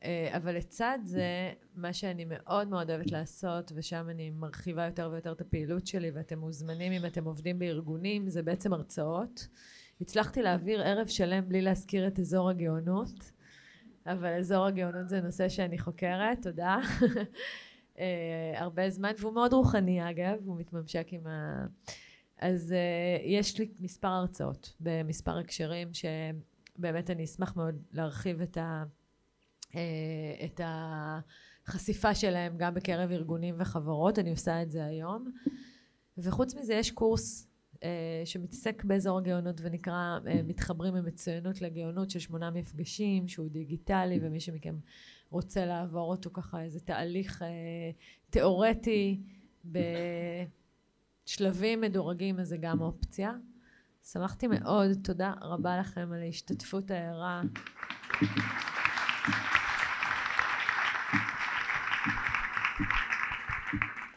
אה, 0.03 0.37
אבל 0.37 0.55
לצד 0.55 0.99
זה, 1.03 1.53
מה 1.75 1.93
שאני 1.93 2.25
מאוד 2.29 2.67
מאוד 2.67 2.89
אוהבת 2.89 3.11
לעשות, 3.11 3.71
ושם 3.75 4.09
אני 4.09 4.29
מרחיבה 4.29 4.85
יותר 4.85 5.09
ויותר 5.11 5.31
את 5.31 5.41
הפעילות 5.41 5.87
שלי, 5.87 6.11
ואתם 6.11 6.39
מוזמנים 6.39 6.91
אם 6.91 7.05
אתם 7.05 7.25
עובדים 7.25 7.59
בארגונים, 7.59 8.29
זה 8.29 8.43
בעצם 8.43 8.73
הרצאות. 8.73 9.47
הצלחתי 10.01 10.41
להעביר 10.41 10.81
ערב 10.81 11.07
שלם 11.07 11.49
בלי 11.49 11.61
להזכיר 11.61 12.07
את 12.07 12.19
אזור 12.19 12.49
הגאונות. 12.49 13.31
אבל 14.05 14.37
אזור 14.37 14.65
הגאונות 14.65 15.09
זה 15.09 15.21
נושא 15.21 15.49
שאני 15.49 15.79
חוקרת, 15.79 16.41
תודה. 16.41 16.77
אה, 17.99 18.53
הרבה 18.55 18.89
זמן, 18.89 19.11
והוא 19.19 19.33
מאוד 19.33 19.53
רוחני 19.53 20.09
אגב, 20.09 20.37
הוא 20.45 20.57
מתממשק 20.57 21.07
עם 21.11 21.27
ה... 21.27 21.65
אז 22.39 22.71
uh, 22.71 23.21
יש 23.25 23.59
לי 23.59 23.71
מספר 23.79 24.07
הרצאות 24.07 24.73
במספר 24.79 25.37
הקשרים 25.37 25.93
שבאמת 26.77 27.09
אני 27.09 27.23
אשמח 27.23 27.55
מאוד 27.55 27.75
להרחיב 27.91 28.41
את, 28.41 28.57
ה, 28.57 28.83
uh, 29.71 29.75
את 30.45 30.61
החשיפה 31.67 32.15
שלהם 32.15 32.57
גם 32.57 32.73
בקרב 32.73 33.11
ארגונים 33.11 33.55
וחברות, 33.57 34.19
אני 34.19 34.29
עושה 34.29 34.61
את 34.61 34.71
זה 34.71 34.85
היום. 34.85 35.31
וחוץ 36.17 36.55
מזה 36.55 36.73
יש 36.73 36.91
קורס 36.91 37.47
אה, 37.83 38.21
שמתעסק 38.25 38.83
באזור 38.83 39.17
הגאונות 39.17 39.61
ונקרא 39.61 40.19
אה, 40.27 40.41
מתחברים 40.43 40.93
ממצוינות 40.93 41.61
לגאונות 41.61 42.09
של 42.09 42.19
שמונה 42.19 42.51
מפגשים 42.51 43.27
שהוא 43.27 43.49
דיגיטלי 43.49 44.19
ומי 44.21 44.39
שמכם 44.39 44.75
רוצה 45.29 45.65
לעבור 45.65 46.11
אותו 46.11 46.29
ככה 46.33 46.61
איזה 46.61 46.79
תהליך 46.79 47.41
אה, 47.41 47.47
תיאורטי 48.29 49.21
בשלבים 51.25 51.81
מדורגים 51.81 52.39
אז 52.39 52.47
זה 52.47 52.57
גם 52.57 52.81
אופציה. 52.81 53.31
שמחתי 54.11 54.47
מאוד, 54.47 54.91
תודה 55.03 55.33
רבה 55.41 55.79
לכם 55.79 56.09
על 56.13 56.21
ההשתתפות 56.21 56.91
הערה. 56.91 57.41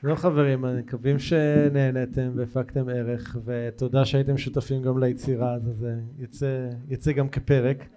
זהו 0.03 0.17
חברים, 0.17 0.65
מקווים 0.79 1.19
שנהנתם 1.19 2.33
והפקתם 2.35 2.89
ערך 2.89 3.37
ותודה 3.45 4.05
שהייתם 4.05 4.39
שותפים 4.39 4.83
גם 4.83 4.99
ליצירה 4.99 5.55
הזו, 5.55 5.73
זה 5.73 6.01
יצא, 6.19 6.71
יצא 6.89 7.13
גם 7.13 7.29
כפרק, 7.29 7.89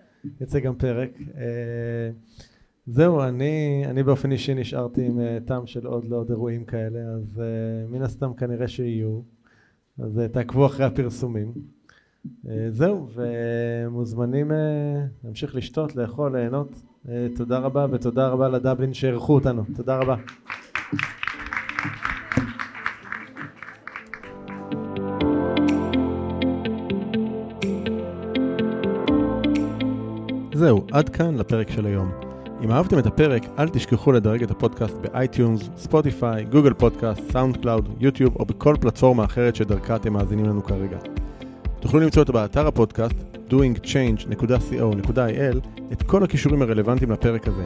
יצא 0.41 0.59
גם 0.59 0.75
פרק. 0.75 1.09
אה, 1.37 2.11
זהו, 2.85 3.21
אני, 3.21 3.83
אני 3.85 4.03
באופן 4.03 4.31
אישי 4.31 4.53
נשארתי 4.53 5.05
עם 5.05 5.19
אה, 5.19 5.37
טעם 5.45 5.67
של 5.67 5.85
עוד 5.85 6.05
לעוד 6.05 6.29
אירועים 6.29 6.65
כאלה, 6.65 6.99
אז 6.99 7.41
אה, 7.41 7.87
מן 7.87 8.01
הסתם 8.01 8.33
כנראה 8.33 8.67
שיהיו, 8.67 9.21
אז 9.99 10.21
תעקבו 10.31 10.65
אחרי 10.65 10.85
הפרסומים. 10.85 11.78
זהו, 12.69 13.07
ומוזמנים 13.15 14.51
להמשיך 15.23 15.55
לשתות, 15.55 15.95
לאכול, 15.95 16.37
ליהנות. 16.37 16.81
תודה 17.35 17.57
רבה 17.59 17.85
ותודה 17.91 18.27
רבה 18.27 18.49
לדבלין 18.49 18.93
שאירחו 18.93 19.33
אותנו. 19.33 19.63
תודה 19.75 19.97
רבה. 19.97 20.15
זהו, 30.53 30.85
עד 30.91 31.09
כאן 31.09 31.35
לפרק 31.35 31.69
של 31.69 31.85
היום. 31.85 32.11
אם 32.63 32.71
אהבתם 32.71 32.99
את 32.99 33.05
הפרק, 33.05 33.43
אל 33.59 33.69
תשכחו 33.69 34.11
לדרג 34.11 34.43
את 34.43 34.51
הפודקאסט 34.51 34.97
ב-iTunes, 34.97 35.69
Spotify, 35.75 36.45
Google 36.45 36.73
Podcast, 36.73 37.31
SoundCloud, 37.31 37.89
YouTube 37.99 38.35
או 38.39 38.45
בכל 38.45 38.75
פלטפורמה 38.81 39.25
אחרת 39.25 39.55
שדרכה 39.55 39.95
אתם 39.95 40.13
מאזינים 40.13 40.45
לנו 40.45 40.63
כרגע. 40.63 40.97
תוכלו 41.79 41.99
למצוא 41.99 42.21
אותו 42.21 42.33
באתר 42.33 42.67
הפודקאסט 42.67 43.15
doingchange.co.il 43.49 45.57
את 45.91 46.03
כל 46.03 46.23
הקישורים 46.23 46.61
הרלוונטיים 46.61 47.11
לפרק 47.11 47.47
הזה. 47.47 47.63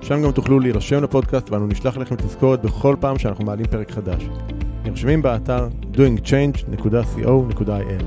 שם 0.00 0.22
גם 0.22 0.32
תוכלו 0.32 0.60
להירשם 0.60 1.02
לפודקאסט 1.02 1.50
ואנו 1.50 1.66
נשלח 1.66 1.96
לכם 1.96 2.16
תזכורת 2.16 2.62
בכל 2.62 2.96
פעם 3.00 3.18
שאנחנו 3.18 3.44
מעלים 3.44 3.66
פרק 3.66 3.90
חדש. 3.90 4.28
נרשמים 4.84 5.22
באתר 5.22 5.68
doingchange.co.il 5.94 8.04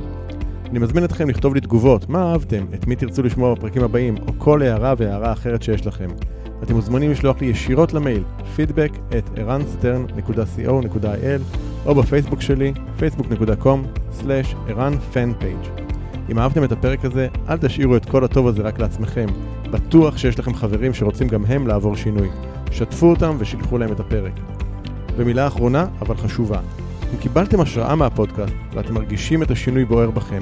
אני 0.69 0.79
מזמין 0.79 1.03
אתכם 1.03 1.29
לכתוב 1.29 1.53
לי 1.53 1.61
תגובות, 1.61 2.09
מה 2.09 2.31
אהבתם, 2.31 2.65
את 2.73 2.87
מי 2.87 2.95
תרצו 2.95 3.23
לשמוע 3.23 3.53
בפרקים 3.53 3.83
הבאים, 3.83 4.15
או 4.27 4.33
כל 4.37 4.61
הערה 4.61 4.93
והערה 4.97 5.33
אחרת 5.33 5.63
שיש 5.63 5.87
לכם. 5.87 6.09
אתם 6.63 6.75
מוזמנים 6.75 7.11
לשלוח 7.11 7.41
לי 7.41 7.47
ישירות 7.47 7.93
למייל 7.93 8.23
feedback 8.57 8.97
at 9.11 9.39
ערנסטרן.co.il 9.39 11.41
או 11.85 11.95
בפייסבוק 11.95 12.41
שלי 12.41 12.73
facebook.com/ערנפנפייג'. 12.99 15.85
אם 16.31 16.39
אהבתם 16.39 16.63
את 16.63 16.71
הפרק 16.71 17.05
הזה, 17.05 17.27
אל 17.49 17.57
תשאירו 17.57 17.95
את 17.95 18.05
כל 18.05 18.23
הטוב 18.23 18.47
הזה 18.47 18.61
רק 18.61 18.79
לעצמכם. 18.79 19.25
בטוח 19.71 20.17
שיש 20.17 20.39
לכם 20.39 20.53
חברים 20.53 20.93
שרוצים 20.93 21.27
גם 21.27 21.45
הם 21.45 21.67
לעבור 21.67 21.95
שינוי. 21.95 22.29
שתפו 22.71 23.09
אותם 23.09 23.35
ושילחו 23.39 23.77
להם 23.77 23.91
את 23.91 23.99
הפרק. 23.99 24.33
ומילה 25.17 25.47
אחרונה, 25.47 25.85
אבל 26.01 26.17
חשובה. 26.17 26.59
אם 27.13 27.17
קיבלתם 27.19 27.61
השראה 27.61 27.95
מהפודקאסט 27.95 28.53
ואתם 28.73 28.93
מרגישים 28.93 29.43
את 29.43 29.51
השינוי 29.51 29.85
בוער 29.85 30.11
בכם, 30.11 30.39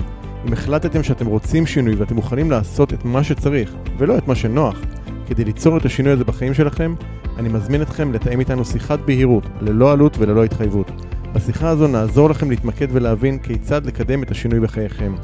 אם 0.48 0.54
החלטתם 0.54 1.04
שאתם 1.04 1.26
רוצים 1.26 1.66
שינוי 1.66 1.96
ואתם 1.96 2.16
מוכנים 2.16 2.52
לעשות 2.52 2.94
את 2.94 3.06
מה 3.06 3.24
שצריך 3.24 3.76
ולא 3.98 4.18
את 4.18 4.28
מה 4.28 4.36
שנוח 4.36 4.80
כדי 5.28 5.44
ליצור 5.44 5.78
את 5.78 5.86
השינוי 5.86 6.12
הזה 6.12 6.24
בחיים 6.24 6.54
שלכם, 6.54 6.96
אני 7.38 7.50
מזמין 7.50 7.82
אתכם 7.82 8.14
לתאם 8.14 8.40
איתנו 8.40 8.66
שיחת 8.66 9.00
בהירות, 9.00 9.44
ללא 9.62 9.92
עלות 9.92 10.18
וללא 10.18 10.44
התחייבות. 10.44 10.92
בשיחה 11.34 11.70
הזו 11.70 11.88
נעזור 11.88 12.30
לכם 12.30 12.50
להתמקד 12.50 12.88
ולהבין 12.92 13.40
כיצד 13.40 13.86
לקדם 13.86 14.24
את 14.24 14.32
השינוי 14.32 14.60
בחייכם. 14.60 15.16